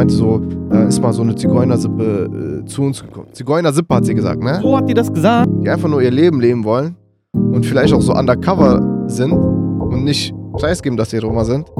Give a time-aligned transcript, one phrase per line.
[0.00, 3.26] meinte so, da ist mal so eine Zigeunersippe äh, zu uns gekommen.
[3.32, 4.58] Zigeunersippe hat sie gesagt, ne?
[4.62, 5.50] So hat die das gesagt.
[5.62, 6.96] Die einfach nur ihr Leben leben wollen
[7.34, 11.70] und vielleicht auch so undercover sind und nicht preisgeben, dass sie Roma sind.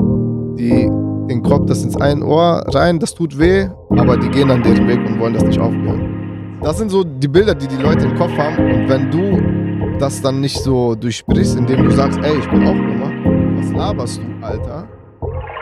[0.58, 0.90] Die
[1.30, 4.86] den Kopf das ins ein Ohr rein, das tut weh, aber die gehen dann deren
[4.86, 6.58] Weg und wollen das nicht aufbauen.
[6.62, 10.20] Das sind so die Bilder, die die Leute im Kopf haben und wenn du das
[10.20, 13.10] dann nicht so durchsprichst, indem du sagst, ey, ich bin auch Roma,
[13.56, 14.99] was laberst du, Alter?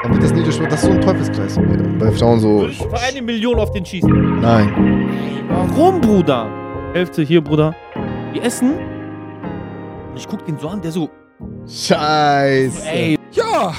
[0.03, 0.71] Dann wird das nie durchsprochen.
[0.71, 1.57] Das ist so ein Teufelskreis
[1.99, 2.61] bei- Frauen so.
[2.61, 4.41] Würdest du für eine Million auf den schießen?
[4.41, 5.47] Nein.
[5.49, 6.49] Warum, Bruder?
[6.95, 7.75] Hälfte hier, Bruder.
[8.33, 8.75] Wir essen.
[10.11, 11.11] Und ich guck den so an, der so,
[11.67, 12.89] Scheiße.
[12.89, 13.75] ey, Ja!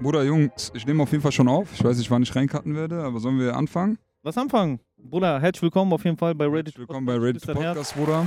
[0.00, 1.68] Bruder, Jungs, ich nehme auf jeden Fall schon auf.
[1.74, 3.98] Ich weiß nicht, wann ich reincutten werde, aber sollen wir anfangen?
[4.22, 4.80] lass anfangen.
[4.98, 6.78] Bruder, herzlich willkommen auf jeden Fall bei Reddit.
[6.78, 7.46] Willkommen bei Reddit.
[7.46, 8.26] Podcast, Bruder.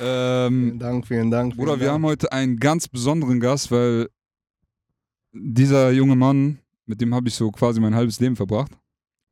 [0.00, 1.56] Ähm, Vielen Dank, vielen Dank.
[1.56, 1.94] Bruder, vielen wir Dank.
[1.94, 4.08] haben heute einen ganz besonderen Gast, weil
[5.40, 8.72] dieser junge Mann, mit dem habe ich so quasi mein halbes Leben verbracht.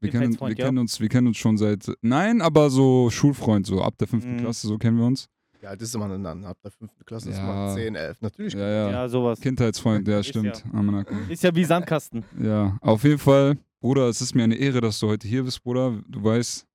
[0.01, 0.55] Wir kennen, wir, ja?
[0.67, 4.35] kennen uns, wir kennen uns schon seit, nein, aber so Schulfreund, so ab der fünften
[4.35, 4.41] Mhm.
[4.41, 5.27] Klasse, so kennen wir uns.
[5.59, 6.45] Wie alt ist man denn dann?
[6.45, 7.45] Ab der fünften Klasse ist Ja.
[7.47, 8.21] man 10, 11.
[8.21, 8.53] Natürlich.
[8.53, 8.91] Ja, ja.
[8.91, 9.41] Ja, sowas.
[9.41, 10.63] Kindheitsfreund, ja, Ist stimmt.
[10.73, 11.05] ja.
[11.31, 12.25] Ist ja wie Sandkasten.
[12.41, 15.63] Ja, auf jeden Fall, Bruder, es ist mir eine Ehre, dass du heute hier bist,
[15.65, 15.99] Bruder.
[16.09, 16.67] Du weißt,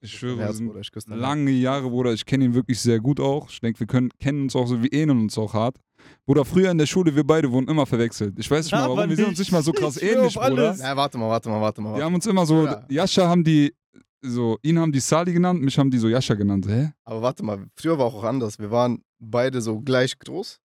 [0.00, 2.12] ich schwöre, Herz, sind Bruder, ich lange Jahre, Bruder.
[2.14, 3.50] Ich kenne ihn wirklich sehr gut auch.
[3.50, 5.76] Ich denke, wir können, kennen uns auch so, wir ähneln uns auch hart.
[6.24, 8.38] Bruder, früher in der Schule, wir beide wurden immer verwechselt.
[8.38, 10.74] Ich weiß nicht mal warum, wir sind uns nicht mal so krass ähnlich, Bruder.
[10.78, 11.96] Na, warte mal, warte mal, warte mal.
[11.96, 12.84] Wir haben uns immer so, Ja.
[12.88, 13.74] Jascha haben die,
[14.20, 16.66] so, ihn haben die Sali genannt, mich haben die so Jascha genannt.
[16.68, 16.92] Hä?
[17.04, 18.58] Aber warte mal, früher war auch anders.
[18.58, 20.60] Wir waren beide so gleich groß.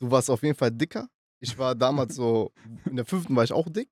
[0.00, 1.08] Du warst auf jeden Fall dicker.
[1.40, 2.52] Ich war damals so,
[2.88, 3.88] in der fünften war ich auch dick.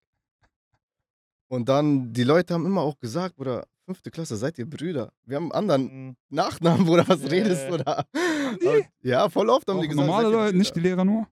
[1.48, 5.12] Und dann, die Leute haben immer auch gesagt, Bruder, fünfte Klasse, seid ihr Brüder?
[5.26, 6.16] Wir haben einen anderen Mhm.
[6.30, 7.70] Nachnamen, Bruder, was Ja, redest ja.
[7.76, 7.92] du da?
[7.92, 10.06] Aber- Ja, voll oft haben Auch die gesagt.
[10.06, 10.80] normale Leute, nicht die?
[10.80, 11.26] Lehrer nur.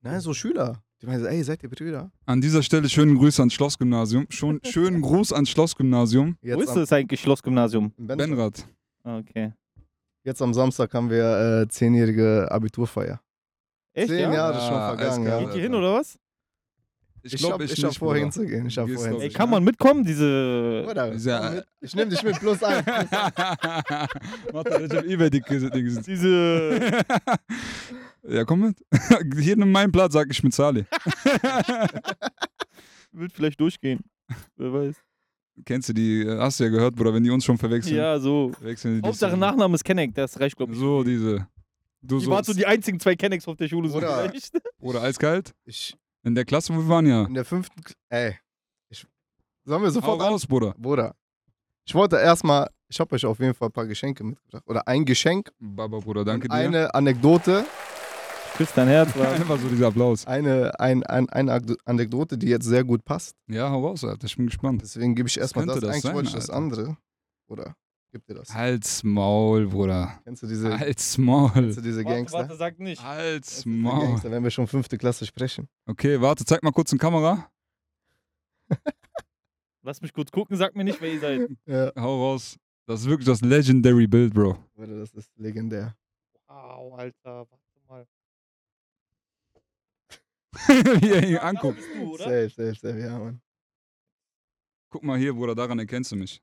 [0.00, 0.82] Nein, so Schüler.
[1.00, 2.10] Die meinen, so, ey, seid ihr Brüder?
[2.26, 4.26] An dieser Stelle schönen Grüße ans Schlossgymnasium.
[4.30, 6.36] Schon schönen Gruß ans Schlossgymnasium.
[6.42, 7.92] Wo Jetzt ist am, das eigentlich, Schlossgymnasium?
[7.96, 8.28] in Benrath.
[8.28, 8.68] Benrad.
[9.04, 9.52] Okay.
[10.24, 13.20] Jetzt am Samstag haben wir äh, zehnjährige Abiturfeier.
[13.92, 14.32] Echt, Zehn ja?
[14.34, 15.38] Jahre Ja, schon vergangen, ja.
[15.44, 16.18] Geht ihr hin, oder was?
[17.26, 18.20] Ich Ich, glaube, ich, ich hab nicht, vor, Bruder.
[18.20, 18.66] hinzugehen.
[18.66, 20.84] Ich hab gehst, vor, glaub Ey, kann man mitkommen, diese...
[20.86, 21.64] Komm mit.
[21.80, 22.84] Ich nehme dich mit plus ein.
[24.52, 26.02] Warte, ich hab ebay dick gesehen.
[26.06, 27.02] Diese...
[28.26, 28.76] Ja, komm mit.
[29.38, 30.86] Hier in meinem Platz sag ich mit Sali.
[33.12, 34.00] Wird vielleicht durchgehen.
[34.56, 34.96] Wer weiß.
[35.64, 37.96] Kennst du die, hast du ja gehört, Bruder, wenn die uns schon verwechseln.
[37.96, 38.50] Ja, so.
[38.58, 39.36] Verwechseln die Hauptsache so.
[39.36, 40.78] Nachname ist Kenneck, das reicht, glaube ich.
[40.78, 41.46] So, diese.
[42.02, 42.30] Du Die so.
[42.30, 43.88] waren so die einzigen zwei Kennecks auf der Schule.
[43.88, 44.28] So Bruder.
[44.30, 44.52] vielleicht.
[44.80, 45.54] Oder eiskalt.
[45.64, 47.24] Ich, In der Klasse, wo wir waren, ja.
[47.24, 47.80] in der fünften.
[47.82, 48.38] Kl- Ey.
[48.88, 49.06] Ich,
[49.64, 50.28] sollen wir Hau sofort an?
[50.32, 50.74] raus, Bruder.
[50.78, 51.14] Bruder.
[51.86, 52.68] Ich wollte erstmal.
[52.88, 54.62] Ich habe euch auf jeden Fall ein paar Geschenke mitgebracht.
[54.66, 55.50] Oder ein Geschenk.
[55.58, 56.58] Baba, Bruder, danke und dir.
[56.66, 57.64] eine Anekdote.
[58.56, 59.14] Küss dein Herz.
[59.16, 59.26] Mann.
[59.26, 60.26] Einfach so dieser Applaus.
[60.26, 63.36] Eine, ein, ein, eine Anekdote, die jetzt sehr gut passt.
[63.48, 64.26] Ja, hau raus, Alter.
[64.26, 64.80] Ich bin gespannt.
[64.82, 65.80] Deswegen gebe ich erstmal das.
[65.80, 66.56] das Eigentlich sein, wollte ich das Alter?
[66.62, 66.96] andere.
[67.48, 67.74] Oder
[68.14, 68.54] gib dir das.
[68.54, 70.20] Halt's Maul, Bruder.
[70.22, 71.50] Kennst du diese, Halt's Maul.
[71.52, 72.38] kennst du diese Warte, Gangster?
[72.38, 73.02] warte, sag nicht.
[73.02, 74.06] Halt's Maul.
[74.06, 75.68] Gangster, wenn wir schon fünfte Klasse sprechen.
[75.86, 77.50] Okay, warte, zeig mal kurz in Kamera.
[79.82, 81.50] Lass mich kurz gucken, sag mir nicht, wer ihr seid.
[81.66, 81.92] Ja.
[81.96, 82.56] Hau raus.
[82.86, 84.56] Das ist wirklich das Legendary Bild, Bro.
[84.74, 85.96] Bruder, das ist legendär.
[86.46, 88.06] Wow, Alter, warte mal.
[91.02, 91.80] Wie er ihn anguckt.
[91.96, 92.16] Du?
[92.16, 92.98] Safe, safe, safe.
[93.00, 93.40] Ja, Mann.
[94.90, 96.40] Guck mal hier, Bruder, daran erkennst du mich.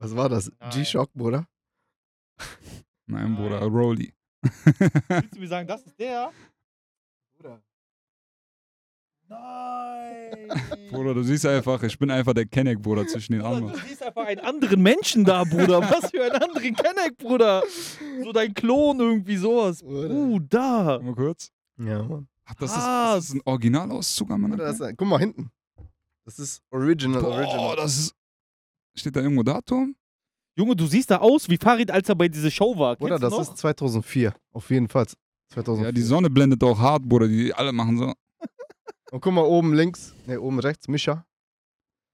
[0.00, 0.50] Was war das?
[0.72, 1.46] G-Shock, Bruder?
[3.06, 3.60] Nein, Bruder.
[3.60, 4.12] Rolly.
[5.08, 6.32] Willst du mir sagen, das ist der?
[7.36, 7.62] Bruder.
[9.28, 10.48] Nein.
[10.90, 13.72] Bruder, du siehst einfach, ich bin einfach der Kenneck, Bruder, zwischen den Armen.
[13.72, 15.80] du siehst einfach einen anderen Menschen da, Bruder.
[15.82, 17.62] Was für einen anderen Kenneck, Bruder.
[18.24, 19.82] So dein Klon, irgendwie sowas.
[19.82, 20.10] Bruder.
[20.14, 20.94] Uh, da.
[20.96, 21.50] Guck mal kurz.
[21.76, 22.26] Ja, Mann.
[22.46, 24.50] Ach, das ist, Ah, das ist ein Originalauszug, Mann.
[24.50, 25.50] Bruder, das ist, guck mal hinten.
[26.24, 27.76] Das ist Original, Boah, Original.
[27.76, 28.14] das ist.
[28.94, 29.94] Steht da irgendwo Datum?
[30.56, 32.96] Junge, du siehst da aus wie Farid, als er bei dieser Show war.
[32.96, 33.40] Kennst du das noch?
[33.40, 34.34] ist 2004.
[34.52, 35.06] Auf jeden Fall.
[35.52, 35.86] 2004.
[35.86, 37.28] Ja, die Sonne blendet auch hart, Bruder.
[37.28, 38.12] Die alle machen so.
[39.12, 41.24] Und guck mal oben links, ne, oben rechts, Mischa.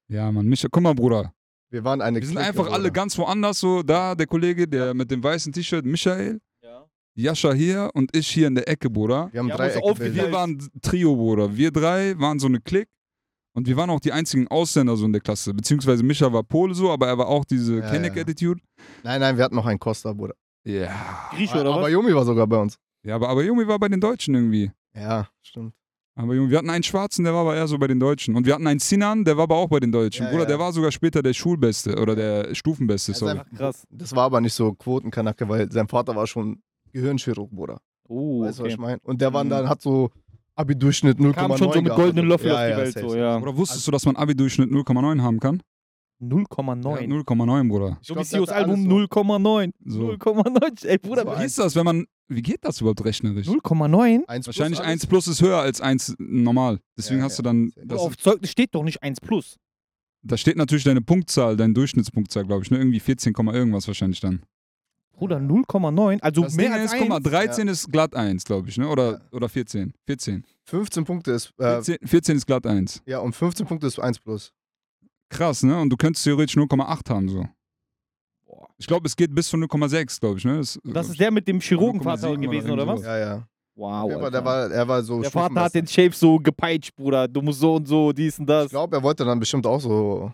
[0.08, 1.32] Ja, Mann, Micha, guck mal, Bruder.
[1.70, 2.90] Wir waren eine Wir sind Clique, einfach alle Bruder.
[2.92, 3.82] ganz woanders so.
[3.82, 6.40] Da, der Kollege, der mit dem weißen T-Shirt, Michael.
[6.62, 6.86] Ja.
[7.14, 9.28] Jascha hier und ich hier in der Ecke, Bruder.
[9.32, 10.14] Wir haben haben drei Ecke.
[10.14, 11.54] Wir waren Trio, Bruder.
[11.56, 12.90] Wir drei waren so eine Clique.
[13.56, 15.54] Und wir waren auch die einzigen Ausländer so in der Klasse.
[15.54, 18.60] Beziehungsweise Micha war Pole so, aber er war auch diese Ja, Kenneck-Attitude.
[19.02, 20.34] Nein, nein, wir hatten noch einen Costa, Bruder.
[20.64, 20.90] Ja.
[21.34, 21.90] Grieche oder aber was?
[21.90, 22.76] Yumi war sogar bei uns.
[23.02, 24.70] Ja, aber, aber Junge war bei den Deutschen irgendwie.
[24.94, 25.72] Ja, stimmt.
[26.16, 28.36] Aber Junge, wir hatten einen Schwarzen, der war aber eher so bei den Deutschen.
[28.36, 30.24] Und wir hatten einen Sinan, der war aber auch bei den Deutschen.
[30.24, 30.48] Ja, Bruder, ja.
[30.48, 33.40] der war sogar später der Schulbeste oder der Stufenbeste, Ja, sorry.
[33.56, 33.86] krass.
[33.90, 36.62] Das war aber nicht so Quotenkanacke, weil sein Vater war schon
[36.92, 37.80] Gehirnchirurg, Bruder.
[38.08, 38.72] Oh, Weißt du, was okay.
[38.74, 38.98] ich meine?
[39.02, 39.50] Und der war Mhm.
[39.50, 40.10] dann, hat so
[40.56, 42.92] Abi-Durchschnitt 0,9 Kam schon so mit goldenen Löffel Ja, auf die ja, Welt.
[42.94, 43.38] safe, so, ja.
[43.38, 45.62] Oder wusstest du, dass man Abi-Durchschnitt 0,9 haben kann?
[46.20, 47.00] 0,9.
[47.02, 47.98] Ja, 0,9, Bruder.
[48.00, 48.96] Ich so glaub, alles Album so.
[48.96, 49.72] 0,9.
[49.84, 50.10] So.
[50.12, 50.86] 0,9.
[50.86, 52.06] Ey, Bruder, Wie ist das, wenn man.
[52.28, 53.46] Wie geht das überhaupt rechnerisch?
[53.46, 54.24] 0,9?
[54.26, 54.90] Eins plus Wahrscheinlich alles.
[54.92, 56.80] 1 plus ist höher als 1 normal.
[56.96, 57.42] Deswegen Ja, hast ja.
[57.42, 57.70] du dann.
[57.84, 59.56] Das, Auf Zeugnis steht doch nicht 1 plus.
[60.22, 62.70] da steht natürlich deine Punktzahl, deine Durchschnittspunktzahl, glaube ich.
[62.70, 62.78] Ne?
[62.78, 64.40] Irgendwie 14, Komma irgendwas wahrscheinlich dann.
[65.16, 66.20] Bruder, 0,9.
[66.20, 67.24] Also das mehr Ding als ist, guck mal, 1.
[67.24, 68.76] 13 ist glatt 1, glaube ich.
[68.78, 68.88] Ne?
[68.88, 69.20] Oder, Ja.
[69.32, 69.94] oder 14.
[70.06, 70.44] 14.
[70.64, 71.98] 15 Punkte ist, äh, 14.
[72.06, 73.02] 14 ist glatt 1.
[73.06, 74.52] ja, und 15 Punkte ist 1 plus.
[75.30, 75.80] Krass, ne?
[75.80, 77.46] Und du könntest theoretisch 0,8 haben, so.
[78.78, 80.58] Ich glaube, es geht bis zu 0,6, glaube ich, ne?
[80.58, 83.02] Das, Das ist der mit dem Chirurgenvater 0,7 gewesen, oder oder was?
[83.02, 83.48] Ja, ja.
[83.74, 84.12] Wow.
[84.12, 84.30] Aber Alter.
[84.30, 87.26] der war, er war so der Vater hat den Shape so gepeitscht, Bruder.
[87.28, 88.66] Du musst so und so, dies und das.
[88.66, 90.32] Ich glaube, er wollte dann bestimmt auch so,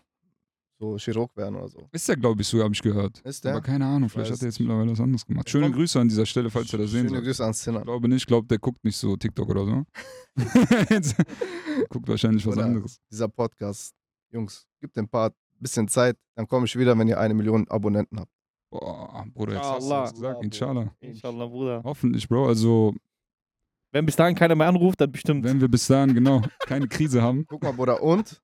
[0.83, 1.79] so Chirurg werden oder so.
[1.93, 3.21] Ist der, glaube ich, so, habe ich gehört.
[3.21, 3.53] Ist der?
[3.53, 5.49] Aber keine Ahnung, vielleicht weiß hat er jetzt mittlerweile was anderes gemacht.
[5.49, 5.75] Schöne Komm.
[5.77, 7.23] Grüße an dieser Stelle, falls er das sehen Schöne soll.
[7.23, 7.83] Grüße ans Ich Zinner.
[7.83, 9.85] glaube nicht, ich glaube, der guckt nicht so TikTok oder so.
[11.89, 13.01] Guckt wahrscheinlich was Oder- anderes.
[13.11, 13.95] Dieser Podcast.
[14.31, 18.19] Jungs, gibt ein paar bisschen Zeit, dann komme ich wieder, wenn ihr eine Million Abonnenten
[18.19, 18.33] habt.
[18.71, 20.43] Boah, Bruder, jetzt hast du das gesagt.
[20.43, 20.93] Inshallah.
[21.01, 21.83] Inshallah, Bruder.
[21.85, 22.47] Hoffentlich, Bro.
[22.49, 22.95] Also,
[23.93, 25.45] Wenn bis dahin keiner mehr anruft, dann bestimmt.
[25.45, 27.45] wenn wir bis dahin genau keine Krise haben.
[27.47, 28.43] Guck mal, Bruder, und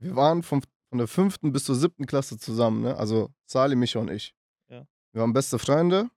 [0.00, 2.96] wir waren vom, von der fünften bis zur siebten Klasse zusammen, ne?
[2.96, 4.34] Also Sali, Micha und ich.
[4.68, 4.84] Ja.
[5.12, 6.08] Wir waren beste Freunde,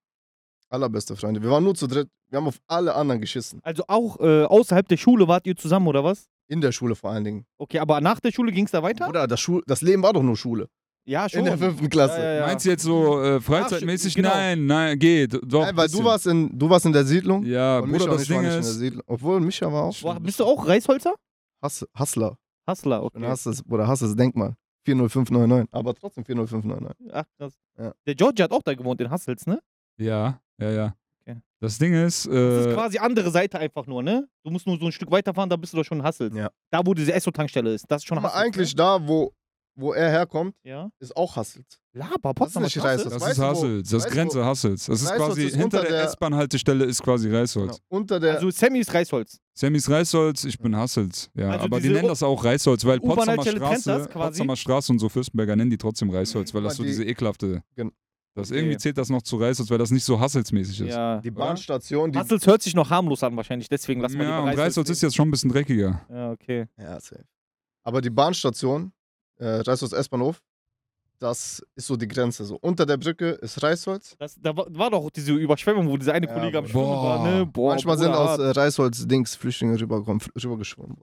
[0.69, 1.41] allerbeste Freunde.
[1.41, 3.59] Wir waren nur zu dritt, wir haben auf alle anderen geschissen.
[3.63, 6.27] Also auch äh, außerhalb der Schule wart ihr zusammen, oder was?
[6.47, 7.45] In der Schule vor allen Dingen.
[7.57, 9.05] Okay, aber nach der Schule ging es da weiter?
[9.05, 10.67] Bruder, das, Schul das Leben war doch nur Schule.
[11.03, 11.39] Ja, schon.
[11.39, 12.19] In der fünften Klasse.
[12.19, 12.45] Ja, ja, ja.
[12.45, 14.15] Meinst du jetzt so äh, freizeitmäßig?
[14.15, 14.29] genau.
[14.29, 15.33] Nein, nein, geht.
[15.33, 15.65] Doch.
[15.65, 17.43] Nein, weil du warst, in, du warst in der Siedlung.
[17.43, 18.75] Ja, und Bruder, Micha und das Ding nicht in der ist.
[18.75, 19.03] Siedlung.
[19.07, 21.15] Obwohl Micha war auch Boah, bist du auch Reisholzer?
[21.61, 22.37] Hass, Hassler.
[22.67, 23.25] Hassler, okay.
[23.25, 24.55] hast es, oder hast das Denkmal.
[24.85, 25.73] 40599.
[25.73, 27.11] Aber trotzdem 40599.
[27.13, 27.53] Ach, krass.
[27.77, 27.93] Ja.
[28.05, 29.59] Der Georgie hat auch da gewohnt, in Hassels, ne?
[29.97, 30.95] Ja, ja, ja.
[31.21, 31.39] Okay.
[31.59, 32.25] Das Ding ist.
[32.27, 34.27] Das Äh, ist quasi andere Seite einfach nur, ne?
[34.43, 36.35] Du musst nur so ein Stück weiterfahren, da bist du doch schon in Hassels.
[36.35, 36.49] Ja.
[36.69, 37.85] Da, wo diese Esso-Tankstelle ist.
[37.89, 38.43] Das ist schon Aber Hassels.
[38.45, 39.31] eigentlich da, wo,
[39.75, 40.55] wo er herkommt?
[40.63, 40.89] Ja.
[40.99, 41.65] ist auch Hasselt.
[41.93, 42.87] Laber, Das ist nicht Straße.
[42.87, 43.89] Reis, das weißt ist Hassels.
[43.89, 44.85] Das ist Grenze Hassels.
[44.85, 47.73] Das ist Reisholz quasi ist hinter der der- S-Bahn-Haltestelle ist quasi Reisholz.
[47.77, 47.99] Genau.
[48.01, 48.35] Unter der.
[48.35, 49.39] Also Sammy ist Reisholz.
[49.53, 51.29] Sammys Reisholz, ich bin Hassels.
[51.35, 54.07] Ja, Also aber die nennen das auch Reisholz, weil Potsdamer Straße, das?
[54.07, 57.03] Potsdamer Straße und so Fürstenberger nennen die trotzdem Reisholz, weil Guck das so die- diese
[57.05, 57.61] ekelhafte.
[57.75, 57.91] Gen-
[58.33, 58.59] Das Okay.
[58.59, 60.87] irgendwie zählt das noch zu Reisholz, weil das nicht so Hasselsmäßig ist.
[60.93, 61.19] Ja.
[61.19, 62.17] die Bahnstation, die.
[62.17, 65.15] Hassels hört sich noch harmlos an wahrscheinlich, deswegen lass mal ja, und Reisholz ist jetzt
[65.17, 66.01] schon ein bisschen dreckiger.
[66.09, 66.67] Ja, okay.
[66.77, 67.25] Ja, safe.
[67.83, 68.93] Aber die Bahnstation,
[69.41, 70.41] äh, Reisholz S-Bahnhof,
[71.19, 72.45] das ist so die Grenze.
[72.45, 74.15] So unter der Brücke ist Reisholz.
[74.17, 76.67] Das, da war, war doch diese Überschwemmung, wo dieser eine Ja, Kollege am.
[76.67, 77.45] Schwimmen war, ne?
[77.45, 80.97] Boah, Manchmal sind aus äh, Reisholz Dings Flüchtlinge rübergeschwommen.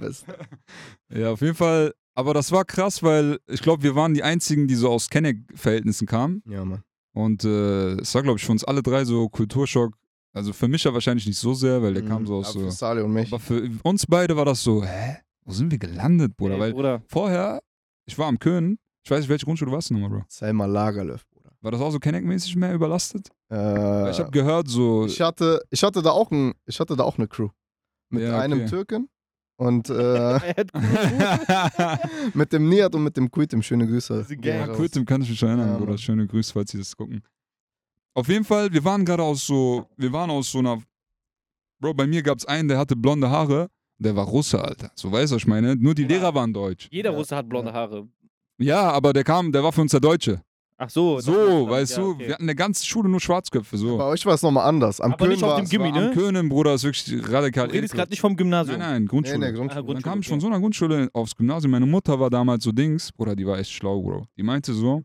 [0.00, 0.38] Beste.
[1.14, 1.92] Ja, auf jeden Fall.
[2.14, 6.06] Aber das war krass, weil ich glaube, wir waren die einzigen, die so aus Kenneck-Verhältnissen
[6.06, 6.42] kamen.
[6.46, 6.82] Ja, Mann.
[7.14, 9.94] Und äh, es war, glaube ich, für uns alle drei so Kulturschock.
[10.34, 12.60] Also für mich ja wahrscheinlich nicht so sehr, weil der kam so aus Mhm.
[12.62, 12.70] Aber so.
[12.70, 13.28] Für Sali und mich.
[13.32, 15.18] Aber für uns beide war das so, hä?
[15.44, 16.54] Wo sind wir gelandet, Bruder?
[16.54, 17.02] Ey, Weil Bruder.
[17.08, 17.60] vorher,
[18.06, 20.22] ich war am Köhen, ich weiß nicht, welche Grundschule warst du nochmal, Bro?
[20.28, 21.50] Selma Lagerlöf, Bruder.
[21.60, 23.28] War das auch so Kenneck-mäßig mehr überlastet?
[23.50, 25.04] Äh, ich habe gehört, so.
[25.06, 27.48] ich, hatte, ich, hatte da auch ein, ich hatte da auch eine Crew.
[28.08, 28.38] Mit Ja, okay.
[28.44, 29.08] einem Türken
[29.56, 30.38] und äh,
[32.34, 33.62] mit dem Niat und mit dem Kuitim.
[33.62, 34.26] Schöne Grüße.
[34.42, 34.66] Ja.
[34.68, 35.98] Kuitim kann ich mich erinnern, Ja, Bruder.
[35.98, 37.22] Schöne Grüße, falls Sie das gucken.
[38.14, 40.82] Auf jeden Fall, wir waren gerade aus so, wir waren aus so einer,
[41.80, 43.68] Bro, bei mir gab es einen, der hatte blonde Haare,
[43.98, 44.90] der war Russe, Alter.
[44.94, 45.74] So weißt du, was ich meine?
[45.76, 46.14] Nur die Bruder.
[46.16, 46.88] Lehrer waren deutsch.
[46.90, 47.16] Jeder Ja.
[47.16, 48.06] Russe hat blonde Haare.
[48.58, 50.42] Ja, aber der kam, der war für uns der Deutsche.
[50.76, 51.20] Ach so.
[51.20, 52.26] So, weißt ja, du, okay.
[52.26, 53.96] wir hatten eine ganze Schule nur Schwarzköpfe, so.
[53.98, 55.00] Bei euch war es nochmal anders.
[55.00, 56.08] Am Aber nicht Köln auf war dem es- Gimmi, ne?
[56.08, 58.78] Am Könen, Bruder, ist wirklich radikal Du redest gerade nicht vom Gymnasium.
[58.78, 59.38] Nein, nein, Grundschule.
[59.38, 59.80] Nee, nee, Ah, Grundschule.
[59.80, 61.70] Und dann Grundschule, kam ich von so einer Grundschule aufs Gymnasium.
[61.70, 64.26] Meine Mutter war damals so Dings, Bruder, die war echt schlau, Bro.
[64.36, 65.02] Die meinte so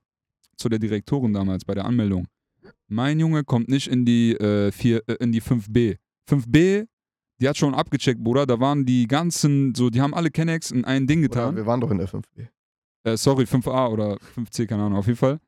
[0.55, 2.27] zu der Direktorin damals bei der Anmeldung:
[2.89, 5.97] Mein Junge kommt nicht in die, äh, vier, äh, in die 5B.
[6.29, 6.87] 5B,
[7.39, 8.45] die hat schon abgecheckt, Bruder.
[8.45, 11.55] Da waren die ganzen, so, die haben alle Kennex in ein Ding Oder getan.
[11.55, 12.47] wir waren doch in der 5B.
[13.03, 15.39] Äh, sorry, 5A oder 5C, keine Ahnung, auf jeden Fall.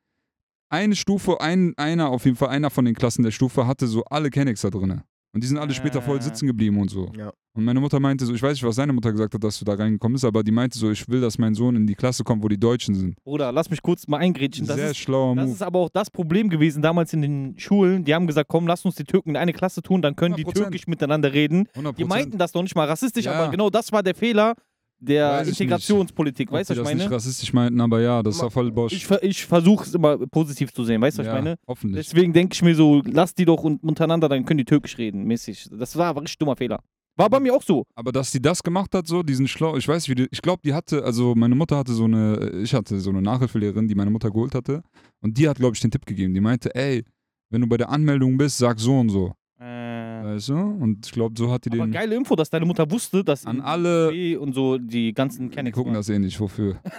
[0.70, 4.04] Eine Stufe, ein, einer, auf jeden Fall, einer von den Klassen der Stufe hatte so
[4.04, 5.02] alle Kennex da drin.
[5.32, 6.22] Und die sind alle später voll Ah.
[6.22, 7.10] sitzen geblieben und so.
[7.16, 7.32] Ja.
[7.52, 9.64] Und meine Mutter meinte so, ich weiß nicht, was seine Mutter gesagt hat, dass du
[9.64, 12.24] da reingekommen bist, aber die meinte so, ich will, dass mein Sohn in die Klasse
[12.24, 13.14] kommt, wo die Deutschen sind.
[13.24, 14.66] Bruder, lass mich kurz mal eingrätschen.
[14.66, 15.54] Das, Sehr ist, schlauer das Move.
[15.54, 18.04] ist aber auch das Problem gewesen damals in den Schulen.
[18.04, 20.44] Die haben gesagt, komm, lass uns die Türken in eine Klasse tun, dann können die
[20.44, 20.52] 100%.
[20.54, 21.66] türkisch miteinander reden.
[21.74, 21.92] 100%.
[21.98, 23.32] Die meinten das doch nicht mal rassistisch, Ja.
[23.32, 24.54] aber genau das war der Fehler
[25.00, 25.60] der Weiß ich nicht.
[25.62, 26.52] Integrationspolitik.
[26.52, 27.16] Weißt du, was das ich nicht meine?
[27.16, 28.92] rassistisch meinten, aber ja, das mal, war voll Bosch.
[28.92, 31.56] Ich, ver- ich versuche es immer positiv zu sehen, weißt du, was ja, ich meine?
[31.66, 32.06] hoffentlich.
[32.08, 35.24] Deswegen denke ich mir so, lass die doch un- untereinander, dann können die türkisch reden,
[35.24, 35.68] mäßig.
[35.72, 36.80] Das war aber ein richtig dummer Fehler.
[37.16, 37.84] War bei mir auch so.
[37.96, 40.62] Aber dass die das gemacht hat, so, diesen schlau, ich weiß, wie die, ich glaube,
[40.64, 44.10] die hatte, also meine Mutter hatte so eine, ich hatte so eine Nachhilfelehrerin, die meine
[44.10, 44.82] Mutter geholt hatte.
[45.20, 46.32] Und die hat, glaube ich, den Tipp gegeben.
[46.32, 47.04] Die meinte, ey,
[47.50, 49.32] wenn du bei der Anmeldung bist, sag so und so.
[50.20, 50.34] Ja.
[50.34, 50.54] Weißt du?
[50.54, 53.46] Und ich glaube, so hat die Aber den geile Info, dass deine Mutter wusste, dass
[53.46, 54.10] an alle.
[54.10, 56.80] B und so die ganzen Die Kennex gucken das eh nicht, wofür.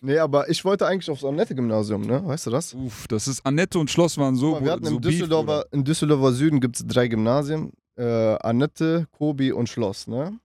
[0.00, 2.24] Nee, aber ich wollte eigentlich aufs Annette-Gymnasium, ne?
[2.26, 2.74] Weißt du das?
[2.74, 4.52] Uff, das ist Annette und Schloss waren so.
[4.52, 5.72] Mal, wir hatten so im, Beef, Düsseldorfer, Bruder.
[5.72, 7.72] im Düsseldorfer Süden gibt es drei Gymnasien.
[7.96, 10.38] Äh, Annette, Kobi und Schloss, ne?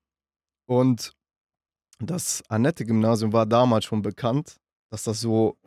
[0.68, 1.14] Und
[2.00, 4.58] das Annette-Gymnasium war damals schon bekannt,
[4.92, 5.58] dass das so,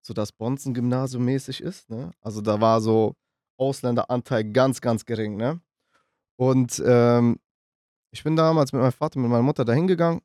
[0.00, 2.12] so das Bonzen-Gymnasium mäßig ist, ne?
[2.20, 3.14] Also da war so
[3.58, 5.60] Ausländeranteil ganz, ganz gering, ne?
[6.36, 7.38] Und ähm,
[8.10, 10.20] ich bin damals mit meinem Vater, mit meiner Mutter da hingegangen.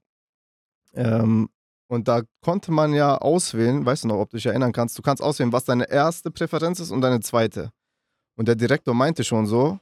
[0.94, 1.50] Ähm,
[1.88, 5.02] und da konnte man ja auswählen, weißt du noch, ob du dich erinnern kannst, du
[5.02, 7.72] kannst auswählen, was deine erste Präferenz ist und deine zweite.
[8.36, 9.80] Und der Direktor meinte schon so,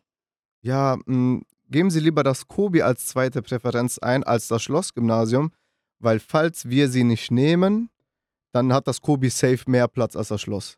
[0.62, 5.52] ja, mh, geben Sie lieber das Kobi als zweite Präferenz ein als das Schlossgymnasium,
[6.00, 7.90] weil falls wir sie nicht nehmen,
[8.52, 10.78] dann hat das Kobi safe mehr Platz als das Schloss.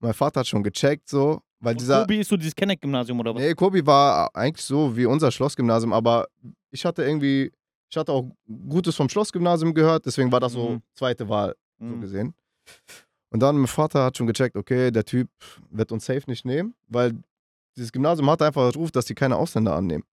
[0.00, 2.00] Mein Vater hat schon gecheckt so, weil Und dieser...
[2.02, 3.40] Kobi ist so dieses Kenneck-Gymnasium oder was?
[3.42, 6.26] Nee, Kobi war eigentlich so wie unser Schlossgymnasium, aber
[6.70, 7.50] ich hatte irgendwie,
[7.90, 8.24] ich hatte auch
[8.68, 10.82] Gutes vom Schlossgymnasium gehört, deswegen war das so Mhm.
[10.94, 12.00] zweite Wahl, so Mhm.
[12.00, 12.34] gesehen.
[13.30, 15.28] Und dann mein Vater hat schon gecheckt, okay, der Typ
[15.70, 17.14] wird uns safe nicht nehmen, weil
[17.76, 20.04] dieses Gymnasium hat einfach einen Ruf, dass die keine Ausländer annehmen.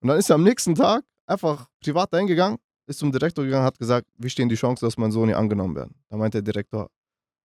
[0.00, 3.64] Und dann ist er am nächsten Tag einfach privat dahin gegangen, ist zum Direktor gegangen,
[3.64, 5.90] hat gesagt, wie stehen die Chancen, dass mein Sohn hier angenommen wird?
[6.08, 6.90] Da meinte der Direktor,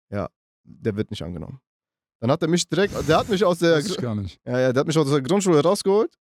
[0.10, 0.30] ja,
[0.64, 1.60] der wird nicht angenommen.
[2.20, 4.40] Dann hat er mich direkt, der hat mich aus der, gar nicht.
[4.46, 6.14] ja, ja, der hat mich aus der Grundschule rausgeholt.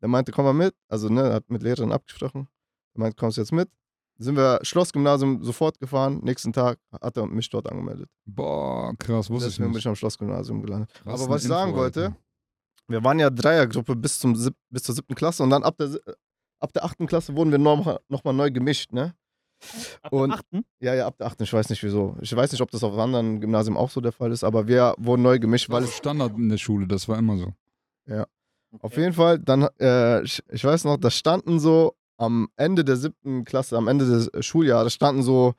[0.00, 0.74] Der meinte, komm mal mit.
[0.88, 2.48] Also, ne, hat mit Lehrerin abgesprochen.
[2.94, 3.70] Der meinte, kommst jetzt mit.
[4.18, 6.20] Sind wir Schlossgymnasium sofort gefahren.
[6.24, 8.08] Nächsten Tag hat er mich dort angemeldet.
[8.24, 9.84] Boah, krass, wusste ich Deswegen bin nicht.
[9.84, 10.92] ich am Schlossgymnasium gelandet.
[10.92, 12.16] Krass, Aber was ich sagen Info, wollte, Alter.
[12.88, 14.32] wir waren ja Dreiergruppe bis, zum
[14.70, 15.98] bis zur siebten Klasse und dann ab der,
[16.62, 19.14] ab der achten Klasse wurden wir nochmal noch mal neu gemischt, ne?
[20.02, 20.64] Ab und- dem achten?
[20.80, 22.16] Ja, ja, ab der achten, ich weiß nicht wieso.
[22.20, 24.94] Ich weiß nicht, ob das auf anderen Gymnasien auch so der Fall ist, aber wir
[24.98, 27.52] wurden neu gemischt, weil Weil es Standard in der Schule, das war immer so.
[28.80, 32.96] Auf jeden Fall, dann, äh, ich, ich weiß noch, da standen so am Ende der
[32.96, 35.52] siebten Klasse, am Ende des Schuljahres, standen so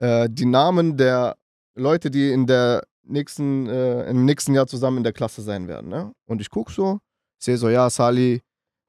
[0.00, 1.36] äh, die Namen der
[1.76, 5.88] Leute, die in der nächsten, äh, im nächsten Jahr zusammen in der Klasse sein werden.
[5.88, 6.12] Ne?
[6.26, 6.98] Und ich gucke so,
[7.40, 8.42] sehe so, ja, Sali,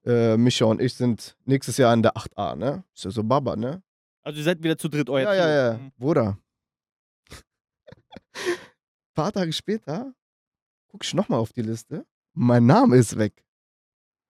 [0.05, 2.83] äh, Mischa und ich sind nächstes Jahr in der 8a, ne?
[2.93, 3.81] Ist ja so Baba, ne?
[4.21, 5.41] Also ihr seid wieder zu dritt, euer ja, Trio.
[5.41, 5.77] ja, ja.
[5.77, 5.91] Mhm.
[5.97, 6.37] Bruder.
[7.31, 7.37] Ein
[9.15, 10.13] paar Tage später
[10.87, 12.05] gucke ich nochmal auf die Liste.
[12.33, 13.43] Mein Name ist weg.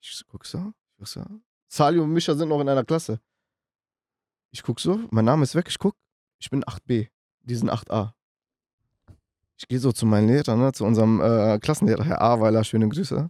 [0.01, 1.25] Ich guck so, ich guck so.
[1.67, 3.19] Sali und Mischa sind noch in einer Klasse.
[4.51, 5.95] Ich guck so, mein Name ist weg, ich guck,
[6.39, 7.09] ich bin 8b,
[7.41, 8.13] die sind 8a.
[9.57, 13.29] Ich gehe so zu meinem Lehrer, ne, zu unserem äh, Klassenlehrer, Herr Aweiler, schöne Grüße.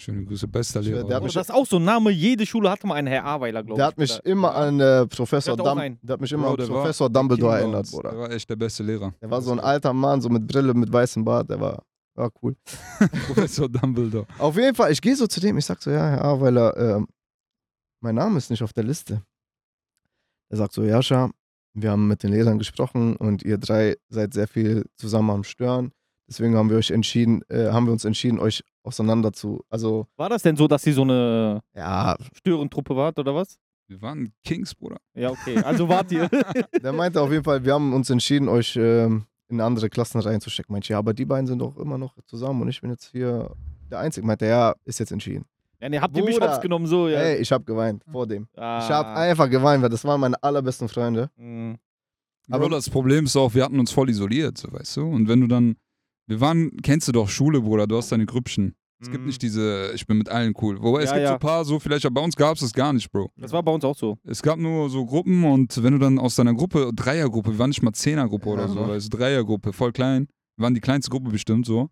[0.00, 0.98] Schöne Grüße, bester Der Lehrer.
[1.00, 3.24] hat Oder mich- das ist auch so ein Name, jede Schule hatte mal einen Herr
[3.26, 3.76] Aweiler, glaube ich.
[3.76, 5.98] Der hat mich immer an äh, Professor, auch Dum rein.
[6.00, 7.90] der hat mich immer Bro, an der war Professor Dumbledore King erinnert.
[7.90, 8.10] Bruder.
[8.10, 9.12] Der war echt der beste Lehrer.
[9.20, 11.82] Der war so ein alter Mann, so mit Brille, mit weißem Bart, der war,
[12.14, 12.56] war cool.
[13.26, 14.26] Professor Dumbledore.
[14.38, 17.06] Auf jeden Fall, ich gehe so zu dem, ich sag so, ja, Herr Aweiler, ähm,
[18.02, 19.22] mein Name ist nicht auf der Liste.
[20.48, 21.30] Er sagt so, Jascha,
[21.74, 25.92] wir haben mit den Lehrern gesprochen und ihr drei seid sehr viel zusammen am Stören.
[26.30, 30.28] Deswegen haben wir euch entschieden, äh, haben wir uns entschieden, euch auseinander zu, also, War
[30.28, 33.58] das denn so, dass sie so eine ja, Störentruppe wart oder was?
[33.88, 34.98] Wir waren Kings, Bruder.
[35.14, 35.58] Ja, okay.
[35.64, 36.28] Also wart ihr.
[36.82, 40.72] der meinte auf jeden Fall, wir haben uns entschieden, euch ähm, in andere Klassen reinzustecken.
[40.72, 43.10] Meinte, ich, ja, aber die beiden sind doch immer noch zusammen und ich bin jetzt
[43.10, 43.50] hier
[43.90, 44.24] der Einzige.
[44.24, 45.44] Meinte, er, ja, ist jetzt entschieden.
[45.80, 47.18] ja, nee, habt ihr mich hops genommen, so, ja.
[47.18, 48.46] Ey, ich habe geweint vor dem.
[48.56, 48.78] ah.
[48.80, 51.28] Ich habe einfach geweint, weil das waren meine allerbesten Freunde.
[51.36, 51.76] Mhm.
[52.48, 55.02] Aber Aber- das Problem ist auch, wir hatten uns voll isoliert, so weißt du.
[55.08, 55.74] Und wenn du dann,
[56.26, 58.74] wir waren, kennst du doch Schule, Bruder, du hast deine Grüppchen.
[59.02, 59.28] Es gibt Mhm.
[59.28, 60.80] nicht diese, ich bin mit allen cool.
[60.82, 61.34] Wobei es Ja, gibt so ja.
[61.34, 63.30] ein paar, so vielleicht, aber bei uns gab es das gar nicht, Bro.
[63.36, 64.18] Das war bei uns auch so.
[64.24, 67.70] Es gab nur so Gruppen und wenn du dann aus deiner Gruppe, Dreiergruppe, wir waren
[67.70, 68.90] nicht mal Zehnergruppe oder Ja, so, Mann.
[68.90, 70.28] weißt du, Dreiergruppe, voll klein.
[70.56, 71.88] Wir waren die kleinste Gruppe bestimmt so.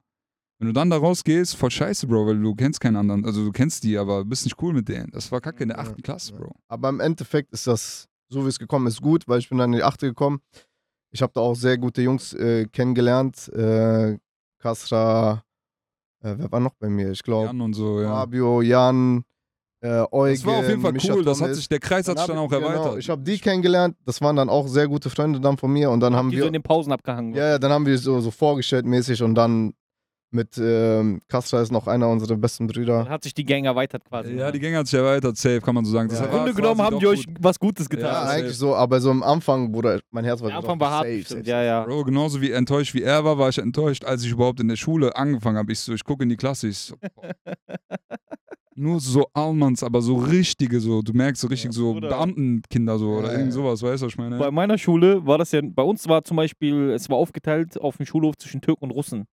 [0.61, 3.25] Wenn du dann da rausgehst, voll scheiße, Bro, weil du kennst keinen anderen.
[3.25, 5.11] Also du kennst die, aber bist nicht cool mit denen.
[5.13, 6.35] Das war kacke in der achten Klasse.
[6.35, 6.53] Bro.
[6.69, 9.73] Aber im Endeffekt ist das, so wie es gekommen ist, gut, weil ich bin dann
[9.73, 10.41] in die achte gekommen.
[11.11, 13.49] Ich habe da auch sehr gute Jungs äh, kennengelernt.
[13.49, 14.19] Äh,
[14.59, 15.43] Kasra,
[16.23, 17.11] äh, wer war noch bei mir?
[17.13, 18.09] Ich glaube, Jan und so, ja.
[18.09, 19.25] Fabio, Jan,
[19.81, 21.25] äh, Eugen, Das war auf jeden Fall Mischa cool.
[21.25, 22.85] Das hat sich, der Kreis hat sich dann auch erweitert.
[22.85, 23.97] Genau, ich habe die kennengelernt.
[24.05, 25.91] Das waren dann auch sehr gute Freunde dann von mir.
[25.91, 27.35] Und dann haben die so wir, in den Pausen abgehangen.
[27.35, 29.75] ja, ja, dann haben wir so, so vorgestellt mäßig und dann
[30.31, 32.99] mit ähm, Kasra ist noch einer unserer besten Brüder.
[33.05, 34.35] Dann hat sich die Gang erweitert quasi.
[34.35, 36.09] Ja, die Gänge hat sich erweitert, safe, kann man so sagen.
[36.09, 36.27] Das Ja.
[36.27, 37.37] Im Grunde genommen haben die euch gut.
[37.41, 38.15] was Gutes Ja, getan.
[38.15, 38.29] safe.
[38.37, 41.07] eigentlich so, aber so am Anfang, Bruder, mein Herz war Anfang war hart.
[41.07, 41.85] Safe, safe, Ja, ja.
[41.85, 44.77] Bro, genauso wie enttäuscht wie er war, war ich enttäuscht, als ich überhaupt in der
[44.77, 45.73] Schule angefangen habe.
[45.73, 46.95] Ich so, ich gucke in die Klasse, ich so.
[48.75, 51.95] Nur so Almans, aber so richtige, so, du merkst so richtig Ja, so.
[51.95, 53.53] Beamtenkinder so oder Ja, irgend ja.
[53.53, 54.39] sowas, weißt du, was ich meine?
[54.39, 57.97] Bei meiner Schule war das ja, bei uns war zum Beispiel, es war aufgeteilt auf
[57.97, 59.25] dem Schulhof zwischen Türken und Russen.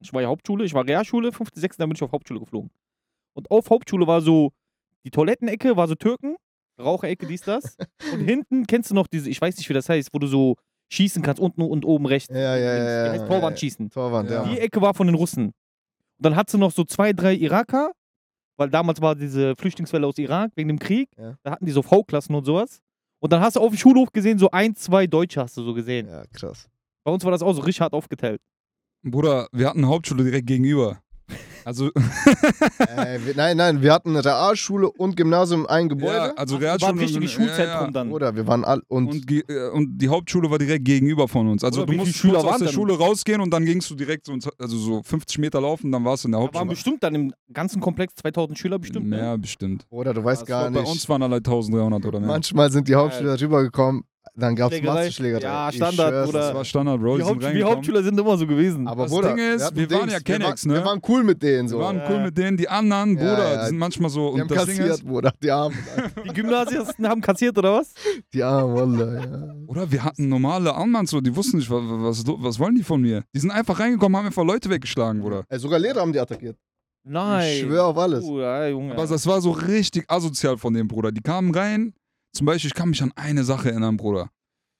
[0.00, 2.70] Ich war ja Hauptschule, ich war Realschule, fünfte, sechste, dann bin ich auf Hauptschule geflogen.
[3.34, 4.52] Und auf Hauptschule war so,
[5.04, 6.36] die Toilettenecke war so Türken,
[6.78, 7.76] Raucherecke, dies, das.
[8.12, 10.56] und hinten kennst du noch diese, ich weiß nicht, wie das heißt, wo du so
[10.92, 12.34] schießen kannst, unten und oben rechts.
[12.34, 13.06] Ja, ja, ja.
[13.06, 13.60] ja, heißt Torwand ja.
[13.60, 13.90] schießen.
[13.90, 14.44] Torwand, ja.
[14.44, 14.48] Ja.
[14.48, 15.46] Die Ecke war von den Russen.
[15.46, 15.54] Und
[16.18, 17.92] dann hat sie noch so zwei, drei Iraker,
[18.56, 21.08] weil damals war diese Flüchtlingswelle aus Irak wegen dem Krieg.
[21.16, 21.36] Ja.
[21.42, 22.80] Da hatten die so V-Klassen und sowas.
[23.20, 25.74] Und dann hast du auf dem Schulhof gesehen, so ein, zwei Deutsche hast du so
[25.74, 26.08] gesehen.
[26.08, 26.68] Ja, krass.
[27.04, 28.40] Bei uns war das auch so richtig hart aufgeteilt.
[29.02, 30.98] Bruder, wir hatten eine Hauptschule direkt gegenüber.
[31.64, 31.88] Also,
[32.78, 36.16] äh, wir, nein, nein, wir hatten eine Realschule und Gymnasium in einem Gebäude.
[36.16, 36.92] ja, also Ach, war Realschule.
[36.92, 38.10] ein richtiges ja, ja, Schulzentrum dann.
[38.12, 41.62] Oder wir waren all und, Und, äh, und die Hauptschule war direkt gegenüber von uns.
[41.62, 42.68] Also Oder du musst Schüler aus der?
[42.68, 46.24] Schule rausgehen und dann gingst du direkt so, also so 50 Meter laufen, dann warst
[46.24, 46.70] du in der Da waren Hauptschule.
[46.70, 49.08] bestimmt dann im ganzen Komplex 2000 Schüler bestimmt.
[49.08, 49.16] Ne?
[49.16, 49.86] Mehr bestimmt.
[49.90, 50.82] oder du weißt Das gar nicht.
[50.82, 52.28] Bei uns waren alle 1300 oder mehr.
[52.28, 54.02] Manchmal sind die Hauptschüler rübergekommen,
[54.36, 54.94] dann gab es Schlägerei.
[54.94, 55.42] Massenschlägerei.
[55.42, 56.38] Ja, Standard, schwör's, Bruder.
[56.40, 57.16] das war Standard, Bro.
[57.18, 57.62] Die, Haupt die.
[57.62, 58.86] Hauptschüler sind immer so gewesen.
[58.88, 60.78] Aber Das Bruder, Ding ist, hatten wir waren Dings, ja Kennex, wir, ne?
[60.78, 61.78] wir waren cool mit denen so.
[61.78, 62.10] Wir waren Ja.
[62.10, 62.56] cool mit denen.
[62.56, 63.60] Die anderen, Ja, Bruder, ja.
[63.62, 64.28] die sind manchmal so.
[64.34, 65.32] Die Und haben das Ding kassiert, ist, Bruder.
[65.42, 65.78] Die Armen.
[66.24, 67.92] Die Gymnasiasten haben kassiert oder was?
[68.32, 69.54] Die Armen, Wallah, ja.
[69.66, 73.00] oder wir hatten normale Anmanns, so, die wussten nicht, was, was, was wollen die von
[73.00, 73.22] mir?
[73.34, 75.44] Die sind einfach reingekommen, haben einfach Leute weggeschlagen, Bruder.
[75.48, 76.56] Ey, sogar Lehrer haben die attackiert.
[77.02, 77.48] Nein.
[77.54, 78.20] Ich schwöre auf alles.
[78.24, 78.92] Bruder, Junge.
[78.92, 81.10] Aber das war so richtig asozial von dem Bruder.
[81.10, 81.94] Die kamen rein.
[82.32, 84.30] Zum Beispiel, ich kann mich an eine Sache erinnern, Bruder.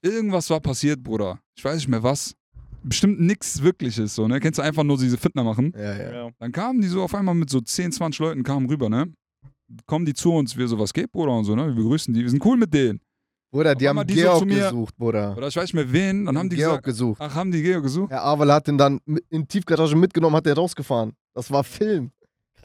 [0.02, 1.40] Irgendwas war passiert, Bruder.
[1.56, 2.34] Ich weiß nicht mehr was.
[2.82, 4.40] Bestimmt nichts Wirkliches, so, ne?
[4.40, 5.72] Kennst du einfach nur diese Fitner machen?
[5.76, 6.12] Ja, ja.
[6.12, 6.30] ja.
[6.38, 9.12] Dann kamen die so auf einmal mit so 10, 20 Leuten, kamen rüber, ne?
[9.86, 11.32] Kommen die zu uns, wir so, was geht, Bruder?
[11.32, 11.66] Und so, ne?
[11.68, 13.00] Wir begrüßen die, wir sind cool mit denen.
[13.52, 15.36] Bruder, die haben die so Georg zu mir- gesucht, Bruder.
[15.36, 16.24] Oder ich weiß nicht mehr wen.
[16.24, 17.20] Dann haben die Georg gesagt, gesucht.
[17.20, 18.10] ach, haben die Geo gesucht?
[18.10, 21.12] Herr Avel hat den dann in die Tiefgarage mitgenommen, hat der rausgefahren.
[21.34, 22.12] Das war Film.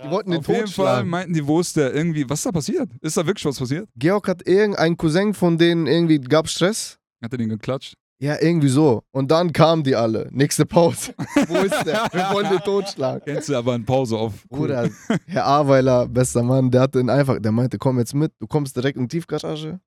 [0.03, 1.09] Die wollten den Auf jeden Fall totschlagen.
[1.09, 2.89] meinten die, wo ist der irgendwie, was ist da passiert?
[3.01, 3.87] Ist da wirklich was passiert?
[3.95, 6.97] Georg hat irgendein Cousin von denen irgendwie, gab Stress.
[7.23, 7.95] Hat er den geklatscht?
[8.17, 9.03] Ja, irgendwie so.
[9.11, 10.29] Und dann kamen die alle.
[10.31, 11.13] Nächste Pause.
[11.47, 12.07] Wo ist der?
[12.13, 13.21] Wir wollen den totschlagen.
[13.25, 14.33] Kennst du aber in Pause auf.
[14.49, 14.59] Cool.
[14.59, 14.89] Bruder,
[15.27, 18.75] Herr Aweiler, bester Mann, der hatte ihn einfach, der meinte, komm jetzt mit, du kommst
[18.75, 19.79] direkt in die Tiefgarage.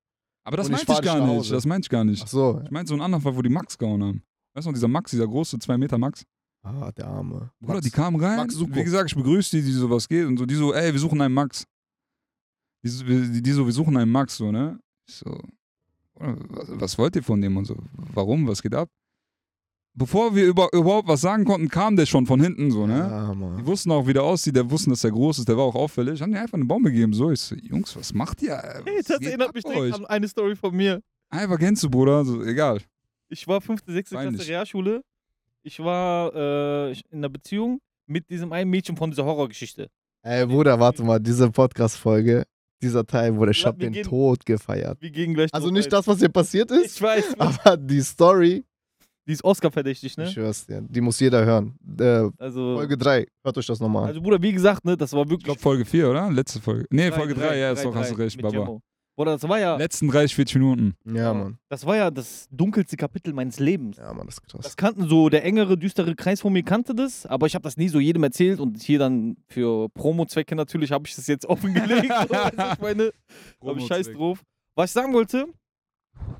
[0.43, 1.35] Aber das Und ich meinte fahr ich dich gar nach nicht.
[1.37, 1.53] Hause.
[1.55, 2.21] Das meinte ich gar nicht.
[2.23, 2.61] Ach so.
[2.63, 4.23] Ich meinte so einen anderen Fall, wo die Max gehauen haben.
[4.53, 6.23] Weißt du noch, dieser Max, dieser große 2 Meter Max?
[6.61, 7.51] Ah, der Arme.
[7.59, 7.85] Bruder, Max.
[7.85, 8.37] die kamen rein.
[8.37, 8.75] Max Suko.
[8.75, 10.25] Wie gesagt, ich begrüße die, die so, was geht.
[10.25, 11.65] Und so, die so, ey, wir suchen einen Max.
[12.83, 14.79] Die, so- die, die so, wir suchen einen Max, so, ne?
[15.07, 15.37] Ich so,
[16.15, 17.75] was, was wollt ihr von dem und so?
[18.13, 18.47] Warum?
[18.47, 18.89] Was geht ab?
[19.95, 22.97] Bevor wir über, überhaupt was sagen konnten, kam der schon von hinten, so, ne?
[22.99, 23.65] Ja, Die Mann.
[23.65, 26.21] wussten auch, wie der aussieht, der wussten, dass der groß ist, der war auch auffällig.
[26.21, 27.31] Haben die einfach eine Bombe gegeben, so.
[27.31, 28.55] Ich so, Jungs, was macht ihr?
[28.57, 29.93] Hey, Was das geht erinnert mich direkt euch?
[29.95, 31.01] an eine Story von mir.
[31.29, 32.81] Einfach kennst du, Bruder, so, egal.
[33.29, 34.47] Ich war fünfte, sechste Klasse.
[34.47, 35.01] Realschule.
[35.69, 39.87] Ich war äh, in einer Beziehung mit diesem einen Mädchen von dieser Horrorgeschichte.
[40.23, 42.43] Ey, Bruder, warte mal, diese Podcast-Folge,
[42.81, 44.99] dieser Teil, ich Ja, hab wir den gehen- Tod gefeiert.
[44.99, 48.65] Wir gehen gleich Also nicht das, was hier passiert ist, Ich weiß, aber die Story,
[49.27, 50.25] die ist Oscar-verdächtig, ich ne?
[50.25, 51.77] schwör's dir, die muss jeder hören.
[51.99, 54.09] Äh, Also, Folge 3, hört euch das nochmal an.
[54.09, 55.45] also Bruder, wie gesagt, ne, das war Ich wirklich.
[55.45, 56.31] glaube Folge 4, oder?
[56.31, 56.85] Letzte Folge.
[56.89, 58.57] Nee, drei, Folge 3, ja, ist doch, hast du drei recht, mit Baba.
[58.57, 58.81] Jemmo.
[59.19, 60.95] Bruder, das war ja, Letzten 30, 40 Minuten.
[61.03, 61.57] Ja, Mann.
[61.67, 63.97] das war ja das dunkelste Kapitel meines Lebens.
[63.97, 64.61] Ja, Mann, das ist krass.
[64.61, 67.75] Das kannten so, der engere, düstere Kreis von mir kannte das, aber ich habe das
[67.75, 72.07] nie so jedem erzählt und hier dann für Promo-Zwecke natürlich habe ich das jetzt offengelegt.
[72.29, 73.11] so, weißt du, ich meine,
[73.61, 74.41] hab ich scheiß drauf.
[74.75, 75.47] Was ich sagen wollte,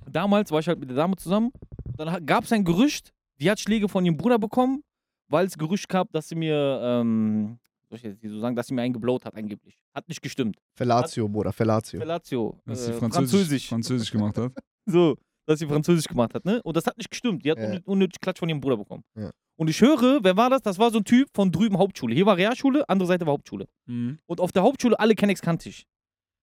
[0.10, 1.52] damals war ich halt mit der Dame zusammen,
[1.98, 3.12] dann gab es ein Gerücht,
[3.42, 4.84] die hat Schläge von ihrem Bruder bekommen,
[5.28, 8.74] weil es Gerücht gab, dass sie mir, ähm, soll ich jetzt so sagen, dass sie
[8.74, 9.78] mir einen geblowt hat angeblich.
[9.94, 10.58] Hat nicht gestimmt.
[10.76, 12.00] Fellatio, Bruder, Fellatio.
[12.00, 12.60] Fellatio.
[12.66, 13.68] Dass sie äh, Französisch, Französisch.
[13.70, 14.54] Französisch gemacht hat.
[14.86, 16.64] So, dass sie Französisch gemacht hat, ne?
[16.64, 17.46] Und das hat nicht gestimmt.
[17.46, 17.66] Die hat Ja.
[17.66, 19.04] unnötig, unnötig Klatsch von ihrem Bruder bekommen.
[19.16, 19.30] Ja.
[19.56, 20.62] Und ich höre, wer war das?
[20.64, 22.16] Das war so ein Typ von drüben Hauptschule.
[22.16, 23.68] Hier war Realschule, andere Seite war Hauptschule.
[23.86, 24.18] Mhm.
[24.26, 25.86] Und auf der Hauptschule alle Kennex kannte ich.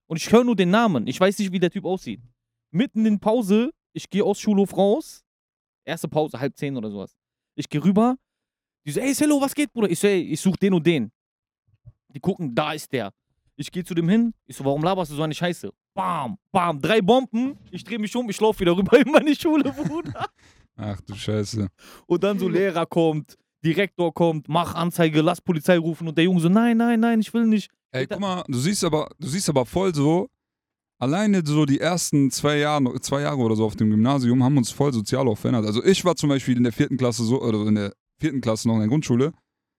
[0.08, 1.08] Und ich höre nur den Namen.
[1.08, 2.20] Ich weiß nicht, wie der Typ aussieht.
[2.70, 5.24] Mitten in Pause, ich gehe aus Schulhof raus.
[5.84, 7.16] Erste Pause, halb zehn oder sowas.
[7.56, 8.16] Ich gehe rüber.
[8.86, 9.90] Die so, ey, Cello, was geht, Bruder?
[9.90, 11.10] Ich so, ey, ich suche den und den.
[12.16, 13.12] Die gucken, da ist der.
[13.56, 14.32] Ich gehe zu dem hin.
[14.46, 15.70] Ich so, warum laberst du so eine Scheiße?
[15.92, 17.58] Bam, bam, drei Bomben.
[17.70, 20.24] Ich drehe mich um, ich laufe wieder rüber in meine Schule, Bruder.
[20.76, 21.68] Ach du Scheiße.
[22.06, 26.08] Und dann so Lehrer kommt, Direktor kommt, mach Anzeige, lass Polizei rufen.
[26.08, 27.70] Und der Junge so, nein, nein, nein, ich will nicht.
[27.90, 30.30] Ey, guck mal, du siehst aber, du siehst aber voll so,
[30.98, 34.70] alleine so die ersten zwei Jahre, zwei Jahre oder so auf dem Gymnasium haben uns
[34.70, 35.66] voll sozial auch verändert.
[35.66, 38.68] Also ich war zum Beispiel in der vierten Klasse so, oder in der vierten Klasse
[38.68, 39.34] noch in der Grundschule,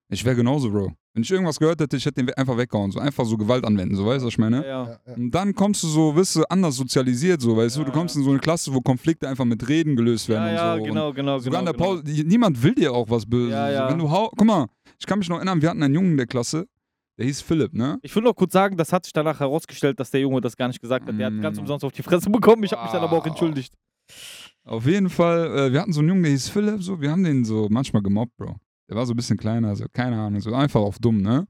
[0.10, 0.92] ich wäre genauso, Bro.
[1.14, 3.96] Wenn ich irgendwas gehört hätte, ich hätte den einfach weggehauen, so einfach so Gewalt anwenden,
[3.96, 4.66] so weißt du, was ich meine?
[4.66, 5.14] Ja, Ja.
[5.16, 8.16] Und dann kommst du so, wirst du anders sozialisiert, so, weißt du, du Ja, kommst
[8.16, 8.20] ja.
[8.22, 10.82] in so eine Klasse, wo Konflikte einfach mit Reden gelöst werden ja, und ja so.
[10.84, 11.72] Und genau, genau, Sogar genau.
[11.72, 13.52] der Pause, die- niemand will dir auch was Böses.
[13.52, 13.92] Ja, So.
[13.94, 14.68] Wenn du hau guck mal,
[15.00, 16.68] ich kann mich noch erinnern, wir hatten einen Jungen in der Klasse,
[17.18, 17.98] der hieß Philipp, ne?
[18.04, 20.68] Ich will noch kurz sagen, das hat sich danach herausgestellt, dass der Junge das gar
[20.68, 21.18] nicht gesagt hat.
[21.18, 21.62] Der hat ganz Mm.
[21.62, 22.64] umsonst auf die Fresse bekommen.
[22.64, 23.74] Ich habe mich dann aber auch entschuldigt.
[24.64, 27.24] Auf jeden Fall, äh, wir hatten so einen Jungen, der hieß Philipp, so, wir haben
[27.24, 28.58] den so manchmal gemobbt, Bro.
[28.90, 31.48] Der war so ein bisschen kleiner, also keine Ahnung, so einfach auf dumm, ne?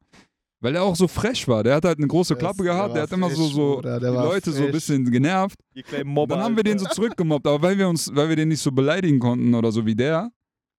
[0.60, 1.64] Weil er auch so frech war.
[1.64, 3.76] Der hat halt eine große Der Klappe der gehabt, der war hat immer so, so
[3.76, 5.60] Bruder, die der Leute so ein bisschen genervt.
[6.04, 6.36] Mobber.
[6.36, 8.72] dann haben wir den so zurückgemobbt, aber weil wir uns, weil wir den nicht so
[8.72, 10.32] beleidigen konnten oder so wie der,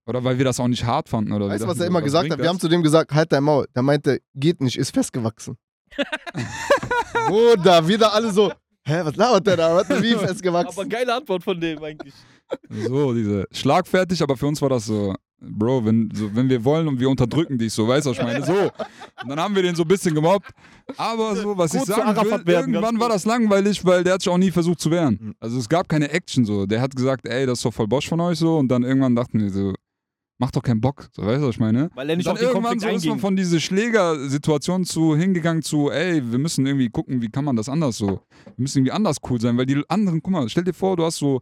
[0.09, 2.31] oder weil wir das auch nicht hart fanden oder Weißt du, was er immer gesagt
[2.31, 2.38] hat?
[2.38, 3.66] Wir haben zu dem gesagt, halt dein Maul.
[3.77, 5.57] Der meinte, geht nicht, ist festgewachsen.
[7.29, 8.51] Bruder, wieder alle so,
[8.85, 9.77] hä, was labert der da?
[9.77, 10.88] Was, wie Aber festgewachsen?
[10.88, 12.14] geile Antwort von dem eigentlich.
[12.71, 16.88] So, diese schlagfertig, aber für uns war das so, Bro, wenn, so, wenn wir wollen
[16.88, 18.44] und wir unterdrücken dich, so, weißt du, was ich meine?
[18.44, 18.53] So.
[19.22, 20.51] Und dann haben wir den so ein bisschen gemobbt.
[20.96, 24.22] Aber so, was Kurz ich sagen will, werden, irgendwann war das langweilig, weil der hat
[24.22, 25.18] sich auch nie versucht zu wehren.
[25.20, 25.35] Mhm.
[25.38, 26.66] Also es gab keine Action so.
[26.66, 28.59] Der hat gesagt, ey, das ist doch voll Bosch von euch so.
[28.59, 29.74] Und dann irgendwann dachten wir so,
[30.38, 31.09] macht doch keinen Bock.
[31.12, 31.90] So, weißt du, was ich meine?
[31.94, 35.16] Weil er nicht dann auf den irgendwann Konflikt so ist man von dieser Schlägersituation zu
[35.16, 38.07] hingegangen zu, ey, wir müssen irgendwie gucken, wie kann man das anders so.
[38.09, 41.05] Wir müssen irgendwie anders cool sein, weil die anderen, guck mal, stell dir vor, du
[41.05, 41.40] hast so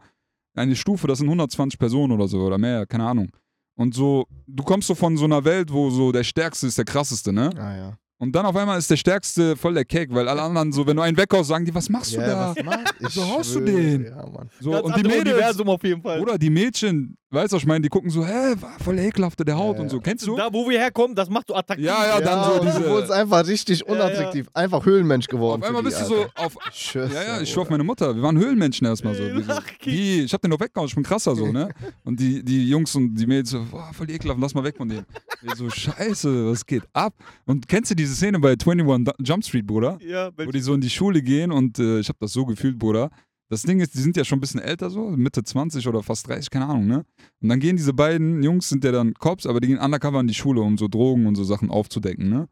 [0.54, 3.30] eine Stufe, das sind 120 Personen oder so oder mehr, keine Ahnung.
[3.76, 6.84] Und so, du kommst so von so einer Welt, wo so der Stärkste ist der
[6.86, 7.50] Krasseste, ne?
[7.58, 7.92] Ah, ja.
[8.18, 10.96] Und dann auf einmal ist der Stärkste voll der Cake, weil alle anderen so, wenn
[10.96, 12.54] du einen weghaust, sagen die, was machst du Ja, da?
[12.56, 12.94] was macht?
[13.00, 14.04] Ich So haust du den.
[14.06, 14.48] Ja, Mann.
[14.58, 16.20] So, Ganz und die Mädels, Universum auf jeden Fall.
[16.22, 19.38] oder die Mädchen, weißt du, was ich meine, die gucken so, hä, war voll ekelhaft,
[19.46, 20.00] der Haut Ja, und so.
[20.00, 20.36] Kennst du?
[20.36, 21.86] Da, wo wir herkommen, das macht so attraktiv.
[21.86, 23.92] Ja, ja, dann so diese- Du wurdest einfach richtig Ja, ja.
[23.92, 24.48] unattraktiv.
[24.54, 25.62] Einfach Höhlenmensch geworden.
[25.62, 26.56] Auf einmal bist du so auf.
[26.72, 28.14] Schwör's Ja, ja, ich schwör auf meine Mutter.
[28.14, 29.22] Wir waren Höhlenmenschen erstmal so.
[29.22, 29.52] Wir so
[29.84, 31.68] wie, ich hab den doch weggehauen, ich bin krasser so, ne?
[32.04, 34.88] Und die, die Jungs und die Mädels so, boah, voll ekelhaft, lass mal weg von
[34.88, 35.06] denen.
[35.42, 37.14] Wir so, scheiße, was geht ab?
[37.46, 39.98] Und kennst du diese Szene bei 21 Du- Jump Street, Bruder?
[40.00, 42.78] Ja, Wo die so in die Schule gehen und äh, ich hab das so gefühlt,
[42.78, 43.10] Bruder.
[43.48, 46.26] Das Ding ist, die sind ja schon ein bisschen älter so, Mitte 20 oder fast
[46.28, 47.04] 30, keine Ahnung, ne?
[47.40, 50.26] Und dann gehen diese beiden Jungs, sind ja dann Cops, aber die gehen undercover in
[50.26, 52.48] die Schule, um so Drogen und so Sachen aufzudecken, ne?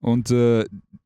[0.00, 0.64] Und äh,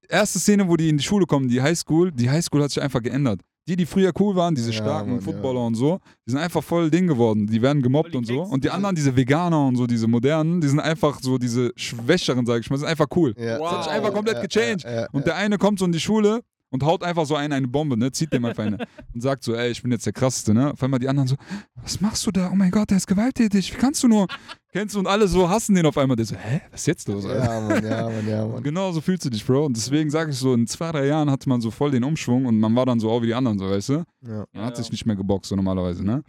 [0.09, 3.03] erste Szene, wo die in die Schule kommen, die Highschool, die Highschool hat sich einfach
[3.03, 3.40] geändert.
[3.66, 5.66] Die, die früher cool waren, diese Ja, starken Mann, Footballer ja.
[5.66, 7.47] und so, die sind einfach voll Ding geworden.
[7.47, 8.42] Die werden gemobbt und so.
[8.42, 12.44] Und die anderen, diese Veganer und so, diese modernen, die sind einfach so diese Schwächeren,
[12.44, 13.35] sag ich mal, sind einfach cool.
[13.38, 13.59] Ja.
[13.59, 14.85] Das hat sich einfach komplett gechanged.
[15.12, 16.42] Und der eine kommt so in die Schule
[16.75, 18.11] und haut einfach so einen eine Bombe, ne?
[18.11, 18.79] Zieht dem einfach eine
[19.15, 20.73] und sagt so, ey, ich bin jetzt der krasseste, ne?
[20.73, 21.37] Auf einmal die anderen so,
[21.77, 22.51] was machst du da?
[22.53, 23.73] Oh mein Gott, der ist gewalttätig.
[23.73, 24.27] Wie kannst du nur?
[24.73, 24.99] Kennst du?
[24.99, 26.17] Und alle so hassen den auf einmal.
[26.17, 26.63] Der so, hä?
[26.73, 27.25] Was ist jetzt los?
[27.25, 27.45] Alter?
[27.45, 28.63] ja, Mann, ja, Mann, ja, Mann.
[28.65, 29.67] genau so fühlst du dich, Bro.
[29.67, 32.45] Und deswegen sage ich so, in zwei, drei Jahren hatte man so voll den Umschwung
[32.47, 34.05] und man war dann so auch wie die anderen, so, weißt du?
[34.27, 34.45] Ja.
[34.53, 34.83] Man hat Ja.
[34.83, 36.25] sich nicht mehr geboxt, so normalerweise, ne?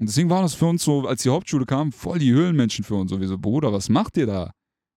[0.00, 2.94] Und deswegen war das für uns so, als die Hauptschule kam, voll die Höhlenmenschen für
[2.94, 3.10] uns.
[3.10, 4.50] So wie so, Bruder, was macht ihr da?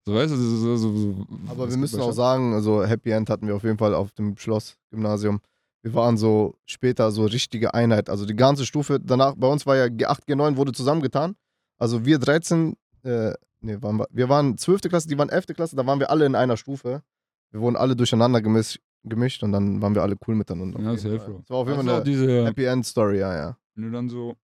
[0.08, 3.58] So, weißt du, so, so, Aber wir müssen auch sagen, also Happy End hatten wir
[3.58, 5.42] auf jeden Fall auf dem Schloss-Gymnasium.
[5.82, 8.10] Wir waren so später so richtige Einheit.
[8.10, 11.36] Also die ganze Stufe danach, bei uns war ja G8, G9 wurde zusammengetan.
[11.78, 14.84] Also wir 13, äh, nee, waren wir, wir waren 12.
[14.84, 15.48] Klasse, die waren 11.
[15.48, 17.04] Klasse, da waren wir alle in einer Stufe.
[17.52, 20.80] Wir wurden alle durcheinander gemischt, gemischt und dann waren wir alle cool miteinander.
[20.80, 21.20] Ja, Fall.
[21.20, 21.40] Bro.
[21.40, 23.58] Das war auf jeden Fall eine diese, Happy End Story, ja, ja.
[23.76, 24.38] wenn du dann so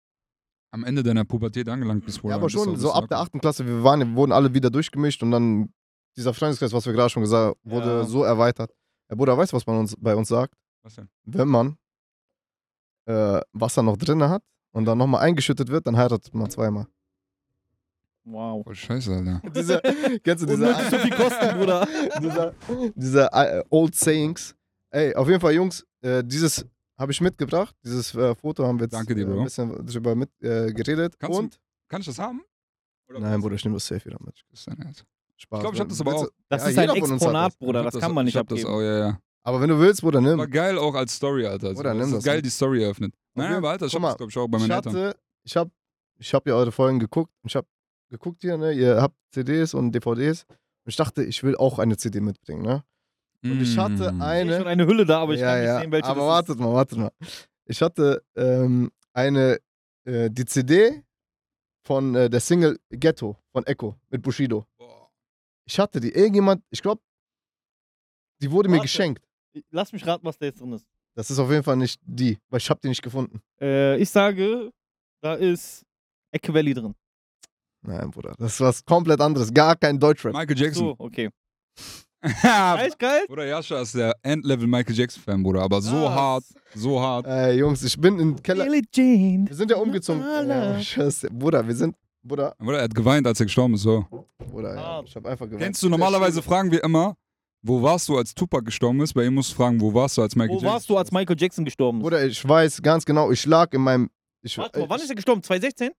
[0.74, 3.36] am Ende deiner Pubertät angelangt bist, Ja, aber schon so ab der awkward.
[3.36, 3.42] 8.
[3.42, 5.72] Klasse, wir waren, wir wurden alle wieder durchgemischt und dann
[6.18, 8.04] dieser Freundeskreis, was wir gerade schon gesagt haben, wurde Ja.
[8.04, 8.72] so erweitert.
[9.10, 10.56] Ja, Bruder, weißt du, was man uns bei uns sagt?
[10.82, 11.10] Was denn?
[11.26, 11.78] Wenn man
[13.06, 16.88] äh, Wasser noch drin hat und dann nochmal eingeschüttet wird, dann heiratet man zweimal.
[18.26, 18.64] Wow.
[18.64, 19.42] Voll scheiße, Alter.
[19.56, 19.82] Diese,
[20.24, 21.88] kennst du diese, so viel Kosten, Bruder.
[22.22, 22.54] diese,
[22.96, 24.56] diese äh, Old Sayings?
[24.92, 26.66] Ey, auf jeden Fall, Jungs, äh, dieses
[26.98, 27.76] habe ich mitgebracht.
[27.84, 31.18] Dieses äh, Foto haben wir jetzt Danke dir, äh, ein bisschen drüber mit, äh, geredet.
[31.20, 31.60] Kannst du- und?
[31.90, 32.42] Kann ich das haben?
[33.10, 34.36] Oder Nein, Bruder, ich nehme das safe wieder mit.
[34.50, 35.06] Das ist dein Ernst.
[35.38, 35.58] Spaß.
[35.58, 36.24] Ich glaube, ich habe das aber auch.
[36.26, 37.58] du- Das Ja, ist ein Exponat, das.
[37.58, 37.80] Bruder.
[37.82, 38.74] Ich hab Das kann man nicht ich hab das abgeben.
[38.76, 39.20] auch, ja, ja.
[39.46, 40.34] Aber wenn du willst, Bruder, nimm.
[40.40, 41.74] Aber geil auch als Story, Alter.
[41.74, 43.14] So, Oder nimm das ist das, geil, die Story eröffnet.
[43.34, 44.72] Nein, jeden- aber Alter, ich guck hab mal, das, glaube ich, auch bei ich meinen
[44.78, 44.96] Eltern.
[44.96, 45.72] hatte, ich habe
[46.20, 47.32] ich hab ja eure Folgen geguckt.
[47.46, 47.68] Ich habe
[48.10, 48.72] geguckt hier, ne?
[48.72, 50.46] Ihr habt CDs und DVDs.
[50.50, 52.84] Und ich dachte, ich will auch eine CD mitbringen, ne?
[53.44, 53.98] Und ich hatte Mm.
[53.98, 54.66] Ich hab schon eine.
[54.66, 55.80] eine Hülle da, aber ich ja, kann nicht ja.
[55.82, 57.12] sehen, welche Aber das wartet mal, wartet mal.
[57.66, 59.60] Ich hatte ähm, eine,
[60.06, 61.04] äh, die CD
[61.86, 64.66] von äh, der Single Ghetto von Echo mit Bushido.
[64.78, 65.10] Boah.
[65.66, 66.12] Ich hatte die.
[66.12, 67.02] Irgendjemand, ich glaube,
[68.42, 68.86] die wurde mir Warte.
[68.86, 69.24] geschenkt.
[69.54, 69.66] ist.
[69.72, 70.86] Lass mich raten, was da jetzt drin ist.
[71.16, 73.42] Das ist auf jeden Fall nicht die, weil ich habe die nicht gefunden.
[73.62, 74.72] Äh, ich sage,
[75.22, 75.86] da ist
[76.32, 76.96] Ecke Valley drin.
[77.86, 79.54] Nein, Bruder, das ist was komplett anderes.
[79.54, 80.34] Gar kein Deutschrap.
[80.34, 80.88] Michael Jackson.
[80.88, 81.30] So, okay.
[82.44, 83.24] Ja, Echt geil?
[83.28, 85.62] Bruder, Jascha ist der Endlevel Michael Jackson-Fan, Bruder.
[85.62, 86.10] Aber so Was?
[86.12, 86.44] hart,
[86.76, 87.28] so hart.
[87.28, 88.66] Ey, Jungs, ich bin im Keller.
[88.66, 89.48] Billie Jean.
[89.48, 90.22] Wir sind ja umgezogen.
[90.22, 91.30] Ja, scheiße.
[91.32, 91.96] Bruder, wir sind.
[92.26, 93.82] Bruder, Bruder, er hat geweint, als er gestorben ist.
[93.82, 94.06] So.
[94.38, 95.62] Bruder, ja, ich hab einfach geweint.
[95.62, 97.16] Kennst du, normalerweise fragen wir immer,
[97.62, 99.14] wo warst du, als Tupac gestorben ist?
[99.14, 101.12] Bei ihm musst du fragen, wo warst du, als Michael Wo Jackson warst du, als
[101.12, 102.04] Michael Jackson gestorben ist?
[102.04, 104.10] Bruder, ich weiß ganz genau, ich lag in meinem.
[104.42, 105.44] Ich, Warte mal, wann ist er gestorben?
[105.44, 105.92] 2016?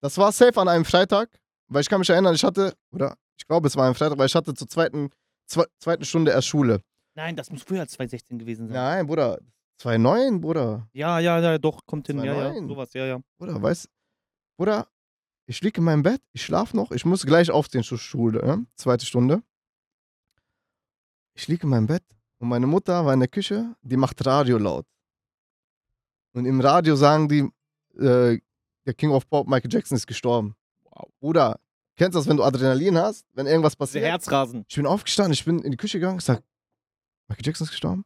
[0.00, 1.30] Das war safe an einem Freitag,
[1.68, 4.26] weil ich kann mich erinnern, ich hatte, oder ich glaube, es war ein Freitag, weil
[4.26, 5.10] ich hatte zur zweiten,
[5.52, 6.80] zwe zweiten Stunde erst Schule.
[7.14, 8.74] Nein, das muss früher als 2016 gewesen sein.
[8.74, 9.38] Nein, Bruder,
[9.80, 10.88] 2,9, Bruder.
[10.92, 12.18] Ja, ja, ja, doch, kommt hin.
[12.18, 12.68] Ja, ja, 2009.
[12.68, 13.20] sowas, ja, ja.
[13.38, 13.88] Bruder, weißt
[14.56, 14.88] Bruder,
[15.46, 18.66] ich liege in meinem Bett, ich schlafe noch, ich muss gleich aufstehen zur Schule, ne?
[18.76, 19.42] zweite Stunde.
[21.34, 22.04] Ich liege in meinem Bett
[22.38, 24.86] und meine Mutter war in der Küche, die macht Radio laut.
[26.34, 27.50] Und im Radio sagen die,
[27.98, 28.40] äh,
[28.86, 30.54] der King of Pop, Michael Jackson, ist gestorben.
[30.84, 31.08] Wow.
[31.20, 31.60] Bruder,
[32.02, 34.04] kennst du das, wenn du Adrenalin hast, wenn irgendwas Der passiert?
[34.04, 34.64] Herzrasen.
[34.68, 36.42] Ich bin aufgestanden, ich bin in die Küche gegangen, ich sag,
[37.28, 38.04] Michael Jackson ist gestorben?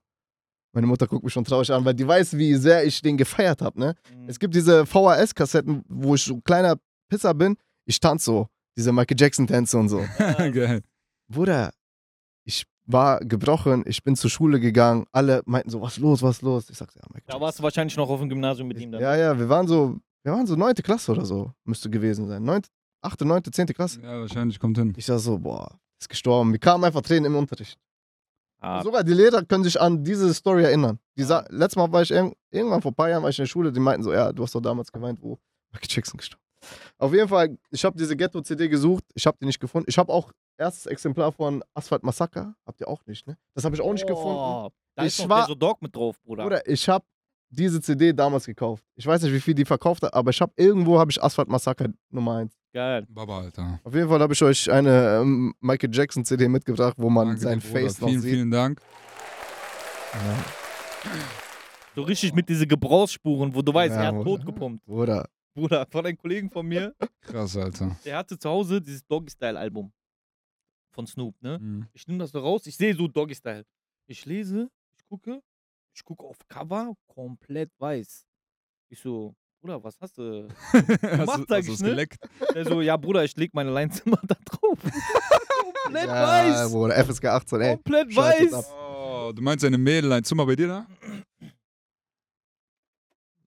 [0.75, 3.63] Meine Mutter guckt mich schon traurig an, weil die weiß, wie sehr ich den gefeiert
[3.63, 3.95] habe, ne?
[4.15, 4.29] Mhm.
[4.29, 6.77] Es gibt diese VHS-Kassetten, wo ich so ein kleiner
[7.09, 7.57] Pisser bin.
[7.87, 8.49] Ich tanze so.
[8.77, 10.05] Diese Michael Jackson-Tänze und so.
[10.19, 10.83] Geil.
[11.29, 11.73] Bruder,
[12.45, 15.07] ich war gebrochen, ich bin zur Schule gegangen.
[15.13, 16.69] Alle meinten so, was los, was los?
[16.69, 19.01] Ich sagte, ja, Michael da warst du wahrscheinlich noch auf dem Gymnasium mit ihm dann.
[19.01, 22.43] Ja, ja, wir waren so, wir waren so neunte Klasse oder so, müsste gewesen sein.
[22.45, 22.69] Neunte,
[23.03, 24.01] achte, neunte, zehnte Klasse.
[24.03, 24.93] Ja, wahrscheinlich kommt hin.
[24.97, 26.51] Ich sag so, boah, ist gestorben.
[26.51, 27.79] Mir kamen einfach Tränen im Unterricht.
[28.61, 30.99] Ah, Sogar die Lehrer können sich an diese Story erinnern.
[31.17, 33.43] Die sa Letztes Mal war ich irg irgendwann vor ein paar Jahren war ich in
[33.43, 35.39] der Schule, die meinten so, ja, du hast doch damals geweint, wo
[35.73, 36.43] Michael Jackson gestorben.
[36.99, 39.87] Auf jeden Fall, ich habe diese Ghetto-CD gesucht, ich habe die nicht gefunden.
[39.89, 43.37] Ich habe auch erstes Exemplar von Asphalt Massaker, habt ihr auch nicht, ne?
[43.55, 44.35] Das habe ich auch nicht gefunden.
[44.37, 46.47] Boah, Da Ich ist noch war- der so Dog mit drauf, Bruder.
[46.47, 47.05] Oder ich habe
[47.51, 48.83] diese CD damals gekauft.
[48.97, 51.49] Ich weiß nicht, wie viel die verkauft hat, aber ich habe irgendwo habe ich Asphalt
[51.49, 52.53] Massaker Nummer 1.
[52.77, 53.07] Geil.
[53.09, 53.81] Baba, Alter.
[53.85, 57.41] Auf jeden Fall habe ich euch eine ähm, Michael Jackson CD mitgebracht, wo man Danke
[57.41, 57.73] sein Bruder.
[57.73, 58.31] Face noch Vielen, sieht.
[58.35, 58.83] vielen Dank.
[60.13, 60.45] Ja.
[61.95, 64.25] So richtig mit diese Gebrauchsspuren, wo du weißt, Ja, er hat Bruder.
[64.45, 64.85] tot gepumpt.
[64.85, 67.97] Bruder, Bruder, von einem Kollegen von mir, Krass, Alter.
[68.05, 69.91] der hatte zu Hause dieses Doggy-Style-Album
[70.91, 71.59] von Snoop, ne?
[71.59, 71.89] Mhm.
[71.95, 73.65] Ich nehme das so raus, ich sehe so Doggy-Style.
[74.07, 75.41] Ich lese, ich gucke,
[75.95, 78.27] ich gucke auf Cover, komplett weiß.
[78.91, 80.49] Ich so, Bruder, was hast du?
[80.73, 81.89] Hast Macht, du- sag ich, ne?
[81.91, 82.19] geleckt?
[82.55, 84.79] Der so, ja, Bruder, ich leg meine Leinzimmer da drauf.
[85.85, 86.71] komplett ja, weiß.
[86.73, 87.75] Bruder, FSK 18, ey.
[87.75, 88.71] Komplett Schaltet weiß.
[88.71, 90.87] Oh, du meinst eine Mädel, ein Zimmer bei dir da?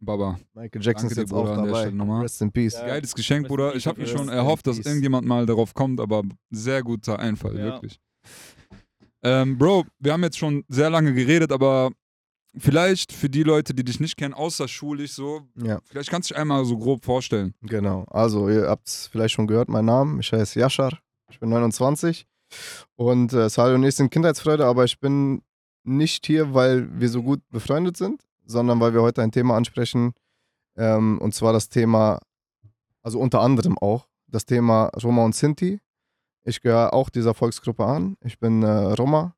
[0.01, 0.39] Baba.
[0.53, 1.81] Michael Jackson Danke ist dir, jetzt Bruder, auch an der dabei.
[1.81, 2.21] Stelle nochmal.
[2.21, 2.73] Rest in Peace.
[2.73, 2.87] Ja.
[2.87, 3.75] Geiles Geschenk, Rest Bruder.
[3.75, 7.65] Ich habe mir schon erhofft, dass irgendjemand mal darauf kommt, aber sehr guter Einfall, Ja.
[7.65, 7.99] wirklich.
[9.21, 11.91] Ähm, Bro, wir haben jetzt schon sehr lange geredet, aber
[12.57, 16.41] vielleicht für die Leute, die dich nicht kennen, außerschulisch so, Ja, vielleicht kannst du dich
[16.41, 17.53] einmal so grob vorstellen.
[17.61, 18.05] genau.
[18.09, 20.19] Also, ihr habt es vielleicht schon gehört, mein Name.
[20.19, 20.99] Ich heiße Yashar.
[21.31, 22.25] Ich bin 29.
[22.95, 25.43] Und äh, Sali und ich sind Kindheitsfreude, aber ich bin
[25.83, 30.13] nicht hier, weil wir so gut befreundet sind, sondern weil wir heute ein Thema ansprechen.
[30.75, 32.19] Ähm, und zwar das Thema,
[33.03, 35.79] also unter anderem auch, das Thema Roma und Sinti.
[36.43, 38.17] Ich gehöre auch dieser Volksgruppe an.
[38.23, 39.35] Ich bin äh, Roma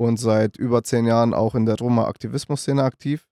[0.00, 3.26] und seit über zehn Jahren auch in der Roma-Aktivismus-Szene aktiv.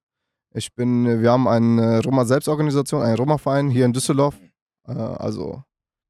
[0.52, 4.38] Ich bin, wir haben eine Roma-Selbstorganisation, einen Roma-Verein hier in Düsseldorf,
[4.86, 5.62] äh, also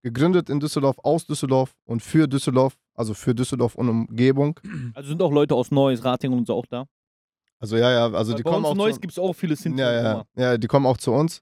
[0.03, 4.59] gegründet in Düsseldorf, aus Düsseldorf und für Düsseldorf, also für Düsseldorf und Umgebung.
[4.95, 6.87] Also sind auch Leute aus Neuss, Ratingen und so auch da.
[7.61, 9.55] Also ja, ja, also Weil die bei kommen uns auch zu, gibt es auch viele
[9.55, 9.81] Sinti.
[9.81, 9.89] ja,
[10.21, 11.39] und ja, ja, die kommen auch zu uns,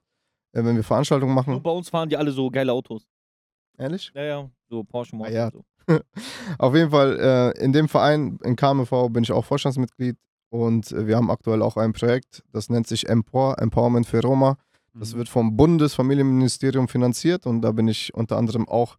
[0.53, 1.59] äh, wenn wir Veranstaltungen machen.
[1.63, 3.07] bei uns fahren die alle so geile Autos.
[3.79, 4.11] Ehrlich?
[4.13, 5.45] Ja, ja, so Porsche Ah, Motor ja.
[5.45, 5.63] und so.
[6.57, 7.19] Auf jeden Fall,
[7.57, 10.17] äh, in dem Verein, in KMV, bin ich auch Vorstandsmitglied
[10.49, 14.57] und äh, wir haben aktuell auch ein Projekt, das nennt sich Empower, Empowerment für Roma.
[14.93, 15.17] Das Mhm.
[15.19, 18.97] wird vom Bundesfamilienministerium finanziert und da bin ich unter anderem auch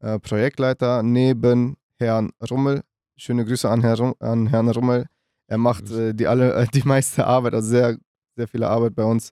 [0.00, 2.82] äh, Projektleiter neben Herrn Rummel.
[3.16, 5.06] Schöne Grüße an, Herr Rum, an Herrn Rummel.
[5.46, 7.98] Er macht äh, die, alle, die meiste Arbeit, also sehr,
[8.36, 9.30] sehr viele Arbeit bei uns,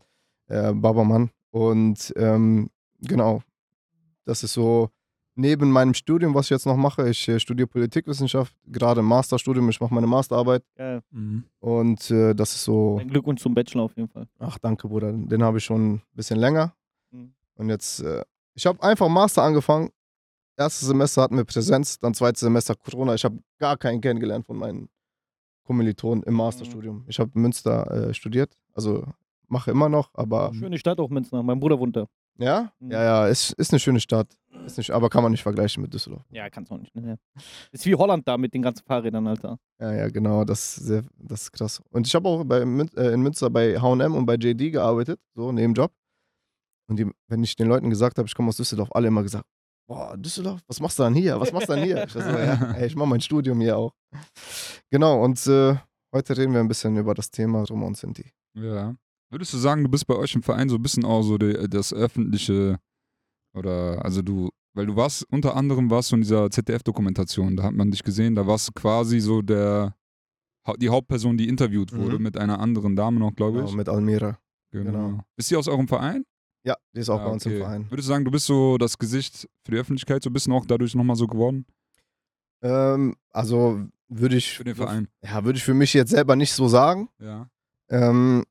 [0.48, 1.30] äh, Babamann.
[1.50, 2.68] Und ähm,
[3.00, 3.40] genau,
[4.24, 4.90] das ist so
[5.38, 7.08] neben meinem Studium, was ich jetzt noch mache.
[7.08, 9.68] Ich äh, studiere Politikwissenschaft, gerade im Masterstudium.
[9.70, 11.00] Ich mache meine Masterarbeit Geil.
[11.10, 11.44] Mhm.
[11.60, 12.98] und äh, das ist so.
[12.98, 14.26] Ein Glückwunsch zum Bachelor auf jeden Fall.
[14.38, 15.12] Ach, danke, Bruder.
[15.12, 16.74] Den habe ich schon ein bisschen länger.
[17.12, 17.32] Mhm.
[17.54, 18.24] Und jetzt, äh,
[18.54, 19.90] ich habe einfach Master angefangen.
[20.56, 23.14] Erstes Semester hatten wir Präsenz, dann zweites Semester Corona.
[23.14, 24.88] Ich habe gar keinen kennengelernt von meinen
[25.62, 27.04] Kommilitonen im Masterstudium.
[27.06, 29.04] Ich habe Münster äh, studiert, also
[29.46, 31.42] mache immer noch, aber Schöne Stadt auch Münster.
[31.44, 32.06] Mein Bruder wohnt da.
[32.38, 32.90] Ja, Mhm.
[32.90, 34.28] ja, ja, ist, ist eine schöne Stadt.
[34.64, 36.24] Ist nicht, aber kann man nicht vergleichen mit Düsseldorf.
[36.30, 36.94] Ja, kannst du auch nicht.
[36.94, 37.18] Ne?
[37.70, 39.58] Ist wie Holland da mit den ganzen Fahrrädern, Alter.
[39.80, 41.80] Ja, ja, genau, das ist, sehr, das ist krass.
[41.90, 45.52] Und ich habe auch bei, äh, in Münster bei HM und bei JD gearbeitet, so
[45.52, 45.92] neben Job.
[46.90, 49.44] Und die, wenn ich den Leuten gesagt habe, ich komme aus Düsseldorf, alle immer gesagt,
[49.86, 51.38] boah, Düsseldorf, was machst du dann hier?
[51.38, 52.04] Was machst du dann hier?
[52.04, 53.92] Ich, so, ja, ey, ich mache mein Studium hier auch.
[54.90, 55.76] Genau, und äh,
[56.14, 58.32] heute reden wir ein bisschen über das Thema Roma und Sinti.
[58.54, 58.96] Ja.
[59.30, 61.68] Würdest du sagen, du bist bei euch im Verein so ein bisschen auch so die,
[61.68, 62.78] das öffentliche
[63.54, 67.74] oder also du, weil du warst unter anderem warst du in dieser ZDF-Dokumentation, da hat
[67.74, 69.94] man dich gesehen, da warst du quasi so der
[70.80, 72.22] die Hauptperson, die interviewt wurde Mhm.
[72.24, 73.74] mit einer anderen Dame noch, glaube Genau, ich.
[73.74, 74.38] mit Almira.
[74.70, 74.90] Genau.
[75.08, 75.20] genau.
[75.36, 76.24] Ist sie aus eurem Verein?
[76.62, 77.60] Ja, die ist auch Ah, bei uns im okay.
[77.62, 77.90] Verein.
[77.90, 80.66] Würdest du sagen, du bist so das Gesicht für die Öffentlichkeit so ein bisschen auch
[80.66, 81.64] dadurch nochmal so geworden?
[82.60, 84.58] Ähm, also würde ich.
[84.58, 85.08] Für den Verein.
[85.22, 87.08] Ja, würde ich für mich jetzt selber nicht so sagen.
[87.18, 87.48] Ja.
[87.88, 88.44] Ähm,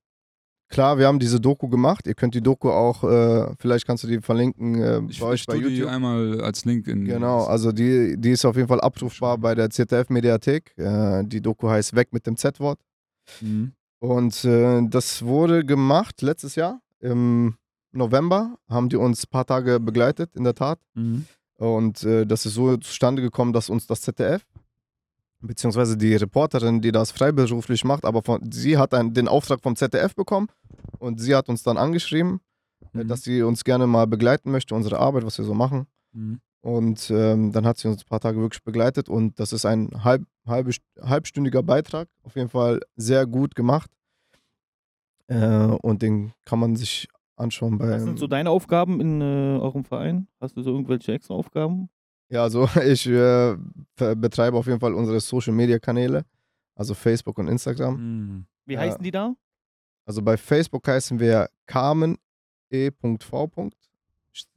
[0.70, 2.08] klar, wir haben diese Doku gemacht.
[2.08, 5.46] Ihr könnt die Doku auch, äh, vielleicht kannst du die verlinken äh, Ich, bei euch
[5.46, 5.92] bei tu die YouTube.
[5.92, 7.06] einmal als Link in.
[7.06, 10.78] Genau, also die, die ist auf jeden Fall abrufbar bei der ZDF-Mediathek.
[10.78, 12.80] Äh, die Doku heißt Weg mit dem Z-Wort.
[13.42, 13.74] Mhm.
[14.00, 17.56] Und äh, das wurde gemacht letztes Jahr im
[17.92, 18.58] November.
[18.70, 20.80] Haben die uns ein paar Tage begleitet, in der Tat.
[20.94, 21.26] Mhm.
[21.58, 24.46] Und äh, das ist so zustande gekommen, dass uns das ZDF,
[25.42, 29.76] beziehungsweise die Reporterin, die das freiberuflich macht, aber von, sie hat einen, den Auftrag vom
[29.76, 30.48] ZDF bekommen
[31.00, 32.40] und sie hat uns dann angeschrieben,
[32.94, 33.08] äh, Mhm.
[33.08, 35.88] dass sie uns gerne mal begleiten möchte, unsere Arbeit, was wir so machen.
[36.14, 36.40] Mhm.
[36.62, 40.04] Und ähm, dann hat sie uns ein paar Tage wirklich begleitet und das ist ein
[40.04, 42.10] halb, halbe, halbstündiger Beitrag.
[42.24, 43.90] Auf jeden Fall sehr gut gemacht.
[45.28, 45.38] Äh,
[45.82, 47.92] und den kann man sich anschauen bei.
[47.92, 50.28] Was sind so deine Aufgaben in äh, eurem Verein?
[50.42, 51.90] Hast du so irgendwelche extra Aufgaben?
[52.30, 53.56] Ja, also ich äh,
[53.96, 56.26] betreibe auf jeden Fall unsere Social Media Kanäle,
[56.76, 57.96] also Facebook und Instagram.
[57.96, 58.46] Mhm.
[58.66, 58.82] Wie Ja.
[58.82, 59.34] heißen die da?
[60.06, 62.18] Also bei Facebook heißen wir Carmen
[62.70, 63.70] E.V.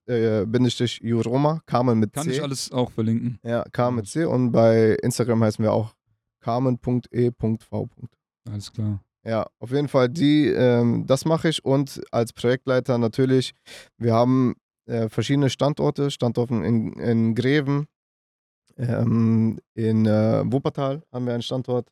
[0.06, 2.32] Äh, Bindestrich Juroma, Carmen mit Kann C.
[2.32, 3.38] ich alles auch verlinken.
[3.44, 5.94] Ja, Carmen mit C und bei Instagram heißen wir auch
[6.40, 7.88] Carmen.e.v.
[8.50, 9.00] Alles klar.
[9.24, 13.54] Ja, auf jeden Fall die, ähm, das mache ich und als Projektleiter natürlich,
[13.98, 14.54] wir haben
[14.86, 17.86] äh, verschiedene Standorte, Standorte in, in Greven,
[18.76, 21.88] ähm, in äh, Wuppertal haben wir einen Standort,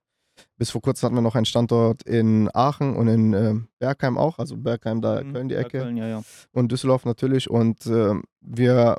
[0.57, 4.39] bis vor kurzem hatten wir noch einen Standort in Aachen und in äh, Bergheim auch,
[4.39, 6.23] also Bergheim da, Mhm, Köln die Ecke Köln, ja, ja.
[6.53, 8.97] und Düsseldorf natürlich und ähm, wir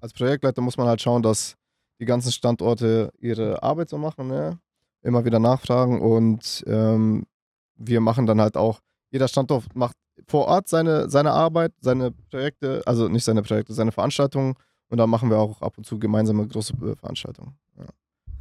[0.00, 1.56] als Projektleiter muss man halt schauen, dass
[2.00, 4.58] die ganzen Standorte ihre Arbeit so machen, ne?
[5.02, 7.26] immer wieder nachfragen und ähm,
[7.76, 9.96] wir machen dann halt auch, jeder Standort macht
[10.26, 14.54] vor Ort seine, seine Arbeit, seine Projekte, also nicht seine Projekte, seine Veranstaltungen
[14.88, 17.56] und dann machen wir auch ab und zu gemeinsame große äh, Veranstaltungen.
[17.76, 17.84] Ja.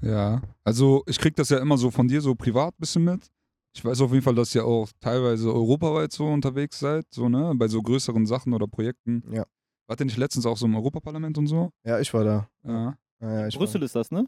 [0.02, 3.30] Ja, also ich krieg das ja immer so von dir so privat ein bisschen mit.
[3.76, 7.54] Ich weiß auf jeden Fall, dass ihr auch teilweise europaweit so unterwegs seid, so, ne,
[7.56, 9.24] bei so größeren Sachen oder Projekten.
[9.32, 9.44] Ja.
[9.88, 11.70] Wart ihr nicht letztens auch so im Europaparlament und so?
[11.84, 12.50] ja, ich war da.
[12.64, 12.96] Ja.
[13.22, 14.26] Ja, ja, ich Brüssel ist das, ne?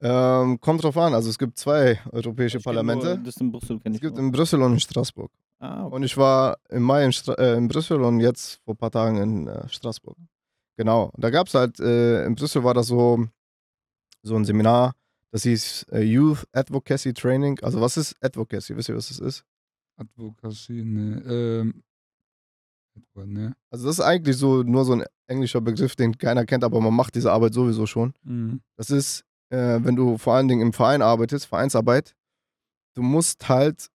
[0.00, 0.42] War.
[0.42, 3.16] Ähm, kommt drauf an, also es gibt zwei europäische Parlamente.
[3.16, 4.00] Nur, das in Brüssel kenne Es ich.
[4.00, 4.24] gibt nur.
[4.24, 5.30] in Brüssel und in Straßburg.
[5.60, 5.94] Ah, okay.
[5.94, 8.90] Und ich war im Mai in, Stra äh, in Brüssel und jetzt vor ein paar
[8.90, 10.16] Tagen in äh, Straßburg.
[10.76, 11.12] Genau.
[11.16, 13.26] Da gab es halt, äh, in Brüssel war das so,
[14.22, 14.94] so ein Seminar,
[15.30, 17.60] das hieß äh, Youth Advocacy Training.
[17.62, 18.76] Also was ist Advocacy?
[18.76, 19.44] Wisst ihr, was das ist?
[19.96, 21.82] Advocacy, ne, ähm,
[23.14, 23.54] ne.
[23.70, 26.94] Also das ist eigentlich so nur so ein englischer Begriff, den keiner kennt, aber man
[26.94, 28.14] macht diese Arbeit sowieso schon.
[28.24, 28.60] Mhm.
[28.76, 32.16] Das ist, äh, wenn du vor allen Dingen im Verein arbeitest, Vereinsarbeit,
[32.94, 33.90] du musst halt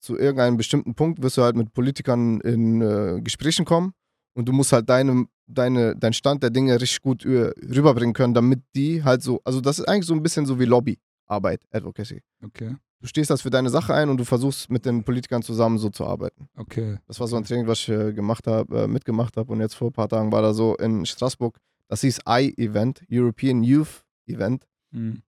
[0.00, 3.92] zu irgendeinem bestimmten Punkt, wirst du halt mit Politikern in äh, Gesprächen kommen
[4.34, 8.34] und du musst halt deine, deine, deinen Stand der Dinge richtig gut äh, rüberbringen können,
[8.34, 12.22] damit die halt so, also das ist eigentlich so ein bisschen so wie Lobbyarbeit, Advocacy.
[12.44, 15.78] Okay, Du stehst das für deine Sache ein und du versuchst mit den Politikern zusammen
[15.78, 16.48] so zu arbeiten.
[16.56, 16.98] okay.
[17.06, 19.74] Das war so ein Training, was ich äh, gemacht habe, äh, mitgemacht habe und jetzt
[19.74, 21.58] vor ein paar Tagen war da so in Straßburg,
[21.88, 24.66] das hieß I-Event, European Youth Event.
[24.90, 25.22] Mhm.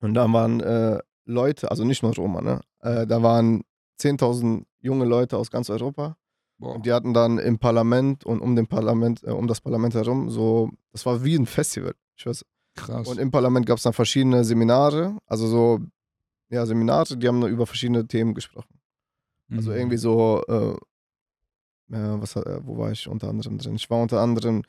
[0.00, 2.60] Und da waren äh, Leute, also nicht nur Roma, ne?
[2.80, 3.62] Äh, da waren
[4.00, 6.16] 10.000 junge Leute aus ganz Europa.
[6.58, 6.74] Boah.
[6.74, 10.28] Und die hatten dann im Parlament und um den Parlament, äh, um das Parlament herum
[10.30, 11.94] so, das war wie ein Festival.
[12.16, 12.44] Ich weiß.
[12.76, 13.08] Krass.
[13.08, 15.80] Und im Parlament gab es dann verschiedene Seminare, also so,
[16.50, 18.78] ja, Seminare, die haben über verschiedene Themen gesprochen.
[19.50, 19.76] Also Mhm.
[19.76, 20.72] irgendwie so, äh,
[21.92, 23.74] äh, was, äh, wo war ich unter anderem drin?
[23.74, 24.62] Ich war unter anderem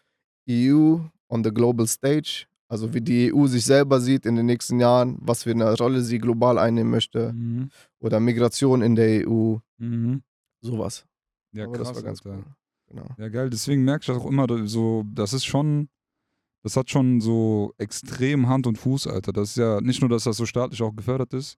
[0.49, 0.97] EU
[1.29, 5.17] on the Global Stage, also wie die EU sich selber sieht in den nächsten Jahren,
[5.21, 7.69] was für eine Rolle sie global einnehmen möchte Mhm.
[7.99, 10.23] oder Migration in der EU, Mhm.
[10.61, 11.05] sowas.
[11.53, 12.37] Ja, Aber krass, das war ganz Alter.
[12.37, 12.45] cool.
[12.87, 13.05] Genau.
[13.17, 13.49] Ja, geil.
[13.49, 15.89] Deswegen merke ich auch immer so, das ist schon,
[16.63, 19.33] das hat schon so extrem Hand und Fuß, Alter.
[19.33, 21.57] Das ist ja nicht nur, dass das so staatlich auch gefördert ist,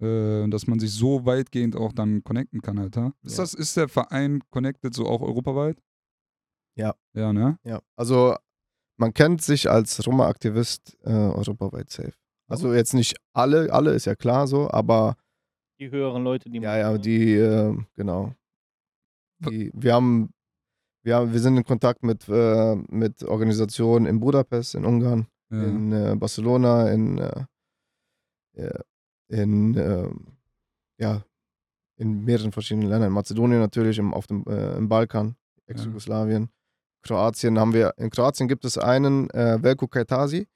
[0.00, 3.12] äh, dass man sich so weitgehend auch dann connecten kann, Alter.
[3.22, 3.42] Ist Ja.
[3.44, 5.80] das, ist der Verein connected so auch europaweit?
[6.76, 6.94] Ja.
[7.14, 7.58] Ja, ne?
[7.64, 8.36] Ja, also
[9.00, 12.12] man kennt sich als Roma-Aktivist äh, europaweit safe.
[12.48, 15.16] Also jetzt nicht alle, alle ist ja klar so, aber
[15.80, 18.34] Die höheren Leute, die Ja, man- ja, die, äh, genau.
[19.48, 20.30] Die, wir haben,
[21.02, 25.62] wir haben, wir sind in Kontakt mit, äh, mit Organisationen in Budapest, in Ungarn, Ja.
[25.64, 27.44] in äh, Barcelona, in, äh,
[29.28, 30.36] in, ähm,
[30.98, 31.24] ja,
[31.96, 33.08] in mehreren verschiedenen Ländern.
[33.08, 35.36] In Mazedonien natürlich, im, auf dem, äh, im Balkan,
[35.66, 36.50] Ex-Jugoslawien.
[37.02, 40.46] Kroatien haben wir, in Kroatien gibt es einen, äh, Velko Kajtasi.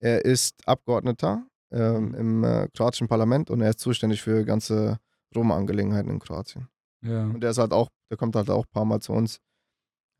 [0.00, 2.14] Er ist Abgeordneter ähm, Mhm.
[2.14, 4.98] im äh, kroatischen Parlament und er ist zuständig für ganze
[5.34, 6.68] Roma-Angelegenheiten in Kroatien.
[7.02, 7.24] ja.
[7.24, 9.40] Und der ist halt auch, der kommt halt auch ein paar Mal zu uns.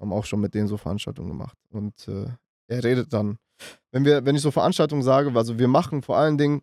[0.01, 1.57] Haben auch schon mit denen so Veranstaltungen gemacht.
[1.70, 2.26] Und äh,
[2.68, 3.39] er redet dann.
[3.93, 6.62] Wenn wir, wenn ich so Veranstaltungen sage, also wir machen vor allen Dingen,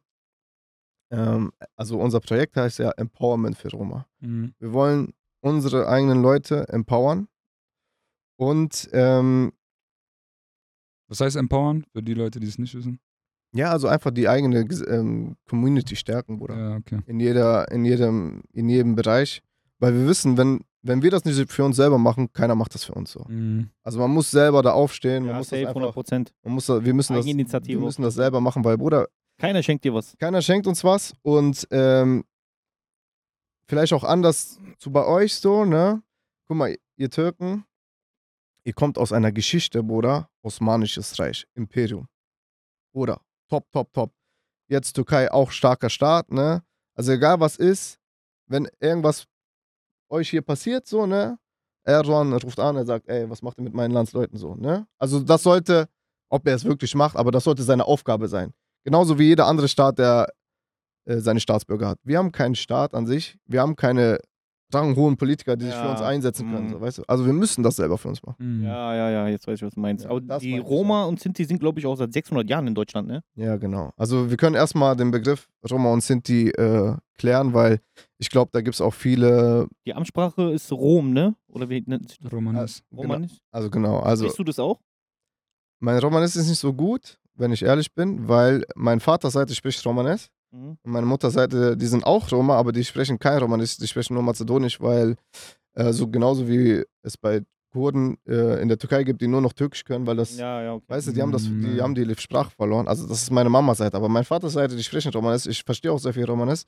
[1.12, 4.06] ähm, also unser Projekt heißt ja Empowerment für Roma.
[4.20, 4.54] Mhm.
[4.60, 7.28] Wir wollen unsere eigenen Leute empowern
[8.42, 9.52] und ähm,
[11.08, 13.00] Was heißt empowern, für die Leute, die es nicht wissen?
[13.54, 16.58] ja, also einfach die eigene ähm, Community stärken, Bruder.
[16.58, 17.00] Ja, okay.
[17.06, 19.42] In jeder, in jedem, in jedem Bereich.
[19.78, 22.84] Weil wir wissen, wenn, wenn wir das nicht für uns selber machen, keiner macht das
[22.86, 23.26] für uns so.
[23.28, 23.70] Mhm.
[23.84, 26.34] Also man muss selber da aufstehen, man Ja, muss das safe, 100 einfach, Prozent.
[26.44, 29.94] man muss, wir müssen das, wir müssen das selber machen, weil Bruder, Keiner schenkt dir
[29.94, 30.16] was.
[30.18, 32.24] keiner schenkt uns was und ähm,
[33.68, 36.02] vielleicht auch anders zu bei euch so, ne?
[36.48, 37.66] Guck mal, ihr Türken,
[38.64, 42.08] ihr kommt aus einer Geschichte, Bruder, Osmanisches Reich, Imperium.
[42.94, 44.12] Bruder, top, top, top.
[44.68, 46.64] Jetzt Türkei auch starker Staat, ne?
[46.96, 48.00] Also egal was ist,
[48.48, 49.26] wenn irgendwas
[50.10, 51.38] euch hier passiert, so, ne?
[51.84, 54.88] Erdogan ruft an, er sagt, ey, was macht ihr mit meinen Landsleuten so, ne?
[54.98, 55.88] Also das sollte,
[56.30, 58.54] ob er es wirklich macht, aber das sollte seine Aufgabe sein.
[58.84, 60.32] Genauso wie jeder andere Staat, der
[61.06, 62.00] äh, seine Staatsbürger hat.
[62.04, 64.20] Wir haben keinen Staat an sich, wir haben keine
[64.74, 66.72] ranghohen Politiker, die sich für Ja, uns einsetzen können, mm.
[66.72, 67.04] so, weißt du?
[67.08, 68.36] Also wir müssen das selber für uns machen.
[68.60, 68.64] Mhm.
[68.64, 70.06] Ja, ja, ja, jetzt weiß ich, was du meinst.
[70.06, 72.76] Ja, Aber das die Roma und Sinti sind, glaube ich, auch seit 600 Jahren in
[72.76, 73.24] Deutschland, ne?
[73.36, 73.92] Ja, genau.
[73.98, 77.80] Also wir können erstmal den Begriff Roma und Sinti äh, klären, weil
[78.18, 81.36] ich glaube, da gibt es auch viele, Die Amtssprache ist Rom, ne?
[81.48, 82.32] Oder wie nennt sich das?
[82.32, 82.84] Romanes.
[82.90, 83.32] genau, Romanisch?
[83.52, 84.80] also genau, also Siehst du das auch?
[85.80, 89.84] mein Romanes ist nicht so gut, wenn ich ehrlich bin, weil mein Vater Seite spricht
[89.86, 90.78] Romanes Mhm.
[90.84, 94.24] meine Mutter Seite, die sind auch Roma, aber die sprechen kein Romanisch, die sprechen nur
[94.24, 95.16] Mazedonisch, weil
[95.76, 97.42] äh, so genauso wie es bei
[97.72, 100.74] Kurden äh, in der Türkei gibt, die nur noch Türkisch können, weil das Ja, ja,
[100.74, 100.84] okay.
[100.90, 101.82] Weißt du, die haben, das, die Mm.
[101.82, 102.88] haben die Sprache verloren.
[102.90, 103.96] Also das ist meine Mamas Seite.
[103.96, 105.46] Aber mein Vaters Seite, die sprechen Romanes.
[105.46, 106.66] Ich verstehe auch sehr viel Romanes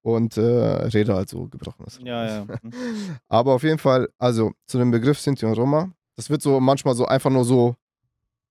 [0.00, 1.98] und äh, rede halt so gebrochenes.
[2.02, 2.44] Ja, ja.
[2.62, 2.72] Mhm.
[3.28, 6.94] Aber auf jeden Fall, also zu dem Begriff Sinti und Roma, das wird so manchmal
[6.94, 7.74] so einfach nur so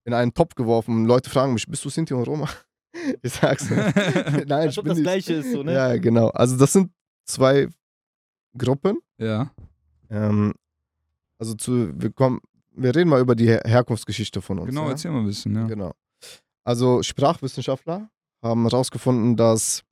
[0.05, 1.05] in einen Topf geworfen.
[1.05, 2.47] Leute fragen mich, bist du Sinti und Roma?
[3.21, 3.69] Ich sag's.
[3.69, 5.03] Nein, Als ich ob das nicht.
[5.03, 5.73] Gleiche ist, so, ne?
[5.73, 6.29] Ja, genau.
[6.29, 6.91] Also das sind
[7.25, 7.67] zwei
[8.57, 8.99] Gruppen.
[9.17, 9.51] Ja.
[10.09, 10.53] Ähm,
[11.37, 12.39] also zu, wir kommen,
[12.71, 14.69] wir reden mal über die Her Herkunftsgeschichte von uns.
[14.69, 14.91] Genau, ja?
[14.91, 15.67] erzähl mal ein bisschen, ja.
[15.67, 15.93] Genau.
[16.63, 18.09] Also Sprachwissenschaftler
[18.41, 19.83] haben herausgefunden, dass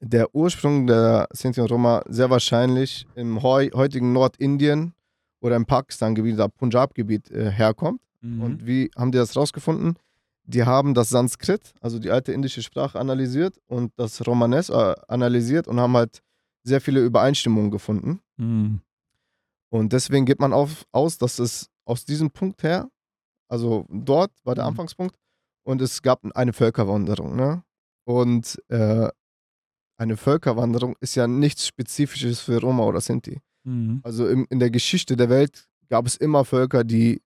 [0.00, 4.94] der Ursprung der Sinti und Roma sehr wahrscheinlich im heu heutigen Nordindien
[5.40, 8.00] oder im Pakistan-Gebiet, da Punjab-Gebiet äh, herkommt.
[8.22, 8.42] Mhm.
[8.42, 9.96] Und wie haben die das herausgefunden?
[10.44, 15.68] Die haben das Sanskrit, also die alte indische Sprache, analysiert und das Romanes äh, analysiert
[15.68, 16.20] und haben halt
[16.64, 18.20] sehr viele Übereinstimmungen gefunden.
[18.36, 18.80] Mhm.
[19.72, 22.88] Und deswegen geht man auf, aus, dass es aus diesem Punkt her,
[23.48, 24.70] also dort war der Mhm.
[24.70, 25.16] Anfangspunkt,
[25.62, 27.36] und es gab eine Völkerwanderung.
[27.36, 27.62] Ne?
[28.04, 29.08] Und äh,
[29.98, 33.40] eine Völkerwanderung ist ja nichts Spezifisches für Roma oder Sinti.
[33.64, 34.00] Mhm.
[34.02, 37.22] Also im, in der Geschichte der Welt gab es immer Völker, die.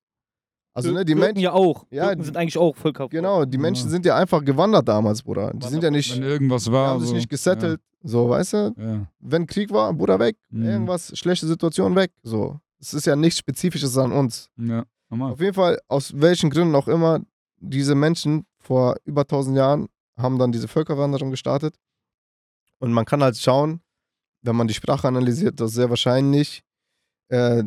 [0.74, 1.38] Also, ne, die Menschen.
[1.38, 1.86] ja auch.
[1.90, 3.08] Ja, Türken sind eigentlich auch Völker.
[3.08, 3.62] Genau, die Ja.
[3.62, 5.52] Menschen sind ja einfach gewandert damals, Bruder.
[5.54, 6.16] Die sind ja nicht.
[6.16, 6.88] Wenn irgendwas Die war.
[6.88, 7.14] haben sich so.
[7.14, 7.80] nicht gesettelt.
[8.02, 8.74] So, weißt du?
[8.76, 8.84] Ja.
[8.84, 9.06] ja.
[9.20, 10.36] Wenn Krieg war, Bruder weg.
[10.50, 10.64] Mhm.
[10.66, 12.10] Irgendwas, schlechte Situation weg.
[12.22, 12.58] So.
[12.80, 14.50] Es ist ja nichts Spezifisches an uns.
[14.58, 15.32] Ja, normal.
[15.32, 17.20] Auf jeden Fall, aus welchen Gründen auch immer,
[17.60, 19.86] diese Menschen vor über 1000 Jahren
[20.18, 21.76] haben dann diese Völkerwanderung gestartet.
[22.78, 23.80] Und man kann halt schauen,
[24.42, 26.62] wenn man die Sprache analysiert, dass sehr wahrscheinlich
[27.28, 27.62] äh,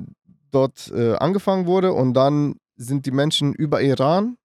[0.52, 4.38] dort äh, angefangen wurde und dann sind die Menschen über Iran,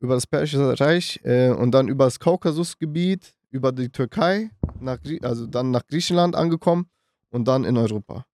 [0.00, 4.50] über das Persische Reich äh, und dann über das Kaukasusgebiet, über die Türkei,
[4.80, 6.88] nach, also dann nach Griechenland angekommen
[7.30, 8.26] und dann in Europa.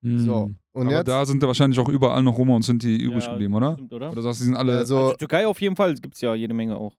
[0.00, 0.18] Mhm.
[0.18, 1.08] So, und Aber jetzt.
[1.08, 3.74] da sind da wahrscheinlich auch überall noch Roma und Sinti übrig Ja, geblieben, oder?
[3.74, 4.10] Stimmt, oder?
[4.12, 4.78] Oder sagst du, die sind alle.
[4.78, 6.94] also, Also Türkei auf jeden Fall gibt es ja jede Menge auch.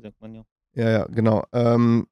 [0.00, 0.44] Sagt man ja.
[0.74, 1.44] Ja, ja, genau.
[1.52, 2.06] Ähm,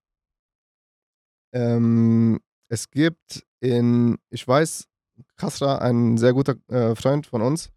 [1.53, 4.89] ähm, es gibt in, ich weiß,
[5.37, 7.71] Kasra, ein sehr guter äh, Freund von uns.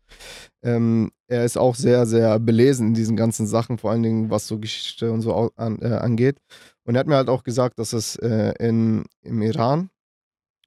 [0.62, 4.48] Ähm, er ist auch sehr, sehr belesen in diesen ganzen Sachen, vor allen Dingen was
[4.48, 6.38] so Geschichte und so an, äh, angeht.
[6.86, 9.90] Und er hat mir halt auch gesagt, dass es äh, in, im Iran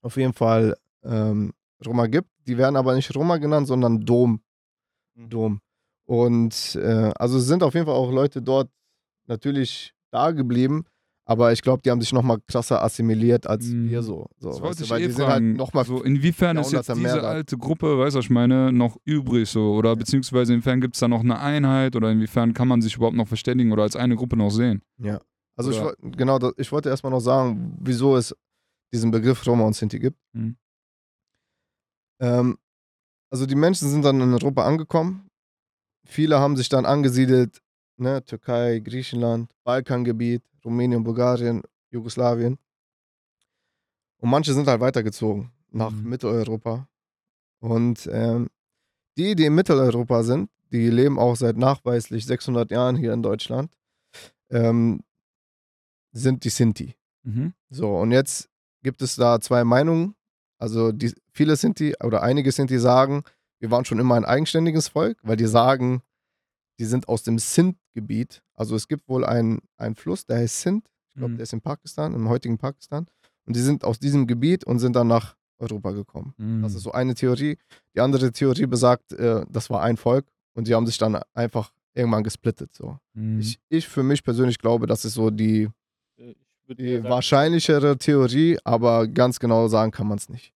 [0.03, 1.53] auf jeden Fall ähm,
[1.85, 2.29] Roma gibt.
[2.47, 4.41] Die werden aber nicht Roma genannt, sondern Dom.
[5.15, 5.29] Mhm.
[5.31, 5.61] Dom.
[6.05, 8.71] Und äh, also sind auf jeden Fall auch Leute dort
[9.27, 10.85] natürlich da geblieben,
[11.29, 13.91] aber ich glaube, die haben sich nochmal krasser assimiliert als Mhm.
[13.91, 14.27] wir so.
[14.39, 15.53] so das weißt wollte du, ich weil eh die sind halt fragen.
[15.55, 19.49] nochmal so, inwiefern ist jetzt diese alte Gruppe, weißt du, was ich meine, noch übrig
[19.49, 19.75] so?
[19.75, 23.17] Oder beziehungsweise inwiefern gibt es da noch eine Einheit oder inwiefern kann man sich überhaupt
[23.17, 24.83] noch verständigen oder als eine Gruppe noch sehen?
[25.57, 28.35] Also ich, Oder- genau, ich wollte erstmal noch sagen, wieso es
[28.93, 30.19] diesen Begriff Roma und Sinti gibt.
[30.33, 30.57] Mhm.
[32.21, 32.59] Ähm,
[33.31, 35.29] also die Menschen sind dann in Europa angekommen.
[36.07, 37.61] Viele haben sich dann angesiedelt,
[37.99, 42.59] ne, Türkei, Griechenland, Balkangebiet, Rumänien, Bulgarien, Jugoslawien.
[44.19, 46.09] Und manche sind halt weitergezogen nach Mhm.
[46.11, 46.89] Mitteleuropa.
[47.61, 48.49] Und ähm,
[49.17, 53.73] die, die in Mitteleuropa sind, die leben auch seit nachweislich 600 Jahren hier in Deutschland,
[54.51, 55.01] ähm,
[56.13, 56.97] sind die Sinti.
[57.23, 57.55] Mhm.
[57.71, 58.49] So, und jetzt
[58.83, 60.15] gibt es da zwei Meinungen
[60.59, 63.23] Also die, viele Sinti oder einige Sinti sagen,
[63.61, 66.03] wir waren schon immer ein eigenständiges Volk, weil die sagen,
[66.79, 68.43] die sind aus dem Sindh-Gebiet.
[68.55, 70.87] Also es gibt wohl einen, einen Fluss, der heißt Sindh.
[71.09, 71.37] Ich glaube, Mhm.
[71.39, 73.07] der ist in Pakistan, im heutigen Pakistan.
[73.47, 76.35] Und die sind aus diesem Gebiet und sind dann nach Europa gekommen.
[76.37, 76.63] Mhm.
[76.63, 77.57] Das ist so eine Theorie.
[77.95, 81.73] Die andere Theorie besagt, äh, das war ein Volk und die haben sich dann einfach
[81.95, 82.75] irgendwann gesplittet.
[82.75, 82.99] So.
[83.15, 83.41] Mhm.
[83.41, 85.69] Ich, ich für mich persönlich glaube, das ist so die,
[86.19, 86.35] Äh,
[86.75, 90.53] die wahrscheinlichere Theorie, aber ganz genau sagen kann man es nicht.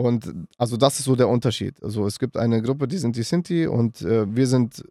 [0.00, 1.82] Und also das ist so der Unterschied.
[1.82, 4.82] Also es gibt eine Gruppe, die sind die Sinti und äh, wir sind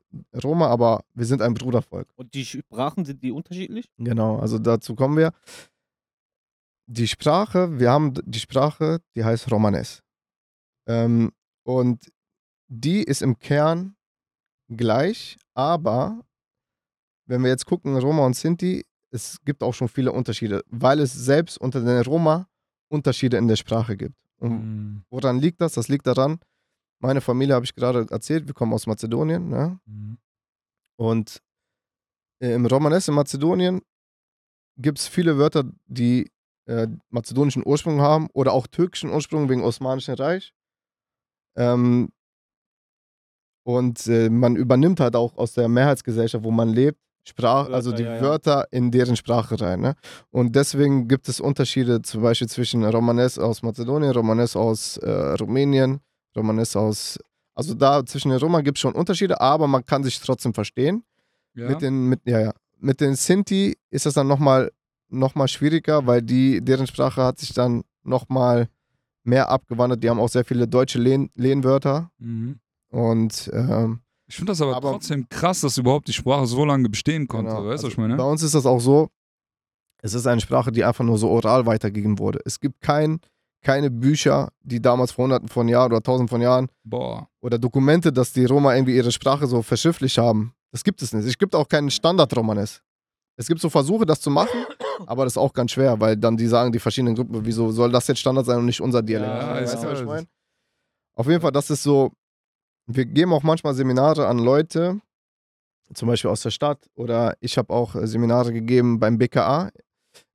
[0.43, 2.07] Roma, aber wir sind ein Brudervolk.
[2.15, 3.89] Und die Sprachen sind die unterschiedlich?
[3.97, 5.31] Genau, also dazu kommen wir.
[6.85, 10.03] Die Sprache, wir haben die Sprache, die heißt Romanes.
[10.87, 11.31] Ähm,
[11.63, 12.11] und
[12.67, 13.95] die ist im Kern
[14.69, 16.23] gleich, aber
[17.25, 21.13] wenn wir jetzt gucken, Roma und Sinti, es gibt auch schon viele Unterschiede, weil es
[21.13, 22.47] selbst unter den Roma
[22.89, 24.13] Unterschiede in der Sprache gibt.
[24.39, 25.03] Und Mhm.
[25.09, 25.73] woran liegt das?
[25.73, 26.39] Das liegt daran,
[27.01, 29.79] meine Familie habe ich gerade erzählt, wir kommen aus Mazedonien, ne?
[29.85, 30.17] Mhm.
[30.97, 31.41] Und
[32.41, 33.81] äh, im Romanes in Mazedonien
[34.77, 36.31] gibt es viele Wörter, die
[36.67, 40.53] äh, mazedonischen Ursprung haben oder auch türkischen Ursprung wegen Osmanischen Reich.
[41.57, 42.09] Ähm,
[43.65, 47.91] und äh, man übernimmt halt auch aus der Mehrheitsgesellschaft, wo man lebt, Sprach, Wörter, also
[47.91, 48.21] die ja, ja.
[48.21, 49.81] Wörter in deren Sprache rein.
[49.81, 49.95] Ne?
[50.31, 55.09] Und deswegen gibt es Unterschiede zum Beispiel zwischen Romanes aus Mazedonien, Romanes aus äh,
[55.39, 55.99] Rumänien,
[56.35, 57.19] Romanes aus.
[57.53, 61.03] Also da zwischen den Roma gibt es schon Unterschiede, aber man kann sich trotzdem verstehen.
[61.55, 61.69] Ja.
[61.69, 62.53] Mit den, mit, ja, ja.
[62.79, 64.71] Mit den Sinti ist das dann nochmal
[65.09, 68.69] noch mal schwieriger, weil die, deren Sprache hat sich dann nochmal
[69.23, 70.03] mehr abgewandert.
[70.03, 72.11] Die haben auch sehr viele deutsche Lehn, Lehnwörter.
[72.19, 72.59] Mhm.
[72.89, 76.87] Und ähm, Ich finde das aber, Aber- trotzdem krass, dass überhaupt die Sprache so lange
[76.87, 77.49] bestehen konnte.
[77.51, 78.15] genau, weißt du, was also ich meine?
[78.15, 79.09] bei uns ist das auch so,
[80.01, 82.39] es ist eine Sprache, die einfach nur so oral weitergegeben wurde.
[82.45, 83.19] Es gibt kein,
[83.63, 87.27] keine Bücher, die damals vor hunderten von Jahren oder tausend von Jahren Boah.
[87.41, 90.53] oder Dokumente, dass die Roma irgendwie ihre Sprache so verschriftlich haben.
[90.71, 91.25] Das gibt es nicht.
[91.25, 92.81] Es gibt auch keinen Standard-Romanes.
[93.35, 94.65] Es gibt so Versuche, das zu machen,
[95.07, 97.91] aber das ist auch ganz schwer, weil dann die sagen, die verschiedenen Gruppen, wieso soll
[97.91, 99.31] das jetzt Standard sein und nicht unser Dialekt?
[99.31, 100.27] Ja, weißt du, was ich meine?
[101.15, 102.11] Auf jeden Fall, das ist so,
[102.91, 104.99] wir geben auch manchmal Seminare an Leute,
[105.93, 109.69] zum Beispiel aus der Stadt, oder ich habe auch äh, Seminare gegeben beim BKA.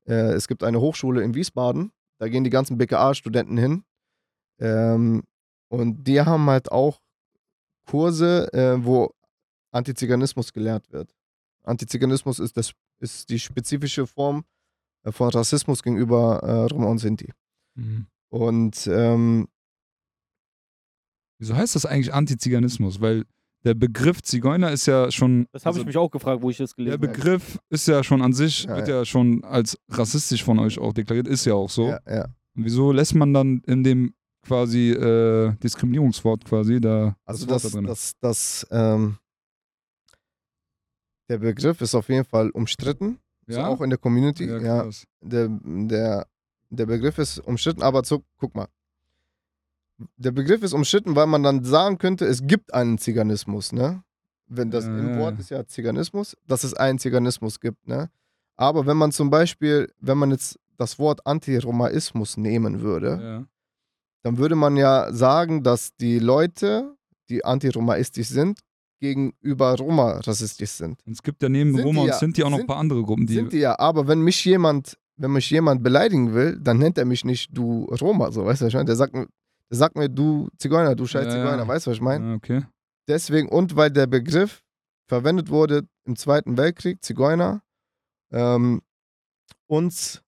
[0.06, 3.84] Äh, es gibt eine Hochschule in Wiesbaden, da gehen die ganzen BKA-Studenten hin.
[4.60, 5.24] Ähm,
[5.68, 7.00] und die haben halt auch
[7.86, 9.12] Kurse, äh, wo
[9.72, 11.12] Antiziganismus gelehrt wird.
[11.64, 14.44] Antiziganismus ist, das, ist die spezifische Form
[15.04, 17.32] von Rassismus gegenüber Roma und Sinti.
[17.74, 18.06] Mhm.
[18.28, 19.48] Und ähm,
[21.44, 23.02] Wieso heißt das eigentlich Antiziganismus?
[23.02, 23.24] Weil
[23.64, 25.46] der Begriff Zigeuner ist ja schon.
[25.52, 27.08] Das habe also ich mich auch gefragt, wo ich das Der gelesen habe.
[27.08, 28.96] Begriff ist ja schon an sich, Ja, wird ja.
[28.96, 31.88] ja schon als rassistisch von euch auch deklariert, ist ja auch so.
[31.88, 32.24] ja, ja.
[32.56, 34.14] Und wieso lässt man dann in dem
[34.46, 37.86] quasi äh, Diskriminierungswort quasi da Also Wort das, da drin?
[37.86, 39.18] das, das, ähm,
[41.28, 43.18] der Begriff ist auf jeden Fall umstritten,
[43.48, 43.66] ja?
[43.66, 44.46] auch in der Community.
[44.46, 44.88] ja,
[45.20, 46.26] der, der,
[46.70, 48.68] der Begriff ist umstritten, aber zu, guck mal.
[50.16, 54.02] Der Begriff ist umstritten, weil man dann sagen könnte, es gibt einen Ziganismus, ne?
[54.46, 58.10] Wenn das Ja, im ja, Wort ist ja Ziganismus, dass es einen Ziganismus gibt, ne?
[58.56, 63.46] Aber wenn man zum Beispiel, wenn man jetzt das Wort Antiromaismus nehmen würde, Ja.
[64.22, 66.94] dann würde man ja sagen, dass die Leute,
[67.28, 68.58] die antiromaistisch sind,
[69.00, 70.98] gegenüber Roma rassistisch sind.
[71.06, 72.78] Und es gibt ja neben Sind Roma und ja- Sinti auch noch ein sind- paar
[72.78, 73.34] andere Gruppen, die.
[73.34, 77.04] sind die ja, aber wenn mich jemand, wenn mich jemand beleidigen will, dann nennt er
[77.04, 78.84] mich nicht du Roma, so weißt du?
[78.84, 79.14] Der sagt,
[79.74, 81.68] sagt mir, du Zigeuner, du scheiß Ja, Zigeuner, ja.
[81.68, 82.24] weißt du, was ich meine?
[82.32, 82.64] Ah, okay.
[83.08, 84.62] Deswegen, und weil der Begriff
[85.08, 87.62] verwendet wurde im Zweiten Weltkrieg, Zigeuner,
[88.32, 88.80] ähm,
[89.66, 90.22] uns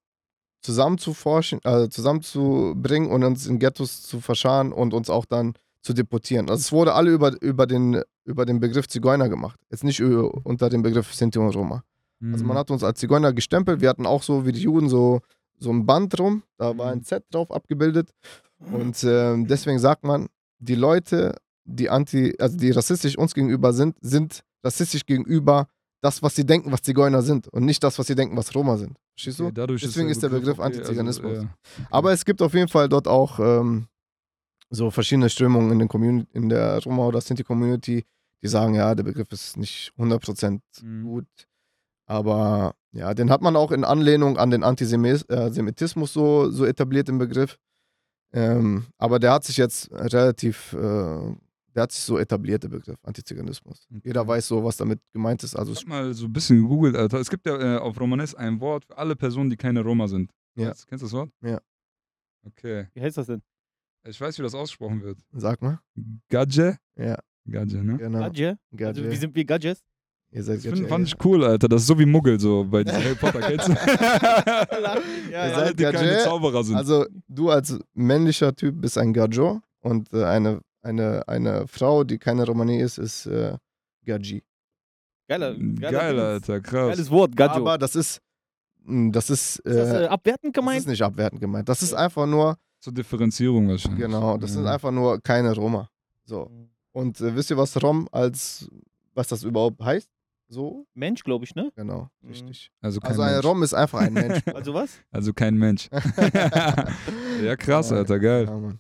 [0.63, 6.49] zusammenzuforschen, also zusammenzubringen und uns in Ghettos zu verscharen und uns auch dann zu deportieren.
[6.51, 9.59] Also es wurde alle über, über, den, über den Begriff Zigeuner gemacht.
[9.71, 11.85] Jetzt nicht ö- unter dem Begriff Sinti und Roma.
[12.33, 12.49] Also Mhm.
[12.49, 13.81] man hat uns als Zigeuner gestempelt.
[13.81, 15.21] Wir hatten auch so wie die Juden so,
[15.59, 16.43] so ein Band drum.
[16.57, 17.05] Da war ein Mhm.
[17.05, 18.11] Z drauf abgebildet.
[18.59, 20.29] Und ähm, deswegen sagt man,
[20.59, 25.69] die Leute, die anti, also die rassistisch uns gegenüber sind, sind rassistisch gegenüber
[26.01, 28.77] das, was sie denken, was Zigeuner sind und nicht das, was sie denken, was Roma
[28.77, 28.97] sind.
[29.15, 29.45] Verstehst du?
[29.47, 31.31] Okay, dadurch Deswegen ist der Begriff okay, Antiziganismus.
[31.31, 31.57] Also, ja.
[31.91, 33.89] Aber es gibt auf jeden Fall dort auch ähm,
[34.71, 38.05] so verschiedene Strömungen in, den Community, in der Roma- oder Sinti-Community,
[38.43, 41.05] die sagen, ja, der Begriff ist nicht 100% Mhm.
[41.05, 41.27] gut.
[42.09, 47.19] Aber ja, den hat man auch in Anlehnung an den Antisemitismus so, so etabliert im
[47.19, 47.59] Begriff.
[48.33, 50.77] Ähm, aber der hat sich jetzt relativ, äh,
[51.75, 53.87] der hat sich so etabliert, der Begriff Antiziganismus.
[53.91, 54.01] Okay.
[54.05, 55.55] Jeder weiß so, was damit gemeint ist.
[55.57, 57.19] Also Ich hab mal so ein bisschen gegoogelt, Alter.
[57.21, 60.31] Es gibt ja äh, auf Romanes ein Wort für alle Personen, die keine Roma sind.
[60.57, 60.71] Ja.
[60.71, 61.31] Weißt- Kennst du das Wort?
[61.43, 61.61] Ja.
[62.45, 62.89] Okay.
[62.95, 63.43] Wie heißt das denn?
[64.05, 65.19] Ich weiß, wie das ausgesprochen wird.
[65.33, 65.81] Sag mal.
[66.29, 66.79] Gadje?
[66.97, 67.19] Ja,
[67.49, 67.97] Gadje, ne?
[67.97, 68.21] genau.
[68.21, 68.51] Gadje?
[68.51, 69.11] Also, Gadget.
[69.11, 69.83] wie sind wir Gadgets?
[70.37, 71.67] Ihr seid Das find, fand ich cool, Alter.
[71.67, 73.67] Das ist so wie Muggel, so bei diesen Harry Potter Kids.
[73.69, 75.55] ja, Ihr ja.
[75.55, 76.19] seid die keine.
[76.19, 76.77] Zauberer sind.
[76.77, 82.19] Also, du als männlicher Typ bist ein Gajo und äh, eine, eine, eine Frau, die
[82.19, 83.57] keine Romani ist, ist äh,
[84.05, 84.43] Gaji.
[85.27, 86.21] Geiler, geiler Geil.
[86.21, 86.91] Alter, krass.
[86.91, 87.57] Geiles Wort, Gadjo.
[87.63, 88.21] Aber das ist,
[88.85, 90.79] mh, das ist, ist das äh, äh, abwertend das gemeint?
[90.81, 91.67] ist nicht abwertend gemeint.
[91.67, 91.99] Das ist Ja.
[91.99, 94.01] einfach nur, Zur Differenzierung wahrscheinlich.
[94.05, 94.75] genau, das sind Ja.
[94.75, 95.89] einfach nur keine Roma.
[96.27, 96.51] So.
[96.93, 98.69] Und äh, wisst ihr, was Rom als,
[99.15, 100.11] was das überhaupt heißt?
[100.49, 100.87] So?
[100.95, 101.73] Mensch, glaube ich, ne?
[101.77, 102.29] Genau, Mhm.
[102.31, 102.71] richtig.
[102.81, 103.45] Also kein Also ein Mensch.
[103.47, 104.41] Rom ist einfach ein Mensch.
[104.55, 104.99] Also was?
[105.11, 105.89] Also kein Mensch.
[107.45, 108.45] ja, krass, Alter, geil.
[108.47, 108.79] Ja, Mann.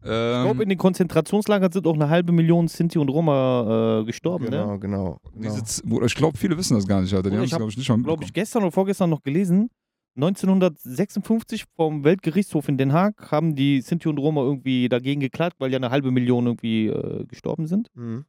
[0.00, 4.04] Ich glaube, Ähm, in den Konzentrationslagern sind auch eine halbe Million Sinti und Roma äh,
[4.04, 4.50] gestorben, ne?
[4.50, 5.20] Genau, genau.
[5.34, 5.42] genau.
[5.42, 7.30] diese Z- Bruder, ich glaube, viele wissen das gar nicht, Alter.
[7.30, 9.70] Die haben ich es, glaube ich, nicht mal Glaube ich, gestern oder vorgestern noch gelesen.
[10.16, 15.70] 1956 vom Weltgerichtshof in Den Haag haben die Sinti und Roma irgendwie dagegen geklagt, weil
[15.72, 17.88] ja eine halbe Million irgendwie äh, gestorben sind.
[17.94, 18.24] Mhm.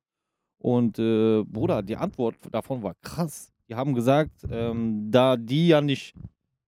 [0.60, 3.52] Und äh, Bruder, die Antwort davon war krass.
[3.68, 6.14] Die haben gesagt, ähm, da die ja nicht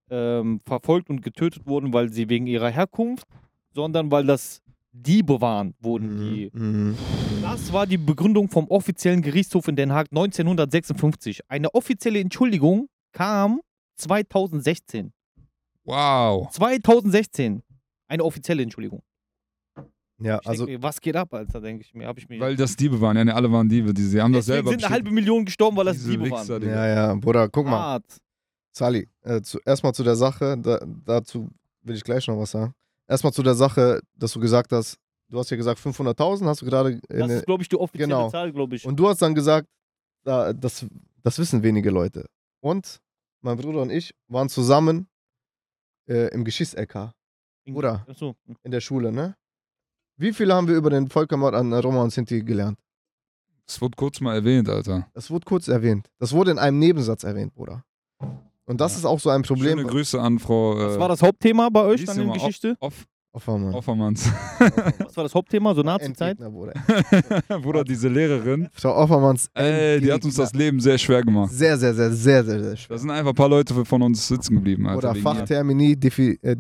[0.10, 3.28] ähm, verfolgt und getötet wurden, weil sie wegen ihrer Herkunft,
[3.74, 4.62] sondern weil das
[4.94, 6.50] Diebe waren, wurden die.
[6.54, 6.98] Mhm.
[7.42, 11.42] Das war die Begründung vom offiziellen Gerichtshof in Den Haag 1956.
[11.50, 13.62] Eine offizielle Entschuldigung kam
[13.96, 15.14] 2016.
[15.86, 16.50] Wow.
[16.52, 17.64] 2016.
[18.08, 19.02] Eine offizielle Entschuldigung.
[20.22, 22.08] Ja, Ich also mir, was geht ab, Alter, denke ich mir.
[22.08, 23.18] Hab ich mir Weil das Diebe waren.
[23.18, 23.94] Ja, ne, alle waren Diebe.
[23.94, 26.62] Die, sie haben das selber sind eine halbe Million gestorben, weil das Diebe Wichser, waren.
[26.62, 26.88] Digga.
[26.88, 27.80] Ja, ja, Bruder, guck mal.
[27.80, 28.06] Hart.
[28.72, 31.50] Sally, äh, zu, erstmal zu der Sache, da, dazu
[31.82, 32.74] will ich gleich noch was sagen.
[33.08, 34.98] Erstmal zu der Sache, dass du gesagt hast,
[35.30, 36.92] du hast ja gesagt 500.000, hast du gerade.
[37.10, 38.30] in Das ist, glaube ich, die offizielle genau.
[38.30, 38.86] Zahl, glaube ich.
[38.86, 39.68] Und du hast dann gesagt,
[40.24, 40.86] da, das,
[41.24, 42.28] das wissen wenige Leute.
[42.62, 43.02] Und
[43.42, 45.08] mein Bruder und ich waren zusammen
[46.08, 47.14] äh, im Geschichts-LK
[47.66, 48.06] Bruder.
[48.08, 48.36] Achso.
[48.64, 49.36] in der Schule, ne?
[50.22, 52.78] Wie viel haben wir über den Völkermord an Roma und Sinti gelernt?
[53.68, 55.08] Es wurde kurz mal erwähnt, Alter.
[55.16, 56.12] Das wurde kurz erwähnt.
[56.20, 57.84] Das wurde in einem Nebensatz erwähnt, Bruder.
[58.66, 59.00] Und das Ja.
[59.00, 59.80] ist auch so ein Problem.
[59.80, 62.36] Schöne Grüße an Frau Was äh, war das Hauptthema bei euch dann in auf.
[62.36, 62.76] Geschichte?
[62.80, 63.74] Off Einmal.
[63.76, 64.30] Offermanns.
[65.00, 65.74] Was war das Hauptthema?
[65.74, 66.38] So Nazi-Zeit?
[66.38, 66.74] Bruder.
[67.62, 68.68] Bruder, diese Lehrerin.
[68.74, 69.50] Frau Offermanns.
[69.54, 71.52] Ey, die hat uns das Leben sehr schwer gemacht.
[71.52, 72.98] Sehr, sehr, sehr, sehr, sehr, sehr Da schwer.
[72.98, 75.12] sind einfach ein paar Leute von uns sitzen geblieben, Alter.
[75.12, 75.22] Oder.
[75.22, 76.58] Fachtermini, defi, äh,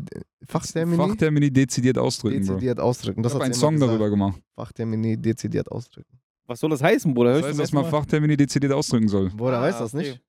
[0.47, 2.53] Fachtermini, Fachtermini dezidiert ausdrücken, Bro.
[2.55, 3.21] dezidiert ausdrücken.
[3.21, 4.39] Das ich habe hat einen Song darüber gemacht.
[4.55, 6.17] Fachtermini, dezidiert ausdrücken.
[6.47, 7.33] Was soll das heißen, Bruder?
[7.33, 7.91] Hör Das ich heißt, zum dass man.
[7.91, 9.29] Fachtermini dezidiert ausdrücken soll.
[9.29, 10.03] Bruder, Ah, weißt du das okay.
[10.09, 10.21] nicht?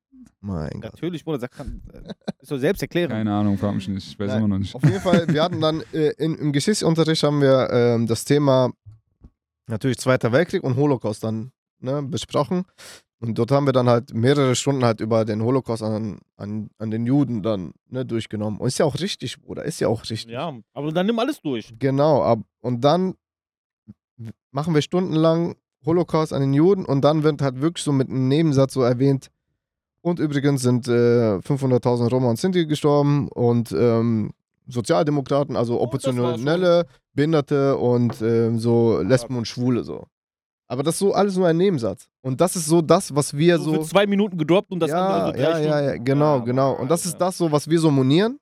[0.42, 0.94] Mein Gott.
[0.94, 1.38] Natürlich, Bruder.
[1.38, 1.80] Sag, kann,
[2.40, 3.10] ist doch selbst erklären.
[3.10, 4.08] Keine Ahnung, frag mich nicht.
[4.08, 4.38] Ich weiß Nein.
[4.38, 4.74] immer noch nicht.
[4.74, 8.72] Auf jeden Fall, wir hatten dann äh, in, im Geschichtsunterricht haben wir ähm, das Thema
[9.68, 12.64] natürlich Zweiter Weltkrieg und Holocaust dann ne, besprochen.
[13.20, 16.90] Und dort haben wir dann halt mehrere Stunden halt über den Holocaust an, an, an
[16.90, 18.58] den Juden dann ne, durchgenommen.
[18.58, 20.32] Und ist ja auch richtig, Bruder, ist ja auch richtig.
[20.32, 21.72] Ja, aber dann nimm alles durch.
[21.78, 23.14] Genau, ab, und dann
[24.50, 28.26] machen wir stundenlang Holocaust an den Juden und dann wird halt wirklich so mit einem
[28.26, 29.30] Nebensatz so erwähnt,
[30.02, 34.32] und übrigens sind äh, 500.000 Roma und Sinti gestorben und ähm,
[34.68, 40.04] Sozialdemokraten, also Oh, Oppositionelle, Behinderte und ähm, so Lesben und Schwule so.
[40.68, 42.06] Aber das ist so alles nur ein Nebensatz.
[42.22, 43.82] Und das ist so das, was wir So, so.
[43.82, 45.68] für zwei Minuten gedroppt und das ja, andere so drei ja, Stunden.
[45.68, 46.72] ja, ja, genau, Ja, genau.
[46.74, 48.38] Und das ist das so, was wir so monieren,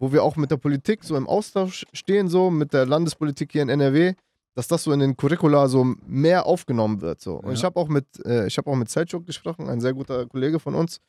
[0.00, 3.62] wo wir auch mit der Politik so im Austausch stehen, so mit der Landespolitik hier
[3.62, 4.14] in NRW,
[4.58, 7.20] dass das so in den Curricula so mehr aufgenommen wird.
[7.20, 7.36] So.
[7.36, 7.52] Und Ja.
[7.52, 10.58] ich habe auch mit, äh, ich habe auch mit Selçuk gesprochen, ein sehr guter Kollege
[10.58, 11.00] von uns.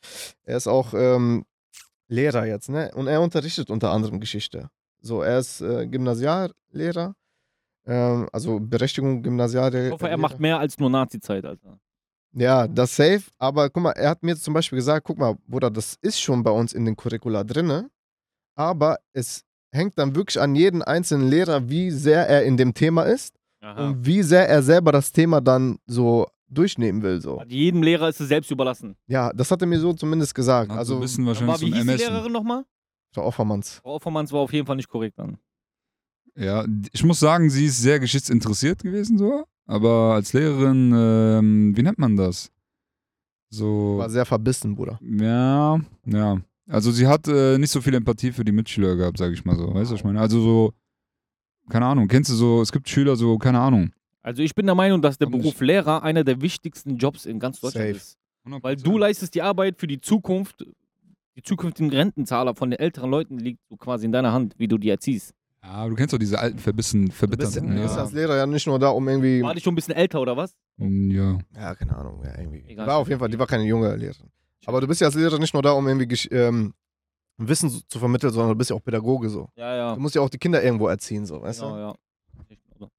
[0.44, 1.44] Er ist auch ähm,
[2.06, 2.92] Lehrer jetzt, ne?
[2.94, 4.70] Und er unterrichtet unter anderem Geschichte.
[5.00, 7.16] So, er ist äh, Gymnasiallehrer,
[7.86, 9.86] ähm, also Berechtigung Gymnasiallehrer.
[9.86, 11.80] Ich hoffe, er macht mehr als nur Nazi-Zeit, Alter.
[12.32, 13.24] Ja, das safe.
[13.38, 16.44] Aber guck mal, er hat mir zum Beispiel gesagt, guck mal, Bruder, das ist schon
[16.44, 17.90] bei uns in den Curricula drinne,
[18.54, 19.42] aber es
[19.72, 23.88] hängt dann wirklich an jeden einzelnen Lehrer, wie sehr er in dem Thema ist Aha.
[23.88, 27.20] und wie sehr er selber das Thema dann so durchnehmen will.
[27.20, 27.42] So.
[27.46, 28.96] Jedem Lehrer ist es selbst überlassen.
[29.06, 30.70] Ja, das hat er mir so zumindest gesagt.
[30.70, 32.02] Hat Also, so ein bisschen wahrscheinlich war, so wie ein hieß die.
[32.04, 32.64] Lehrerin nochmal?
[33.14, 33.80] Frau Offermanns.
[33.82, 35.38] Frau Offermanns war auf jeden Fall nicht korrekt dann.
[36.36, 39.44] Ja, ich muss sagen, sie ist sehr geschichtsinteressiert gewesen, so.
[39.66, 42.50] Aber als Lehrerin, ähm, wie nennt man das?
[43.50, 43.98] So.
[43.98, 44.98] War sehr verbissen, Bruder.
[45.02, 46.40] Ja, ja.
[46.68, 49.56] Also sie hat äh, nicht so viel Empathie für die Mitschüler gehabt, sag ich mal
[49.56, 49.74] so.
[49.74, 50.20] Weißt du, was ich meine?
[50.20, 50.72] Also so,
[51.70, 53.90] keine Ahnung, kennst du so, es gibt Schüler so, keine Ahnung.
[54.22, 57.38] Also ich bin der Meinung, dass der Und Beruf Lehrer einer der wichtigsten Jobs in
[57.38, 57.96] ganz Deutschland Safe.
[57.96, 58.18] ist.
[58.62, 60.66] Weil du leistest die Arbeit für die Zukunft,
[61.36, 64.76] die zukünftigen Rentenzahler von den älteren Leuten liegt so quasi in deiner Hand, wie du
[64.76, 65.32] die erziehst.
[65.62, 68.00] Ja, aber du kennst doch diese alten, verbissen, verbitterten Du bist Lehrer.
[68.02, 69.42] als Lehrer ja nicht nur da, um irgendwie.
[69.42, 70.54] War die schon ein bisschen älter oder was?
[70.78, 71.38] Mm, Ja.
[71.54, 72.22] Ja, keine Ahnung.
[72.24, 72.64] Ja, irgendwie.
[72.66, 72.86] Egal.
[72.86, 74.30] War auf jeden Fall, die war keine junge Lehrerin.
[74.66, 76.72] Aber du bist ja als Lehrer nicht nur da, um irgendwie ähm,
[77.48, 79.48] Wissen zu vermitteln, sondern du bist ja auch Pädagoge so.
[79.56, 79.94] Ja, ja.
[79.94, 81.80] Du musst ja auch die Kinder irgendwo erziehen, so, weißt genau, du?
[81.80, 81.94] ja.
[82.48, 82.92] Ich glaube.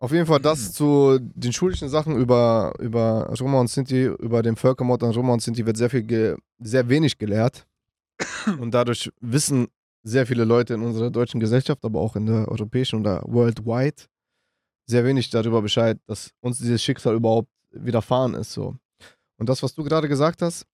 [0.00, 0.42] Auf jeden Fall Mhm.
[0.44, 5.32] das zu den schulischen Sachen über, über Roma und Sinti, über den Völkermord an Roma
[5.32, 7.66] und Sinti wird sehr viel, sehr wenig gelehrt.
[8.60, 9.68] Und dadurch wissen
[10.02, 13.94] sehr viele Leute in unserer deutschen Gesellschaft, aber auch in der europäischen oder worldwide,
[14.86, 18.52] sehr wenig darüber Bescheid, dass uns dieses Schicksal überhaupt widerfahren ist.
[18.52, 18.74] So.
[19.36, 20.66] Und das, was du gerade gesagt hast,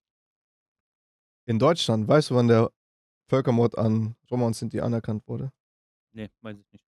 [1.46, 2.70] in Deutschland, weißt du, wann der
[3.28, 5.50] Völkermord an Roma und Sinti anerkannt wurde?
[6.12, 6.84] Nee, weiß ich nicht.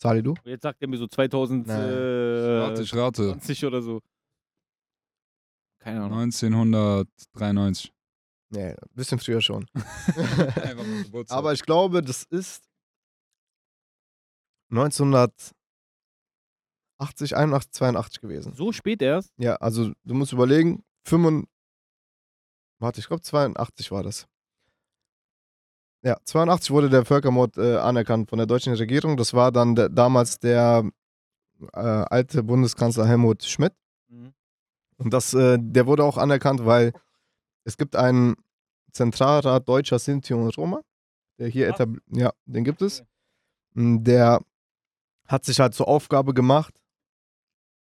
[0.00, 0.34] Sali, du?
[0.44, 3.66] Jetzt sagt er mir so 2020 Warte, ich rate.
[3.66, 4.00] oder so.
[5.78, 6.18] Keine Ahnung.
[6.20, 7.92] 1993.
[8.50, 9.66] Nee, ein bisschen früher schon.
[11.28, 12.68] Aber ich glaube, das ist
[14.70, 15.52] 1980,
[17.36, 18.52] 81, 82 gewesen.
[18.54, 19.32] So spät erst?
[19.38, 21.46] Ja, also du musst überlegen, 5,
[22.78, 24.26] warte, ich glaube 82 war das.
[26.02, 29.16] Ja, 82 wurde der Völkermord äh, anerkannt von der deutschen Regierung.
[29.16, 30.90] Das war dann der, damals der
[31.72, 33.72] äh, alte Bundeskanzler Helmut Schmidt.
[34.08, 34.32] Mhm.
[34.98, 36.92] Und das, äh, der wurde auch anerkannt, weil
[37.64, 38.34] es gibt einen
[38.92, 40.80] Zentralrat Deutscher Sinti und Roma,
[41.38, 43.02] der hier etabliert, ja, den gibt es.
[43.74, 44.40] Mm, Der
[45.26, 46.74] hat sich halt zur Aufgabe gemacht,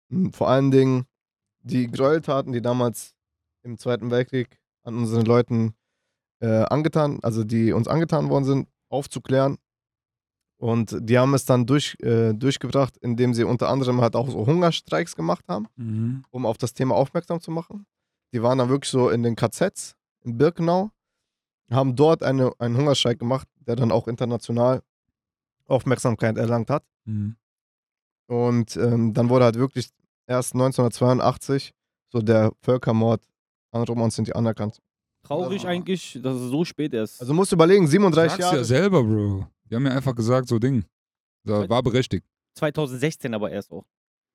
[0.10, 1.06] mm, vor allen Dingen
[1.62, 3.16] die Gräueltaten, die damals
[3.64, 5.76] im Zweiten Weltkrieg an unseren Leuten
[6.40, 9.58] äh, angetan, also die uns angetan worden sind, aufzuklären.
[10.60, 14.46] Und die haben es dann durch, äh, durchgebracht, indem sie unter anderem halt auch so
[14.46, 16.24] Hungerstreiks gemacht haben Mhm.
[16.32, 17.86] um auf das Thema aufmerksam zu machen.
[18.34, 20.90] Die waren dann wirklich so in den KZs in Birkenau,
[21.72, 24.82] haben dort eine, einen Hungerstreik gemacht, der dann auch international
[25.68, 26.84] Aufmerksamkeit erlangt hat.
[27.06, 27.36] Mhm.
[28.28, 29.90] Und ähm, dann wurde halt wirklich
[30.26, 31.74] erst 1982
[32.10, 33.22] so der Völkermord
[33.72, 34.82] an Roma und Sinti anerkannt.
[35.28, 35.70] Traurig Ja.
[35.70, 37.20] eigentlich, dass es so spät ist.
[37.20, 38.58] Also musst du überlegen, 37 Sagst Jahre.
[38.58, 39.48] ja selber, Bro.
[39.70, 40.86] Die haben ja einfach gesagt, so Ding.
[41.44, 42.26] Da war berechtigt.
[42.56, 43.86] 2016 aber erst auch.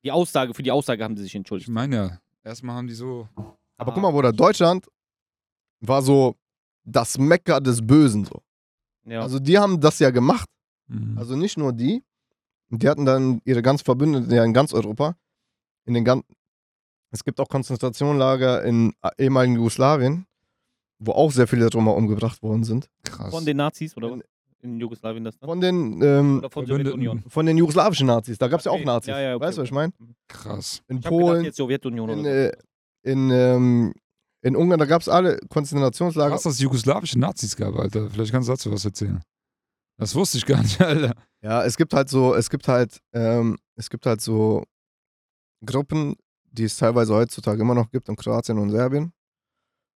[0.04, 1.70] Die Aussage, für die Aussage haben sie sich Ich entschuldigt.
[1.70, 3.28] meine ja, erstmal haben die so.
[3.76, 4.86] Aber guck mal, Bruder, Deutschland
[5.80, 6.36] war so
[6.84, 8.42] das Mekka des Bösen so.
[9.04, 9.20] Ja.
[9.22, 10.48] Also die haben das ja gemacht.
[10.88, 11.16] Mhm.
[11.18, 12.02] Also nicht nur die.
[12.70, 15.16] Die hatten dann ihre ganz Verbündeten ja in ganz Europa.
[15.84, 16.22] In den gan
[17.10, 20.24] es gibt auch Konzentrationslager in ehemaligen Jugoslawien,
[21.04, 22.88] wo auch sehr viele Roma umgebracht worden sind.
[23.04, 23.30] krass.
[23.30, 24.26] von den Nazis oder In- was?
[24.64, 25.48] In Jugoslawien das dann?
[25.48, 26.64] Von den, ähm, Oder von.
[26.64, 27.24] Sowjetunion?
[27.26, 28.38] von den jugoslawischen Nazis.
[28.38, 28.84] Da gab es ja auch.
[28.84, 29.08] Nazis.
[29.10, 29.92] Ja, ja, okay, weißt du, was ich meine?
[30.28, 30.82] krass.
[30.86, 32.52] In Ich gedacht, Polen, jetzt Sowjetunion in, oder äh,
[33.02, 33.92] in, ähm,
[34.42, 36.30] in Ungarn, da gab es alle Konzentrationslager.
[36.30, 38.08] Krass, dass es jugoslawische Nazis gab, Alter.
[38.08, 39.20] Vielleicht kannst du dazu was erzählen.
[39.98, 41.12] Das wusste ich gar nicht, Alter.
[41.42, 44.62] Ja, es gibt halt so, es gibt halt, ähm, es gibt halt so
[45.66, 46.14] Gruppen,
[46.52, 49.12] die es teilweise heutzutage immer noch gibt in Kroatien und Serbien.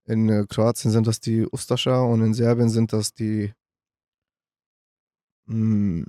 [0.06, 3.52] In äh, Kroatien sind das die Ustascha und in Serbien sind das die
[5.46, 6.06] mh,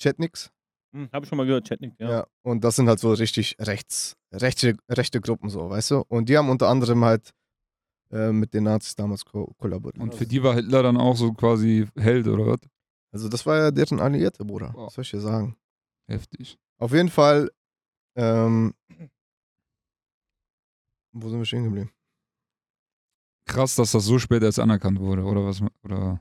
[0.00, 0.50] Chetniks.
[0.92, 2.10] Hm, hab ich schon mal gehört, Chatnik, ja.
[2.10, 2.26] Ja.
[2.42, 6.04] Und das sind halt so richtig rechts, rechte, rechte Gruppen so, weißt du?
[6.08, 7.32] Und die haben unter anderem halt
[8.10, 10.02] äh, mit den Nazis damals ko kollaboriert.
[10.02, 12.60] Und für die war Hitler dann auch so quasi Held, oder was?
[13.12, 14.72] also das war ja deren Alliierte, Bruder.
[14.74, 14.86] Wow.
[14.86, 15.56] Was soll ich dir sagen?
[16.06, 16.58] Heftig.
[16.78, 17.50] Auf jeden Fall,
[18.14, 18.74] ähm,
[21.12, 21.90] wo sind wir stehen geblieben?
[23.46, 25.60] Krass, dass das so spät erst anerkannt wurde, oder was?
[25.82, 26.20] Oder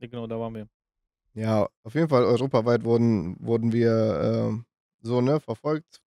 [0.00, 0.68] Ja, Genau, da waren wir.
[1.34, 4.64] Ja, auf jeden Fall europaweit wurden, wurden wir ähm,
[5.02, 6.00] so, ne, verfolgt.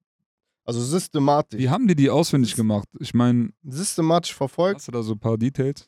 [0.66, 1.60] Also systematisch.
[1.60, 2.88] wie haben die die auswendig gemacht?
[3.00, 4.78] Ich meine, Systematisch verfolgt.
[4.80, 5.88] hast du da so ein paar Details?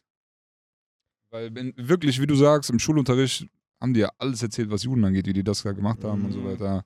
[1.32, 3.48] Weil wenn, wirklich, wie du sagst, im Schulunterricht
[3.80, 6.32] haben die ja alles erzählt, was Juden angeht, wie die das da gemacht haben und
[6.32, 6.46] so Mhm.
[6.46, 6.86] weiter.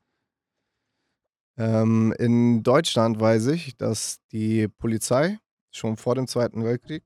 [1.57, 5.39] Ähm, in Deutschland weiß ich, dass die Polizei
[5.71, 7.03] schon vor dem Zweiten Weltkrieg,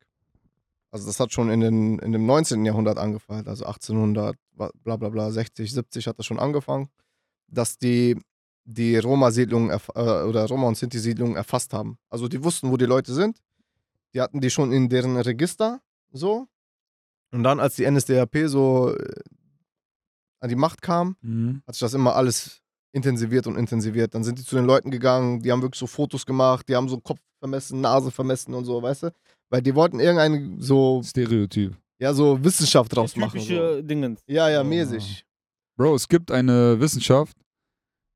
[0.92, 2.66] also das hat schon in, den, in dem 19.
[2.66, 6.90] Jahrhundert angefangen, also 1800, wa- bla bla bla, 60, 70 hat das schon angefangen,
[7.48, 8.20] dass die
[8.66, 11.98] die Roma-Siedlungen äh, oder Roma- und Sinti-Siedlungen erfasst haben.
[12.10, 13.40] Also die wussten, wo die Leute sind.
[14.14, 15.82] Die hatten die schon in deren Register
[16.12, 16.48] so.
[17.32, 19.22] Und dann, als die NSDAP so äh,
[20.40, 21.62] an die Macht kam, Mhm.
[21.68, 22.62] hat sich das immer alles
[22.92, 24.14] intensiviert und intensiviert.
[24.16, 26.90] Dann sind die zu den Leuten gegangen, die haben wirklich so Fotos gemacht, die haben
[26.90, 29.12] so Kopf vermessen, Nase vermessen und so, weißt du?
[29.50, 31.76] Weil die wollten irgendeine so, Stereotyp.
[32.00, 33.40] ja, so Wissenschaft draus machen.
[33.40, 33.46] So.
[33.48, 34.22] typische Dingens.
[34.28, 34.64] Ja, ja, Oh.
[34.64, 35.24] mäßig.
[35.76, 37.36] Bro, es gibt eine Wissenschaft,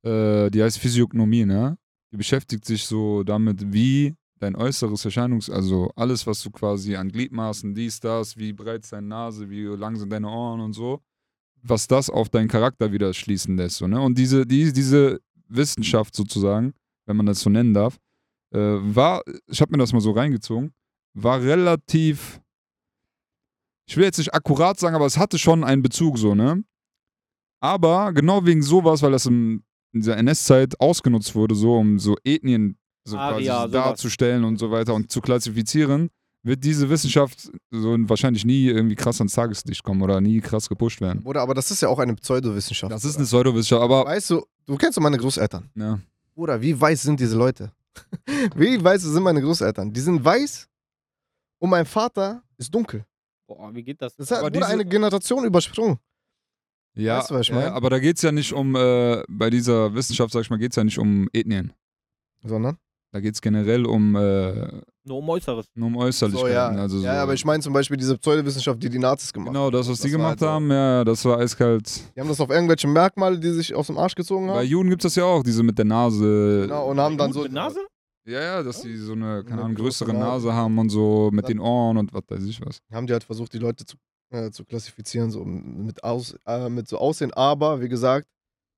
[0.03, 1.77] äh, die heißt Physiognomie, ne?
[2.11, 7.09] Die beschäftigt sich so damit, wie dein äußeres Erscheinungs-, also alles, was du quasi an
[7.09, 10.99] Gliedmaßen, dies, das, wie breit ist deine Nase, wie lang sind deine Ohren und so,
[11.63, 13.99] was das auf deinen Charakter wieder schließen lässt, so, ne?
[14.01, 16.73] Und diese, die, diese Wissenschaft sozusagen,
[17.05, 17.97] wenn man das so nennen darf,
[18.53, 20.73] äh, war, ich habe mir das mal so reingezogen,
[21.14, 22.39] war relativ
[23.86, 26.64] ich will jetzt nicht akkurat sagen, aber es hatte schon einen Bezug so, ne?
[27.59, 32.16] Aber genau wegen sowas, weil das in, in dieser NS-Zeit ausgenutzt wurde, so um so
[32.24, 36.09] Ethnien so Ah, quasi ja, darzustellen und so weiter und zu klassifizieren,
[36.43, 41.01] wird diese Wissenschaft so wahrscheinlich nie irgendwie krass ans Tageslicht kommen oder nie krass gepusht
[41.01, 41.22] werden.
[41.22, 42.91] Bruder, aber das ist ja auch eine Pseudowissenschaft.
[42.91, 45.70] Das ist eine Pseudowissenschaft, aber Weißt du, du kennst doch meine Großeltern.
[45.76, 45.99] ja.
[46.36, 47.72] Bruder, wie weiß sind diese Leute?
[48.55, 49.93] wie weiß sind meine Großeltern?
[49.93, 50.68] Die sind weiß
[51.64, 53.05] und mein Vater ist dunkel.
[53.47, 54.16] Boah, wie geht das?
[54.18, 55.97] Das hat Aber wurde diese- eine Generation übersprungen.
[56.95, 57.72] Ja, Weißt du, was ich äh, meine?
[57.74, 60.72] aber da geht es ja nicht um, äh, bei dieser Wissenschaft, sag ich mal, geht
[60.72, 61.74] es ja nicht um Ethnien.
[62.43, 62.78] Sondern?
[63.14, 65.66] Da geht es generell um, äh, Nur um Äußeres.
[65.76, 66.53] nur um So, Äußerlichkeiten.
[66.76, 66.82] ja.
[66.82, 67.05] Also so.
[67.05, 69.99] ja, aber ich meine zum Beispiel diese Pseudowissenschaft, die die Nazis gemacht Genau, das, was
[69.99, 70.49] die Das war gemacht halt so.
[70.49, 72.16] haben, ja, das war eiskalt.
[72.16, 74.66] Die haben das auf irgendwelche Merkmale, die sich aus dem Arsch gezogen Bei haben.
[74.68, 76.61] Juden gibt es das ja auch, diese mit der Nase.
[76.64, 77.43] Genau, und haben dann so.
[77.43, 77.80] mit Nase?
[78.26, 80.53] Ja, ja, dass die so eine, keine Eine Ahnung, größere Nase.
[80.53, 82.80] Haben und so mit den Ohren und was weiß ich was.
[82.91, 83.97] Haben die halt versucht, die Leute zu,
[84.30, 87.34] äh, zu klassifizieren, so mit, aus, äh, mit so Aussehen.
[87.34, 88.28] Aber, wie gesagt,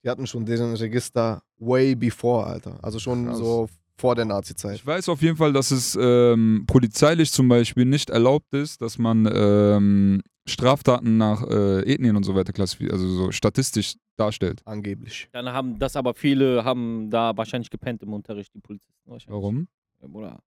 [0.03, 2.77] die hatten schon deren Register way before, Alter.
[2.83, 3.37] Also schon Krass.
[3.37, 4.75] so vor der Nazi-Zeit.
[4.75, 8.97] Ich weiß auf jeden Fall, dass es ähm, polizeilich zum Beispiel nicht erlaubt ist, dass
[8.97, 14.61] man ähm, Straftaten nach äh, Ethnien und so weiter klassifiziert, also so statistisch darstellt.
[14.65, 15.27] Angeblich.
[15.31, 18.93] Dann haben das aber viele haben da wahrscheinlich gepennt im Unterricht, die Polizisten.
[19.05, 19.33] wahrscheinlich.
[19.41, 19.67] Warum?
[20.01, 20.39] Ja, Bruder.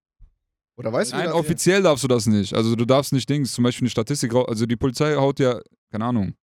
[0.77, 2.55] Oder weißt du, wie Nein, das- offiziell darfst du das nicht.
[2.55, 4.47] Also du darfst nicht Dings, zum Beispiel eine Statistik raus.
[4.49, 6.35] Also die Polizei haut ja, keine Ahnung,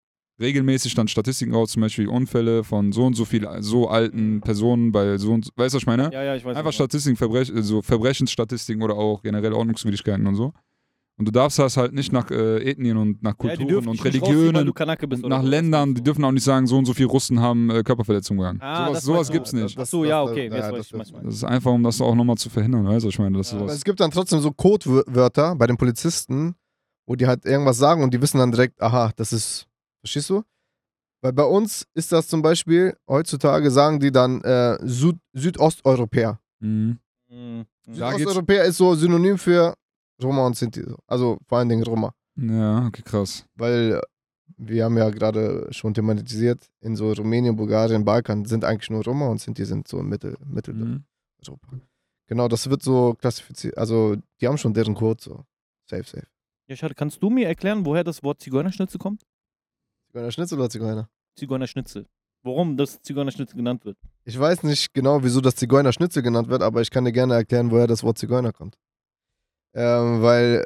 [0.41, 4.91] regelmäßig dann Statistiken raus, zum Beispiel Unfälle von so und so viel so alten Personen
[4.91, 6.11] bei so und so, weißt du, was ich meine?
[6.11, 6.57] Ja, ja, ich weiß.
[6.57, 10.51] Einfach du Statistiken, Verbrech so Verbrechensstatistiken oder auch generell Ordnungswidrigkeiten und so.
[11.17, 13.31] Und du darfst das halt nicht nach äh, Ethnien und nach.
[13.31, 14.73] Ja, Kulturen dürfen und Religionen
[15.07, 17.69] bist und nach Ländern, die dürfen auch nicht sagen, so und so viele Russen haben
[17.69, 18.59] äh, Körperverletzungen gegangen.
[18.61, 19.33] Ah, sowas das sowas du.
[19.33, 19.79] gibt's nicht.
[19.79, 20.47] Ach so, ja, das- okay.
[20.47, 21.13] ja, weiß das du meinst.
[21.23, 23.37] Das ist einfach, um das auch nochmal zu verhindern, weißt du, was ich meine?
[23.37, 23.63] Das Ja.
[23.65, 26.55] Es gibt dann trotzdem so Codewörter bei den Polizisten,
[27.07, 29.67] wo die halt irgendwas sagen und die wissen dann direkt, aha, das ist,
[30.01, 30.43] verstehst du?
[31.21, 36.39] Weil bei uns ist das zum Beispiel, heutzutage sagen die dann äh, Süd Südosteuropäer.
[36.59, 36.99] Mhm.
[37.29, 37.65] Mhm.
[37.89, 39.75] Südosteuropäer ist so Synonym für
[40.21, 40.83] Roma und Sinti.
[40.83, 40.97] so.
[41.07, 42.13] Also vor allen Dingen Roma.
[42.37, 43.45] Ja, okay, krass.
[43.55, 44.01] Weil
[44.57, 49.27] wir haben ja gerade schon thematisiert, in so Rumänien, Bulgarien, Balkan sind eigentlich nur Roma
[49.27, 51.01] und Sinti sind so Mittel, Mitteleuropa.
[51.71, 51.81] Mhm.
[52.27, 53.77] Genau, das wird so klassifiziert.
[53.77, 55.43] Also die haben schon deren Code so.
[55.89, 56.27] Safe, safe.
[56.67, 56.95] Ja, schade.
[56.95, 59.21] Kannst du mir erklären, woher das Wort Zigeunerschnitzel kommt?
[60.07, 61.09] Zigeuner Schnitzel oder Zigeuner?
[61.35, 62.07] Zigeunerschnitzel.
[62.41, 63.97] Warum das Zigeunerschnitzel genannt wird?
[64.23, 67.35] Ich weiß nicht genau, wieso das Zigeuner Schnitzel genannt wird, aber ich kann dir gerne
[67.35, 68.77] erklären, woher das Wort Zigeuner kommt.
[69.75, 70.65] Ähm, weil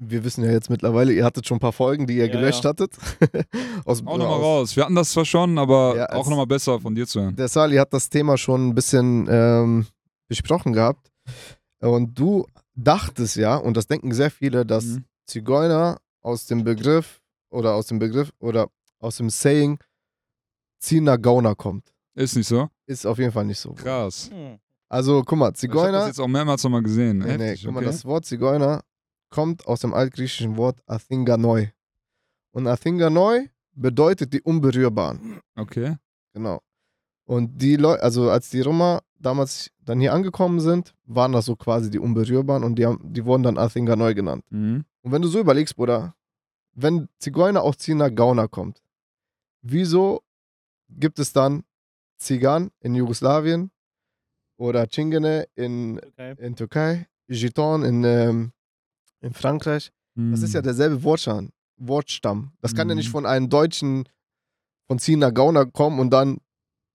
[0.00, 2.62] wir wissen ja jetzt mittlerweile, ihr hattet schon ein paar Folgen, die ihr Ja, gelöscht
[2.64, 2.70] ja.
[2.70, 2.96] hattet.
[3.84, 4.76] aus, Auch nochmal aus- raus.
[4.76, 7.34] Wir hatten das zwar schon, aber Ja, auch nochmal besser von dir zu hören.
[7.36, 9.86] Der Sali hat das Thema schon ein bisschen ähm,
[10.28, 11.10] besprochen gehabt.
[11.80, 15.04] Und du dachtest ja, und das denken sehr viele, dass Mhm.
[15.26, 17.20] Zigeuner aus dem Begriff
[17.50, 18.68] oder aus dem Begriff oder
[19.00, 19.78] aus dem Saying
[20.80, 21.92] Zina Gauner kommt.
[22.14, 22.68] Ist nicht so?
[22.86, 23.72] Ist auf jeden Fall nicht so.
[23.72, 24.30] Krass.
[24.32, 24.58] Hm.
[24.88, 25.92] Also guck mal, Ich habe Zigeuner.
[25.92, 27.18] das jetzt auch mehrmals nochmal gesehen.
[27.18, 27.86] Nee, nee, Heftig, guck mal, okay.
[27.86, 28.82] das Wort Zigeuner
[29.30, 31.72] kommt aus dem altgriechischen Wort Athinganoi.
[32.52, 35.40] Und Athinganoi bedeutet die Unberührbaren.
[35.56, 35.96] okay.
[36.32, 36.60] Genau.
[37.24, 41.56] Und die Leute, also als die Roma damals dann hier angekommen sind, waren das so
[41.56, 44.44] quasi die Unberührbaren und die, haben, die wurden dann Athinganoi genannt.
[44.50, 44.84] Mhm.
[45.02, 46.14] Und wenn du so überlegst, Bruder,
[46.72, 48.82] wenn Zigeuner aus Zina Gauner kommt,
[49.62, 50.22] wieso
[50.88, 51.64] gibt es dann
[52.18, 53.70] Zigan in Jugoslawien
[54.58, 56.34] oder Chingene in Okay.
[56.38, 58.52] in Türkei, Giton in, ähm,
[59.20, 59.90] in Frankreich.
[60.14, 60.64] Das ist ja Mhm.
[60.64, 61.50] derselbe Wortstamm.
[61.76, 62.52] Wortstamm.
[62.60, 63.12] Das kann ja nicht Mhm.
[63.12, 64.08] von einem Deutschen
[64.88, 66.38] von Zina Gauner kommen und dann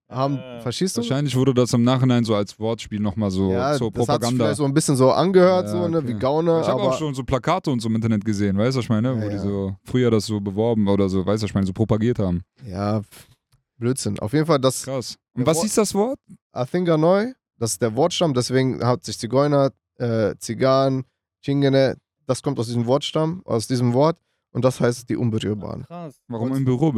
[0.10, 1.02] haben, Äh, verstehst du?
[1.02, 3.94] Wahrscheinlich wurde das im Nachhinein so als Wortspiel nochmal so ja, zur das hat sich
[3.94, 4.44] Propaganda.
[4.46, 6.08] vielleicht so ein bisschen so angehört, Ja, so, ne, okay.
[6.10, 8.76] wie Gauner, ich habe aber auch schon so Plakate und so im Internet gesehen, weißt
[8.76, 9.16] du, was ich meine?
[9.16, 9.42] Wo Ja, die ja.
[9.42, 12.42] so früher das so beworben oder so, weißt du, was ich meine, so propagiert haben.
[12.66, 13.02] ja,
[13.78, 14.20] Blödsinn.
[14.20, 15.16] Auf jeden Fall, das Krass.
[15.34, 16.20] Und was Wort- hieß das Wort?
[16.52, 21.04] Athinganoi, das ist der Wortstamm, deswegen hat sich Zigeuner, äh, Zigan,
[21.42, 24.18] Chingene, das kommt aus diesem Wortstamm, aus diesem Wort
[24.52, 25.84] und das heißt die Unberührbaren.
[25.86, 26.16] Krass.
[26.28, 26.94] Warum im Büro?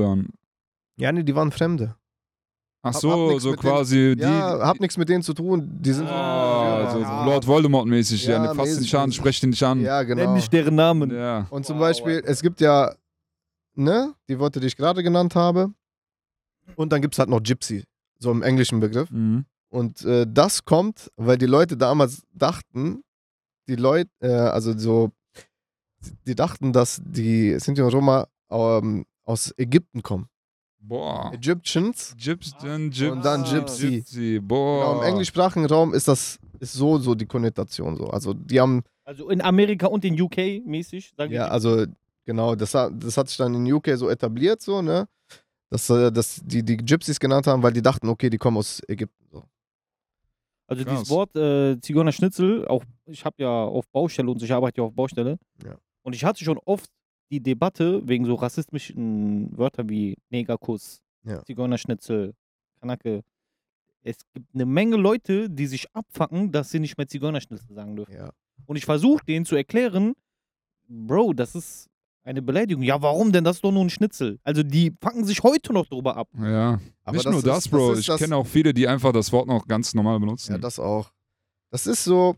[0.97, 1.95] Ja, nee, die waren Fremde.
[2.81, 4.21] Ach Hab- so, hab so mit denen- quasi die.
[4.21, 5.67] Ja, hab nichts mit denen zu tun.
[5.81, 7.23] Die sind Ah, so, Ja.
[7.23, 8.25] so Lord Voldemort-mäßig.
[8.27, 9.15] Ja, Ja, ne, dich an, mäßig.
[9.17, 9.81] sprecht ihn nicht an.
[9.81, 10.23] Ja, genau.
[10.23, 11.09] Nenn nicht deren Namen.
[11.09, 11.47] Ja.
[11.49, 12.29] Und zum Wow, Beispiel, Alter.
[12.29, 12.93] es gibt ja,
[13.73, 15.73] ne, die Worte, die ich gerade genannt habe.
[16.75, 17.83] Und dann gibt es halt noch Gypsy,
[18.19, 19.09] so im englischen Begriff.
[19.09, 19.45] Mhm.
[19.75, 23.03] Und äh, das kommt, weil die Leute damals dachten,
[23.67, 25.11] die Leute, äh, also so,
[26.27, 30.27] die dachten, dass die Sinti und Roma ähm, aus Ägypten kommen.
[30.79, 31.31] Boah.
[31.33, 32.15] Egyptians.
[32.17, 33.89] Gyps, dann Gyps, Und dann Gypsy.
[33.97, 34.39] Gypsy.
[34.39, 34.91] Boah.
[34.93, 38.05] Genau, Im englischsprachigen Raum ist das ist so, so die Konnotation so.
[38.07, 41.85] Also die haben, Also in Amerika und in UK mäßig, sagen ja, also
[42.23, 45.07] genau, das, hat- das hat sich dann in UK so etabliert, so, ne?
[45.71, 48.81] Dass, äh, dass die die Gypsies genannt haben, weil die dachten, okay, die kommen aus
[48.87, 49.25] Ägypten.
[49.31, 49.43] So.
[50.67, 50.93] Also Krass.
[50.95, 54.81] dieses Wort äh, Zigeuner Schnitzel, auch ich habe ja auf Baustelle und so, ich arbeite
[54.81, 55.37] ja auf Baustelle.
[55.63, 55.77] Ja.
[56.01, 56.89] Und ich hatte schon oft
[57.31, 61.43] die Debatte wegen so rassistischen Wörtern wie Negerkuss, Ja.
[61.45, 62.33] Zigeuner Schnitzel,
[62.79, 63.23] Kanake.
[64.01, 68.13] Es gibt eine Menge Leute, die sich abfacken, dass sie nicht mehr Zigeunerschnitzel sagen dürfen.
[68.13, 68.31] Ja.
[68.67, 70.13] Und ich versuche denen zu erklären,
[70.87, 71.89] Bro, das ist
[72.25, 72.83] eine Beleidigung.
[72.83, 73.43] Ja, warum denn?
[73.43, 74.39] Das ist doch nur ein Schnitzel.
[74.43, 76.27] Also die facken sich heute noch drüber ab.
[76.37, 76.79] Ja.
[77.03, 77.93] Aber Nicht nur ist- das, Bro.
[77.93, 80.51] ist ich das- kenne auch viele, die einfach das Wort noch ganz normal benutzen.
[80.53, 81.11] Ja, das auch.
[81.71, 82.35] Das ist so,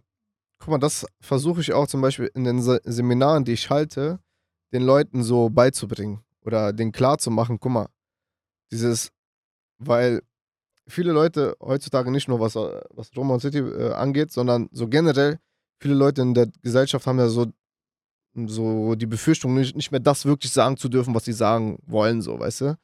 [0.59, 4.19] guck mal, das versuche ich auch zum Beispiel in den Se Seminaren, die ich halte,
[4.73, 7.87] den Leuten so beizubringen oder denen klarzumachen, guck mal,
[8.71, 9.11] dieses,
[9.79, 10.21] weil
[10.87, 14.87] viele Leute heutzutage nicht nur was, äh, was Roma und City äh, angeht, sondern so
[14.87, 15.39] generell,
[15.81, 17.45] viele Leute in der Gesellschaft haben ja so,
[18.47, 22.21] so die Befürchtung, nicht, nicht mehr das wirklich sagen zu dürfen, was sie sagen wollen,
[22.21, 22.77] so, weißt du?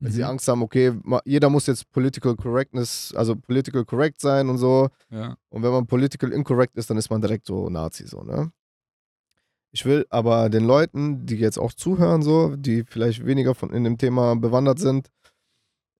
[0.00, 0.28] Weil sie Mhm.
[0.28, 0.92] Angst haben, okay,
[1.24, 4.88] jeder muss jetzt political correctness, also political correct sein und so.
[5.10, 5.36] Ja.
[5.48, 8.50] Und wenn man political incorrect ist, dann ist man direkt so Nazi, so, ne?
[9.72, 13.84] Ich will aber den Leuten, die jetzt auch zuhören, so, die vielleicht weniger von in
[13.84, 15.08] dem Thema bewandert sind,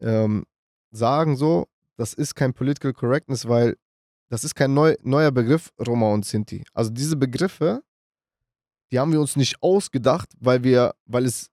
[0.01, 0.45] ähm,
[0.91, 3.77] sagen so, das ist kein political correctness, weil
[4.29, 6.65] das ist kein neu, neuer Begriff, Roma und Sinti.
[6.75, 7.83] Also diese Begriffe,
[8.93, 11.51] die haben wir uns nicht ausgedacht, weil wir, weil es,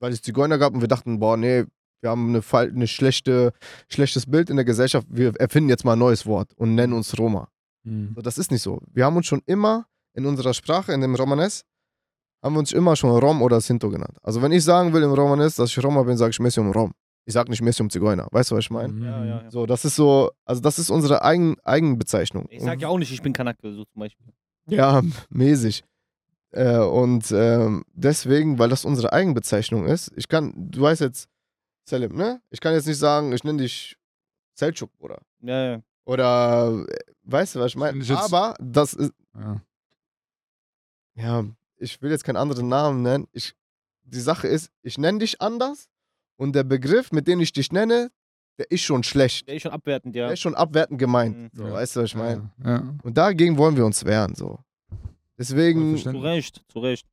[0.00, 1.64] weil es Zigeuner gab und wir dachten, boah, nee,
[2.00, 3.52] wir haben eine, eine schlechte,
[3.88, 7.16] schlechtes Bild in der Gesellschaft, wir erfinden jetzt mal ein neues Wort und nennen uns
[7.18, 7.48] Roma.
[7.84, 8.12] Mhm.
[8.14, 8.80] So, das ist nicht so.
[8.92, 11.64] Wir haben uns schon immer in unserer Sprache, in dem Romanes,
[12.42, 14.16] haben wir uns immer schon Rom oder Sinto genannt.
[14.22, 16.92] Also wenn ich sagen will im Romanes, dass ich Roma bin, sage ich Messium Rom.
[17.26, 18.26] Ich sage nicht Messium Zigeuner.
[18.32, 18.92] Weißt du, was ich meine?
[18.92, 19.04] Mhm.
[19.04, 19.50] Ja, ja, ja.
[19.50, 22.46] So, das ist so, also das ist unsere eigen, Eigenbezeichnung.
[22.50, 24.26] Ich sage ja auch nicht, ich bin Kanake, so zum Beispiel.
[24.66, 25.84] Ja, mäßig.
[26.52, 31.28] Äh, und ähm, deswegen, weil das unsere Eigenbezeichnung ist, ich kann, du weißt jetzt,
[31.84, 32.40] Selim, ne?
[32.50, 33.96] Ich kann jetzt nicht sagen, ich nenne dich
[34.58, 35.20] Selçuk, oder?
[35.40, 35.82] Ja, ja.
[36.04, 38.02] Oder, äh, weißt du, was ich meine?
[38.16, 39.60] Aber das ist, Ja.
[41.14, 41.44] ja,
[41.76, 43.26] ich will jetzt keinen anderen Namen nennen.
[43.32, 43.54] Ich,
[44.02, 45.88] die Sache ist, ich nenne dich anders
[46.36, 48.10] und der Begriff, mit dem ich dich nenne,
[48.58, 49.48] der ist schon schlecht.
[49.48, 50.24] Der ist schon abwertend, ja.
[50.26, 51.36] Der ist schon abwertend gemeint.
[51.36, 51.50] Mhm.
[51.54, 51.72] So, Ja.
[51.72, 52.50] Weißt du, was ich meine?
[52.64, 52.82] Ja.
[53.02, 54.34] Und dagegen wollen wir uns wehren.
[54.34, 54.58] So.
[55.40, 57.06] Deswegen, Zu Recht, zu Recht.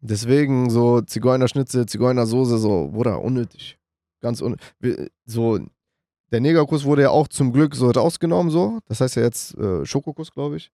[0.00, 3.78] deswegen so Zigeunerschnitzel, Zigeunersoße, so, Bruder, unnötig.
[4.20, 5.12] Ganz unnötig.
[5.26, 5.58] So,
[6.32, 8.80] der Negerkuss wurde ja auch zum Glück so rausgenommen, so.
[8.88, 10.72] Das heißt ja jetzt äh, Schokokuss, glaube ich.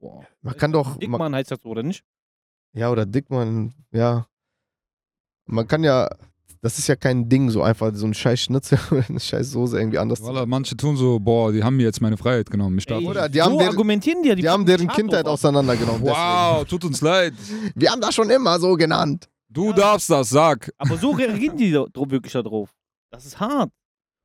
[0.00, 0.26] Boah.
[0.42, 0.90] Man kann doch.
[0.90, 2.04] Man, Dickmann heißt das so, oder nicht?
[2.74, 4.26] ja, oder Dickmann, ja.
[5.46, 6.10] Man kann ja.
[6.64, 9.76] Das ist ja kein Ding, so einfach so ein scheiß Schnitzel oder eine scheiß Soße
[9.78, 12.78] irgendwie anders zu Voilà, manche tun so, boah, die haben mir jetzt meine Freiheit genommen.
[12.78, 13.06] Ich darf Ey.
[13.08, 14.34] Oder die so haben deren- argumentieren die ja.
[14.36, 15.32] Die haben packen deren Kindheit drauf.
[15.34, 16.02] auseinandergenommen.
[16.02, 17.34] Wow, tut uns leid.
[17.36, 17.72] Deswegen.
[17.74, 19.28] Wir haben das schon immer so genannt.
[19.48, 19.72] Du Ja.
[19.72, 20.72] darfst das, sag.
[20.78, 22.70] Aber so reagieren die wirklich da drauf.
[23.10, 23.70] Das ist hart.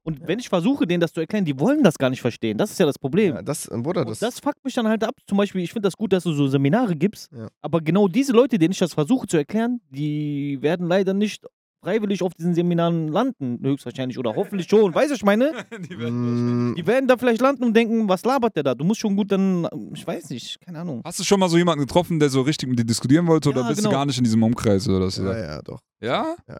[0.03, 2.57] Und wenn ich versuche, denen das zu erklären, die wollen das gar nicht verstehen.
[2.57, 3.35] Das ist ja das Problem.
[3.35, 5.15] Ja, das, Bruder, Und das, das fuckt mich dann halt ab.
[5.27, 7.29] Zum Beispiel, ich finde das gut, dass du so Seminare gibst.
[7.35, 7.49] Ja.
[7.61, 11.45] Aber genau diese Leute, denen ich das versuche zu erklären, die werden leider nicht
[11.81, 14.17] freiwillig auf diesen Seminaren landen, höchstwahrscheinlich.
[14.19, 14.93] Oder hoffentlich schon.
[14.93, 15.51] Weißt du, was ich meine?
[16.09, 18.75] Mm, Die werden da vielleicht landen und denken, was labert der da?
[18.75, 21.01] Du musst schon gut dann, ich weiß nicht, keine Ahnung.
[21.03, 23.61] Hast du schon mal so jemanden getroffen, der so richtig mit dir diskutieren wollte oder
[23.61, 23.89] Ja, bist genau.
[23.89, 25.17] du gar nicht in diesem Umkreis oder was?
[25.17, 25.61] ja, Ja?
[25.61, 25.79] doch.
[26.01, 26.35] ja?
[26.47, 26.57] Ja.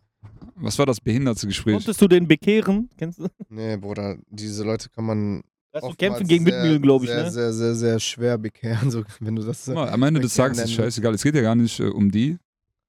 [0.55, 1.76] Was war das behinderte Gespräch?
[1.76, 2.89] Konntest du den bekehren?
[2.97, 3.28] Kennst du?
[3.49, 5.41] Nee, Bruder, diese Leute kann man.
[5.74, 7.32] So oftmals Kämpfen gegen sehr, Windmühlen, glaube ich, sehr, ne?
[7.32, 9.68] Sehr, sehr, sehr schwer bekehren, so, wenn du das.
[9.68, 11.13] Mal, am Ende des Tages ist nennen scheißegal.
[11.13, 12.38] Es geht ja gar nicht äh, um die.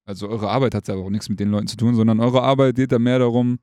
[0.09, 2.77] Also eure Arbeit hat ja auch nichts mit den Leuten zu tun, sondern eure Arbeit
[2.77, 3.59] geht ja mehr darum,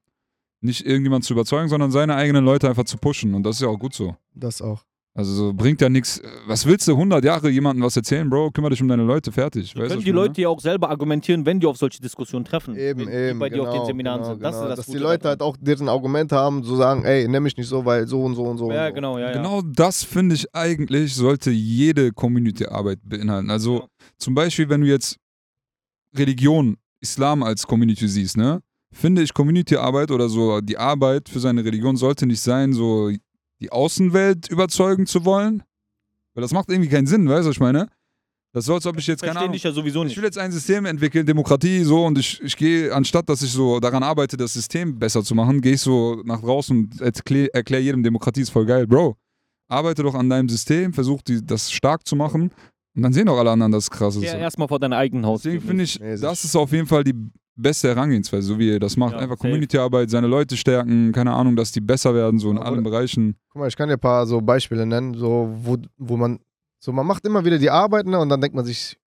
[0.61, 3.33] nicht irgendjemand zu überzeugen, sondern seine eigenen Leute einfach zu pushen.
[3.33, 4.15] Und das ist ja auch gut so.
[4.35, 4.83] Das auch.
[5.15, 6.21] Also so bringt ja nichts.
[6.45, 8.51] Was willst du 100 Jahre jemandem was erzählen, Bro?
[8.51, 9.75] Kümmere dich um deine Leute, fertig.
[9.75, 10.27] Weißt können die meine?
[10.27, 12.75] Leute ja auch selber argumentieren, wenn die auf solche Diskussionen treffen.
[12.75, 13.33] Eben, wenn eben.
[13.37, 14.43] Die bei dir genau, auf den Seminaren genau, sind.
[14.43, 14.63] Das genau.
[14.65, 15.39] ist das Dass die Leute daran.
[15.39, 18.35] halt auch deren Argument haben, so sagen, ey, nenn mich nicht so, weil so und
[18.35, 18.69] so und so.
[18.71, 18.95] Ja, und so.
[18.95, 19.33] genau, ja, ja.
[19.33, 23.49] Genau das finde ich eigentlich, sollte jede Community-Arbeit beinhalten.
[23.49, 23.87] Also Ja.
[24.19, 25.17] zum Beispiel, wenn du jetzt
[26.17, 28.61] Religion, Islam als Community siehst, ne?
[28.91, 33.11] Finde ich Community-Arbeit oder so, die Arbeit für seine Religion sollte nicht sein, so
[33.59, 35.63] die Außenwelt überzeugen zu wollen.
[36.33, 37.89] Weil das macht irgendwie keinen Sinn, weißt du, was ich meine?
[38.53, 40.17] Das ist so, als ob ich jetzt, keine Ahnung, dich ja sowieso ich nicht.
[40.17, 43.81] will jetzt ein System entwickeln, Demokratie, so, und ich, ich gehe, anstatt dass ich so
[43.81, 47.81] daran arbeite, das System besser zu machen, gehe ich so nach draußen und erkläre erklär
[47.81, 48.87] jedem, Demokratie ist voll geil.
[48.87, 49.17] Bro,
[49.67, 52.49] arbeite doch an deinem System, versuch die, das stark zu machen
[52.95, 54.23] und dann sehen auch alle anderen, dass es krass ist.
[54.23, 55.41] Ja, erstmal vor deinem eigenen Haus.
[55.43, 56.21] Deswegen finde ich, Mäßig.
[56.21, 57.15] das ist auf jeden Fall die
[57.57, 59.13] beste Herangehensweise, so wie ihr das macht.
[59.13, 59.37] Ja, Einfach.
[59.37, 63.35] Community-Arbeit, seine Leute stärken, keine Ahnung, dass die besser werden, so in Aber- allen Bereichen.
[63.49, 66.39] Guck mal, ich kann dir ein paar so Beispiele nennen, so, wo, wo man,
[66.79, 68.97] so, man macht immer wieder die Arbeit, ne, und dann denkt man sich,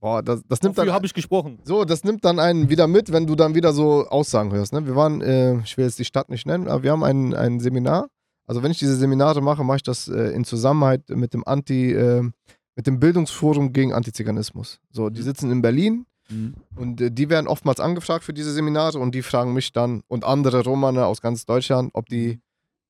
[0.00, 1.58] boah, das, das nimmt Dafür dann, habe ich gesprochen.
[1.64, 4.86] so, das nimmt dann einen wieder mit, wenn du dann wieder so Aussagen hörst, ne.
[4.86, 7.60] Wir waren, äh, ich will jetzt die Stadt nicht nennen, aber wir haben ein, ein
[7.60, 8.08] Seminar.
[8.48, 11.92] Also, wenn ich diese Seminare mache, mache ich das äh, in Zusammenhalt mit dem Anti,
[11.92, 12.22] äh,
[12.76, 14.78] mit dem Bildungsforum gegen Antiziganismus.
[14.90, 15.24] So, die Mhm.
[15.24, 16.54] sitzen in Berlin, Mhm.
[16.76, 20.24] und äh, die werden oftmals angefragt für diese Seminare und die fragen mich dann und
[20.24, 22.40] andere Romane aus ganz Deutschland, ob die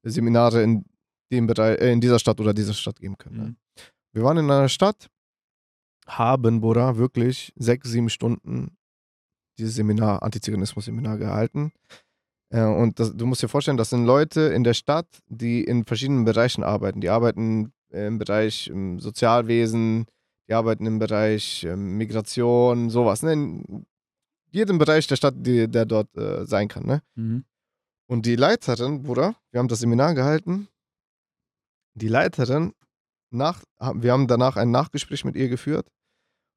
[0.03, 0.85] Seminare in,
[1.31, 3.37] dem Bereich, äh, in dieser Stadt oder dieser Stadt geben können.
[3.37, 3.45] Ne?
[3.45, 3.57] Mhm.
[4.13, 5.09] Wir waren in einer Stadt,
[6.07, 8.77] haben, Bruder, wirklich sechs, sieben Stunden
[9.59, 11.73] dieses Seminar, Antiziganismus-Seminar gehalten.
[12.51, 15.85] Äh, und das, du musst dir vorstellen, das sind Leute in der Stadt, die in
[15.85, 17.01] verschiedenen Bereichen arbeiten.
[17.01, 20.07] Die arbeiten im Bereich Sozialwesen,
[20.49, 23.23] die arbeiten im Bereich ähm, Migration, sowas.
[23.23, 23.33] Ne?
[23.33, 23.87] In
[24.51, 26.87] jedem Bereich der Stadt, die, der dort äh, sein kann.
[26.87, 27.03] Ne?
[27.15, 27.45] Mhm.
[28.09, 30.69] Und die Leiterin, Bruder, wir haben das Seminar gehalten.
[31.95, 32.73] Die Leiterin,
[33.31, 33.65] nach,
[33.95, 35.89] wir haben danach ein Nachgespräch mit ihr geführt.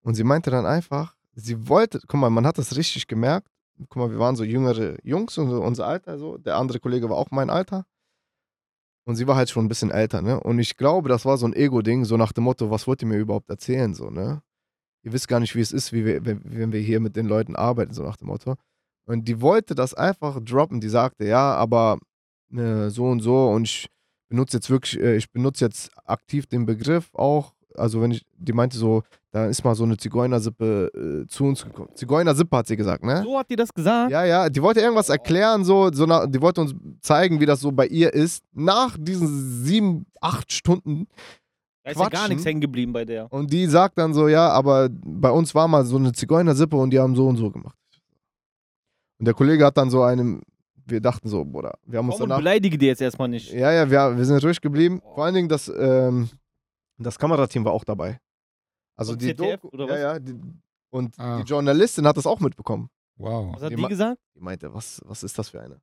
[0.03, 3.47] Und sie meinte dann einfach, sie wollte, guck mal, man hat das richtig gemerkt.
[3.77, 6.37] Guck mal, wir waren so jüngere Jungs, und so unser Alter, so.
[6.37, 7.85] Der andere Kollege war auch mein Alter.
[9.09, 10.39] Und sie war halt schon ein bisschen älter, ne?
[10.39, 13.07] Und ich glaube, das war so ein Ego-Ding, so nach dem Motto, was wollt ihr
[13.07, 14.43] mir überhaupt erzählen, so, ne?
[15.01, 17.55] Ihr wisst gar nicht, wie es ist, wie wir, wenn, wir hier mit den Leuten
[17.55, 18.53] arbeiten, so nach dem Motto.
[19.07, 20.79] Und die wollte das einfach droppen.
[20.79, 21.97] Die sagte, ja, aber
[22.53, 23.87] äh, so und so und ich
[24.29, 27.55] benutze jetzt wirklich, äh, ich benutze jetzt aktiv den Begriff auch.
[27.75, 31.63] Also wenn ich, die meinte so, da ist mal so eine Zigeunersippe äh, zu uns
[31.63, 31.89] gekommen.
[31.93, 33.21] Zigeunersippe hat sie gesagt, ne?
[33.23, 34.11] So hat die das gesagt.
[34.11, 37.59] Ja, ja, die wollte irgendwas erklären, so, so nach, die wollte uns zeigen, wie das
[37.59, 38.43] so bei ihr ist.
[38.53, 41.07] Nach diesen sieben, acht Stunden.
[41.83, 43.31] Da ist ja gar nichts hängen geblieben bei der.
[43.31, 46.89] Und die sagt dann so, ja, aber bei uns war mal so eine Zigeunersippe und
[46.89, 47.75] die haben so und so gemacht.
[49.19, 50.41] Und der Kollege hat dann so einem,
[50.85, 52.41] wir dachten so, Bruder, wir haben uns Warum und danach.
[52.41, 53.51] beleidige die jetzt erstmal nicht?
[53.53, 55.01] Ja, ja, wir, wir sind ruhig geblieben.
[55.13, 56.29] Vor allen Dingen das, ähm,
[57.05, 58.19] das Kamerateam war auch dabei.
[58.95, 59.99] Also Von die ZDF Doku, oder ja, was?
[60.01, 60.35] ja, die,
[60.91, 61.37] und Ah.
[61.37, 62.89] die Journalistin hat das auch mitbekommen.
[63.17, 63.53] Wow.
[63.55, 64.19] Was hat Die die gesagt?
[64.35, 65.75] Die meinte, was, was ist das für eine?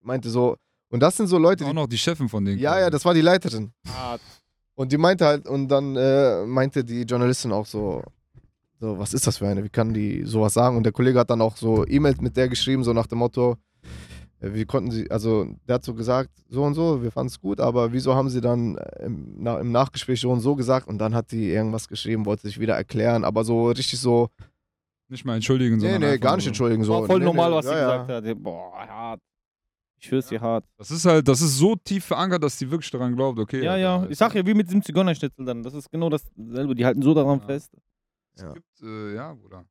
[0.00, 0.56] Die meinte so,
[0.90, 2.58] und das sind so Leute, Auch die, noch die Chefin von denen.
[2.58, 3.72] ja, ja, das war die Leiterin.
[3.88, 4.16] Ah,
[4.74, 8.02] Und die meinte halt, und dann äh, meinte die Journalistin auch so,
[8.80, 9.64] so, was ist das für eine?
[9.64, 10.76] Wie kann die sowas sagen?
[10.76, 13.56] Und der Kollege hat dann auch so E-Mails mit der geschrieben, so nach dem Motto,
[13.82, 17.40] äh, wie konnten sie, also der hat so gesagt, so und so, wir fanden es
[17.40, 20.86] gut, aber wieso haben sie dann äh, im, na, im Nachgespräch so und so gesagt?
[20.86, 24.28] Und dann hat die irgendwas geschrieben, wollte sich wieder erklären, aber so richtig so,
[25.08, 26.00] Nicht mal entschuldigen, nee, sondern.
[26.00, 26.84] nee, einfach gar nicht entschuldigen.
[26.84, 26.92] So.
[26.92, 28.02] war voll nee, normal, nee, was ja, sie ja.
[28.04, 28.42] gesagt hat.
[28.42, 29.20] Boah, hart.
[30.00, 30.64] Ich schwör's dir hart.
[30.76, 33.64] Das ist halt, das ist so tief verankert, dass die wirklich daran glaubt, okay.
[33.64, 34.04] Ja, ja.
[34.04, 35.62] es Ich sag ja, wie mit diesem Zigeunerschnitzel dann.
[35.64, 36.74] Das ist genau dasselbe.
[36.76, 37.46] Die halten so daran Ja.
[37.46, 37.72] fest.
[38.38, 38.52] Ja.
[38.52, 39.64] gibt, äh, ja, Bruder.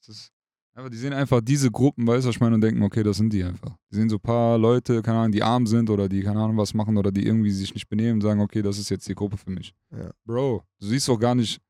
[0.00, 0.32] Es ist,
[0.74, 3.16] einfach, die sehen einfach diese Gruppen, weißt du, was ich meine, und denken, okay, das
[3.16, 3.76] sind die einfach.
[3.90, 6.56] Die sehen so ein paar Leute, keine Ahnung, die arm sind oder die, keine Ahnung,
[6.56, 9.14] was machen oder die irgendwie sich nicht benehmen und sagen, okay, das ist jetzt die
[9.14, 9.74] Gruppe für mich.
[9.92, 10.10] Ja.
[10.24, 11.60] Bro, du siehst doch gar nicht,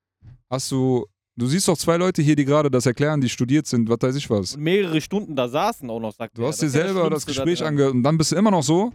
[0.50, 3.88] hast du, du siehst doch zwei Leute hier, die gerade das erklären, die studiert sind,
[3.88, 4.54] was weiß ich was.
[4.56, 6.48] Und mehrere Stunden da saßen auch noch, sagt Du er.
[6.48, 7.74] hast dir ja selber das Gespräch daran.
[7.74, 8.92] angehört und dann bist du immer noch so.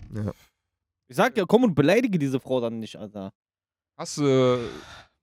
[1.08, 3.32] Ich sag ja, komm und beleidige diese Frau dann nicht, Alter.
[3.98, 4.60] Hast du,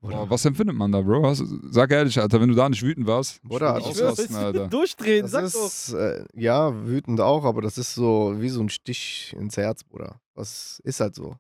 [0.08, 1.26] boah, was empfindet man da, Bro?
[1.26, 3.42] Hast, sag ehrlich, Alter, wenn du da nicht wütend warst.
[3.42, 4.68] Bruder, ich ausrasten, Alter.
[4.68, 5.66] Durchdrehen, sag Das doch.
[5.66, 9.84] ist, äh, ja, wütend auch, aber das ist so wie so ein Stich ins Herz,
[9.84, 10.20] Bruder.
[10.34, 11.36] Das ist halt so.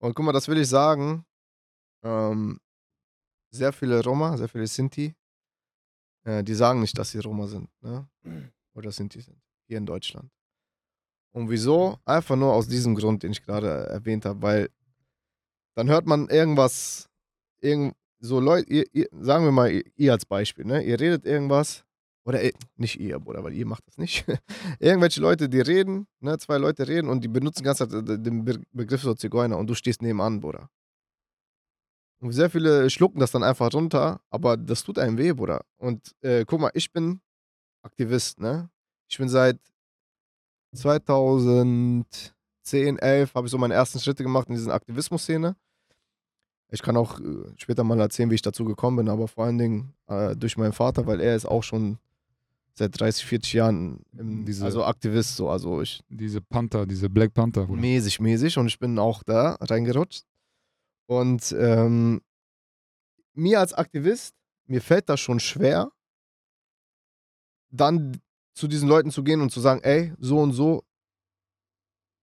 [0.00, 1.24] Und guck mal, das will ich sagen.
[2.04, 2.60] Ähm,
[3.50, 5.14] sehr viele Roma, sehr viele Sinti,
[6.24, 8.08] äh, die sagen nicht, dass sie Roma sind, ne?
[8.74, 10.30] Oder Sinti sind, hier in Deutschland.
[11.32, 11.98] Und wieso?
[12.04, 14.70] Einfach nur aus diesem Grund, den ich gerade erwähnt habe, weil
[15.76, 17.08] dann hört man irgendwas,
[17.64, 20.82] irgend, so Leute, ihr, ihr, sagen wir mal, ihr, als Beispiel, ne?
[20.82, 21.84] Ihr redet irgendwas,
[22.24, 24.24] oder eh, nicht ihr, Bruder, weil ihr macht das nicht.
[24.78, 28.62] Irgendwelche Leute, die reden, ne, zwei Leute reden und die benutzen Zeit äh, den Be
[28.72, 30.70] Begriff so Zigeuner und du stehst nebenan, Bruder.
[32.20, 35.62] Und sehr viele schlucken das dann einfach runter, aber das tut einem weh, Bruder.
[35.76, 37.20] Und äh, guck mal, ich bin
[37.82, 38.70] Aktivist, ne?
[39.10, 39.58] Ich bin seit
[40.74, 45.56] 2010, 11 habe ich so meine ersten Schritte gemacht in dieser Aktivismus-Szene.
[46.70, 47.24] Ich kann auch äh,
[47.56, 50.72] später mal erzählen, wie ich dazu gekommen bin, aber vor allen Dingen äh, durch meinen
[50.72, 51.98] Vater, weil er ist auch schon
[52.74, 57.32] seit 30, 40 Jahren im, Diese- also Aktivist, so, also ich Diese Panther, diese Black
[57.32, 57.80] Panther, Bruder.
[57.80, 60.24] mäßig, mäßig und ich bin auch da reingerutscht.
[61.06, 62.20] Und ähm,
[63.34, 64.34] mir als Aktivist,
[64.66, 65.90] mir fällt das schon schwer,
[67.70, 68.20] dann
[68.54, 70.82] zu diesen Leuten zu gehen und zu sagen, ey, so und so,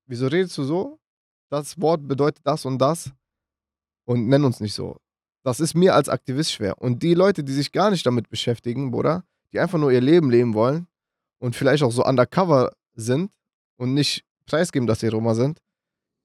[0.07, 0.99] wieso redest du so?
[1.49, 3.11] Das Wort bedeutet das und das
[4.05, 4.97] und nenn uns nicht so.
[5.43, 6.77] Das ist mir als Aktivist schwer.
[6.79, 9.23] Und die Leute, die sich gar nicht damit beschäftigen, Bruder,
[9.53, 10.87] die einfach nur ihr Leben leben wollen
[11.39, 13.31] und vielleicht auch so undercover sind
[13.77, 15.59] und nicht preisgeben, dass sie Roma sind,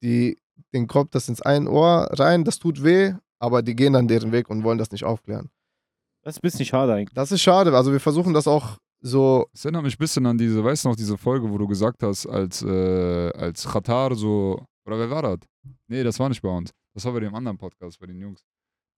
[0.02, 0.38] die
[0.72, 4.32] den kommt das ins ein Ohr rein, das tut weh, aber die gehen dann deren
[4.32, 5.50] Weg und wollen das nicht aufklären.
[6.22, 7.14] Das ist ein bisschen schade eigentlich.
[7.14, 7.74] Das ist schade.
[7.74, 9.46] Also wir versuchen das auch so.
[9.52, 12.02] Das erinnert mich ein bisschen an diese, weißt du noch, diese Folge, wo du gesagt
[12.02, 15.38] hast, als, äh, als Qatar so, oder wer war das?
[15.88, 16.70] Nee, das war nicht bei uns.
[16.96, 18.42] Das war bei dem anderen Podcast, bei den Jungs.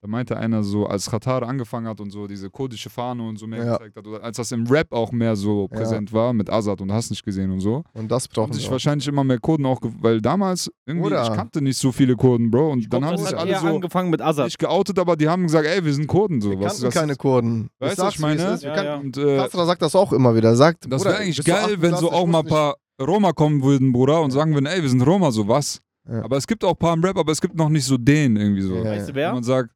[0.01, 3.45] Da meinte einer so, als Qatar angefangen hat und so diese kurdische Fahne und so
[3.45, 3.73] mehr Ja.
[3.73, 5.77] gezeigt hat, oder als das im Rap auch mehr so Ja.
[5.77, 8.67] präsent war, mit Azad und hast nicht gesehen und so, Und das brauchen haben sich
[8.67, 8.71] auch.
[8.71, 11.23] wahrscheinlich immer mehr Kurden auch, weil damals irgendwie, Oder?
[11.23, 14.09] ich kannte nicht so viele Kurden, Bro, und dann Guck, haben sich alle so angefangen
[14.09, 14.45] mit Azad.
[14.45, 16.51] nicht geoutet, aber die haben gesagt, ey, wir sind Kurden, so.
[16.51, 17.69] Wir Was, kannten was, keine Kurden.
[17.79, 18.57] Weißt du, ich meine?
[18.61, 18.95] Ja, ja.
[18.95, 20.55] Und, äh, sagt das auch immer wieder.
[20.55, 23.91] Sagt, das wäre eigentlich geil, wenn so 28, auch mal ein paar Roma kommen würden,
[23.91, 25.81] Bruder, und sagen würden, ey, wir sind Roma, so was.
[26.09, 26.23] Ja.
[26.23, 28.35] Aber es gibt auch ein paar im Rap, aber es gibt noch nicht so den
[28.35, 28.75] irgendwie so.
[28.75, 29.33] Ja, Weißt du wer?
[29.33, 29.69] man sagt,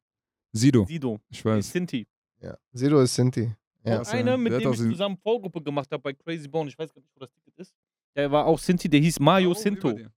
[0.52, 1.18] Sido, Sido.
[1.28, 1.70] ich weiß.
[1.70, 1.98] Sinti.
[1.98, 2.08] nicht.
[2.42, 2.56] Ja.
[2.72, 3.52] Sido ist Sinti.
[3.84, 4.00] Ja.
[4.02, 6.68] Einer, äh, mit dem ich zusammen Vorgruppe gemacht habe bei Crazy Bone.
[6.70, 7.72] Ich weiß gar nicht, wo das Ticket ist.
[8.16, 9.92] Der war auch Sinti, der hieß Mario Oh, Sinto.
[9.92, 10.10] dir.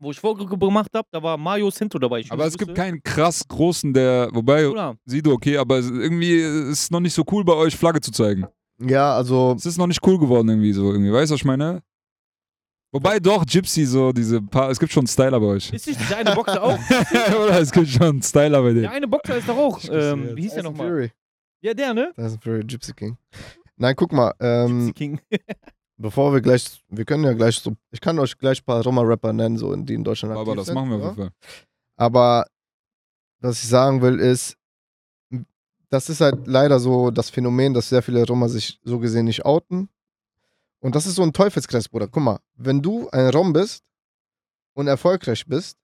[0.00, 2.20] Wo ich Vorgruppe gemacht habe, da war Mario Sinto dabei.
[2.20, 6.82] Ich Aber es gibt keinen krass großen, der, wobei, Bruder, Sido, okay, aber irgendwie ist
[6.84, 8.46] es noch nicht so cool bei euch, Flagge zu zeigen.
[8.80, 11.44] ja, also Es ist noch nicht cool geworden irgendwie so, irgendwie, weißt du, was ich
[11.44, 11.82] meine?
[12.90, 15.72] Wobei doch, Gypsy, so diese paar, es gibt schon Styler bei euch.
[15.72, 16.78] Ist nicht der eine Boxer auch?
[17.44, 18.86] Oder es gibt schon Styler bei Der denen.
[18.94, 19.78] eine Boxer ist doch auch.
[19.90, 20.88] Ähm, wie hieß der nochmal?
[20.88, 21.12] Fury.
[21.60, 22.12] Ja, der, ne?
[22.14, 23.18] Tyson Fury, Gypsy King.
[23.76, 25.20] Nein, guck mal, ähm, Gypsy King.
[25.98, 29.32] bevor wir gleich, wir können ja gleich so, ich kann euch gleich ein paar Roma-Rapper
[29.32, 31.30] nennen, so, die in Deutschland Aber das sind, machen wir auf jeden Fall.
[31.96, 32.46] Aber
[33.40, 34.56] was ich sagen will, ist,
[35.90, 39.44] das ist halt leider so das Phänomen, dass sehr viele Roma sich so gesehen nicht
[39.44, 39.88] outen.
[40.80, 42.08] Und das ist so ein Teufelskreis, Bruder.
[42.08, 43.82] Guck mal, wenn du ein Rom bist
[44.74, 45.76] und erfolgreich bist,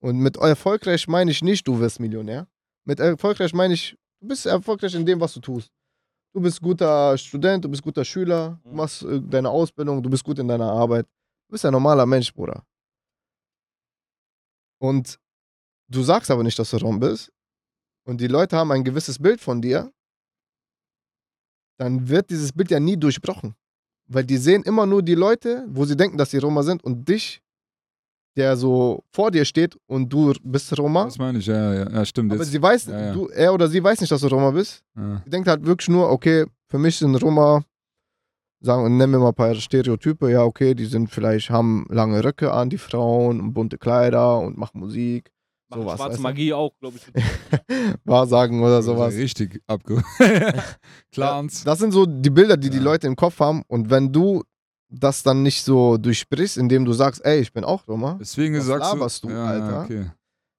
[0.00, 2.46] und mit erfolgreich meine ich nicht, du wirst Millionär.
[2.84, 5.70] Mit erfolgreich meine ich, du bist erfolgreich in dem, was du tust.
[6.32, 8.76] Du bist guter Student, du bist guter Schüler, du Mhm.
[8.76, 11.06] machst äh, deine Ausbildung, du bist gut in deiner Arbeit.
[11.48, 12.64] Du bist ein normaler Mensch, Bruder.
[14.80, 15.18] Und
[15.88, 17.32] du sagst aber nicht, dass du Rom bist.
[18.06, 19.92] Und die Leute haben ein gewisses Bild von dir.
[21.78, 23.54] Dann wird dieses Bild ja nie durchbrochen.
[24.08, 27.08] Weil die sehen immer nur die Leute, wo sie denken, dass sie Roma sind und
[27.08, 27.42] dich,
[28.36, 31.04] der so vor dir steht und du bist Roma.
[31.04, 32.32] Das meine ich, ja, ja, ja stimmt.
[32.32, 33.12] Aber Jetzt, sie weiß, ja, ja.
[33.12, 34.82] Du, er oder sie weiß nicht, dass du Roma bist.
[34.96, 35.20] ja.
[35.24, 37.62] Sie denkt halt wirklich nur, okay, für mich sind Roma,
[38.60, 42.52] sagen, nennen wir mal ein paar Stereotype, ja, okay, die sind vielleicht, haben lange Röcke
[42.52, 45.30] an, die Frauen, und bunte Kleider und machen Musik,
[45.70, 46.22] Machen sowas, Schwarze weißt du?
[46.22, 47.06] Magie auch, glaube ich.
[48.04, 49.14] Wahrsagen oder Also sowas.
[49.14, 50.02] Richtig abge...
[51.12, 51.64] Clans.
[51.64, 52.82] Das sind so die Bilder, die die Ja.
[52.82, 54.42] Leute im Kopf haben und wenn du
[54.90, 58.64] das dann nicht so durchsprichst, indem du sagst, ey, ich bin auch Roma, Deswegen Was
[58.66, 59.82] sagst laberst du, ja, Alter?
[59.84, 60.10] Okay.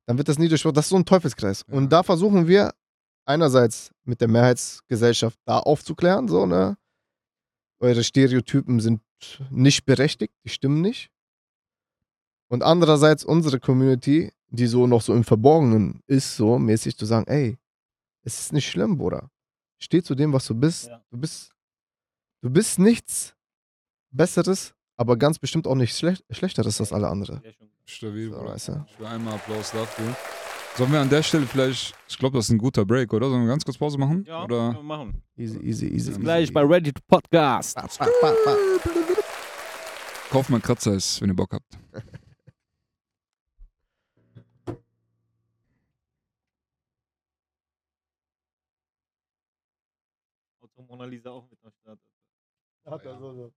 [0.06, 0.76] dann wird das nie durchbrochen.
[0.76, 1.66] Das ist so ein Teufelskreis.
[1.68, 1.74] Ja.
[1.76, 2.72] Und da versuchen wir
[3.26, 6.78] einerseits mit der Mehrheitsgesellschaft da aufzuklären, so, ne?
[7.80, 9.02] Eure Stereotypen sind
[9.50, 11.10] nicht berechtigt, die stimmen nicht.
[12.50, 17.26] Und andererseits unsere Community, die so noch so im Verborgenen ist, so mäßig zu sagen,
[17.28, 17.58] ey,
[18.24, 19.30] es ist nicht schlimm, Bruder.
[19.80, 20.88] Steh zu dem, was du bist.
[20.88, 21.02] Ja.
[21.10, 21.52] Du bist,
[22.42, 23.36] du bist nichts
[24.12, 27.42] Besseres, aber ganz bestimmt auch nicht schlech Schlechteres als alle anderen.
[27.86, 28.52] Stabil, So, Bruder.
[28.54, 28.86] weißt du?
[28.90, 30.16] Ich will einmal Applaus dafür.
[30.78, 33.28] Sollen wir an der Stelle vielleicht, ich glaube, das ist ein guter Break, oder?
[33.30, 34.24] Sollen wir ganz kurz Pause machen?
[34.28, 34.58] Ja, Oder?
[34.74, 35.22] können wir machen.
[35.36, 36.12] Easy, easy, easy.
[36.12, 37.76] Bis Gleich bei Ready to Podcast.
[37.76, 37.86] Ba,
[38.22, 38.56] ba.
[40.30, 41.66] Kauft mal Kratzeis, wenn ihr Bock habt.
[50.62, 52.00] Und Mona Lisa auch mit am Start.
[52.86, 53.54] Hat er so, so.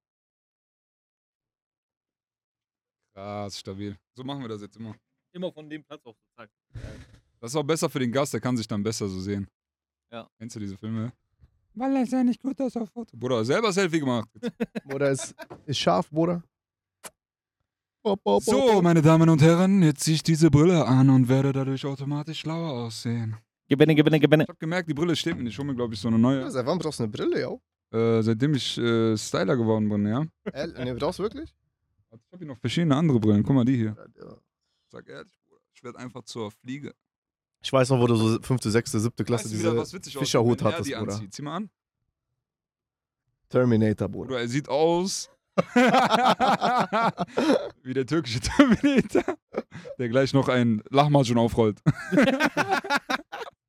[3.14, 3.98] Krass, stabil.
[4.14, 4.94] So machen wir das jetzt immer.
[5.32, 6.50] Immer von dem Platz auf so zack.
[7.40, 9.48] Das ist auch besser für den Gast, der kann sich dann besser so sehen.
[10.12, 10.30] Ja.
[10.38, 11.12] Kennst du diese Filme?
[11.74, 13.16] Weil er ja nicht gut aus auf Foto.
[13.16, 14.28] Bruder, selber Selfie gemacht.
[14.84, 15.34] Bruder ist,
[15.66, 16.40] ist scharf, Bruder.
[18.42, 22.38] So, meine Damen und Herren, jetzt ziehe ich diese Brille an und werde dadurch automatisch
[22.40, 23.36] schlauer aussehen.
[23.72, 24.42] Gewinne, gewinne, gewinne.
[24.42, 25.54] Ich habe gemerkt, die Brille steht mir nicht.
[25.54, 26.50] Ich hole mir, glaube ich, so eine neue.
[26.50, 27.62] Seit wann brauchst du eine Brille, yo?
[27.90, 30.26] Äh, seitdem ich äh, Styler geworden bin, ja.
[30.52, 31.54] Äh, ne, brauchst du wirklich?
[32.10, 33.42] Ich habe hier noch verschiedene andere Brillen.
[33.42, 33.96] Guck mal, die hier.
[34.20, 34.36] Ja.
[34.90, 35.62] Sag ehrlich, Bruder.
[35.72, 36.92] Ich werde einfach zur Fliege.
[37.62, 40.62] Ich weiß noch, wo du so fünfte, sechste, siebte Klasse Weißt du wieder, diese Fischerhut
[40.62, 41.12] aussieht, er hattest, die Bruder.
[41.14, 41.32] anzieht?
[41.32, 41.70] Zieh mal an.
[43.48, 44.28] Terminator, Bruder.
[44.28, 45.30] Bruder, er sieht aus
[47.82, 49.36] wie der türkische Terminator,
[49.98, 51.78] der gleich noch ein Lachmarschin aufrollt.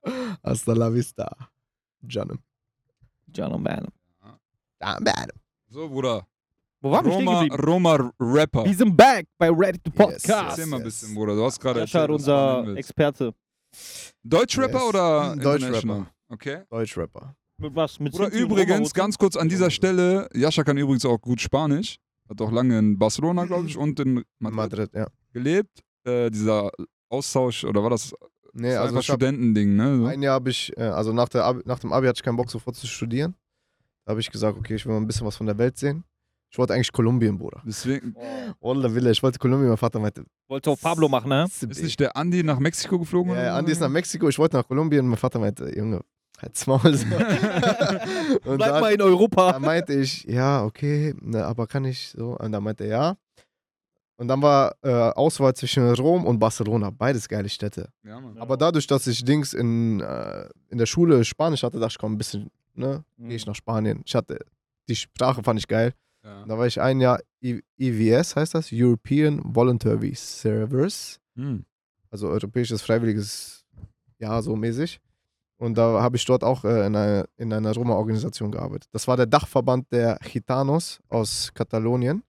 [0.44, 1.36] Hasta la vista.
[2.08, 2.40] Janum.
[3.32, 3.88] Gentleman.
[5.70, 6.28] So, Bruder.
[6.82, 7.64] Wo waren wir stehen Roma, geblieben?
[7.64, 8.66] Roma Rapper.
[8.66, 10.28] Wir sind back bei Ready to Yes, Podcast.
[10.28, 11.00] Erzähl mal ein yes.
[11.00, 11.36] bisschen, Bruder.
[11.36, 12.76] Du hast gerade erzählt, unser.
[12.76, 13.34] Experte.
[14.24, 14.90] Deutschrapper Yes.
[14.90, 16.12] oder Deutschrapper.
[16.30, 16.64] Okay.
[16.70, 17.36] Deutschrapper.
[17.58, 18.00] Mit was?
[18.00, 21.98] Mit und übrigens, ganz kurz an dieser Stelle, Jascha kann übrigens auch gut Spanisch.
[22.30, 24.56] Hat auch lange in Barcelona, glaube ich, und in Madrid.
[24.58, 25.08] Madrid, ja.
[25.32, 26.70] gelebt, äh, dieser
[27.10, 28.14] Austausch, oder war das,
[28.54, 29.98] Nee, das war also hab, Studentending, ne?
[29.98, 30.06] So.
[30.06, 32.36] ein Jahr habe ich, äh, also nach, der Abi, nach dem Abi hatte ich keinen
[32.38, 33.36] Bock sofort zu studieren.
[34.06, 36.04] Da habe ich gesagt, okay, ich will mal ein bisschen was von der Welt sehen.
[36.52, 37.64] Ich wollte eigentlich Kolumbien, Bruder.
[37.66, 38.76] Deswegen Oh.
[38.76, 39.70] Wallah, Wille, ich wollte Kolumbien.
[39.70, 41.46] Mein Vater meinte, Wolltest auf Pablo machen, ne?
[41.46, 43.34] ist nicht der Andi nach Mexiko geflogen?
[43.34, 43.56] Ja?
[43.58, 45.08] Andi ist nach Mexiko, ich wollte nach Kolumbien.
[45.08, 46.02] Mein Vater meinte, Junge,
[46.40, 46.94] halt's Maul.
[46.96, 47.06] So.
[48.44, 49.54] Bleib dann, mal in Europa.
[49.54, 52.38] dann meinte ich, ja, okay, ne, aber kann ich so?
[52.38, 53.18] Und dann meinte er, ja.
[54.18, 57.90] Und dann war äh, Auswahl zwischen Rom und Barcelona, beides geile Städte.
[58.04, 58.38] Ja, Mann.
[58.38, 62.14] Aber dadurch, dass ich Dings in, äh, in der Schule Spanisch hatte, dachte ich, komm,
[62.14, 63.50] ein bisschen, ne, gehe ich Mhm.
[63.52, 64.02] nach Spanien.
[64.06, 64.40] Ich hatte,
[64.88, 65.94] die Sprache fand ich geil.
[66.24, 66.46] Ja.
[66.46, 67.20] Da war ich ein Jahr
[67.78, 71.66] EVS, heißt das, European Voluntary Service Hm.
[72.12, 73.66] also europäisches freiwilliges
[74.20, 75.00] Jahr so mäßig.
[75.58, 78.90] Und da habe ich dort auch äh, in, einer, in einer Roma-Organisation gearbeitet.
[78.92, 82.22] Das war der Dachverband der Gitanos aus Katalonien.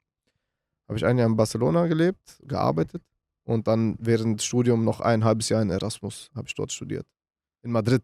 [0.88, 3.02] Habe ich ein Jahr in Barcelona gelebt, gearbeitet
[3.44, 7.06] und dann während des Studiums noch ein halbes Jahr in Erasmus habe ich dort studiert.
[7.62, 8.02] In Madrid.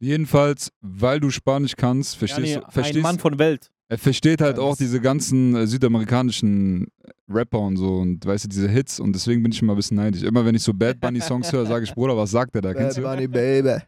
[0.00, 3.70] Jedenfalls, weil du Spanisch kannst, verstehst Ja, du, nee, ein verstehst, Mann von Welt.
[3.88, 6.88] er versteht halt Ja, auch diese ganzen äh, südamerikanischen
[7.28, 9.96] Rapper und so und weißt du, diese Hits und deswegen bin ich immer ein bisschen
[9.96, 10.22] neidisch.
[10.22, 12.74] Immer wenn ich so Bad Bunny Songs höre, sage ich, Bruder, was sagt der da?
[12.74, 13.02] Kennst du?
[13.02, 13.78] Bunny Baby.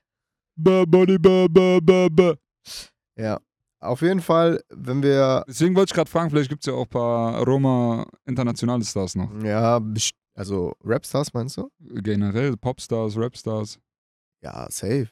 [0.56, 2.34] Bad Bunny, ba, ba, ba, ba.
[3.18, 3.38] Ja.
[3.86, 6.84] Auf jeden Fall, wenn wir Deswegen wollte ich gerade fragen, vielleicht gibt es ja auch
[6.84, 9.30] ein paar Roma internationale Stars noch.
[9.42, 9.80] ja,
[10.34, 11.70] also Rapstars meinst du?
[11.78, 13.78] Generell Popstars, Rapstars.
[14.42, 15.08] Ja, safe.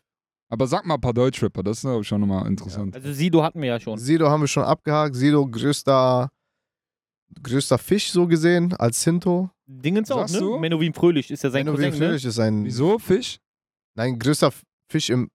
[0.50, 2.94] Aber sag mal ein paar Deutschrapper, das ist glaube ich schon nochmal interessant.
[2.94, 3.98] Also Sido hatten wir ja schon.
[3.98, 5.16] Sido haben wir schon abgehakt.
[5.16, 6.30] Sido größter,
[7.42, 9.50] größter Fisch so gesehen als Sinto.
[9.66, 10.38] Dingens auch, ne?
[10.38, 10.58] du?
[10.58, 11.96] Menowin Fröhlich ist ja sein Menno Cousin, ne?
[12.06, 12.98] Fröhlich ist ein Wieso?
[12.98, 13.38] Fisch?
[13.94, 14.52] nein größter
[14.90, 15.30] Fisch im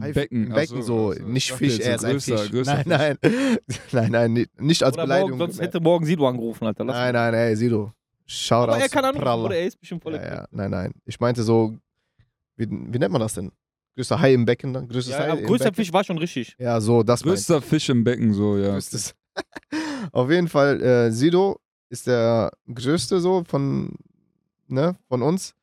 [0.00, 0.46] Becken.
[0.46, 2.50] Im Becken Ach so, ach nicht Fisch, er ist ein größer, Fisch.
[2.50, 3.58] größer nein, nein,
[3.92, 5.38] nein, nein, nicht, als Oder Beleidigung.
[5.38, 6.84] morgen, sonst hätte morgen Sido angerufen, Alter.
[6.84, 7.92] Lass nein, nein, ey, Sido.
[8.26, 8.82] Schau Aber raus.
[8.82, 9.44] er kann anrufen, Praller.
[9.44, 10.92] oder er ist bestimmt voll Ja, ja, nein, nein.
[11.04, 11.74] Ich meinte so,
[12.56, 13.52] wie, wie nennt man das denn?
[13.94, 14.88] Größter Hai im Becken dann?
[14.88, 15.76] Größtes Ja, Hai aber im größter Becken?
[15.76, 16.54] Fisch war schon richtig.
[16.58, 18.72] Ja, so, das Größter Fisch im Becken, so, ja.
[18.72, 19.14] Größtes.
[20.12, 21.58] Auf jeden Fall, äh, Sido
[21.88, 23.94] ist der größte so von,
[24.66, 25.54] ne, von uns.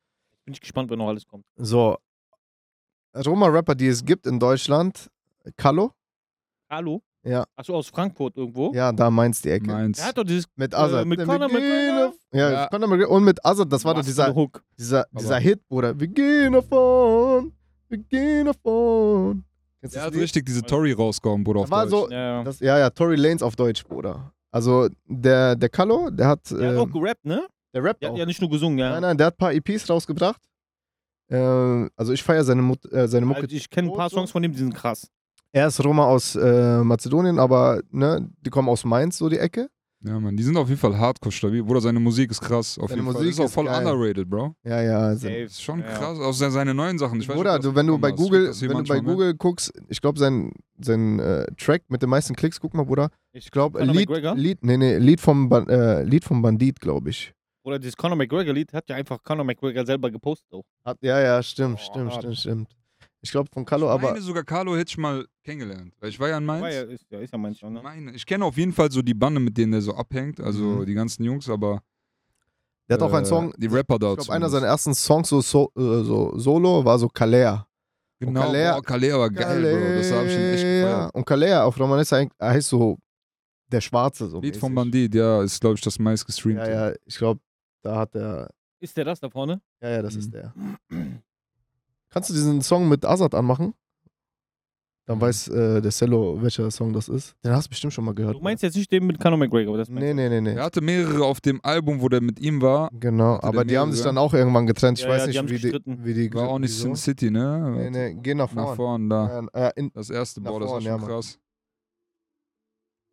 [0.44, 1.44] Bin ich gespannt, wenn noch alles kommt.
[1.56, 1.96] So,
[3.14, 5.08] Roma-Rapper, die es gibt in Deutschland,
[5.56, 5.92] Kallo,
[6.70, 7.02] Hallo?
[7.22, 7.44] Ja.
[7.56, 8.72] Achso, aus Frankfurt irgendwo?
[8.74, 9.66] ja, da meinst die Ecke.
[9.66, 9.98] Meins.
[9.98, 11.02] Er hat doch dieses Mit Azad.
[11.02, 12.12] Äh, mit Conor McGregor?
[12.32, 12.66] Ja, Ja.
[12.68, 13.16] Conor McGregor.
[13.16, 14.34] Und mit Azad, das war doch dieser,
[14.78, 15.98] dieser, dieser Hit, Bruder.
[15.98, 17.52] Wir gehen davon,
[17.88, 19.44] wir gehen davon.
[19.80, 20.22] Das hat Lied?
[20.22, 22.08] richtig diese Tory rausgehauen, Bruder, auf Das war Deutsch.
[22.08, 22.42] so, Ja.
[22.44, 24.32] das, ja, ja, Tory Lanes auf Deutsch, Bruder.
[24.50, 27.46] Also, der, der Kallo, der hat, Der hat äh, auch gerappt, ne?
[27.74, 28.14] der rappt Der auch.
[28.14, 28.90] hat ja nicht nur gesungen, ja.
[28.92, 30.40] Nein, nein, der hat ein paar EPs rausgebracht.
[31.34, 33.42] Äh, also, ich feiere seine, Mut, äh, seine Mucke.
[33.42, 34.16] Also ich kenne ein paar so.
[34.16, 35.08] Songs von dem, die sind krass.
[35.52, 39.68] Er ist Roma aus äh, Mazedonien, aber ne, die kommen aus Mainz, so die Ecke.
[40.06, 41.62] Ja, Mann, die sind auf jeden Fall hardcore stabil.
[41.62, 42.76] Bruder, seine Musik ist krass.
[42.78, 43.22] Auf Seine jeden Fall.
[43.22, 43.86] Musik ist auch ist voll geil.
[43.86, 44.54] underrated, Bro.
[44.62, 45.14] Ja, ja.
[45.16, 45.32] Safe.
[45.34, 45.86] Ist schon Ja.
[45.86, 46.18] krass.
[46.18, 47.20] Auch se- seine neuen Sachen.
[47.20, 50.02] Ich weiß Bruder, nicht, du, wenn du bei Google, wenn du bei Google guckst, ich
[50.02, 53.08] glaube, sein, sein äh, Track mit den meisten Klicks, guck mal, Bruder.
[53.32, 54.10] Ich glaube, Lied?
[54.34, 57.32] Lied, nee, nee, Lied vom, äh, Lied vom Bandit, glaube ich.
[57.64, 60.52] Oder dieses Conor McGregor-Lied hat ja einfach Conor McGregor selber gepostet.
[60.52, 60.64] Auch.
[60.84, 62.68] Hat, ja, ja, stimmt, Oh, stimmt, stimmt, stimmt.
[63.22, 65.94] Ich glaube von Carlo, Ich aber meine sogar Carlo hätte ich mal kennengelernt.
[65.98, 66.62] Weil ich war ja in Mainz.
[66.62, 67.80] War ja, ist, ja, ist ja manchmal, ne?
[67.82, 70.62] Meine, ich kenne auf jeden Fall so die Bande, mit denen der so abhängt, also
[70.62, 70.86] Mhm.
[70.86, 71.80] die ganzen Jungs, aber
[72.86, 73.54] der hat auch einen äh, Song.
[73.56, 74.18] Die Rapper Ich dort.
[74.18, 77.66] glaube, einer seiner ersten Songs so, so, äh, so solo war so Kalea.
[78.20, 79.96] Genau, Kalea- boah, Kalea war geil, Bro.
[79.98, 80.82] Das habe ich schon echt Kalea.
[80.82, 81.14] gefeiert.
[81.14, 82.98] Und Kalea auf Romanessa eigentlich- heißt so
[83.72, 84.28] der Schwarze.
[84.28, 84.90] So Lied vom mäßig.
[84.92, 86.70] Bandit, ja, ist glaube ich das meistgestreamte.
[86.70, 87.40] Ja, ja, ich glaube,
[87.84, 88.50] da hat er.
[88.80, 89.60] Ist der das da vorne?
[89.82, 90.20] Ja, ja, das Mhm.
[90.20, 90.54] ist der.
[92.10, 93.74] Kannst du diesen Song mit Azad anmachen?
[95.06, 95.20] Dann Mhm.
[95.22, 97.36] weiß äh, der Cello, welcher Song das ist.
[97.44, 98.36] Den hast du bestimmt schon mal gehört.
[98.36, 100.54] Du meinst jetzt nicht den mit Conor McGregor, aber das Nee, nee, nee, nee.
[100.54, 102.88] Er hatte mehrere auf dem Album, wo der mit ihm war.
[102.92, 104.98] Genau, Hatte aber die haben sich dann auch irgendwann getrennt.
[104.98, 106.32] Ich Ja, weiß ja, die nicht, haben wie, die, wie die.
[106.34, 106.72] War auch nicht?
[106.74, 107.74] Sin City, ne?
[107.76, 108.76] Nee, nee, geh nach Nach vorne.
[108.76, 109.46] vorn da.
[109.52, 111.06] Ja, äh, in, Das erste, boah, das war vorn, schon ja, Mann.
[111.06, 111.38] krass.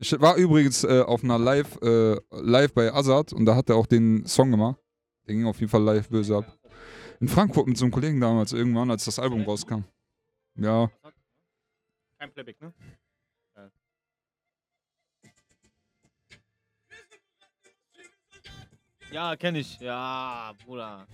[0.03, 3.75] Ich war übrigens äh, auf einer Live, äh, live bei Azad und da hat er
[3.75, 4.79] auch den Song gemacht.
[5.27, 6.57] Der ging auf jeden Fall live böse ab.
[7.19, 9.83] In Frankfurt mit so einem Kollegen damals, irgendwann, als das Album rauskam.
[10.55, 10.89] Ja,
[12.17, 12.73] Kein Playback, ne?
[19.11, 19.79] Ja, kenne ich.
[19.79, 21.05] Ja, Bruder.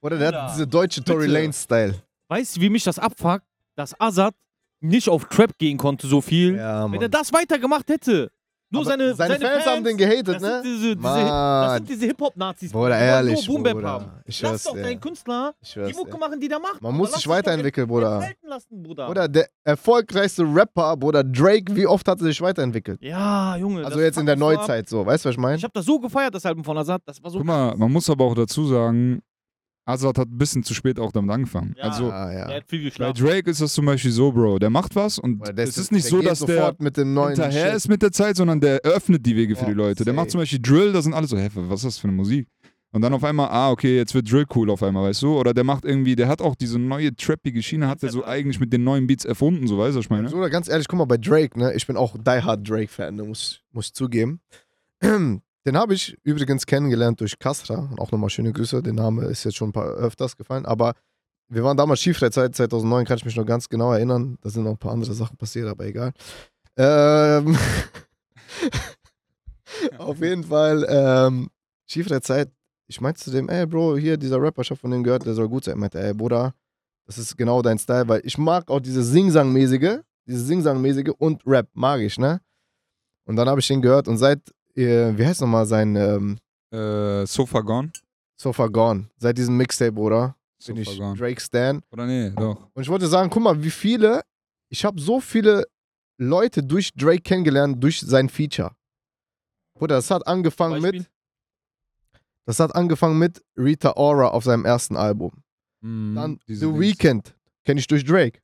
[0.00, 1.26] oder der Bruder, hat diese deutsche Tory.
[1.26, 2.02] Lane-Style.
[2.28, 3.44] Weißt du, wie mich das abfuckt,
[3.76, 4.34] dass Azad
[4.82, 6.56] nicht auf Trap gehen konnte so viel?
[6.56, 8.30] Ja, Wenn er das weitergemacht hätte,
[8.70, 10.62] Nur Aber seine, seine Fans haben den gehatet, das ne?
[10.62, 12.72] Sind diese, diese, das sind diese Hip-Hop-Nazis.
[12.72, 13.88] Bruder, die ehrlich, Nur Boom-Bap Bruder.
[13.88, 14.10] haben.
[14.24, 16.80] Ich Lass doch deinen Künstler Ich die Mucke machen, die der macht.
[16.80, 18.30] Man muss sich weiterentwickeln, ent- Bruder.
[18.44, 19.06] lassen, Bruder.
[19.08, 23.02] Bruder, der erfolgreichste Rapper, Bruder Drake, wie oft hat er sich weiterentwickelt?
[23.02, 23.84] Ja, Junge.
[23.84, 24.36] Also jetzt in der.
[24.36, 25.56] Neuzeit so, weißt du, was ich meine?
[25.56, 27.02] Ich habe das so gefeiert, das Album von Azad.
[27.04, 29.20] Das war so Guck mal, man muss aber auch dazu sagen,
[29.84, 31.74] Azad hat ein bisschen zu spät auch damit angefangen.
[31.76, 31.84] Ja.
[31.84, 32.56] Also ah, Er ja.
[32.56, 33.24] hat viel bei geschlafen.
[33.24, 36.10] Drake ist das zum Beispiel so, Bro, der macht was und es ist nicht der
[36.10, 37.76] so, dass der sofort mit dem neuen hinterher Shit.
[37.76, 40.04] ist mit der Zeit, sondern der öffnet die Wege für Ja, die Leute.
[40.04, 42.16] Der macht zum Beispiel Drill, da sind alle so, hä, was ist das für eine
[42.16, 42.46] Musik?
[42.94, 45.38] Und dann auf einmal, ah, okay, jetzt wird Drill cool auf einmal, weißt du?
[45.38, 48.60] Oder der macht irgendwie, der hat auch diese neue trappige Schiene, hat der so eigentlich
[48.60, 50.28] mit den neuen Beats erfunden, so weißt du, was ich meine?
[50.28, 53.16] So, oder ganz ehrlich, guck mal, bei Drake, ne, ich bin auch Die Hard Drake-Fan,
[53.16, 54.40] muss, muss ich zugeben.
[55.64, 57.36] Den habe ich übrigens kennengelernt durch.
[57.68, 58.82] Und auch nochmal schöne Grüße.
[58.82, 60.66] Der Name ist jetzt schon ein paar öfters gefallen.
[60.66, 60.94] Aber
[61.48, 64.38] wir waren damals Skifreizeit 2009, kann ich mich noch ganz genau erinnern.
[64.40, 66.12] Da sind noch ein paar andere Sachen passiert, aber egal.
[66.76, 67.56] Ähm,
[69.98, 71.50] auf jeden Fall, ähm,
[71.86, 72.50] Skifreizeit.
[72.88, 75.34] Ich meinte zu dem, ey Bro, hier dieser Rapper, ich hab von dem gehört, der
[75.34, 75.74] soll gut sein.
[75.74, 76.54] Er meinte, ey Bruder,
[77.06, 81.68] das ist genau dein Style, weil ich mag auch dieses Sing-Sang-mäßige, dieses Sing-Sang-mäßige und Rap
[81.74, 82.40] mag ich, ne?
[83.24, 84.40] Und dann habe ich den gehört und seit,
[84.76, 86.38] äh, wie heißt nochmal sein ähm,
[86.72, 87.90] Äh, Sofa Gone?
[88.36, 90.34] So Far Gone, seit diesem Mixtape, oder?
[90.66, 91.16] Bin Sofa ich Gone.
[91.18, 91.82] Drake Stan.
[91.92, 92.68] Oder nee, doch.
[92.74, 94.22] Und ich wollte sagen, guck mal, wie viele,
[94.68, 95.64] ich habe so viele
[96.18, 98.72] Leute durch Drake kennengelernt, durch sein Feature.
[99.74, 101.00] Bruder, das hat angefangen Beispiel?
[101.00, 101.10] mit,
[102.46, 105.32] das hat angefangen mit Rita Ora auf seinem ersten Album.
[105.80, 106.78] Mhm, Dann The.
[106.78, 107.34] Weeknd,
[107.64, 108.40] kenne ich durch Drake.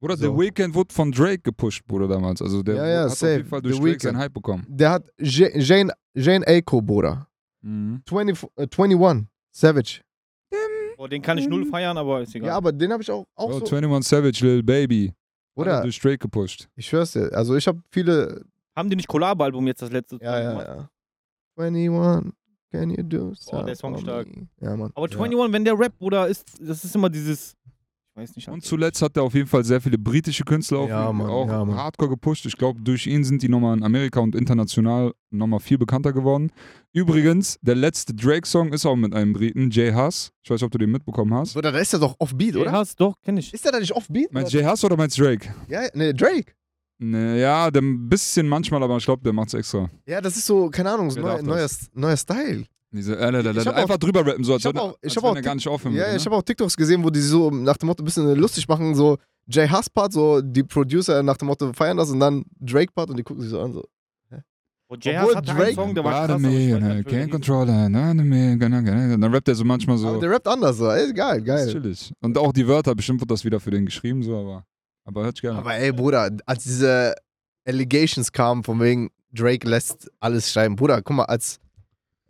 [0.00, 0.32] Bruder, So.
[0.34, 2.40] The Weeknd wurde von Drake gepusht, Bruder, damals.
[2.40, 3.32] Also der Ja, ja, hat auf safe.
[3.32, 4.02] jeden Fall durch The Drake Weeknd.
[4.02, 4.64] seinen Hype bekommen.
[4.68, 7.26] Der hat Ja- Jane, Jane Aiko, Bruder.
[7.62, 8.02] Mhm.
[8.08, 10.00] 20, äh, 21, Savage.
[10.96, 12.48] Boah, den kann ich null feiern, aber ist egal.
[12.48, 13.76] Ja, aber den habe ich auch, auch Bro, so.
[13.76, 15.12] 21 Savage, Lil Baby.
[15.54, 16.68] Bruder, durch Drake gepusht.
[16.76, 17.30] ich schwör's dir.
[17.34, 18.44] Also ich habe viele.
[18.76, 20.18] Haben die nicht Collab-Album jetzt das letzte?
[20.22, 20.66] Ja, ja, gemacht?
[20.68, 20.90] ja.
[21.62, 22.32] 21,
[22.70, 24.26] can you do something der Song stark.
[24.28, 24.48] me?
[24.60, 24.92] Ja, Mann.
[24.94, 25.18] Aber Ja.
[25.18, 27.54] 21, wenn der Rap, Bruder, ist, das ist immer dieses.
[28.20, 28.48] Nicht.
[28.48, 31.48] Und zuletzt hat er auf jeden Fall sehr viele britische Künstler auf Ja, Mann, auch
[31.48, 32.44] ja, hardcore gepusht.
[32.46, 36.50] Ich glaube, durch ihn sind die nochmal in Amerika und international nochmal viel bekannter geworden.
[36.92, 40.32] Übrigens, der letzte Drake-Song ist auch mit einem Briten, Jay Huss.
[40.42, 41.54] Ich weiß nicht, ob du den mitbekommen hast.
[41.54, 42.72] Bruder, da ist er doch offbeat, oder?
[42.72, 43.54] Ja, doch, kenn ich.
[43.54, 44.32] Ist der da nicht offbeat?
[44.32, 45.54] Meinst du Jay Huss oder meinst du Drake?
[45.68, 46.52] Ja, ne, Drake.
[47.02, 49.88] Ne, ja, ein bisschen manchmal, aber ich glaube, der macht's extra.
[50.06, 52.66] Ja, das ist so, keine Ahnung, so Wer neu, darf neuer, neuer Style.
[52.92, 55.04] Diese, äh, äh, Ich hab einfach drüber rappen, so als, ich hab wenn- auch- ich
[55.10, 56.30] als hab wenn auch er gar nicht aufhören Ja, würde, ich ne?
[56.30, 59.16] habe auch TikToks gesehen, wo die so nach dem Motto ein bisschen lustig machen, so
[59.48, 63.10] Jay Huss Part, so die Producer nach dem Motto feiern das und dann Drake Part
[63.10, 63.84] und die gucken sich so an, so.
[64.88, 66.36] Und Jay Obwohl hatte Drake- einen Song, der war krass.
[66.36, 67.30] Ich me, weiß and nicht, I wie der can't hieß.
[67.30, 69.16] control it, na, na, me, gonna, gonna.
[69.16, 70.08] Dann rappt er so manchmal so.
[70.08, 70.90] Aber der rappt anders, so.
[70.90, 71.68] Ey, geil, ist geil.
[71.70, 72.12] chillig.
[72.20, 74.64] Und auch die Wörter, bestimmt wird das wieder für den geschrieben, so, aber,
[75.04, 75.60] aber hört ich gerne.
[75.60, 77.14] Aber ey, Bruder, als diese
[77.64, 80.74] Allegations kamen, von wegen Drake lässt alles schreiben.
[80.74, 81.60] Bruder, guck mal, als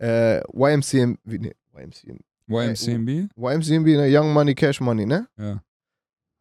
[0.00, 2.18] äh, YMCM, wie, nee, YMCM,
[2.48, 3.30] YMCMB?
[3.36, 5.28] YMCMB, ne, Young Money, Cash Money, ne?
[5.38, 5.62] Ja.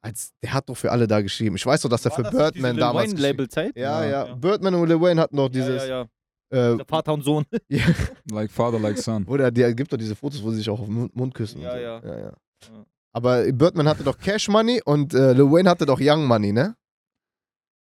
[0.02, 1.56] Als, der hat doch für alle da geschrieben.
[1.58, 3.76] Ich weiß doch, dass er für das Birdman diese damals Wayne geschrieben Label-Zeit?
[3.76, 4.36] ja, ja, Ja.
[4.36, 5.84] Birdman und Lil Wayne hatten doch dieses.
[5.84, 6.08] Ja, ja,
[6.52, 6.74] ja.
[6.74, 7.46] Äh, Der Vater und Sohn.
[8.32, 9.26] Like father, like son.
[9.26, 11.62] Oder der gibt doch diese Fotos, wo sie sich auch auf den Mund, Mund küssen.
[11.62, 11.84] Ja, und so.
[11.84, 12.00] ja.
[12.04, 12.26] ja, ja.
[12.26, 12.86] Ja.
[13.12, 16.76] Aber Birdman hatte doch Cash Money und äh, Lil Wayne hatte doch Young Money, ne?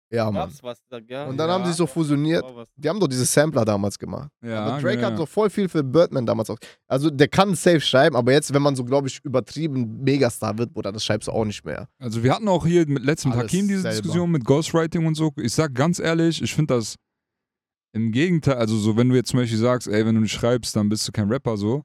[0.08, 0.52] Ja, Mann.
[0.62, 0.78] Was?
[1.08, 2.44] Ja, Und dann ja, haben sie so fusioniert.
[2.76, 4.30] Die haben doch diese Sampler damals gemacht.
[4.40, 5.08] Ja, aber Drake genau.
[5.08, 6.58] hat doch voll viel für Birdman damals auch.
[6.86, 10.72] Also der kann safe schreiben, aber jetzt, wenn man so, glaube ich, übertrieben Megastar wird,
[10.72, 11.88] Bruder, das schreibst du auch nicht mehr.
[11.98, 13.96] Also wir hatten auch hier mit letztem Alles Hakim diese selber.
[14.02, 15.32] Diskussion mit Ghostwriting und so.
[15.38, 16.94] Ich sag ganz ehrlich, ich finde das
[17.92, 20.76] im Gegenteil, also so wenn du jetzt zum Beispiel sagst, ey, wenn du nicht schreibst,
[20.76, 21.82] dann bist du kein Rapper so.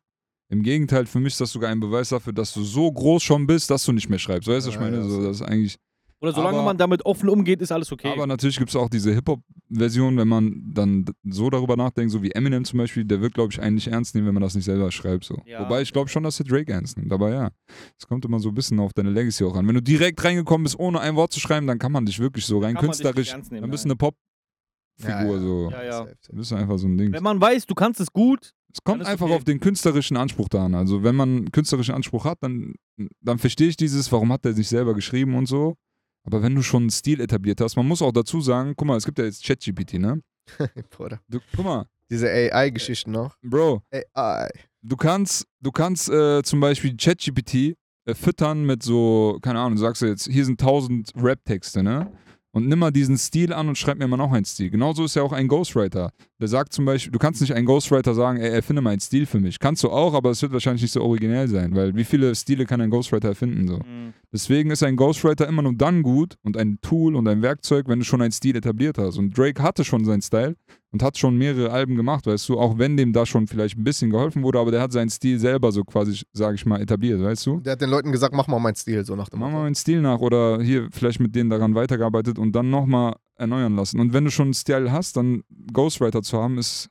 [0.50, 3.48] Im Gegenteil, für mich ist das sogar ein Beweis dafür, dass du so groß schon
[3.48, 4.48] bist, dass du nicht mehr schreibst.
[4.50, 4.98] Weißt du, was ich Ja, meine?
[4.98, 5.24] ja, so, so.
[5.28, 5.78] das ist eigentlich.
[6.22, 8.10] Oder solange Aber- man damit offen umgeht, ist alles okay.
[8.12, 12.30] Aber natürlich gibt es auch diese Hip-Hop-Version, wenn man dann so darüber nachdenkt, so wie
[12.32, 14.92] Eminem zum Beispiel, der wird, glaube ich, eigentlich ernst nehmen, wenn man das nicht selber
[14.92, 15.24] schreibt.
[15.24, 15.42] So.
[15.46, 15.66] Ja.
[15.66, 17.12] Wobei ich glaube schon, dass der Drake ernst nimmt.
[17.12, 17.50] Aber ja,
[17.98, 19.68] es kommt immer so ein bisschen auf deine Legacy auch an.
[19.68, 22.46] Wenn du direkt reingekommen bist, ohne ein Wort zu schreiben, dann kann man dich wirklich
[22.46, 25.40] so rein künstlerisch, nehmen, dann bist du eine Pop-Figur.
[25.40, 25.70] so.
[25.72, 25.92] Ja, ja.
[25.94, 26.18] Safe, safe.
[26.30, 27.12] Du bist einfach so ein Ding.
[27.14, 29.36] Wenn man weiß, du kannst es gut, Es kommt einfach okay.
[29.36, 30.76] auf den künstlerischen Anspruch da an.
[30.76, 32.76] Also wenn man einen künstlerischen Anspruch hat, dann,
[33.22, 35.76] dann verstehe ich dieses, warum hat er sich selber geschrieben und so.
[36.24, 38.98] Aber wenn du schon einen Stil etabliert hast, man muss auch dazu sagen, guck mal,
[38.98, 40.22] es gibt ja jetzt ChatGPT, ne?
[40.90, 41.20] Bruder.
[41.28, 43.36] Du, guck mal, Diese AI-Geschichten noch.
[43.42, 43.82] Bro,
[44.16, 44.50] AI.
[44.82, 47.76] du kannst, du kannst äh, zum Beispiel ChatGPT
[48.06, 52.12] äh, füttern mit so, keine Ahnung, du sagst jetzt, hier sind 1000 Rap-Texte, ne?
[52.54, 54.70] Und nimm mal diesen Stil an und schreib mir mal noch einen Stil.
[54.70, 56.12] Genauso ist ja auch ein Ghostwriter.
[56.40, 59.26] Der sagt zum Beispiel, du kannst nicht einen Ghostwriter sagen, ey, erfinde mal einen Stil
[59.26, 59.58] für mich.
[59.60, 62.66] Kannst du auch, aber es wird wahrscheinlich nicht so originell sein, weil wie viele Stile
[62.66, 63.68] kann ein Ghostwriter erfinden?
[63.68, 63.78] So?
[63.78, 67.88] mh, Deswegen ist ein Ghostwriter immer nur dann gut und ein Tool und ein Werkzeug,
[67.88, 69.18] wenn du schon einen Stil etabliert hast.
[69.18, 70.56] Und Drake hatte schon seinen Style
[70.92, 73.84] und hat schon mehrere Alben gemacht, weißt du, auch wenn dem da schon vielleicht ein
[73.84, 77.22] bisschen geholfen wurde, aber der hat seinen Stil selber so quasi, sage ich mal, etabliert,
[77.22, 77.60] weißt du?
[77.62, 79.76] Der hat den Leuten gesagt, mach mal meinen Stil, so nach dem Mach mal meinen
[79.76, 84.00] Stil nach oder hier vielleicht mit denen daran weitergearbeitet und dann nochmal erneuern lassen.
[84.00, 86.90] Und wenn du schon einen Style hast, dann Ghostwriter zu haben, ist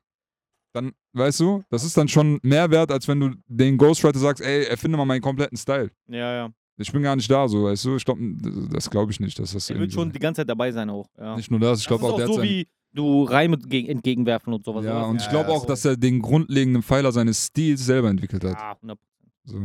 [0.72, 4.42] dann, weißt du, das ist dann schon mehr wert, als wenn du den Ghostwriter sagst,
[4.42, 5.90] ey, erfinde mal meinen kompletten Style.
[6.08, 6.50] Ja, ja.
[6.76, 7.96] Ich bin gar nicht da, so, weißt du?
[7.96, 8.22] Ich glaube,
[8.70, 11.06] das glaube ich nicht, dass das Er wird schon die ganze Zeit dabei sein auch.
[11.18, 11.36] Ja.
[11.36, 13.88] nicht nur das, ich glaube auch, auch der so hat sein, wie du Reime ge-
[13.88, 14.84] entgegenwerfen und sowas.
[14.84, 15.08] ja, sowas.
[15.10, 15.66] und ich glaube ja, auch, so.
[15.68, 18.52] dass er den grundlegenden Pfeiler seines Stils selber entwickelt hat.
[18.58, 18.96] Ja, 100%.
[19.44, 19.58] So.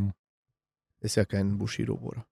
[1.01, 2.25] Ist ja kein Bushido, Bruder.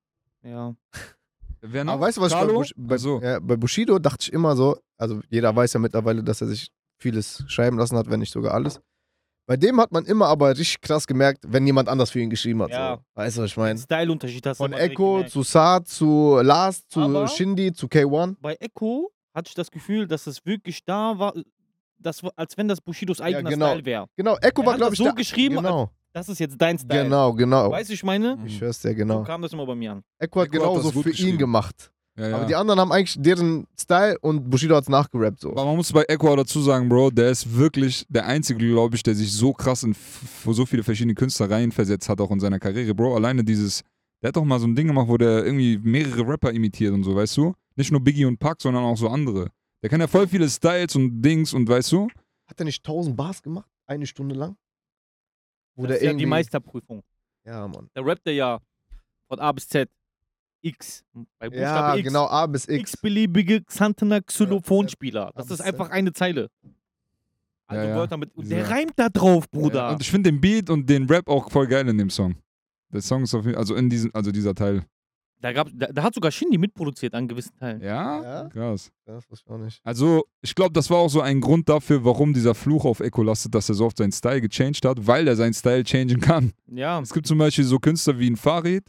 [0.44, 0.76] Ja.
[1.62, 3.22] Wer Aber weißt du, was ich bei, bei, so.
[3.22, 6.68] ja, bei Bushido dachte ich immer so, also jeder weiß ja mittlerweile, dass er sich
[7.00, 8.82] vieles schreiben lassen hat, wenn nicht sogar alles.
[9.46, 12.62] Bei dem hat man immer aber richtig krass gemerkt, wenn jemand anders für ihn geschrieben
[12.64, 12.72] hat.
[12.72, 12.96] Ja.
[12.98, 13.04] So.
[13.16, 13.78] Weißt du, was ich meine?
[13.80, 18.36] Style-Unterschied hast du Von Echo zu Saad zu Last zu Aber- Shindy zu K1.
[18.42, 21.34] Bei Echo hatte ich das Gefühl, dass es wirklich da war,
[21.98, 23.68] das war als wenn das Bushidos eigener genau.
[23.72, 24.08] Style wäre.
[24.16, 26.56] Genau, Echo Er war, hat glaube das ich, so der, geschrieben, Genau, Das ist jetzt
[26.58, 27.04] dein Style.
[27.04, 27.72] genau, genau.
[27.72, 28.38] Weißt du, ich meine?
[28.46, 29.24] Ich schwör's dir, So genau.
[29.24, 30.04] kam das immer bei mir an.
[30.20, 31.92] Echo hat Echo hat genauso das gut für ihn gemacht.
[32.16, 32.36] Ja, ja.
[32.36, 35.52] Aber die anderen haben eigentlich deren Style und Bushido hat's nachgerappt so.
[35.52, 38.96] Aber man muss bei Echo auch dazu sagen, Bro, der ist wirklich der Einzige, glaube
[38.96, 39.96] ich, der sich so krass in
[40.46, 42.94] so viele verschiedene Künstler reinversetzt hat, auch in seiner Karriere.
[42.94, 43.82] Bro, alleine dieses,
[44.22, 47.04] der hat doch mal so ein Ding gemacht, wo der irgendwie mehrere Rapper imitiert und
[47.04, 47.56] so, weißt du?
[47.76, 49.50] Nicht nur Biggie und Pac, sondern auch so andere.
[49.82, 52.08] Der kann ja voll viele Styles und Dings und weißt du?
[52.46, 53.70] Hat er nicht 1000 Bars gemacht?
[53.86, 54.56] Eine Stunde lang?
[55.76, 57.04] Wo Das der ist ja die Meisterprüfung.
[57.46, 57.90] Ja, Mann.
[57.94, 58.60] Da rappt ja
[59.28, 59.90] von A bis Z.
[60.62, 61.04] X.
[61.40, 62.08] Bei Buchstabe Ja, X.
[62.08, 62.94] genau, A bis X.
[62.94, 65.32] X-beliebige Xantener Xylophonspieler.
[65.36, 66.50] Das ist einfach eine Zeile.
[67.68, 67.96] Also Ja, ja.
[67.96, 68.34] Wörter mit.
[68.36, 69.90] Und Dieser- der reimt da drauf, Bruder.
[69.92, 72.36] Und ich finde den Beat und den Rap auch voll geil in dem Song.
[72.94, 74.86] Der Song ist auf jeden also in diesem, also dieser Teil.
[75.44, 77.82] Da, gab, da, da hat sogar Shindy mitproduziert an gewissen Teilen.
[77.82, 78.24] Ja?
[78.24, 78.50] Ja?
[78.50, 78.90] Krass.
[79.06, 79.82] Das wusste ich auch nicht.
[79.84, 83.24] Also, ich glaube, das war auch so ein Grund dafür, warum dieser Fluch auf Echo
[83.24, 86.54] lastet, dass er so oft seinen Style gechanged hat, weil er seinen Style changen kann.
[86.68, 87.02] Ja.
[87.02, 88.86] Es gibt zum Beispiel so Künstler wie ein Farid,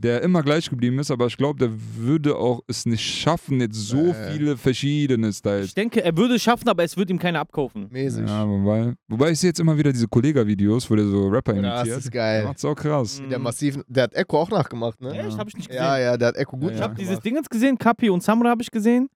[0.00, 3.74] der immer gleich geblieben ist, aber ich glaube, der würde auch es nicht schaffen, jetzt
[3.76, 4.32] so Äh.
[4.32, 5.66] viele verschiedene Styles.
[5.66, 7.88] Ich denke, er würde es schaffen, aber es wird ihm keiner abkaufen.
[7.90, 8.26] Mäßig.
[8.28, 11.62] Ja, wobei, wobei ich sehe jetzt immer wieder diese Kollega-Videos, wo der so Rapper Ja,
[11.62, 11.98] das imitiert.
[11.98, 12.44] ist Der geil.
[12.44, 13.20] macht's auch krass.
[13.20, 13.28] Mhm.
[13.28, 15.10] Der massiven, der hat Echo auch nachgemacht, ne?
[15.18, 15.36] Echt?
[15.36, 15.82] Hab ich nicht gesehen.
[15.82, 16.84] Ja, ja, der hat Echo gut Ja, Ich ja.
[16.84, 17.18] habe dieses.
[17.20, 19.08] Ding jetzt gesehen, Kapi und Samra habe ich gesehen.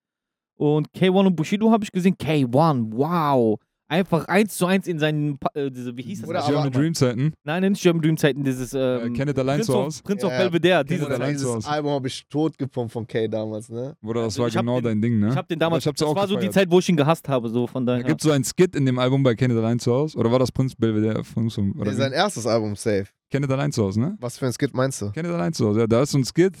[0.55, 2.15] Und K1 und Bushido habe ich gesehen.
[2.15, 3.57] K1, wow.
[3.93, 6.29] Einfach eins zu eins in seinen, äh, diese, wie hieß das?
[6.31, 7.33] Oder German Dream Zeiten.
[7.43, 10.01] Nein, nein, nicht German Dream Zeiten, dieses Äh, ähm, Kenneth allein Prince zu of, Haus.
[10.01, 10.83] Prince of Ja, Belvedere.
[10.83, 11.27] Kenneth Diese allein Zeit.
[11.39, 11.69] zu Dieses Hause.
[11.69, 13.95] Album habe ich tot gepumpt von K damals, ne?
[14.01, 15.29] Bruder, das Also war genau den- dein Ding, ne?
[15.29, 16.53] Ich habe den damals, ich hab's das auch war so die gefeiert.
[16.55, 18.03] Zeit, wo ich ihn gehasst habe, so von Da daher.
[18.05, 20.15] gibt es so einen Skit in dem Album bei Kenneth allein zu Haus.
[20.15, 21.21] Oder war das Prinz Belvedere?
[21.21, 23.05] Prinz- Oder Nee, sein erstes Album, safe.
[23.29, 24.17] Kenneth allein zu Haus, ne?
[24.19, 25.11] Was für ein Skit meinst du?
[25.11, 25.81] Kenneth allein zu Hause.
[25.81, 26.53] Ja, da ist so ein Skit,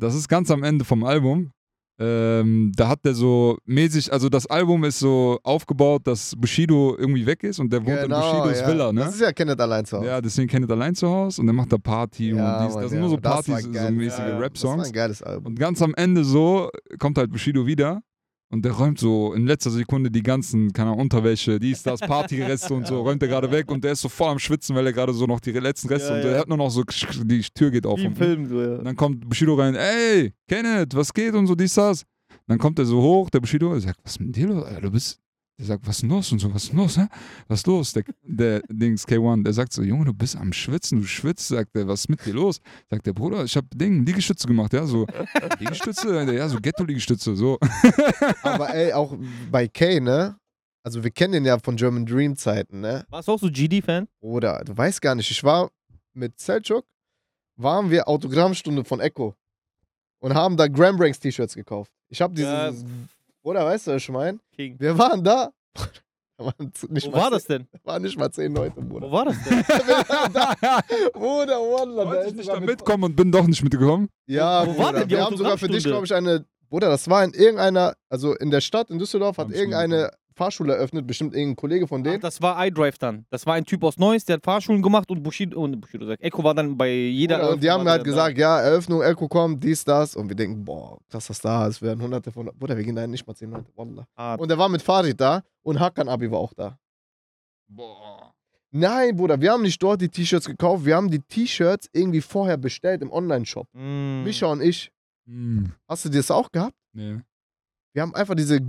[0.00, 1.52] das ist ganz am Ende vom Album.
[1.98, 7.26] Ähm, da hat der so mäßig, also das Album ist so aufgebaut, dass Bushido irgendwie
[7.26, 8.66] weg ist und der wohnt in Bushidos ja.
[8.66, 9.00] Villa, ne?
[9.02, 10.06] Das ist ja Kenneth allein zu Hause.
[10.08, 12.74] Ja, deswegen Kenneth allein zu Hause und der macht da Party Ja, und dies.
[12.74, 14.24] Mann, Das sind nur so Partys, so mäßige ja.
[14.24, 14.86] Das war Rap-Songs.
[14.86, 15.46] ein geiles Album.
[15.52, 18.02] Und ganz am Ende so kommt halt Bushido wieder
[18.52, 22.74] und der räumt so in letzter Sekunde die ganzen, keine Ahnung, Unterwäsche, dies, das, Partyreste
[22.74, 24.92] und so, räumt er gerade weg und der ist so voll am Schwitzen, weil er
[24.92, 26.30] gerade so noch die letzten Reste Ja, und ja.
[26.32, 27.98] er hat nur noch so, die Tür geht auf.
[27.98, 28.76] Wie im und, Film, so, ja.
[28.76, 32.04] und dann kommt Bushido rein, ey, Kenneth, was geht und so, dies, das.
[32.46, 34.64] Dann kommt er so hoch, der Bushido, er sagt, was ist mit dir los?
[34.64, 35.18] Alter, Du bist,
[35.58, 37.06] der sagt, was ist los und so, was ist los, hä?
[37.48, 37.92] Was ist los?
[37.92, 41.76] Der, der Dings K1, der sagt so, Junge, du bist am Schwitzen, du schwitzt, sagt
[41.76, 42.60] er, was ist mit dir los?
[42.90, 45.06] Sagt der Bruder, ich hab Ding, Liegestütze gemacht, ja, so,
[45.58, 47.58] Liegestütze, ja, so Ghetto-Liegestütze, so.
[48.42, 49.16] Aber ey, auch
[49.50, 50.36] bei K, ne?
[50.84, 53.04] Also wir kennen den ja von German Dream Zeiten, ne?
[53.08, 54.08] Warst du auch so GD-Fan?
[54.20, 55.70] Oder, du weißt gar nicht, ich war
[56.14, 56.84] mit Selchuk,
[57.56, 59.34] waren wir Autogrammstunde von Echo
[60.18, 61.92] und haben da Graham Branks T-Shirts gekauft.
[62.08, 62.84] Ich hab dieses,
[63.42, 64.38] oder weißt du, was ich meine?
[64.54, 64.76] King.
[64.78, 65.50] Wir waren da.
[66.38, 67.68] Wo war zehn- das denn?
[67.84, 69.12] Waren nicht mal zehn Leute, Wo Bruder.
[69.12, 69.62] war das denn?
[71.12, 74.08] Bruder, Wallah, da Wollte ich nicht da mit- mitkommen und bin doch nicht mitgekommen.
[74.26, 76.44] Ja, Wo- wo war denn die wir haben sogar für dich, glaube ich, eine.
[76.68, 81.06] Bruder, das war in irgendeiner, also in der Stadt, in Düsseldorf, hat irgendeine Fahrschule eröffnet,
[81.06, 82.20] bestimmt irgendein Kollege von Ach, denen.
[82.20, 83.26] das war iDrive dann.
[83.30, 86.22] Das war ein Typ aus Neuss, der hat Fahrschulen gemacht und Bushido, und Bushido sagt,
[86.22, 87.38] Echo war dann bei jeder.
[87.38, 90.16] Bruder, und die haben halt gesagt, ja, Eröffnung, Echo kommt, dies, das.
[90.16, 91.76] Und wir denken, boah, krass, was da ist.
[91.76, 92.50] Es werden hunderte von.
[92.58, 93.70] Bruder, wir gehen da nicht mal zehn Leute.
[93.76, 94.06] Wallah.
[94.16, 94.34] Da.
[94.34, 96.78] Ah, Und er war mit Farid da und Hakan Abi war auch da.
[97.68, 98.32] Boah.
[98.70, 102.56] Nein, Bruder, wir haben nicht dort die T-Shirts gekauft, wir haben die T-Shirts irgendwie vorher
[102.56, 103.68] bestellt im Online-Shop.
[103.74, 104.22] mm.
[104.24, 104.90] Mischa und ich.
[105.26, 105.72] Hm.
[105.86, 106.74] Hast du das auch gehabt?
[106.94, 107.20] Nee.
[107.92, 108.60] Wir haben einfach diese.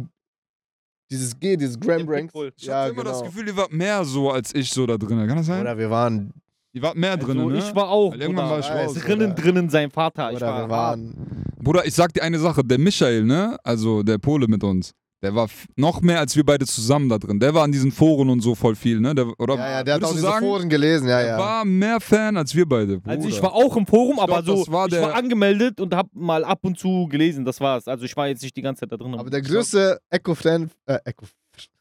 [1.13, 2.33] Dieses G, dieses Graham Den Branks.
[2.57, 3.31] Ich Ja, hatte immer das genau.
[3.31, 5.27] Gefühl, ihr wart mehr so als ich so da drin.
[5.27, 5.61] Kann das sein?
[5.61, 6.33] Oder wir waren
[6.73, 7.57] Die war mehr Also, drin, ne?
[7.59, 8.11] ich war auch.
[8.13, 8.93] Weil irgendwann war ich Weiß, raus.
[8.95, 9.41] drinnen, Bruder.
[9.43, 10.31] drinnen sein Vater.
[10.31, 11.13] Ich Oder war, wir waren.
[11.61, 13.57] Bruder, ich sag dir eine Sache, der Michael, ne?
[13.63, 14.91] Also der Pole mit uns,
[15.23, 17.39] der war noch mehr als wir beide zusammen da drin.
[17.39, 19.15] Der war an diesen Foren und so voll viel, ne?
[19.15, 21.37] Der, oder Ja, ja, der hat auch diese sagen, Foren gelesen, ja, der ja.
[21.39, 22.99] war mehr Fan als wir beide.
[22.99, 23.09] Bruder.
[23.15, 25.15] Also ich war auch im Forum, Ich aber glaub, so, das war ich war der-
[25.15, 27.87] angemeldet und hab mal ab und zu gelesen, das war's.
[27.87, 29.15] Also ich war jetzt nicht die ganze Zeit da drin.
[29.15, 31.25] Aber der größte Echo-Fan äh, Echo,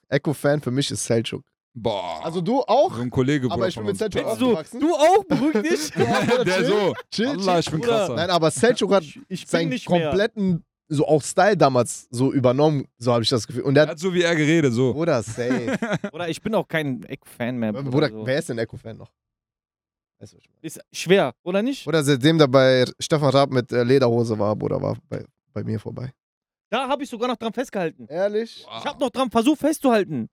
[0.08, 1.42] Echo-Fan für mich ist Selchuk.
[1.74, 2.20] Boah.
[2.22, 2.94] Also du auch?
[2.94, 3.96] so ein Kollege, aber Bruder, ich bin mit.
[3.98, 4.80] Selchuk du, aufgewachsen.
[4.80, 5.90] du auch, beruhig dich.
[6.44, 6.94] der so.
[7.10, 7.92] Chill, Allah, ich bin Bruder.
[7.98, 8.14] krasser.
[8.14, 10.28] Nein, aber Selchuk hat ich, ich bin seinen nicht mehr.
[10.92, 13.62] So auch Style damals so übernommen, so habe ich das Gefühl.
[13.62, 14.92] Und der Er hat, so wie er geredet, so.
[14.92, 15.76] Bruder, safe.
[16.12, 17.72] Oder ich bin auch kein Eck-Fan mehr.
[17.72, 18.26] Bruder, Bruder, so.
[18.26, 19.10] wer ist denn Echo-Fan noch?
[20.18, 20.38] Weißt du?
[20.60, 21.84] Ist schwer, oder nicht?
[21.84, 25.80] Bruder, seitdem der bei Stefan Raab mit äh, Lederhose war, Bruder, war bei, bei mir
[25.80, 26.12] vorbei.
[26.70, 28.06] Da habe ich sogar noch dran festgehalten.
[28.08, 28.64] Ehrlich?
[28.78, 30.28] Ich habe noch dran versucht festzuhalten.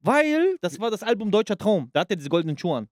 [0.00, 1.90] Weil, das war das Album Deutscher Traum.
[1.92, 2.88] Da hat er diese goldenen Schuhe an.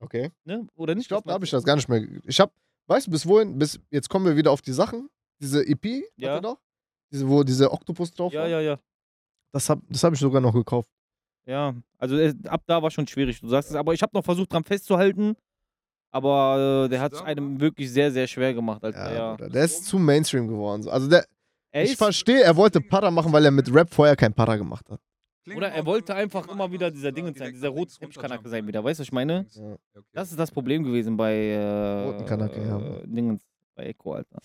[0.00, 0.30] Okay.
[0.44, 0.66] Ne?
[0.74, 1.04] Oder nicht?
[1.04, 2.04] Ich glaube, da habe ich das gar nicht mehr.
[2.24, 2.52] Ich habe,
[2.88, 5.08] weißt du, bis wohin, bis, jetzt kommen wir wieder auf die Sachen.
[5.40, 6.30] Diese EP, Ja.
[6.30, 6.58] hat er doch?
[7.10, 8.36] Diese, wo diese Oktopus drauf du?
[8.38, 8.48] Ja, war.
[8.50, 8.78] ja, ja.
[9.52, 10.88] Das habe das hab ich sogar noch gekauft.
[11.46, 13.76] Ja, also äh, ab da war schon schwierig, du sagst es.
[13.76, 15.34] Aber ich habe noch versucht, dran festzuhalten.
[16.12, 19.10] Aber äh, der hat es einem wirklich sehr, sehr schwer gemacht, Alter.
[19.10, 20.82] Ja, Ja, Bruder, der ist zu Mainstream geworden.
[20.82, 20.90] so.
[20.90, 21.24] Also der,
[21.70, 24.88] Er ich verstehe, er wollte Para machen, weil er mit Rap vorher kein Para gemacht
[24.90, 25.00] hat.
[25.56, 28.82] oder er wollte einfach immer wieder dieser Dingens sein, dieser rote Teppichkanake sein wieder.
[28.84, 29.46] Weißt du, was ich meine?
[29.52, 29.76] Ja.
[30.12, 32.78] Das ist das Problem gewesen bei äh, Roten Kanake, ja.
[33.06, 33.42] Dingens,
[33.74, 34.38] bei Echo, Alter.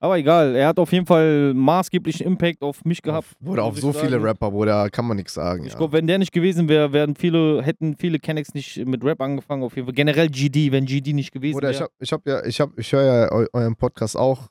[0.00, 3.36] Aber egal, er hat auf jeden Fall maßgeblichen Impact auf mich gehabt.
[3.40, 4.24] Bruder, auf so ich viele sagen.
[4.24, 5.64] Rapper, Bruder, kann man nichts sagen.
[5.64, 5.78] Ich ja.
[5.78, 9.64] glaube, wenn der nicht gewesen wäre, wären viele, hätten viele Kennex nicht mit Rap angefangen.
[9.64, 9.94] Auf jeden Fall.
[9.94, 11.84] Generell GD, wenn GD nicht gewesen Bruder, ich wäre.
[11.86, 14.46] hab, ich hab ja, ich hab, ich höre ja eu, euren Podcast auch.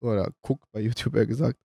[0.00, 1.58] Oder guck bei YouTube, eher gesagt.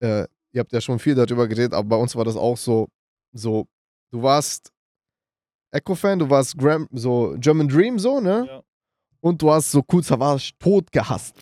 [0.00, 2.88] Äh, ihr habt ja schon viel darüber geredet, aber bei uns war das auch so,
[3.32, 3.66] so,
[4.10, 4.70] du warst
[5.70, 8.46] Echo-Fan, du warst Gram, so German Dream, so, ne?
[8.46, 8.62] Ja.
[9.20, 11.34] Und du hast so Cool Savage tot gehasst.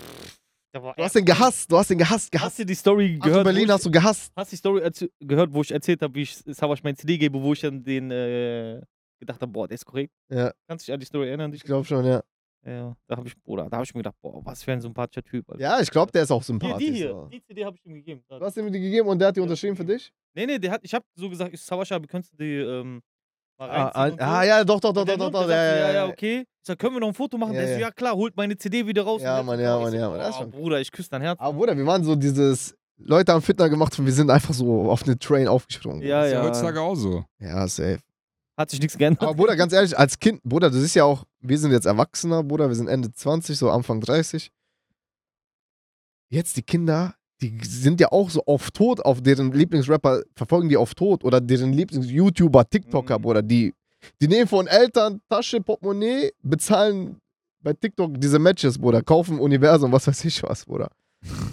[0.72, 2.58] Du hast den gehasst, du hast den gehasst, Hast gehasst.
[2.58, 3.44] du die Story Also gehört?
[3.44, 4.32] Berlin wo hast ich, du gehasst.
[4.34, 4.90] hast die Story
[5.20, 8.10] gehört, wo ich erzählt habe, wie ich Savage mein CD gebe, wo ich dann den
[8.10, 8.80] äh,
[9.20, 10.12] gedacht habe, boah, der ist korrekt.
[10.30, 11.52] Ja, Kannst du dich an die Story erinnern?
[11.52, 12.22] ich glaube schon, ja.
[12.64, 15.24] Ja, da habe ich, Bruder, da habe ich mir gedacht, boah, was für ein sympathischer
[15.24, 15.50] Typ.
[15.50, 15.60] Alter.
[15.60, 16.86] Ja, ich glaube, der ist auch Hier, sympathisch.
[16.86, 17.26] die hier, so.
[17.26, 18.24] die CD habe ich ihm gegeben.
[18.28, 19.42] Du hast ihm die gegeben und der hat die Ja.
[19.42, 20.12] unterschrieben für dich?
[20.34, 23.02] Nee, nee, der hat, ich habe so gesagt, ich aber könntest du die ähm,
[23.70, 25.48] Ah, ah, ja, doch, doch, doch, doch, doch, doch.
[25.48, 26.06] Ja, ja, ja, ja.
[26.06, 26.40] okay.
[26.40, 27.54] Ich sag, können wir noch ein Foto machen?
[27.54, 27.80] Ja, der so, ja.
[27.80, 29.20] ja klar, holt meine CD wieder raus.
[29.22, 31.40] Ja, Mann, ja, Mann, ja, Mann, schon- Bruder, ich küsse dein Herz.
[31.40, 34.90] Aber Bruder, wir waren so dieses, Leute haben Fitner gemacht und wir sind einfach so
[34.90, 36.02] auf eine Train aufgesprungen.
[36.02, 36.44] Ja, Das ist ja ja.
[36.46, 37.24] heutzutage auch so.
[37.38, 37.98] Ja, safe.
[38.56, 39.22] Hat sich nichts geändert.
[39.22, 42.44] Aber Bruder, ganz ehrlich, als Kind, Bruder, du siehst ja auch, wir sind jetzt Erwachsener,
[42.44, 44.50] Bruder, wir sind Ende 20, so Anfang 30.
[46.28, 50.76] Jetzt die Kinder, die sind ja auch so auf Tod, auf deren Lieblingsrapper, verfolgen die
[50.76, 53.22] auf Tod oder deren Lieblings-YouTuber, TikToker, Mhm.
[53.22, 53.74] Bruder, die,
[54.20, 57.18] die nehmen von Eltern Tasche, Portemonnaie, bezahlen
[57.60, 60.90] bei TikTok diese Matches, Bruder, kaufen Universum, was weiß ich was, Bruder.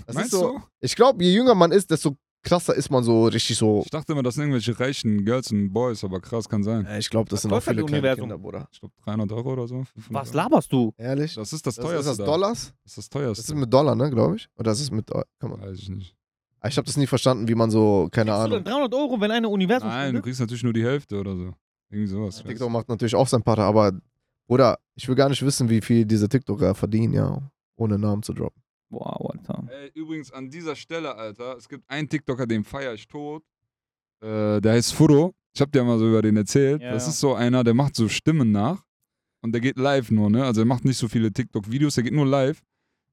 [0.08, 0.62] Das Meinst ist so, du?
[0.82, 3.82] ich glaube, je jünger man ist, desto krasser ist man so richtig so.
[3.84, 6.86] Ich dachte immer, das sind irgendwelche reichen Girls und Boys, aber krass kann sein.
[6.86, 8.22] Äh, Ich glaube, das Was sind auch viele das kleine Universum?
[8.30, 8.68] Kinder, Bruder.
[8.72, 9.84] Ich glaube 300 Euro oder so.
[9.96, 10.94] 500 Was laberst du?
[10.98, 11.36] Ehrlich?
[11.36, 12.00] Das ist das Das teuerste.
[12.12, 12.26] ist das da.
[12.26, 12.74] Dollars?
[12.84, 13.54] Das ist das Das teuerste.
[13.54, 14.48] ist mit Dollar, ne, glaube ich.
[14.56, 15.08] Oder das ist mit.
[15.08, 15.62] Kann man.
[15.62, 16.16] Weiß ich nicht.
[16.62, 18.64] Ah, Ich habe das nie verstanden, wie man so, keine Kriegst du Ahnung.
[18.66, 20.24] dann 300 Euro, wenn eine Universum Nein, du spendet?
[20.24, 21.54] kriegst natürlich nur die Hälfte oder so.
[21.90, 22.44] Irgendwie sowas.
[22.46, 23.94] TikTok macht natürlich auch sein Partner, aber
[24.48, 27.42] Bruder, ich will gar nicht wissen, wie viel diese TikToker verdienen, ja,
[27.78, 28.59] ohne Namen zu droppen.
[28.90, 29.68] Wow, Alter.
[29.70, 33.44] Ey, übrigens an dieser Stelle, Alter, es gibt einen TikToker, den feier ich tot.
[34.22, 35.34] Äh, der heißt Furo.
[35.54, 36.82] Ich hab dir mal so über den erzählt.
[36.82, 37.10] Ja, das ja.
[37.10, 38.84] ist so einer, der macht so Stimmen nach.
[39.42, 40.44] Und der geht live nur, ne?
[40.44, 42.62] Also er macht nicht so viele TikTok-Videos, der geht nur live.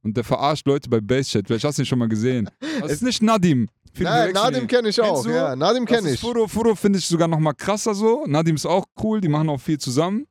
[0.02, 1.46] Und der verarscht Leute bei Basechat.
[1.46, 2.50] Vielleicht hast du ihn schon mal gesehen.
[2.80, 3.68] Das ist nicht Nadim.
[3.94, 5.26] Viele Nein, Nadim kenne ich auch.
[5.26, 6.20] Ja, Nadim kenne ich.
[6.20, 8.26] Furo, Furo finde ich sogar noch mal krasser so.
[8.26, 10.26] Nadim ist auch cool, die machen auch viel zusammen.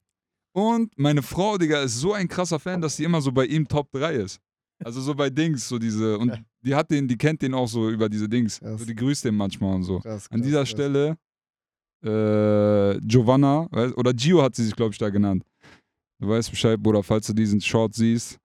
[0.54, 3.68] Und meine Frau, Digga, ist so ein krasser Fan, dass sie immer so bei ihm
[3.68, 4.40] Top 3 ist.
[4.84, 6.18] Also so bei Dings, so diese.
[6.18, 8.58] Und die hat den, die kennt den auch so über diese Dings.
[8.58, 10.00] So, die grüßt den manchmal und so.
[10.00, 10.70] Krass, An krass, dieser krass.
[10.70, 11.18] Stelle,
[12.04, 15.44] äh, Giovanna, oder Gio hat sie sich, glaube ich, da genannt.
[16.20, 18.38] Du weißt Bescheid, Bruder, falls du diesen Short siehst.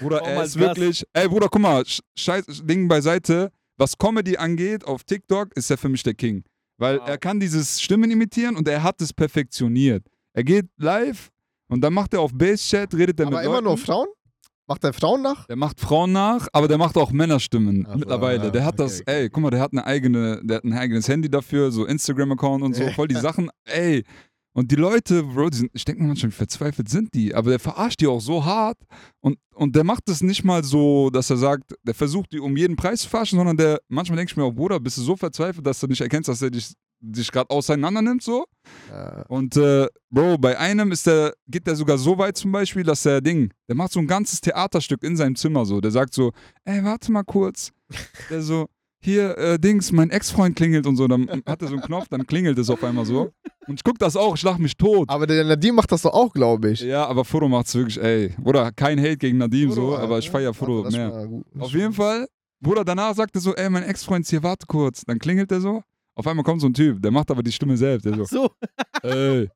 [0.00, 1.04] Bruder, Warum er ist wirklich.
[1.12, 3.50] Ey, Bruder, guck mal, sch- scheiß Ding beiseite.
[3.76, 6.42] Was Comedy angeht auf TikTok, ist er für mich der King.
[6.78, 7.08] Weil Wow.
[7.08, 10.04] er kann dieses Stimmen imitieren und er hat es perfektioniert.
[10.32, 11.30] Er geht live
[11.68, 13.64] und dann macht er auf Base-Chat, redet er Aber mit immer Leuten.
[13.66, 14.08] nur Frauen?
[14.68, 15.46] Macht er Frauen nach?
[15.46, 18.44] Der macht Frauen nach, aber der macht auch Männerstimmen Ach so, mittlerweile.
[18.44, 19.22] ja, der hat okay, das, okay.
[19.22, 22.62] ey, guck mal, der hat eine eigene, der hat ein eigenes Handy dafür, so Instagram-Account
[22.62, 24.04] und so, voll die Sachen, ey.
[24.52, 27.50] Und die Leute, Bro, die sind, ich denke mir manchmal, wie verzweifelt sind die, aber
[27.50, 28.78] der verarscht die auch so hart
[29.20, 32.56] und, und der macht es nicht mal so, dass er sagt, der versucht die um
[32.56, 35.16] jeden Preis zu verarschen, sondern der, manchmal denke ich mir auch, Bruder, bist du so
[35.16, 38.46] verzweifelt, dass du nicht erkennst, dass er dich sich gerade auseinander nimmt so.
[38.90, 39.22] Ja.
[39.28, 43.02] Und äh, Bro, bei einem ist der, geht der sogar so weit zum Beispiel, dass
[43.02, 45.80] der Ding, der macht so ein ganzes Theaterstück in seinem Zimmer so.
[45.80, 46.32] Der sagt so,
[46.64, 47.72] ey, warte mal kurz.
[48.30, 48.68] Der so,
[49.00, 51.06] hier, äh, Dings, mein Ex-Freund klingelt und so.
[51.08, 53.30] Dann hat er so einen Knopf, dann klingelt es auf einmal so.
[53.66, 55.08] Und ich guck das auch, ich lach mich tot.
[55.08, 56.80] Aber der Nadim macht das doch auch, glaube ich.
[56.80, 58.34] Ja, aber Furo macht's wirklich, ey.
[58.44, 61.28] Oder kein Hate gegen Nadim so, Frodo, aber ich feier Furo ist mehr.
[61.58, 62.26] Auf jeden Fall,
[62.60, 65.02] Bruder, danach sagte so, ey, mein Ex-Freund ist hier, warte kurz.
[65.06, 65.82] Dann klingelt der so.
[66.16, 68.04] Auf einmal kommt so ein Typ, der macht aber die Stimme selbst.
[68.04, 68.50] Der so, So.
[69.02, 69.48] ey,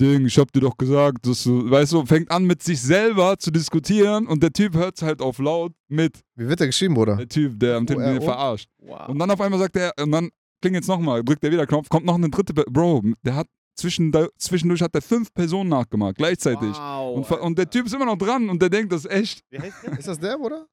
[0.00, 3.38] Ding, ich hab dir doch gesagt, dass du, weißt du, fängt an mit sich selber
[3.38, 6.20] zu diskutieren und der Typ hört's halt auf laut mit.
[6.34, 7.16] Wie wird der geschrieben, Bruder?
[7.16, 8.24] Der Typ, der am Telefon O-R-O?
[8.24, 8.68] verarscht.
[8.78, 9.08] Wow.
[9.08, 12.06] Und dann auf einmal sagt er, und dann klingelt's nochmal, drückt er wieder Knopf, kommt
[12.06, 16.70] noch eine dritte, Bro, der hat zwischen, zwischendurch hat er fünf Personen nachgemacht, gleichzeitig.
[16.74, 17.30] Wow.
[17.30, 19.44] Und, und der Typ ist immer noch dran und der denkt, das ist echt.
[19.50, 19.98] Wie heißt der?
[19.98, 20.66] Ist das der, Bruder?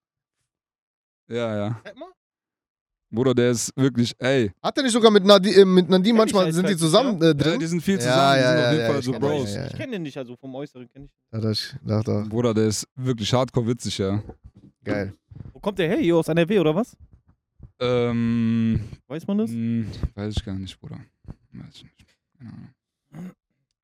[1.27, 1.81] Ja, ja.
[3.11, 4.51] Bruder, der ist wirklich, ey.
[4.61, 7.19] Hat er nicht sogar mit, Nadi äh, mit Nadim ich manchmal, halt sind die zusammen
[7.21, 7.59] äh, Ja, drin?
[7.59, 9.11] die sind viel Ja, zusammen, die ja, sind ja, auf jeden ja, Fall ich so
[9.11, 9.45] kenn Bros.
[9.45, 9.65] den, ja.
[9.67, 11.11] Ich kenne den nicht, also vom Äußeren kenne ich.
[11.33, 12.25] Ja, das, da, da.
[12.29, 14.21] Bruder, der ist wirklich hardcore witzig, ja.
[14.83, 15.13] Geil.
[15.53, 15.97] Wo kommt der her?
[15.97, 16.95] Hier aus NRW oder was?
[17.79, 19.49] Ähm, Weiß man das?
[19.51, 20.99] mh, weiß ich gar nicht, Bruder.
[21.53, 22.05] Weiß ich nicht.
[22.37, 23.31] Keine Ahnung.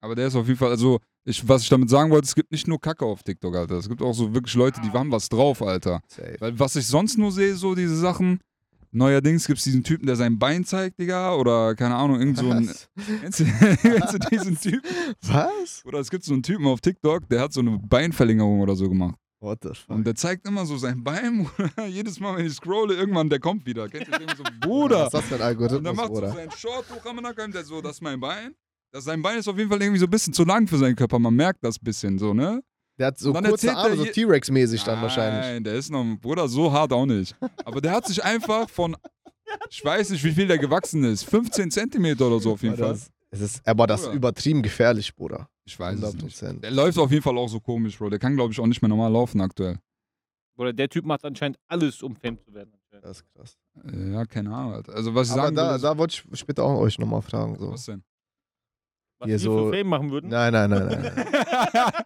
[0.01, 2.51] Aber der ist auf jeden Fall, also, ich, was ich damit sagen wollte, es gibt
[2.51, 3.75] nicht nur Kacke auf TikTok, Alter.
[3.77, 6.01] Es gibt auch so wirklich Leute, die haben was drauf, Alter.
[6.07, 6.35] Safe.
[6.39, 8.39] Weil was ich sonst nur sehe, so diese Sachen,
[8.91, 12.49] neuerdings gibt es diesen Typen, der sein Bein zeigt, Digga, oder keine Ahnung, irgend so
[12.49, 12.67] ein.
[12.67, 12.89] Was?
[13.21, 13.45] Kennst du,
[13.81, 14.81] kennst du diesen Typen?
[15.23, 15.83] Was?
[15.85, 18.87] Oder es gibt so einen Typen auf TikTok, der hat so eine Beinverlängerung oder so
[18.89, 19.15] gemacht.
[19.41, 19.95] What the fuck?
[19.95, 21.47] Und der zeigt immer so sein Bein.
[21.89, 23.87] Jedes Mal, wenn ich scrolle, irgendwann, der kommt wieder.
[23.89, 25.05] Kennt ihr den so, Was Bruder?
[25.05, 26.31] ist das für ein Und Algorithmus, dann macht so Bruder?
[26.33, 28.55] sein Short hoch am Nacken, der so, das ist mein Bein.
[28.91, 30.95] Das, sein Bein ist auf jeden Fall irgendwie so ein bisschen zu lang für seinen
[30.95, 31.19] Körper.
[31.19, 32.63] Man merkt das ein bisschen so, ne?
[32.97, 35.63] Der hat so dann kurze erzählt Arme, so T-Rex-mäßig dann Nein, wahrscheinlich.
[35.63, 37.35] der ist noch, Bruder, so hart auch nicht.
[37.65, 38.95] Aber der hat sich einfach von,
[39.69, 42.89] ich weiß nicht, wie viel der gewachsen ist, 15 Zentimeter oder so auf jeden Fall.
[42.93, 44.17] das, es ist, aber das ist Bruder.
[44.17, 45.49] übertrieben gefährlich, Bruder.
[45.65, 46.37] Ich weiß es nicht.
[46.37, 46.61] 100%.
[46.61, 48.09] Der läuft auf jeden Fall auch so komisch, Bro.
[48.11, 49.77] Der kann, glaube ich, auch nicht mehr normal laufen aktuell.
[50.57, 52.71] Oder der Typ macht anscheinend alles, um Fame zu werden.
[53.01, 53.57] Das ist krass.
[53.93, 54.81] Ja, keine Ahnung.
[54.87, 57.57] Also, was ich Aber sagen da, ist, da wollte ich später auch euch nochmal fragen.
[57.59, 57.73] So.
[57.73, 58.01] was denn?
[59.19, 60.29] Was wir so- für Fame machen würden.
[60.29, 61.11] Nein, nein, nein, nein.
[61.73, 61.91] nein.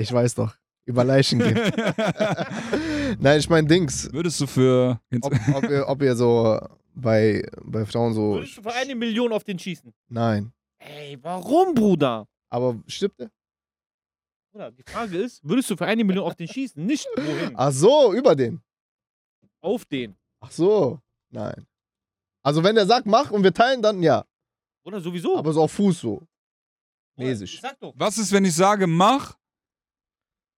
[0.00, 0.56] Ich weiß doch.
[0.86, 1.54] Über Leichen gehen.
[3.18, 4.10] nein, ich meine Dings.
[4.12, 4.98] Würdest du für.
[5.20, 6.58] Ob, ob, ihr, ob ihr so
[6.94, 8.34] bei, bei Frauen so.
[8.36, 9.92] Würdest du für eine Million auf den schießen?
[10.08, 10.52] Nein.
[10.78, 12.26] Ey, warum, Bruder?
[12.48, 13.30] Aber stimmt der?
[14.50, 16.84] Bruder, die Frage ist, würdest du für eine Million auf den schießen?
[16.84, 17.52] Nicht wohin?
[17.54, 18.62] Ach so, über den.
[19.60, 20.16] Auf den.
[20.40, 20.98] Ach so.
[21.28, 21.66] Nein.
[22.42, 24.24] Also wenn der sagt, mach und wir teilen, dann ja.
[24.82, 25.36] Oder sowieso.
[25.36, 26.22] Aber so auf Fuß so.
[27.16, 27.60] Mäßig.
[27.60, 27.92] Sag doch.
[27.94, 29.36] was ist, wenn ich sage, mach,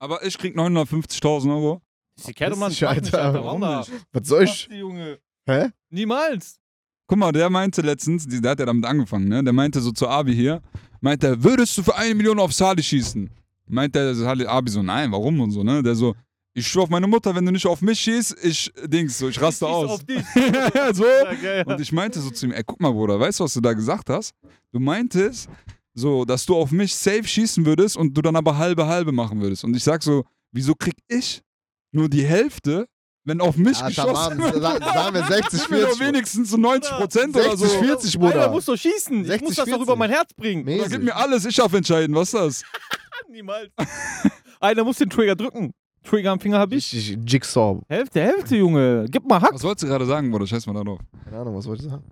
[0.02, 1.80] aber ich krieg 950.000 Euro?
[2.16, 2.68] Das ist die Kerle, Mann.
[2.70, 3.34] Piss dich, Alter.
[3.34, 3.90] Warum nicht?
[4.12, 4.68] Was soll ich?
[4.70, 5.18] Junge.
[5.46, 5.68] Hä?
[5.90, 6.58] Niemals.
[7.06, 9.42] Guck mal, der meinte letztens, der hat ja damit angefangen, ne?
[9.42, 10.60] Der meinte so zu Abi hier,
[11.00, 13.30] meinte er, würdest du für eine Million auf Sali schießen?
[13.66, 15.82] Meint der Sali- Abi so, nein, warum und so, ne?
[15.82, 16.14] Der so,
[16.54, 19.40] ich schwör auf meine Mutter, wenn du nicht auf mich schießt, ich, Dings, so, ich
[19.40, 19.90] raste Schieß aus.
[19.90, 20.22] Auf dich.
[20.92, 21.04] so.
[21.04, 21.64] Ja, geil.
[21.66, 23.72] Und ich meinte so zu ihm, ey, guck mal, Bruder, weißt du, was du da
[23.72, 24.34] gesagt hast?
[24.72, 25.48] Du meintest,
[25.94, 29.40] so, dass du auf mich safe schießen würdest und du dann aber halbe halbe machen
[29.40, 29.64] würdest.
[29.64, 31.42] Und ich sag so, wieso krieg ich
[31.92, 32.86] nur die Hälfte,
[33.24, 34.54] wenn auf mich Ja, geschossen wird?
[34.62, 36.00] sa- sagen wir 60, Gib mir doch 40.
[36.08, 37.78] wenigstens so 90 Prozent oder 60, so.
[37.84, 38.50] 40, Einer Bruder.
[38.50, 39.20] muss doch schießen.
[39.20, 39.82] ich 60, muss das doch 40.
[39.82, 40.62] über mein Herz bringen.
[40.64, 40.90] Oder Mäßig.
[40.92, 42.62] gib mir alles, ich darf entscheiden, was ist das?
[43.30, 43.70] Niemals.
[44.60, 45.72] Einer muss den Trigger drücken.
[46.04, 46.92] Trigger am Finger hab ich.
[46.92, 47.80] Richtig Jigsaw.
[47.88, 49.06] Hälfte, Hälfte, Junge.
[49.08, 49.54] Gib mal Hack.
[49.54, 50.46] Was wolltest du gerade sagen, Bruder?
[50.46, 50.98] Scheiß mal darauf.
[51.24, 52.04] Keine Ahnung, was wollte ich sagen?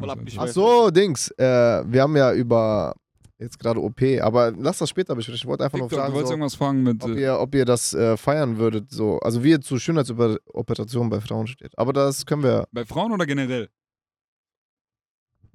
[0.00, 1.30] Voll Ach so, Dings.
[1.38, 1.44] Äh,
[1.90, 2.94] wir haben ja über
[3.38, 5.36] jetzt gerade OP, aber lass das später besprechen.
[5.36, 7.02] Ich wollte einfach TikTok, du fragen, wolltest so, irgendwas fragen mit.
[7.02, 8.90] ob, äh, ihr, ob ihr das äh, feiern würdet.
[8.90, 9.18] So.
[9.20, 11.76] Also wie ihr zu Schönheitsoperationen bei Frauen steht.
[11.78, 12.66] Aber das können wir.
[12.72, 13.68] Bei Frauen oder generell?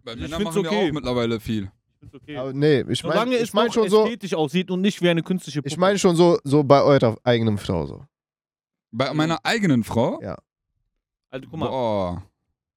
[0.04, 0.72] Bei Ich Männern machen okay.
[0.72, 1.72] wir auch mittlerweile viel.
[2.12, 2.36] Okay.
[2.36, 4.04] Aber nee, ich meine Solange ich es mein noch schon so.
[4.04, 5.70] ästhetisch aussieht und nicht wie eine künstliche Puppe.
[5.70, 8.04] Ich meine schon so, so bei eurer eigenen Frau so.
[8.92, 10.22] Bei meiner eigenen Frau?
[10.22, 10.38] Ja.
[11.30, 11.70] Also guck mal.
[11.70, 12.24] Boah.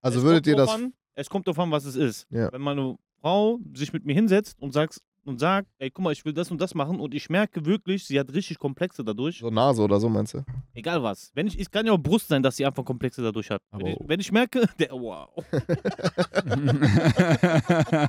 [0.00, 0.70] Also es würdet kommt ihr das.
[0.70, 2.26] An, es kommt an, was es ist.
[2.30, 2.52] Ja.
[2.52, 6.24] Wenn meine Frau sich mit mir hinsetzt und sagt, und sagt, ey, guck mal, ich
[6.24, 9.38] will das und das machen und ich merke wirklich, sie hat richtig Komplexe dadurch.
[9.38, 10.44] So Nase oder so meinst du?
[10.72, 11.32] Egal was.
[11.34, 13.60] Wenn ich, es kann ja auch Brust sein, dass sie einfach Komplexe dadurch hat.
[13.72, 15.28] Wenn ich, wenn ich merke, der, wow.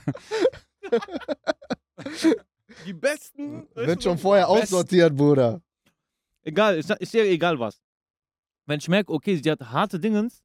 [2.85, 3.67] Die besten.
[3.73, 5.61] Wird schon vorher aussortiert, Bruder.
[6.43, 7.81] Egal, ist, ist ja egal was.
[8.67, 10.43] Wenn ich merke, okay, sie hat harte Dingens,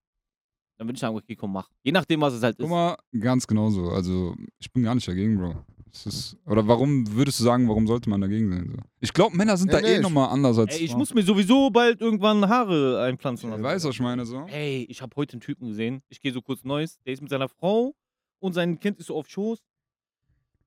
[0.78, 1.68] dann würde ich sagen, okay, komm, mach.
[1.82, 2.70] Je nachdem, was es halt Guck ist.
[2.70, 3.90] mal, ganz genauso.
[3.90, 5.54] Also, ich bin gar nicht dagegen, Bro.
[5.94, 8.70] Es ist, oder warum würdest du sagen, warum sollte man dagegen sein?
[8.74, 8.82] So?
[9.00, 11.00] Ich glaube, Männer sind Nee, da nee, eh ich- nochmal anders als Ey, ich Frauen.
[11.00, 13.62] muss mir sowieso bald irgendwann Haare einpflanzen lassen.
[13.62, 14.24] Weißt du, was ich meine?
[14.24, 14.46] So?
[14.46, 16.02] Ey, ich habe heute einen Typen gesehen.
[16.08, 16.98] Ich gehe so kurz Neues.
[17.04, 17.94] Der ist mit seiner Frau
[18.38, 19.58] und sein Kind ist so auf Schoß.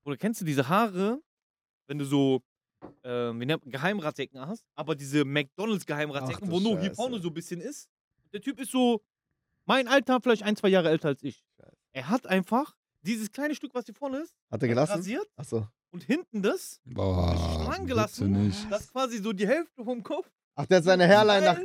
[0.04, 1.20] Oder kennst du diese Haare,
[1.88, 2.40] wenn du so
[3.02, 7.28] äh, wie nennt, man, Geheimratsecken hast, aber diese McDonalds Geheimratsecken, wo nur hier vorne so
[7.28, 7.88] ein bisschen ist.
[8.32, 9.00] Der Typ ist so
[9.66, 11.44] mein Alter, vielleicht ein, zwei Jahre älter als ich.
[11.92, 14.92] Er hat einfach dieses kleine Stück, was hier vorne ist, Hat er gelassen?
[14.92, 15.66] rasiert Achso.
[15.90, 18.46] und hinten das, Boah, bitte gelassen.
[18.46, 18.70] nicht.
[18.70, 20.28] das ist quasi so die Hälfte vom Kopf.
[20.54, 21.58] Ach, der hat seine Hairline nach.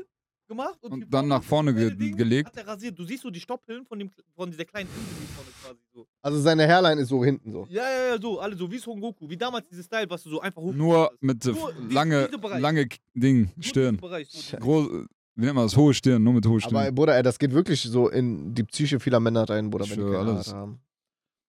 [0.47, 2.47] Gemacht und, Und dann nach vorne ge- Ding gelegt.
[2.49, 2.99] Hat er rasiert.
[2.99, 6.05] Du siehst so die Stoppeln von, dem, von dieser kleinen Insel hier vorne quasi so.
[6.21, 7.65] Also seine Hairline ist so hinten so.
[7.69, 9.29] Ja, ja, ja, so, alle so wie Son Goku.
[9.29, 10.73] Wie damals dieses Style, was du so einfach hoch.
[10.73, 13.95] Nur mit Nur lange, diese lange Ding, Stirn.
[13.95, 14.57] Bereich, so Scheiße.
[14.61, 15.05] Groß,
[15.35, 15.75] wie nennt man das?
[15.77, 16.75] Hohe Stirn, nur mit hohe Stirn.
[16.75, 19.97] Aber Bruder, ey, das geht wirklich so in die Psyche vieler Männer rein, Bruder, wenn
[19.97, 20.47] die keine alles.
[20.47, 20.79] Haare haben.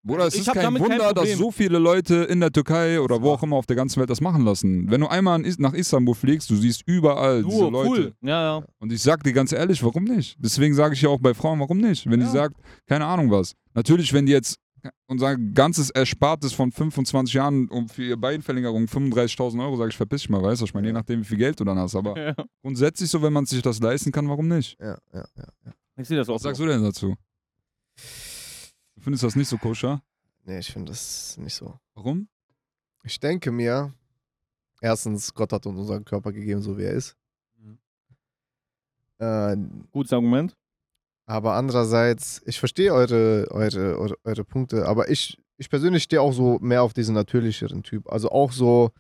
[0.05, 3.01] Bruder, es Ich ist kein damit kein Wunder, dass so viele Leute in der Türkei
[3.01, 4.91] oder wo auch immer auf der ganzen Welt das machen lassen.
[4.91, 7.89] Wenn du einmal nach Istanbul fliegst, du siehst überall diese Nur, Leute.
[7.89, 8.13] cool.
[8.21, 8.65] Ja, ja.
[8.81, 10.37] Und ich sag dir ganz ehrlich, warum nicht?
[10.41, 12.11] Deswegen sage ich ja auch bei Frauen, warum nicht?
[12.11, 12.33] Wenn die Ja.
[12.33, 12.57] sagt,
[12.89, 13.53] keine Ahnung was.
[13.75, 14.57] Natürlich, wenn die jetzt
[15.07, 20.23] unser ganzes Erspartes von 25 Jahren um für ihre Beinverlängerung 35.000 Euro, sage ich, verpiss
[20.23, 20.99] dich mal, weißt du, ich meine, je Ja.
[20.99, 21.95] nachdem, wie viel Geld du dann hast.
[21.95, 22.35] Aber ja.
[22.63, 24.79] grundsätzlich so, wenn man sich das leisten kann, warum nicht?
[24.81, 25.47] Ja, ja, ja.
[25.67, 25.73] ja.
[25.97, 26.65] Ich sehe das auch Was sagst so.
[26.65, 27.15] du denn dazu?
[28.95, 30.03] Du findest das nicht so koscher?
[30.45, 31.79] Nee, ich finde das nicht so.
[31.95, 32.29] Warum?
[33.05, 33.93] Ich denke mir,
[34.81, 37.17] erstens, Gott hat uns unseren Körper gegeben, so wie er ist.
[37.59, 37.79] Mhm.
[39.19, 39.57] Äh,
[39.91, 40.57] Gutes Argument.
[41.27, 46.33] Aber andererseits, ich verstehe eure, eure, eure, eure Punkte, aber ich, ich persönlich stehe auch
[46.33, 48.11] so mehr auf diesen natürlicheren Typ.
[48.11, 48.91] Also auch so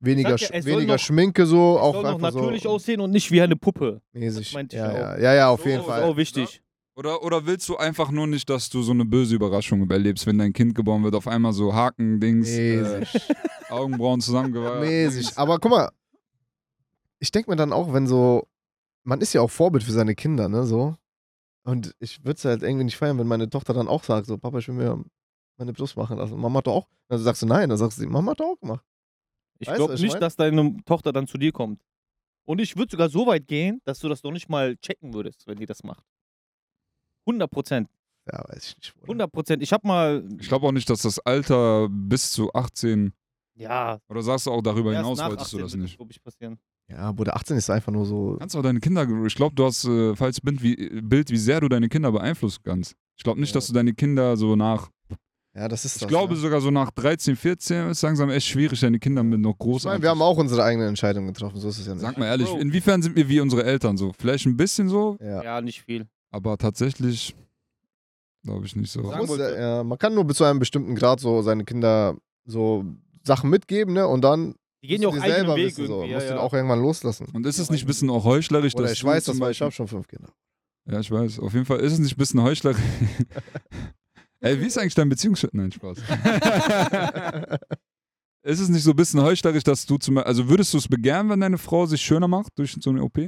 [0.00, 3.40] weniger, ja, weniger noch- Schminke, so auch soll noch natürlich so aussehen und nicht wie
[3.42, 4.00] eine Puppe.
[4.12, 4.48] mäßig.
[4.48, 4.94] Das meinte ich ja, auch.
[4.96, 6.02] ja, ja, ja, auf So jeden ist Fall.
[6.02, 6.62] auch wichtig.
[6.94, 10.38] Oder, oder willst du einfach nur nicht, dass du so eine böse Überraschung erlebst, wenn
[10.38, 13.04] dein Kind geboren wird, auf einmal so Haken, Dings, äh.
[13.68, 14.80] Augenbrauen zusammengeweiht?
[14.88, 15.36] mäßig.
[15.36, 15.90] Aber guck mal,
[17.18, 18.46] ich denke mir dann auch, wenn so,
[19.04, 20.94] man ist ja auch Vorbild für seine Kinder, ne, so.
[21.66, 24.38] Und ich würde es halt irgendwie nicht feiern, wenn meine Tochter dann auch sagt, so,
[24.38, 25.04] Papa, ich will mir
[25.58, 26.38] meine Brust machen lassen.
[26.38, 26.88] Mama hat doch auch.
[27.08, 28.84] Dann sagst du nein, dann sagst du, Mama hat doch auch gemacht.
[29.58, 30.20] Ich glaube nicht, mein?
[30.20, 31.80] dass deine Tochter dann zu dir kommt.
[32.44, 35.46] Und ich würde sogar so weit gehen, dass du das noch nicht mal checken würdest,
[35.48, 36.04] wenn die das macht.
[37.26, 37.88] 100 Prozent.
[38.30, 38.94] Ja, weiß ich nicht.
[38.94, 39.06] Bruder.
[39.08, 39.62] 100 Prozent.
[39.62, 40.24] Ich habe mal.
[40.38, 43.12] Ich glaube auch nicht, dass das Alter bis zu 18
[43.54, 43.98] Ja.
[44.08, 45.96] oder sagst du auch darüber hinaus wolltest du 18 das wird nicht?
[45.96, 46.58] glaub ich, passieren.
[46.88, 48.36] Ja, Bruder, 18 ist einfach nur so.
[48.38, 51.60] Kannst auch deine Kinder, ich glaube, du hast äh, falls Bild wie, Bild, wie sehr
[51.60, 52.94] du deine Kinder beeinflussen kannst.
[53.16, 53.54] Ich glaube nicht, Ja.
[53.54, 54.88] dass du deine Kinder so nach,
[55.54, 56.08] Ja, das ist ich das.
[56.08, 56.38] glaube ne?
[56.40, 59.84] sogar so nach 13, 14 ist langsam echt schwierig, deine Kinder mit noch groß Ich
[59.86, 62.02] meine, wir haben auch unsere eigene Entscheidung getroffen, so ist es ja nicht.
[62.02, 62.58] Sag mal ehrlich, Bro.
[62.58, 64.12] inwiefern sind wir wie unsere Eltern so?
[64.16, 65.42] Vielleicht ein bisschen so, Ja.
[65.42, 66.06] Ja, nicht viel.
[66.30, 67.34] aber tatsächlich
[68.44, 69.02] glaube ich nicht so.
[69.02, 72.16] Man, muss, ja, ja, man kann nur bis zu einem bestimmten Grad so seine Kinder
[72.44, 72.84] so
[73.24, 74.06] Sachen mitgeben, ne?
[74.06, 76.00] Und dann Die gehen ja auch selber Weg wissen, so.
[76.00, 76.38] musst ja, du ja.
[76.38, 77.26] auch irgendwann loslassen.
[77.32, 79.40] Und ist es nicht ein bisschen auch heuchlerisch, Oder dass ich du weiß zum das,
[79.40, 80.32] weil ich Beispiel- habe schon fünf Kinder.
[80.88, 81.40] Ja, ich weiß.
[81.40, 82.80] Auf jeden Fall ist es nicht ein bisschen heuchlerisch.
[84.40, 85.54] Ey, wie ist eigentlich dein Beziehungsschritt?
[85.54, 85.98] Nein, Spaß.
[88.42, 91.28] ist es nicht so ein bisschen heuchlerisch, dass du zum also würdest du es begehren,
[91.28, 93.18] wenn deine Frau sich schöner macht durch so eine OP?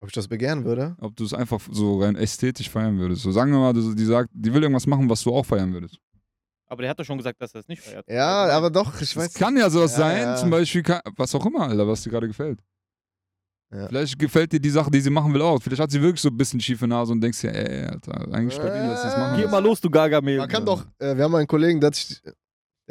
[0.00, 0.96] Ob ich das begehren würde?
[1.00, 3.22] Ob du es einfach so rein ästhetisch feiern würdest?
[3.22, 5.98] So sagen wir mal, die sagt, die will irgendwas machen, was du auch feiern würdest.
[6.74, 8.04] Aber der hat doch schon gesagt, dass er es nicht feiert.
[8.10, 9.34] Ja, aber doch, ich Es weiß.
[9.34, 10.36] kann ja sowas Ja, sein, ja.
[10.36, 12.58] zum Beispiel, kann, was auch immer, Alter, was dir gerade gefällt.
[13.72, 13.86] Ja.
[13.88, 15.60] Vielleicht gefällt dir die Sache, die sie machen will, auch.
[15.62, 18.54] Vielleicht hat sie wirklich so ein bisschen schiefe Nase und denkst dir, ey, Alter, eigentlich
[18.54, 19.36] stabil, dass sie es machen.
[19.40, 20.36] Geh mal los, du Gargamel.
[20.38, 22.32] Man kann doch, äh, wir haben einen Kollegen, der hat sich, der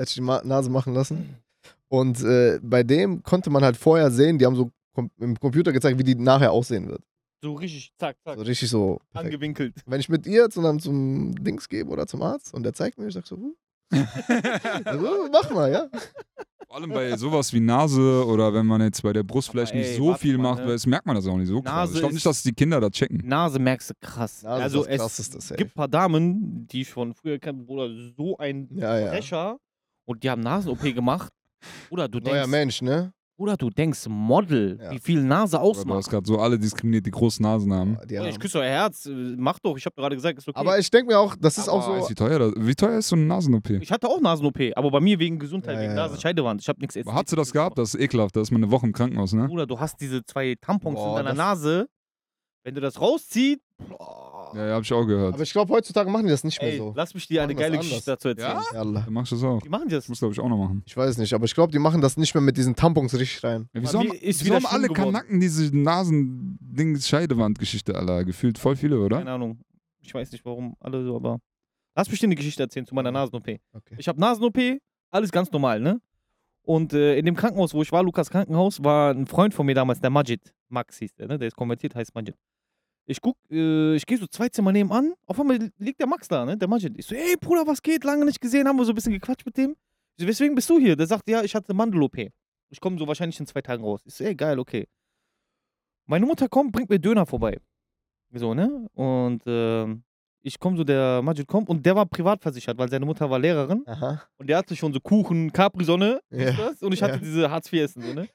[0.01, 1.35] hat sich die Ma Nase machen lassen.
[1.89, 5.73] Und äh, bei dem konnte man halt vorher sehen, die haben so kom im Computer
[5.73, 7.01] gezeigt, wie die nachher aussehen wird.
[7.41, 8.37] So richtig, zack, zack.
[8.37, 9.01] So richtig so.
[9.11, 9.33] Perfekt.
[9.33, 9.75] angewinkelt.
[9.85, 12.97] Wenn ich mit ihr zu einem zum Dings gebe oder zum Arzt und der zeigt
[12.97, 13.53] mir, ich sag so, huh,
[13.93, 15.87] so, mach mal, ja.
[16.67, 19.89] Vor allem bei sowas wie Nase oder wenn man jetzt bei der Brust vielleicht nicht
[19.89, 20.65] ey, so warte viel mal, macht, ne?
[20.65, 21.91] weil das merkt man das auch nicht so krass.
[21.93, 23.21] Ich glaube nicht, dass die Kinder das checken.
[23.23, 24.41] Nase merkst du krass.
[24.41, 25.55] Nase also ist das es safe.
[25.55, 29.57] gibt ein paar Damen, die ich von früher kenne, Bruder, so ein Ja, ja.
[30.05, 31.31] Und die haben Nasen-OP gemacht.
[31.91, 33.13] Oder du Neuer denkst, Mensch, ne?
[33.43, 34.91] Oder du denkst Model, Ja.
[34.91, 36.09] wie viel Nase Aber du hast ausmacht.
[36.09, 37.97] gerade so alle diskriminiert, die große Nasen haben.
[38.09, 40.47] Die Bruder, ich haben- küsse euer Herz, äh, mach doch, ich habe gerade gesagt, ist
[40.47, 40.59] okay.
[40.59, 41.99] Aber ich denke mir auch, das ist Aber auch so.
[42.05, 43.69] du, Wie teuer, das, wie teuer ist so eine Nasen-OP?
[43.81, 46.03] ich hatte auch Nasen-OP, aber bei mir wegen Gesundheit, Ja, wegen ja, ja.
[46.07, 46.61] Nasenscheidewand.
[46.61, 47.77] Ich habe nichts Aber Hast du das gehabt?
[47.77, 48.35] Das ist ekelhaft.
[48.35, 49.47] Da ist man eine Woche im Krankenhaus, ne?
[49.47, 51.87] Bruder, du hast diese zwei Tampons Boah, in deiner Nase.
[52.65, 53.59] Wenn du das rausziehst,
[54.55, 55.33] Ja, ja, hab ich auch gehört.
[55.33, 56.93] Aber ich glaube, heutzutage machen die das nicht mehr ey, so.
[56.95, 57.77] lass mich dir eine geile.
[57.77, 58.57] Geschichte dazu erzählen.
[58.71, 58.73] Ja?
[58.73, 59.01] Yalla.
[59.01, 59.63] Dann machst du das auch.
[59.63, 60.05] Wie machen die das?
[60.05, 60.83] Das muss, glaube ich, auch noch machen.
[60.85, 63.43] Ich weiß nicht, aber ich glaube, die machen das nicht mehr mit diesen Tampons richtig
[63.43, 63.69] rein.
[63.73, 65.13] Ja, wieso haben, ist wieso haben alle geworden.
[65.13, 68.23] Kanacken diese Nasen-Ding-Scheidewand-Geschichte, Alter?
[68.25, 69.17] Gefühlt voll viele, oder?
[69.17, 69.59] Keine Ahnung.
[70.01, 71.39] Ich weiß nicht warum alle so, aber.
[71.95, 73.47] Lass mich dir eine Geschichte erzählen zu meiner Nasen-OP.
[73.73, 73.95] Okay.
[73.97, 74.57] Ich habe Nasen-OP,
[75.11, 76.01] alles ganz normal, ne?
[76.63, 79.75] Und äh, in dem Krankenhaus, wo ich war, Lukas Krankenhaus, war ein Freund von mir
[79.75, 80.53] damals, der Majid.
[80.69, 81.37] Max hieß der, ne?
[81.37, 82.35] Der ist konvertiert, heißt Majid.
[83.05, 86.45] Ich guck, äh, ich gehe so zwei Zimmer nebenan, auf einmal liegt der Max da,
[86.45, 86.57] ne?
[86.57, 86.97] Der Majid.
[86.97, 88.03] Ich so, ey Bruder, was geht?
[88.03, 89.75] Lange nicht gesehen, haben wir so ein bisschen gequatscht mit dem.
[90.15, 90.95] Ich so, weswegen bist du hier?
[90.95, 92.17] Der sagt, ja, ich hatte Mandel-OP.
[92.69, 94.01] Ich komme so wahrscheinlich in zwei Tagen raus.
[94.05, 94.87] Ich so, ey, geil, okay.
[96.05, 97.59] Meine Mutter kommt, bringt mir Döner vorbei.
[98.31, 98.87] So, ne?
[98.93, 100.03] Und ähm,
[100.41, 103.39] ich komme so, der Majid kommt und der war privat versichert, weil seine Mutter war
[103.39, 104.21] Lehrerin Aha.
[104.37, 106.71] und der hatte schon so Kuchen, Capri-Sonne Ja.
[106.81, 107.19] und ich hatte Ja.
[107.19, 108.27] diese Hartz-IV-Essen, so, ne?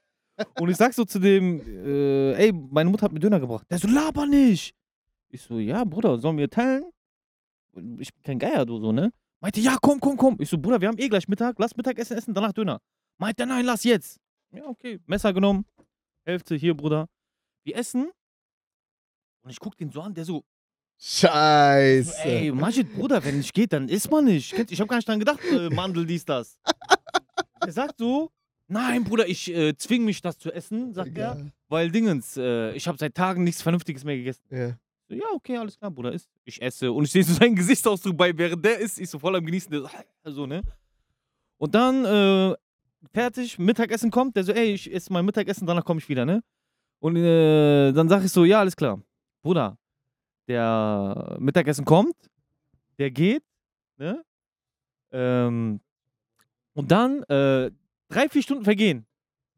[0.60, 3.66] Und ich sag so zu dem, äh, ey, meine Mutter hat mir Döner gebracht.
[3.70, 4.74] Der so, laber nicht.
[5.30, 6.84] Ich so, ja, Bruder, sollen wir teilen?
[7.98, 9.12] Ich bin kein Geier, du so, ne?
[9.40, 10.36] Meinte, ja, komm, komm, komm.
[10.40, 12.80] Ich so, Bruder, wir haben eh gleich Mittag, lass Mittagessen essen, danach Döner.
[13.18, 14.18] Meinte, nein, lass jetzt.
[14.52, 14.98] Ja, okay.
[15.06, 15.64] Messer genommen,
[16.24, 17.08] Hälfte hier, Bruder.
[17.64, 18.10] Wir essen.
[19.42, 20.44] Und ich guck den so an, der so,
[20.98, 22.10] Scheiße.
[22.10, 24.52] so, ey, Majid, Bruder, wenn nicht geht, dann isst man nicht.
[24.70, 26.58] Ich hab gar nicht dran gedacht, äh, Mandel, dies, das.
[27.60, 28.30] Er sagt so,
[28.68, 31.32] nein, Bruder, ich äh, zwing mich, das zu essen, sagt er.
[31.32, 31.52] Egal.
[31.68, 34.42] Weil Dingens, äh, ich habe seit Tagen nichts Vernünftiges mehr gegessen.
[34.50, 34.78] Ja.
[35.08, 36.28] So, ja, okay, alles klar, Bruder, isst.
[36.44, 39.34] Ich esse und ich sehe so seinen Gesichtsausdruck bei, während der isst, ich so voll
[39.36, 39.88] am Genießen, der so,
[40.24, 40.62] so ne?
[41.56, 42.54] Und dann, äh,
[43.12, 46.42] fertig, Mittagessen kommt, der so, ey, ich esse mein Mittagessen, danach komme ich wieder, ne?
[47.00, 49.00] Und äh, dann sag ich so, ja, alles klar.
[49.42, 49.78] Bruder,
[50.46, 52.16] der Mittagessen kommt,
[52.98, 53.42] der geht,
[53.96, 54.24] ne?
[55.10, 55.80] Ähm,
[56.74, 57.70] und dann, äh,
[58.08, 59.06] drei, vier Stunden vergehen.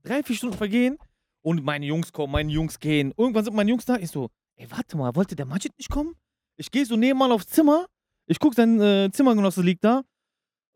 [0.02, 0.98] Drei, vier Stunden vergehen
[1.42, 3.12] und meine Jungs kommen, meine Jungs gehen.
[3.16, 3.96] Irgendwann sind meine Jungs da.
[3.96, 6.14] Ich so, ey, warte mal, wollte der Majid nicht kommen?
[6.56, 7.86] Ich gehe so nebenan aufs Zimmer.
[8.26, 10.02] Ich guck, sein äh, Zimmergenosse liegt da.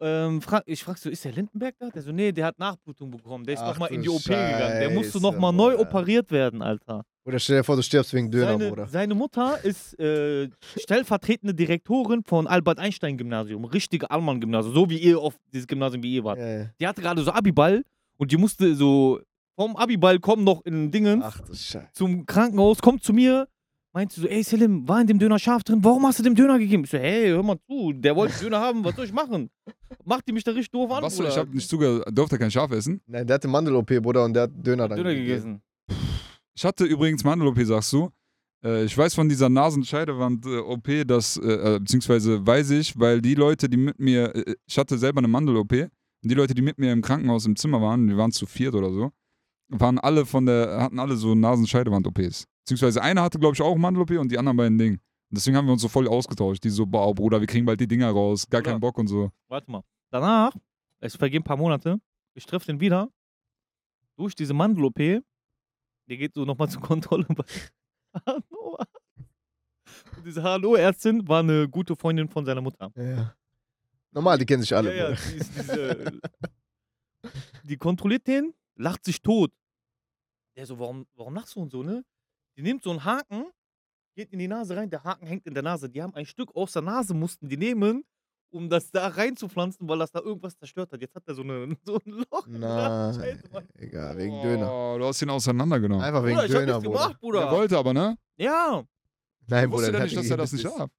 [0.01, 1.89] Ähm, frag, ich frag so, ist der Lindenberg da?
[1.89, 3.45] Der so, nee, der hat Nachblutung bekommen.
[3.45, 4.81] Der ist nochmal in die OP gegangen.
[4.81, 7.05] Der musste Scheiße, nochmal neu operiert werden, Alter.
[7.27, 8.87] Oder stell dir vor, du stirbst wegen Döner, Seine, Bruder.
[8.87, 10.49] seine Mutter ist äh,
[10.79, 13.65] stellvertretende Direktorin von Albert-Einstein-Gymnasium.
[13.65, 14.75] Richtige Allmann-Gymnasium.
[14.75, 16.39] So wie ihr auf dieses Gymnasium wie ihr wart.
[16.39, 16.67] Ja, ja.
[16.79, 17.83] Die hatte gerade so Abiball
[18.19, 19.21] und die musste so
[19.57, 21.41] vom Abiball kommen noch in Dingen Ach
[21.93, 23.47] zum Krankenhaus, kommt zu mir,
[23.93, 26.35] meint sie so, ey Selim, war in dem Döner scharf drin, warum hast du dem
[26.35, 26.83] Döner gegeben?
[26.85, 29.49] Ich so, hey, hör mal zu, der wollte Döner haben, was soll ich machen?
[30.05, 31.29] Macht die mich da richtig doof an, Was, Bruder.
[31.29, 33.01] ich habe nicht zugehört, durfte kein Schaf essen.
[33.07, 35.27] Nein, der hatte Mandel-OP, Bruder, und der hat Döner dann Döner gegeben.
[35.29, 35.63] gegessen.
[36.57, 38.11] Ich hatte übrigens Mandel-OP, sagst du.
[38.63, 43.69] Äh, ich weiß von dieser Nasenscheidewand-OP, dass, äh, äh, beziehungsweise weiß ich, weil die Leute,
[43.69, 46.93] die mit mir, äh, ich hatte selber eine Mandel-OP, und die Leute, die mit mir
[46.93, 49.11] im Krankenhaus im Zimmer waren, die waren zu viert oder so,
[49.69, 52.47] waren alle von der, hatten alle so Nasenscheidewand-OPs.
[52.65, 54.93] Beziehungsweise einer hatte, glaube ich, auch Mandel-OP und die anderen beiden Ding.
[54.95, 55.01] Und
[55.39, 56.63] deswegen haben wir uns so voll ausgetauscht.
[56.65, 58.71] Die so, boah, Bruder, wir kriegen bald die Dinger raus, gar Bruder.
[58.71, 59.31] keinen Bock und so.
[59.49, 59.83] Warte mal.
[60.11, 60.55] Danach,
[61.01, 61.99] es vergehen ein paar Monate,
[62.35, 63.11] ich treffe den wieder,
[64.17, 65.23] durch diese Mandel-OP,
[66.09, 67.45] der geht so nochmal zur Kontrolle bei
[68.25, 68.79] HNO.
[70.17, 72.91] Und diese HNO-Ärztin war eine gute Freundin von seiner Mutter.
[72.97, 73.35] Ja, ja.
[74.13, 74.97] Normal, die kennen sich alle.
[74.97, 76.21] Ja, ja, die, ist diese,
[77.65, 79.53] die kontrolliert den, lacht sich tot.
[80.57, 82.05] Der so, warum, warum lachst du und so, ne?
[82.57, 83.47] Die nimmt so einen Haken,
[84.15, 85.91] geht in die Nase rein, der Haken hängt in der Nase.
[85.91, 88.05] Die haben ein Stück aus der Nase, mussten die nehmen,
[88.51, 91.01] um das da reinzupflanzen, weil das da irgendwas zerstört hat.
[91.01, 92.47] Jetzt hat er so, eine, so ein Loch.
[92.47, 93.65] Nein, Scheiße, Mann.
[93.79, 94.71] egal, wegen Döner.
[94.73, 96.05] Oh, du hast ihn auseinandergenommen.
[96.05, 97.03] Einfach wegen Bruder, ich hab Döner, nichts Bruder.
[97.05, 97.41] gemacht, Bruder.
[97.43, 98.17] Er wollte aber, ne?
[98.37, 98.85] Ja.
[99.47, 100.79] Nein, Ich wusste Bruder, ja nicht, dass er das nicht hat.
[100.79, 100.91] darf.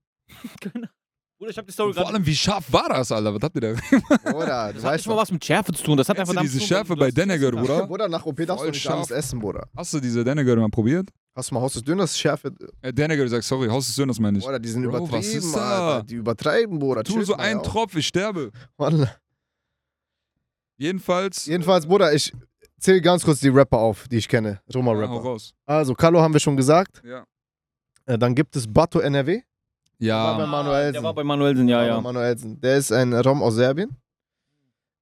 [0.61, 0.89] Keine-
[1.37, 2.15] Bruder, ich hab die Story vor gerade.
[2.15, 3.33] allem, wie scharf war das, Alter?
[3.35, 3.73] Was habt ihr da?
[4.31, 5.97] Bruder, du Das hat weißt nicht mal was mit Schärfe zu tun.
[5.97, 7.15] Das hat Kennst einfach du damit diese zu tun, Schärfe bei du das
[7.61, 7.67] hast.
[7.67, 7.87] Bruder?
[7.87, 9.11] Bruder, nach OP darfst du Voll nicht alles scharf.
[9.19, 9.67] essen, Bruder.
[9.75, 11.09] Hast du diese Denneger mal probiert?
[11.35, 12.53] Hast du mal Haus des Döners Schärfe?
[12.81, 14.45] Äh, Denneger sagt, sorry, Haus des Döners meine ich.
[14.45, 15.95] Bruder, die sind Bro, was übertrieben, ist da?
[15.95, 16.05] Alter.
[16.07, 17.03] Die übertreiben, Bruder.
[17.03, 17.67] Tu Chillt so einen auf.
[17.67, 18.51] Tropf, ich sterbe.
[18.77, 19.13] Wallah.
[20.77, 21.45] Jedenfalls.
[21.45, 22.33] Jedenfalls, Bruder, ich
[22.79, 24.61] zähle ganz kurz die Rapper auf, die ich kenne.
[24.67, 25.13] ja, Roma-Rapper.
[25.21, 25.53] raus.
[25.65, 27.01] Also, Kalo haben wir schon gesagt.
[27.03, 27.25] Ja.
[28.05, 29.41] Äh, Dann gibt es Bato NRW.
[29.97, 30.37] Ja.
[30.37, 30.93] bei Manuelsen.
[30.93, 32.01] Der war bei Manuelsen, ja, ja.
[32.01, 32.59] Manuelsen.
[32.59, 33.95] Der ist ein Rom aus Serbien.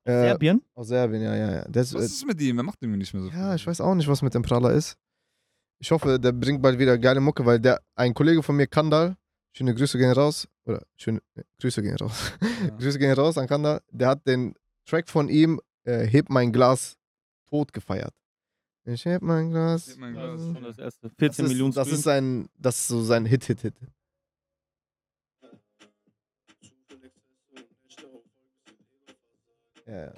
[0.05, 0.61] Äh, Serbien?
[0.75, 1.65] Aus Serbien, ja, ja, ja.
[1.67, 2.57] Der ist, Was ist mit ihm?
[2.57, 3.37] Er macht irgendwie nicht mehr so viel.
[3.39, 4.95] Ja, ich weiß auch nicht, was mit dem Praller ist.
[5.83, 9.17] Ich hoffe, der bringt bald wieder geile Mucke, weil der ein Kollege von mir, Kandal,
[9.51, 10.47] schöne Grüße gehen raus.
[10.63, 12.31] Oder schöne nee, Grüße gehen raus.
[12.39, 12.69] Ja.
[12.79, 13.81] Grüße gehen raus an Kandal.
[13.91, 14.55] Der hat den
[14.85, 16.95] Track von ihm, äh, Heb mein Glas,
[17.49, 18.13] tot gefeiert.
[18.85, 19.89] Ich heb mein Glas.
[19.89, 20.47] Heb mein Ja, das Glas.
[20.47, 21.09] ist schon das erste.
[21.09, 23.75] Das 14 ist, Millionen das ist sein, das ist so sein Hit, Hit, Hit.
[29.85, 30.13] Ja, ja.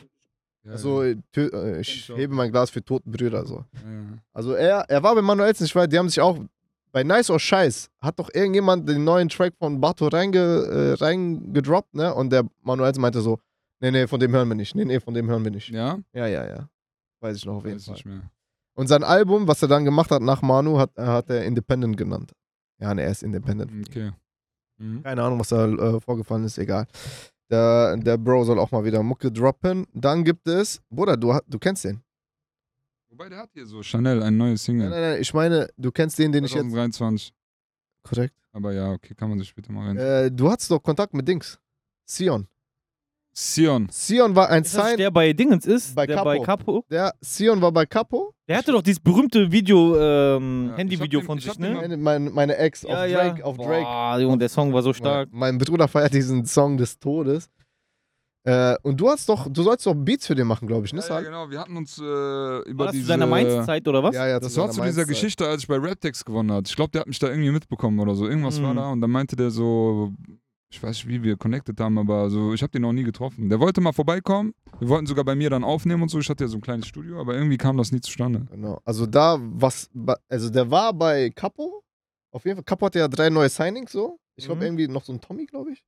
[0.65, 1.13] Ja, Also, ja.
[1.37, 3.45] äh, ich hebe mein Glas für toten Brüder.
[3.45, 3.57] So.
[3.73, 4.17] Ja.
[4.33, 6.37] Also er, er war bei Manuelsen, ich weiß, die haben sich auch
[6.91, 11.93] bei Nice or Scheiß hat doch irgendjemand den neuen Track von Bato reinge, äh, reingedroppt,
[11.93, 12.13] ne?
[12.15, 13.37] Und der Manuelsen meinte so,
[13.81, 14.73] nee, nee, von dem hören wir nicht.
[14.75, 15.69] Nee, nee, von dem hören wir nicht.
[15.69, 16.25] Ja, Ja?
[16.27, 16.69] ja, ja.
[17.19, 17.93] Weiß ich noch auf jeden Weiß Fall.
[17.95, 18.21] nicht mehr.
[18.75, 21.97] Und sein Album, was er dann gemacht hat nach Manu, hat, äh, hat er Independent
[21.97, 22.31] genannt.
[22.79, 23.71] Ja, ne, er ist Independent.
[23.89, 24.11] Okay.
[24.77, 25.03] Mhm.
[25.03, 26.87] Keine Ahnung, was da äh, vorgefallen ist, egal.
[27.49, 29.85] Der, der Bro soll auch mal wieder Mucke droppen.
[29.93, 32.01] Dann gibt es, Bruder, du, ha- du kennst den.
[33.09, 34.89] Wobei, der hat hier so Chanel, ein neues Nein, Single.
[34.89, 36.61] nein, nein, ich meine, du kennst den, den ich jetzt.
[36.71, 37.33] 2023.
[38.03, 38.35] Korrekt.
[38.51, 39.97] Aber ja, okay, kann man sich später mal rein.
[39.97, 41.59] Äh, du hattest doch Kontakt mit Dings.
[42.05, 42.47] Sion.
[43.33, 43.89] Sion.
[43.89, 44.97] Sion war ein Ist Sign.
[44.97, 45.95] der bei Dingens ist?
[45.95, 46.25] Bei der Capo.
[46.29, 46.85] bei Capo?
[46.89, 48.34] Der Sion war bei Capo.
[48.47, 51.73] Der hatte doch dieses berühmte Video, ähm, Ja, Handyvideo von sich, ne?
[51.73, 53.23] Meine, meine, meine Ex Ja, auf ja.
[53.29, 53.45] Drake.
[53.45, 53.81] Auf Drake.
[53.83, 55.29] Boah, Junge, der Song war so stark.
[55.31, 57.49] Mein Bruder feiert diesen Song des Todes.
[58.47, 60.99] Äh, und du hast doch, du sollst doch Beats für den machen, glaube ich, ne?
[61.01, 61.49] Ja, ja, genau.
[61.49, 63.07] Wir hatten uns äh, War über das zu diese...
[63.07, 64.13] seiner Mainz-Zeit oder was?
[64.13, 65.05] Ja, ja, Das zu war zu dieser.
[65.05, 66.69] Geschichte, als ich bei Raptex gewonnen hat.
[66.69, 68.27] Ich glaube, der hat mich da irgendwie mitbekommen oder so.
[68.27, 68.77] Irgendwas war Mhm.
[68.77, 70.13] da und dann meinte der so,
[70.75, 73.49] ich weiß nicht, wie wir connected haben, aber so, ich habe den noch nie getroffen.
[73.49, 74.53] Der wollte mal vorbeikommen.
[74.79, 76.19] Wir wollten sogar bei mir dann aufnehmen und so.
[76.19, 78.45] Ich hatte ja so ein kleines Studio, aber irgendwie kam das nie zustande.
[78.51, 78.79] Genau.
[78.83, 79.89] Also da, was,
[80.27, 81.81] also der war bei Capo.
[82.31, 84.19] Auf jeden Fall, Capo hatte ja drei neue Signings so.
[84.35, 84.65] Ich glaube Mhm.
[84.65, 85.83] irgendwie noch so ein Tommy, glaube ich.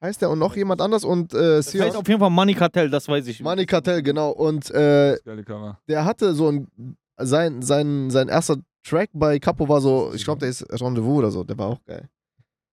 [0.00, 2.90] Heißt der und noch jemand anders und äh, Das heißt auf jeden Fall Money Cartel,
[2.90, 3.40] das weiß ich.
[3.42, 4.30] Money Cartel, genau.
[4.30, 5.16] Und äh,
[5.88, 6.66] der hatte so ein,
[7.18, 11.30] sein, sein, sein erster Track bei Capo war so, ich glaube, der ist Rendezvous oder
[11.30, 12.08] so, der war auch geil.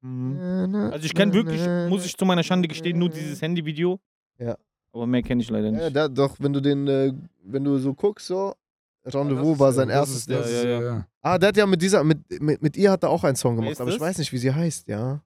[0.01, 0.91] Mhm.
[0.91, 3.99] Also ich kenne wirklich, muss ich zu meiner Schande gestehen, nur dieses Handyvideo.
[4.37, 4.57] Ja.
[4.91, 5.81] Aber mehr kenne ich leider nicht.
[5.81, 7.13] Ja, der, doch, wenn du den, äh,
[7.43, 8.55] wenn du so guckst, so,
[9.05, 10.25] Rendezvous Das war ist, sein äh, erstes.
[10.25, 11.07] Das Ja, ja, ja.
[11.21, 13.55] Ah, der hat ja mit dieser, mit, mit, mit ihr hat er auch einen Song
[13.55, 15.21] gemacht, aber ich weiß nicht, wie sie heißt, ja.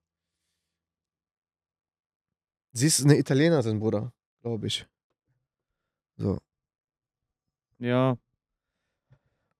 [2.71, 4.87] Sie ist eine Italienerin, Bruder, glaube ich.
[6.17, 6.39] So.
[7.77, 8.17] Ja.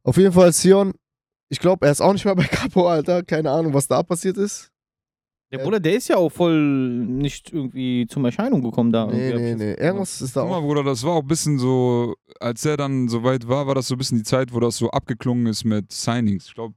[0.04, 0.94] Auf jeden Fall Sion.
[1.50, 3.24] Ich glaube, er ist auch nicht mehr bei Capo, Alter.
[3.24, 4.73] Keine Ahnung, was da passiert ist.
[5.54, 5.66] Der Ja.
[5.66, 9.06] Bruder, der ist ja auch voll nicht irgendwie zum Erscheinung gekommen da.
[9.06, 9.74] Nee, nee, nee.
[9.76, 10.62] Irgendwas ist da Guck mal, auch.
[10.64, 13.88] Bruder, das war auch ein bisschen so, als er dann so weit war, war das
[13.88, 16.48] so ein bisschen die Zeit, wo das so abgeklungen ist mit Signings.
[16.48, 16.74] Ich glaube,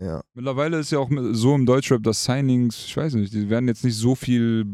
[0.00, 0.20] Ja.
[0.34, 3.84] mittlerweile ist ja auch so im Deutschrap, dass Signings, ich weiß nicht, die werden jetzt
[3.84, 4.64] nicht so viel,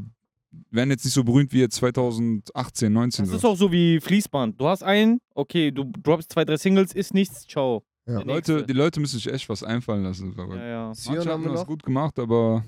[0.71, 3.37] werden jetzt nicht so berühmt wie jetzt 2018, 19 Das so.
[3.37, 4.59] ist auch so wie Fließband.
[4.59, 7.83] Du hast einen, okay, du droppst zwei, drei Singles, ist nichts, ciao.
[8.07, 8.19] Ja.
[8.19, 10.35] Der Leute, die Leute müssen sich echt was einfallen lassen.
[10.37, 10.93] Ja, ja.
[11.09, 11.66] Manche haben das noch.
[11.66, 12.62] gut gemacht, aber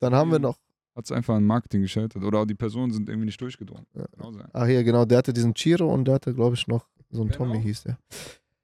[0.00, 0.58] Dann haben wir noch.
[0.94, 2.22] hat es einfach an Marketing gescheitert.
[2.24, 3.86] Oder die Personen sind irgendwie nicht durchgedrungen.
[3.94, 4.06] Ja.
[4.12, 4.48] Genau sein.
[4.52, 5.04] Ah, hier, genau.
[5.04, 7.84] Der hatte diesen Chiro und der hatte, glaube ich, noch so einen Wer Tommy hieß
[7.84, 7.98] der.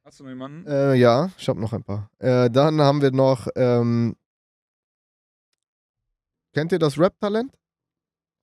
[0.04, 0.66] Hast du noch jemanden?
[0.66, 2.10] Äh, ja, ich habe noch ein paar.
[2.18, 3.48] Äh, dann haben wir noch.
[3.56, 4.14] Ähm,
[6.52, 7.52] kennt ihr das Rap-Talent?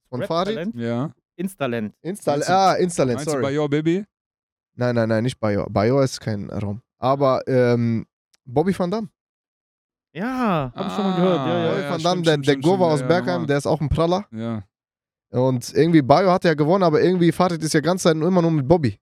[0.09, 0.57] Von Farid?
[0.57, 0.75] Rap-Talent?
[0.75, 1.13] ja.
[1.37, 1.95] Instalent.
[2.03, 2.09] Du-
[2.53, 3.41] ah, Instalent, Meinst du sorry.
[3.43, 4.05] bei Yo Baby?
[4.75, 5.65] Nein, nein, nein, nicht Bayo.
[5.69, 6.81] Bayo ist kein Raum.
[6.99, 8.05] Aber ähm,
[8.45, 9.09] Bobby van Dam.
[10.13, 11.47] Ja, hab ich schon mal Ah, gehört.
[11.47, 11.69] Ja, ja.
[11.71, 13.89] Bobby ja, Dam, stimmt, der, stimmt, der stimmt, aus ja, Bergheim, der ist auch ein
[13.89, 14.25] Praller.
[14.31, 14.63] Ja.
[15.31, 18.51] Und irgendwie Bayo hat ja gewonnen, aber irgendwie Farid ist ja ganz Zeit immer nur
[18.51, 18.97] mit Bobby.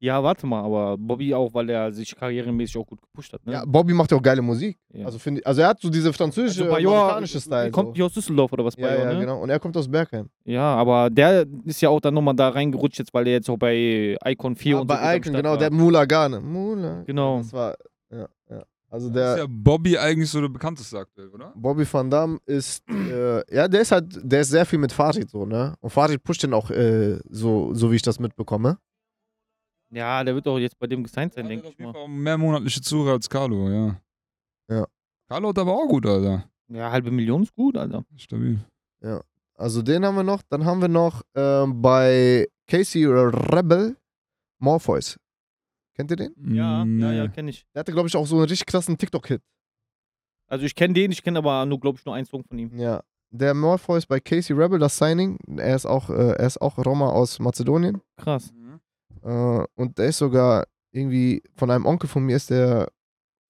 [0.00, 3.46] ja, warte mal, aber Bobby auch, weil er sich karrieremäßig auch gut gepusht hat.
[3.46, 3.52] Ne?
[3.52, 4.76] Ja, Bobby macht ja auch geile Musik.
[4.92, 5.04] Ja.
[5.06, 7.70] Also, find also er hat so diese französische, Also Bayor, marokkanische Style.
[7.70, 7.92] kommt so.
[7.92, 9.20] nicht aus Düsseldorf oder was Ja, Bayor, ja, ne?
[9.20, 9.40] genau.
[9.42, 10.28] Und er kommt aus Bergheim.
[10.44, 13.58] Ja, aber der ist ja auch dann nochmal da reingerutscht jetzt, weil er jetzt auch
[13.58, 15.58] bei Icon 4 Ah, und so bei am Icon, genau, war.
[15.58, 16.40] der Mula Gane.
[16.40, 17.02] Mula.
[17.06, 17.38] Genau.
[17.38, 17.76] Das war,
[18.10, 18.62] ja, ja.
[18.90, 21.52] Also ist der ja Bobby eigentlich so der bekannteste aktuell, oder?
[21.54, 25.30] Bobby van Dam ist, äh, ja, der ist halt, der ist sehr viel mit Farid
[25.30, 25.76] so, ne?
[25.80, 28.78] Und Farid pusht den auch äh, so, so wie ich das mitbekomme.
[29.92, 32.08] Ja, der wird auch jetzt bei dem gesigned sein, Der denke ich mal.
[32.08, 34.00] Mehr monatliche Zuhörer als Carlo, ja.
[34.68, 34.86] Ja.
[35.28, 36.44] Carlo hat aber auch gut, Alter.
[36.68, 38.04] Ja, halbe Million ist gut, Alter.
[38.16, 38.58] Stabil.
[39.54, 40.42] Also den haben wir noch.
[40.48, 43.96] Dann haben wir noch ähm, bei Casey Rebel
[44.58, 45.18] Morpheus.
[46.00, 46.54] Kennt ihr den?
[46.54, 47.66] Ja, ja, ja, kenne ich.
[47.74, 49.42] Der hatte, glaube ich, auch so einen richtig krassen TikTok-Hit.
[50.46, 52.76] Also ich kenne den, ich kenne aber nur, glaube ich, nur einen Song von ihm.
[52.76, 53.02] Ja.
[53.30, 55.38] Der Morpheus bei Casey Rebel, das Signing.
[55.58, 58.00] Er ist auch, äh, er ist auch Roma aus Mazedonien.
[58.16, 58.50] Krass.
[58.52, 58.80] Mhm.
[59.22, 62.88] Äh, und der ist sogar irgendwie von einem Onkel von mir ist der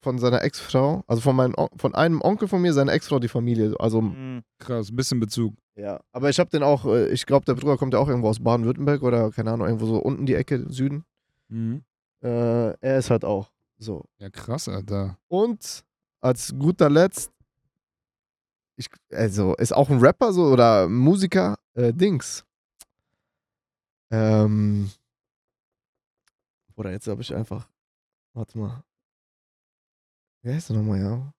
[0.02, 3.28] von seiner Ex-Frau, also von, meinem, On- von einem Onkel von mir, seine Ex-Frau, die
[3.28, 3.74] Familie.
[3.78, 4.42] Also, Mhm.
[4.58, 5.54] Krass, bisschen Bezug.
[5.76, 6.00] ja.
[6.12, 8.40] Aber ich habe den auch, äh, ich glaube, der Bruder kommt ja auch irgendwo aus
[8.42, 11.04] Baden-Württemberg oder keine Ahnung, irgendwo so unten die Ecke, Süden.
[11.48, 11.82] Mhm.
[12.22, 14.04] Äh, er ist halt auch so.
[14.18, 15.18] Ja, krass, Alter.
[15.28, 15.84] Und
[16.20, 17.32] als guter Letzt,
[18.76, 22.44] ich, also ist auch ein Rapper so oder Musiker, äh, Dings.
[24.10, 24.90] Ähm.
[26.76, 27.68] Oder jetzt habe ich einfach.
[28.34, 28.84] Warte mal.
[30.42, 31.32] Wie heißt der nochmal, ja?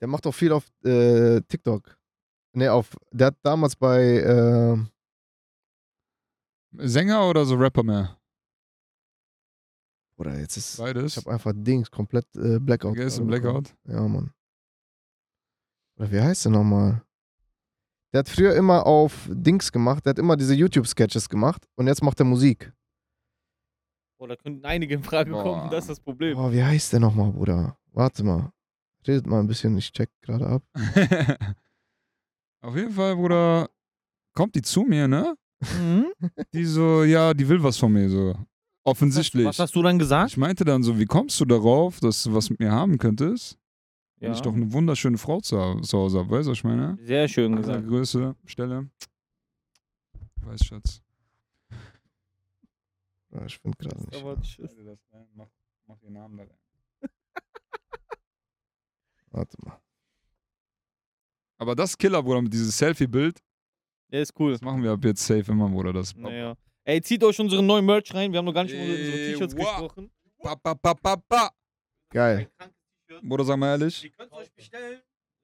[0.00, 1.98] Der macht auch viel auf äh, TikTok.
[2.52, 2.96] Ne, auf.
[3.10, 4.00] Der hat damals bei.
[4.00, 4.78] Äh,
[6.72, 8.17] Sänger oder so Rapper mehr?
[10.18, 10.76] Oder jetzt ist.
[10.78, 11.16] Beides.
[11.16, 12.96] Ich habe einfach Dings komplett äh, Blackout.
[12.96, 13.62] Vergessen, gerade bekommen.
[13.84, 14.02] Blackout.
[14.02, 14.32] Ja, Mann.
[15.98, 17.02] Oder wie heißt der nochmal?
[18.12, 22.02] Der hat früher immer auf Dings gemacht, der hat immer diese YouTube-Sketches gemacht und jetzt
[22.02, 22.72] macht er Musik.
[24.18, 25.42] Oh, da könnten einige in Frage Boah.
[25.42, 26.36] kommen, das ist das Problem.
[26.36, 27.76] Boah, wie heißt der nochmal, Bruder?
[27.92, 28.50] Warte mal.
[29.06, 30.62] Redet mal ein bisschen, ich check gerade ab.
[32.60, 33.68] Auf jeden Fall, Bruder,
[34.34, 35.36] kommt die zu mir, ne?
[35.60, 36.12] Mhm.
[36.52, 38.34] Die so, ja, die will was von mir, so.
[38.90, 39.44] Offensichtlich.
[39.46, 40.30] Was hast du dann gesagt?
[40.30, 43.58] Ich meinte dann so, wie kommst du darauf, dass du was mit mir haben könntest?
[44.16, 44.34] Wenn Ja.
[44.36, 46.98] ich doch eine wunderschöne Frau zu, zu Hause habe, weißt du, was ich meine?
[47.02, 47.88] Sehr schön Dieser gesagt.
[47.88, 48.88] Größe, Stelle.
[50.42, 51.02] Weiß, Schatz.
[53.30, 54.16] Ja, ich finde gerade nicht.
[54.22, 54.74] Aber tschüss.
[55.34, 55.46] Mach,
[55.86, 56.58] mach den Namen da rein.
[59.30, 59.78] Warte mal.
[61.58, 63.40] Aber das ist Killer, Bruder, mit diesem Selfie-Bild,
[64.10, 64.52] Der ist cool.
[64.52, 65.92] das machen wir ab jetzt safe immer, Bruder.
[65.92, 66.56] Das Naja.
[66.88, 68.32] Ey, zieht euch unseren neuen Merch rein.
[68.32, 70.10] Wir haben noch gar nicht über unsere T-Shirts gesprochen.
[70.42, 71.50] Pa, pa, pa, pa, pa.
[72.10, 72.48] Geil.
[73.22, 74.04] Bruder, sag mal ehrlich.
[74.04, 74.98] Ihr könnt euch bestellen.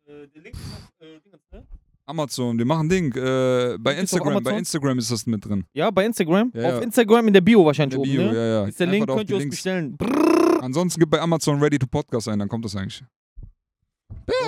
[0.07, 1.67] Äh, der Link ist auf äh, Dingens, ne?
[2.07, 3.15] Amazon, wir machen Ding.
[3.15, 4.57] Äh, bei Instagram, bei?
[4.57, 5.67] Instagram ist das mit drin.
[5.75, 6.51] Ja, bei Instagram.
[6.55, 6.77] Ja, ja.
[6.79, 8.37] Auf Instagram in der Bio In wahrscheinlich der Bio, oben, ne?
[8.39, 8.65] ja, ja.
[8.67, 9.57] Ist der Einfach Link, könnt ihr Links.
[9.57, 9.97] bestellen.
[9.99, 10.63] Brrr.
[10.63, 13.05] Ansonsten gibt bei Amazon Ready to Podcast ein, dann kommt das eigentlich.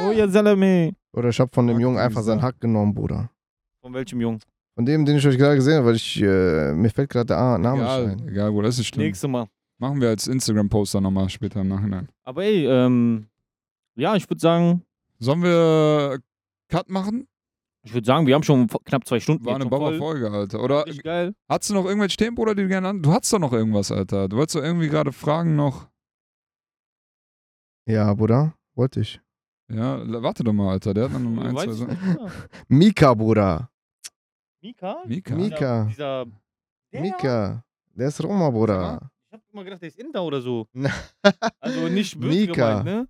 [0.03, 0.95] Oh, ja, Salame.
[1.13, 2.41] Oder ich habe von dem Hack Jungen einfach seinen.
[2.41, 3.31] Hack genommen, Bruder.
[3.83, 4.41] Von welchem Jungen?
[4.77, 7.39] Von dem, den ich euch gerade gesehen habe, weil ich, äh, mir fällt gerade der
[7.39, 8.29] A- Name nicht Egal, ein.
[8.29, 9.07] egal, Bruder, das ist nicht schlimm.
[9.07, 9.47] Nächste Mal.
[9.79, 12.09] Machen wir als Instagram-Poster nochmal später im Nachhinein.
[12.25, 13.27] Aber ey, ähm,
[13.97, 14.83] ja, ich würde sagen,
[15.19, 16.19] Sollen wir
[16.69, 17.27] Cut machen?
[17.83, 19.45] ich würde sagen, wir haben schon knapp zwei Stunden.
[19.47, 19.65] War eine.
[19.67, 20.63] Bauerfolge, Alter.
[20.63, 21.35] Oder geil.
[21.49, 23.01] hast du noch irgendwelche Themen, Bruder, die du gerne an?
[23.03, 24.29] Du hast doch noch irgendwas, Alter.
[24.29, 25.89] Du wolltest doch irgendwie gerade fragen noch.
[27.89, 28.55] Ja, Bruder.
[28.75, 29.21] Wollte ich.
[29.73, 30.93] Ja, warte doch mal, Alter.
[30.95, 31.89] Der hat noch Du ein, zwei Sachen.
[31.89, 32.33] nicht.
[32.69, 33.71] Mika, Bruder.
[34.67, 34.97] Mika?
[35.07, 35.35] Mika.
[35.37, 35.85] Mika.
[35.85, 36.27] Dieser, dieser
[36.93, 37.01] der?
[37.01, 37.65] Mika.
[37.95, 39.11] Der ist Roma, Bruder.
[39.29, 40.67] Ich hab immer gedacht, der ist Inder oder so.
[41.61, 42.79] Also nicht böse Mika.
[42.83, 43.09] gemeint, ne?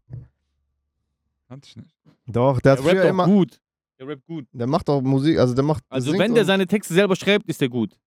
[1.49, 1.95] Kannte ich nicht.
[2.27, 3.27] Doch, der hat Der früher rappt auch immer.
[3.27, 3.61] gut.
[3.99, 4.47] Der rappt gut.
[4.53, 5.83] Der macht auch Musik, also der macht.
[5.89, 7.99] Also wenn der seine Texte selber schreibt, ist der gut.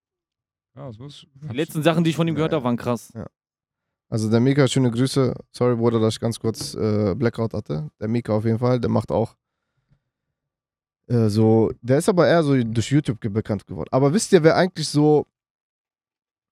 [0.75, 2.57] Ja, das muss Die letzten Sachen, die ich von ihm gehört Ja.
[2.57, 3.11] habe, waren krass.
[4.09, 5.33] Also der Mika, schöne Grüße.
[5.51, 7.89] Sorry, Bruder, dass ich ganz kurz äh, Blackout hatte.
[7.99, 9.35] Der Mika auf jeden Fall, der macht auch
[11.09, 13.89] äh, so, der ist aber eher so durch YouTube bekannt geworden.
[13.91, 15.25] Aber wisst ihr, wer eigentlich so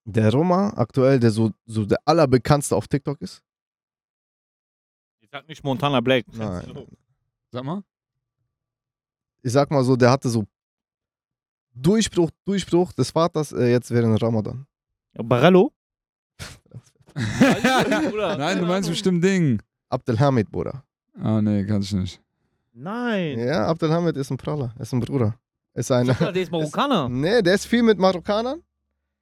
[0.03, 3.43] der Roma aktuell, der so, so der allerbekannteste auf TikTok ist?
[5.21, 6.25] Ich sag nicht Montana Black.
[6.33, 6.87] Nein.
[7.51, 7.81] Sag mal.
[9.41, 10.43] Ich sag mal so, der hatte so
[11.73, 14.67] Durchbruch, Durchbruch des Vaters äh, jetzt während Ramadan.
[15.13, 15.71] Barello?
[17.15, 19.61] Nein, du meinst bestimmt Ding.
[19.89, 20.83] Abdelhamid, Bruder.
[21.19, 22.21] Ah, nee, kann ich nicht.
[22.79, 23.39] Nein.
[23.39, 25.35] Ja, Abdelhamid ist ein Praller, ist ein Bruder.
[25.73, 26.05] Ist ein.
[26.05, 27.09] Ja, der ist Marokkaner.
[27.09, 28.61] Nee, der ist viel mit Marokkanern.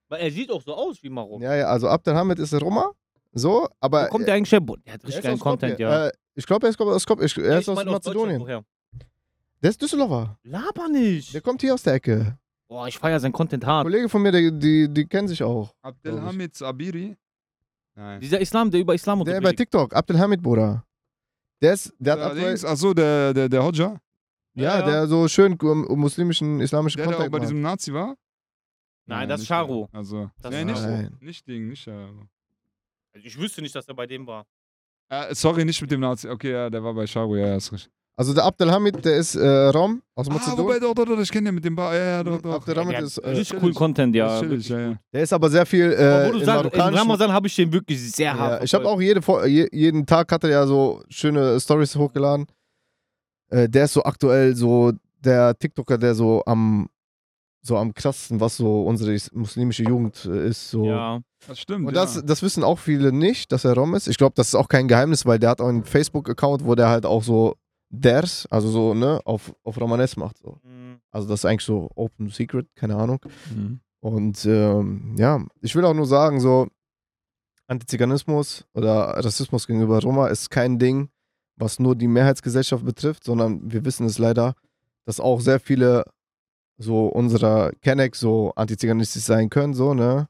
[0.10, 1.42] Weil er sieht auch so aus wie Marokko.
[1.42, 2.92] Ja, ja, also Abdelhamid ist ein Roma.
[3.32, 4.06] So, aber.
[4.06, 4.60] Wo kommt der eigentlich her?
[4.60, 5.40] Der hat richtig ist geilen.
[5.40, 6.08] Content, ja.
[6.08, 7.26] Äh, ich glaube, er ist aus Skopje.
[7.26, 8.46] Ich, er ist Ich aus Mazedonien.
[9.64, 10.38] Der ist Düsseldorfer.
[10.44, 11.34] Laber nicht.
[11.34, 12.38] Der kommt hier aus der Ecke.
[12.68, 13.86] Boah, ich feier sein Content hart.
[13.86, 15.74] Kollege von mir, die, die, die kennen sich auch.
[15.82, 17.16] Abdelhamid Sabiri?
[17.96, 18.20] Nein.
[18.20, 19.54] Dieser Islam, der über Islam Der bei.
[19.54, 20.84] TikTok, Abdelhamid, Bruder.
[21.62, 23.98] Der ist, der hat aktuell, Allerdings, achso, der, der, der Hodja,
[24.54, 24.86] ja, Ja, ja.
[24.86, 28.16] der so schön um, muslimischen, islamischen der, der auch bei diesem Nazi war?
[29.08, 29.88] Nein, das ist Charo.
[29.92, 30.00] der.
[30.00, 31.10] Also, Das nee, ist nicht, Charo.
[31.20, 32.28] nicht Ding, nicht Charo.
[33.14, 34.46] Ich wüsste nicht, dass er bei dem war.
[35.10, 36.28] Äh, sorry, nicht mit dem Nazi.
[36.28, 37.92] Okay, ja, der war bei Charo, ja, ja, ist richtig.
[38.18, 40.80] Also der Abdelhamid, der ist äh, Rom aus Ah, wobei, Mazedonien.
[40.82, 41.94] doch, doch, doch, ich kenne den mit dem Bar.
[41.94, 42.54] Ja, ja, doch, doch.
[42.56, 43.74] Abdelhamid der ist, äh, richtig cool.
[43.74, 44.40] Content, ja.
[44.40, 44.96] Chillig, ja, ja.
[45.12, 47.56] der ist aber sehr viel Aber äh, wo du in sagst, in Ramazan habe ich
[47.58, 49.22] den wirklich sehr hart Ja, ich habe auch jede,
[49.76, 52.46] jeden Tag hat er ja so schöne Stories hochgeladen.
[53.50, 56.88] Äh, der ist so aktuell so der TikToker, der so am
[57.64, 60.70] so am krassesten, was so unsere is- muslimische Jugend äh, ist.
[60.70, 60.86] So.
[60.86, 61.20] Ja.
[61.48, 61.88] Das stimmt.
[61.88, 62.02] Und ja.
[62.04, 64.08] das, das wissen auch viele nicht, dass er Rom ist.
[64.08, 66.90] Ich glaube, das ist auch kein Geheimnis, weil der hat auch einen Facebook-Account, wo der
[66.90, 67.56] halt auch so
[67.90, 70.38] Ders, also so, ne, auf, auf Romanes macht.
[70.38, 70.60] So.
[70.64, 71.00] Mhm.
[71.12, 73.20] Also das ist eigentlich so Open Secret, keine Ahnung.
[73.54, 73.80] Mhm.
[74.00, 76.68] Und ähm, ja, ich will auch nur sagen, so
[77.68, 81.10] Antiziganismus oder Rassismus gegenüber Roma ist kein Ding,
[81.56, 84.56] was nur die Mehrheitsgesellschaft betrifft, sondern wir wissen es leider,
[85.06, 86.06] dass auch sehr viele
[86.78, 90.28] so unserer Kennex so antiziganistisch sein können, so, ne?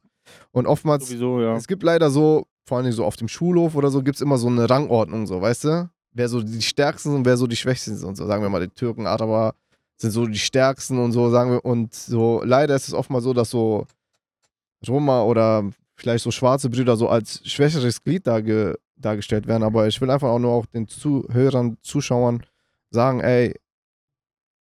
[0.52, 1.56] Und oftmals, Sowieso, ja.
[1.56, 4.38] es gibt leider so, vor allem so auf dem Schulhof oder so, gibt es immer
[4.38, 5.90] so eine Rangordnung, so, weißt du?
[6.16, 8.26] Wer so die Stärksten sind und wer so die Schwächsten sind und so.
[8.26, 9.54] Sagen wir mal, die Türken, Araber
[9.98, 11.66] sind so die Stärksten und so, sagen wir.
[11.66, 13.86] Und so, leider ist es oft mal so, dass so
[14.88, 19.64] Roma oder vielleicht so schwarze Brüder so als schwächeres Glied darge dargestellt werden.
[19.64, 22.44] Aber ich will einfach auch nur auch den Zuhörern, Zuschauern
[22.92, 23.54] sagen, ey,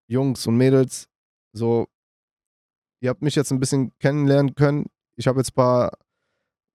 [0.07, 1.07] Jungs und Mädels,
[1.53, 1.87] so,
[2.99, 4.87] ihr habt mich jetzt ein bisschen kennenlernen können.
[5.15, 5.91] Ich habe jetzt ein paar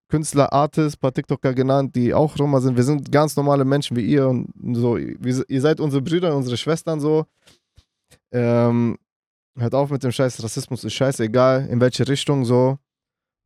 [0.09, 2.77] Künstler, Artists, paar TikToker genannt, die auch Roma sind.
[2.77, 4.97] Wir sind ganz normale Menschen wie ihr und so.
[4.97, 7.27] Ihr seid unsere Brüder, unsere Schwestern so.
[8.33, 8.99] Ähm,
[9.57, 12.79] hört auf mit dem Scheiß Rassismus, ist scheißegal, in welche Richtung so.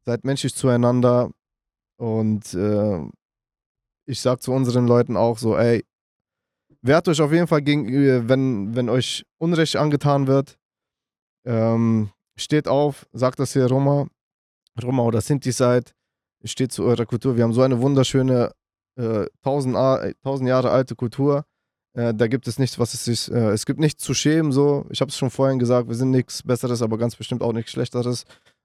[0.05, 1.31] Seid menschlich zueinander.
[1.97, 3.01] Und äh,
[4.07, 5.85] ich sag zu unseren Leuten auch so, ey,
[6.81, 10.59] wehrt euch auf jeden Fall gegen, wenn, wenn euch Unrecht angetan wird.
[11.45, 14.07] Ähm, steht auf, sagt, dass ihr Roma,
[14.83, 15.95] Roma oder Sinti seid.
[16.45, 17.37] Steht zu eurer Kultur.
[17.37, 18.53] Wir haben so eine wunderschöne,
[18.97, 21.45] äh, tausend, A- tausend Jahre alte Kultur.
[21.95, 24.87] Äh, da gibt es nichts, was es sich, äh, es gibt nichts zu schämen, so.
[24.91, 27.71] Ich habe es schon vorhin gesagt, wir sind nichts Besseres, aber ganz bestimmt auch nichts
[27.73, 28.25] Schlechteres.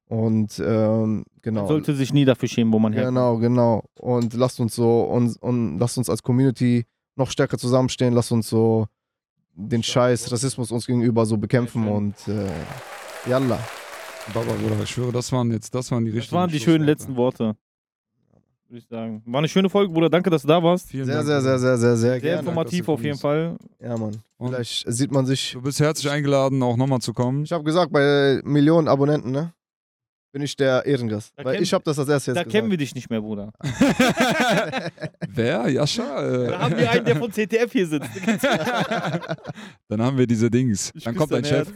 [0.10, 1.62] Und ähm, genau.
[1.62, 3.16] Man sollte sich nie dafür schämen, wo man herkommt.
[3.16, 3.84] Genau, genau.
[4.00, 6.86] Und lasst uns so und, und lasst uns als Community
[7.18, 8.88] noch stärker zusammenstehen, lasst uns so
[9.54, 12.48] den Scheiß Rassismus uns gegenüber so bekämpfen und äh,
[13.30, 13.60] yalla.
[14.34, 16.86] Baba, Bruder, ich schwöre, das waren jetzt, das waren die Das richtigen waren die schönen
[16.86, 17.56] letzten Worte.
[18.70, 19.22] Würde ich sagen.
[19.26, 20.10] War eine schöne Folge, Bruder.
[20.10, 20.90] Danke, dass du da warst.
[20.90, 22.40] Vielen Sehr, Dank, sehr, sehr, sehr, sehr, sehr Sehr gerne.
[22.40, 23.18] informativ auf jeden.
[23.18, 23.56] Fall.
[23.82, 24.18] Ja, Mann.
[24.38, 25.54] Und Vielleicht sieht man sich.
[25.54, 27.44] Du bist herzlich eingeladen, auch nochmal zu kommen.
[27.44, 29.54] Ich habe gesagt, bei Millionen Abonnenten, ne?
[30.34, 31.32] Bin ich der Ehrengast.
[31.38, 32.82] Da Weil ich habe das als erstes Da jetzt kennen wir gesagt.
[32.92, 33.54] dich nicht mehr, Bruder.
[35.30, 35.70] Wer?
[35.70, 36.22] Jascha?
[36.22, 38.10] Da Äh, haben wir einen, der von CTF hier sitzt.
[39.88, 40.92] dann haben wir diese Dings.
[40.94, 41.74] Ich Dann küsse kommt dein dein Chef.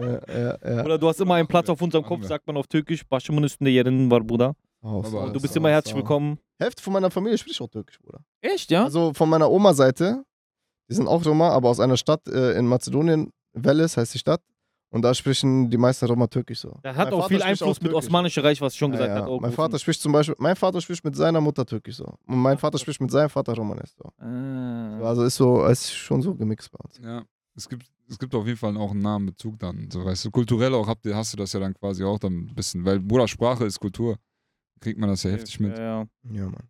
[0.00, 0.84] ja, ja, ja.
[0.84, 3.02] Oder du hast immer einen Platz auf unserem Kopf, sagt man auf Türkisch.
[3.10, 4.54] Başımın üstünde yerin var, Bruder.
[4.82, 6.38] Haus, Aber Und du bist immer herzlich willkommen.
[6.58, 8.20] Hälfte von meiner Familie spricht auch Türkisch, Bruder.
[8.40, 8.84] Echt, ja?
[8.84, 10.24] Also von meiner Oma-Seite,
[10.90, 14.42] die sind auch Roma, aber aus einer Stadt äh, in Mazedonien, Veles heißt die Stadt.
[14.90, 16.78] Und da sprechen die meisten Roma Türkisch so.
[16.84, 18.06] Der hat Mein auch Vater viel Einfluss mit Türkisch.
[18.08, 19.22] Osmanische Reich, was ich schon Ja, gesagt ja.
[19.22, 19.28] hat.
[19.30, 19.52] Auch Mein.
[19.52, 22.04] Vater spricht zum Beispiel, mein Vater spricht mit seiner Mutter Türkisch so.
[22.26, 24.10] Und mein Vater spricht mit seinem Vater Romanes so.
[24.22, 24.98] Ah.
[25.02, 26.98] Also ist so, ist schon so gemixt bei uns.
[27.02, 27.22] Ja,
[27.56, 29.88] es gibt, es gibt auf jeden Fall auch einen nahen Bezug dann.
[29.90, 32.48] So, weißt du, kulturell auch habt ihr, hast du das ja dann quasi auch dann
[32.50, 34.16] ein bisschen, weil Bruder, Sprache ist Kultur.
[34.82, 35.78] Kriegt man das ja heftig mit.
[35.78, 36.06] Ja, ja.
[36.32, 36.68] Ja, Mann.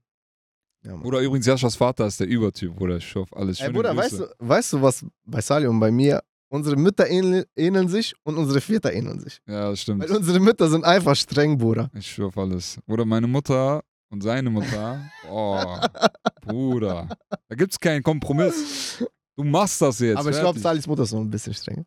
[0.84, 1.02] Ja, Mann.
[1.06, 2.98] Oder übrigens, Jaschas Vater ist der Übertyp, Bruder.
[2.98, 3.68] Ich hoffe, alles schön.
[3.68, 7.44] Ey, Bruder, weißt du, weißt du, was bei Sali und bei mir, unsere Mütter ähneln,
[7.56, 9.40] ähneln sich und unsere Väter ähneln sich.
[9.46, 10.02] Ja, das stimmt.
[10.02, 11.90] Weil unsere Mütter sind einfach streng, Bruder.
[11.94, 12.78] Ich schwöre auf alles.
[12.86, 15.00] Oder meine Mutter und seine Mutter.
[15.30, 15.64] Oh,
[16.42, 17.08] Bruder.
[17.48, 19.02] Da gibt's keinen Kompromiss.
[19.36, 20.18] Du machst das jetzt.
[20.18, 20.58] Aber ich glaube.
[20.58, 21.86] Salis Mutter ist noch ein bisschen streng.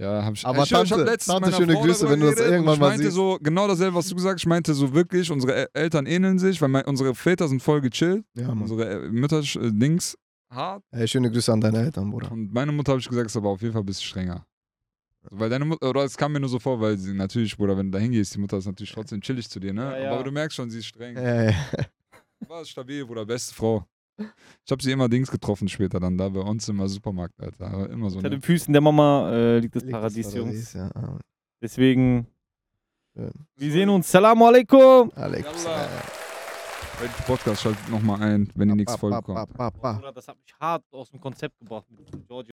[0.00, 0.46] Ja, hab ich.
[0.46, 2.72] Aber ich, schwör, ich hab Tante- Tante, schöne Frau Grüße, wenn du das irgendwann mal
[2.74, 3.14] Ich meinte siehst.
[3.16, 4.42] so, genau dasselbe, was du gesagt hast.
[4.42, 7.80] Ich meinte so wirklich, unsere El- Eltern ähneln sich, weil mein, unsere Väter sind voll
[7.80, 8.24] gechillt.
[8.34, 8.62] Ja, Mann.
[8.62, 10.16] Unsere äh, Mütter äh, Dings
[10.50, 10.82] hart.
[10.92, 12.30] Ey, schöne Grüße an deine Eltern, Bruder.
[12.30, 14.46] Und meine Mutter habe ich gesagt, ist aber auf jeden Fall ein bisschen strenger.
[15.30, 17.90] Weil deine Mutter, oder es kam mir nur so vor, weil sie natürlich, Bruder, wenn
[17.90, 19.82] du da hingehst, die Mutter ist natürlich trotzdem chillig zu dir, ne?
[19.82, 20.12] Ja, ja.
[20.12, 21.16] Aber du merkst schon, sie ist streng.
[21.16, 21.54] Ey,
[22.46, 23.84] War stabil, Bruder, beste Frau.
[24.64, 27.66] Ich habe sie immer Dings getroffen später dann da bei uns im Supermarkt, Alter.
[27.70, 28.16] Aber Immer so.
[28.18, 28.36] Unter Ne?
[28.36, 30.72] den Füßen der Mama äh, liegt das liegt das Paradies, Jungs.
[30.72, 30.90] Paradies, ja.
[30.94, 31.18] Ah,
[31.62, 32.26] Deswegen,
[33.16, 33.30] schön.
[33.56, 34.10] wir sehen uns.
[34.10, 35.10] Salam alaikum.
[35.14, 35.64] Alex.
[35.64, 35.84] Yalla.
[35.84, 35.88] äh,
[37.00, 38.68] Welchen Podcast schaltet nochmal ein, wenn
[39.46, 39.92] ba, ba, ba.
[39.94, 42.46] Bruder, das hat mich hart aus dem Konzept gebracht mit George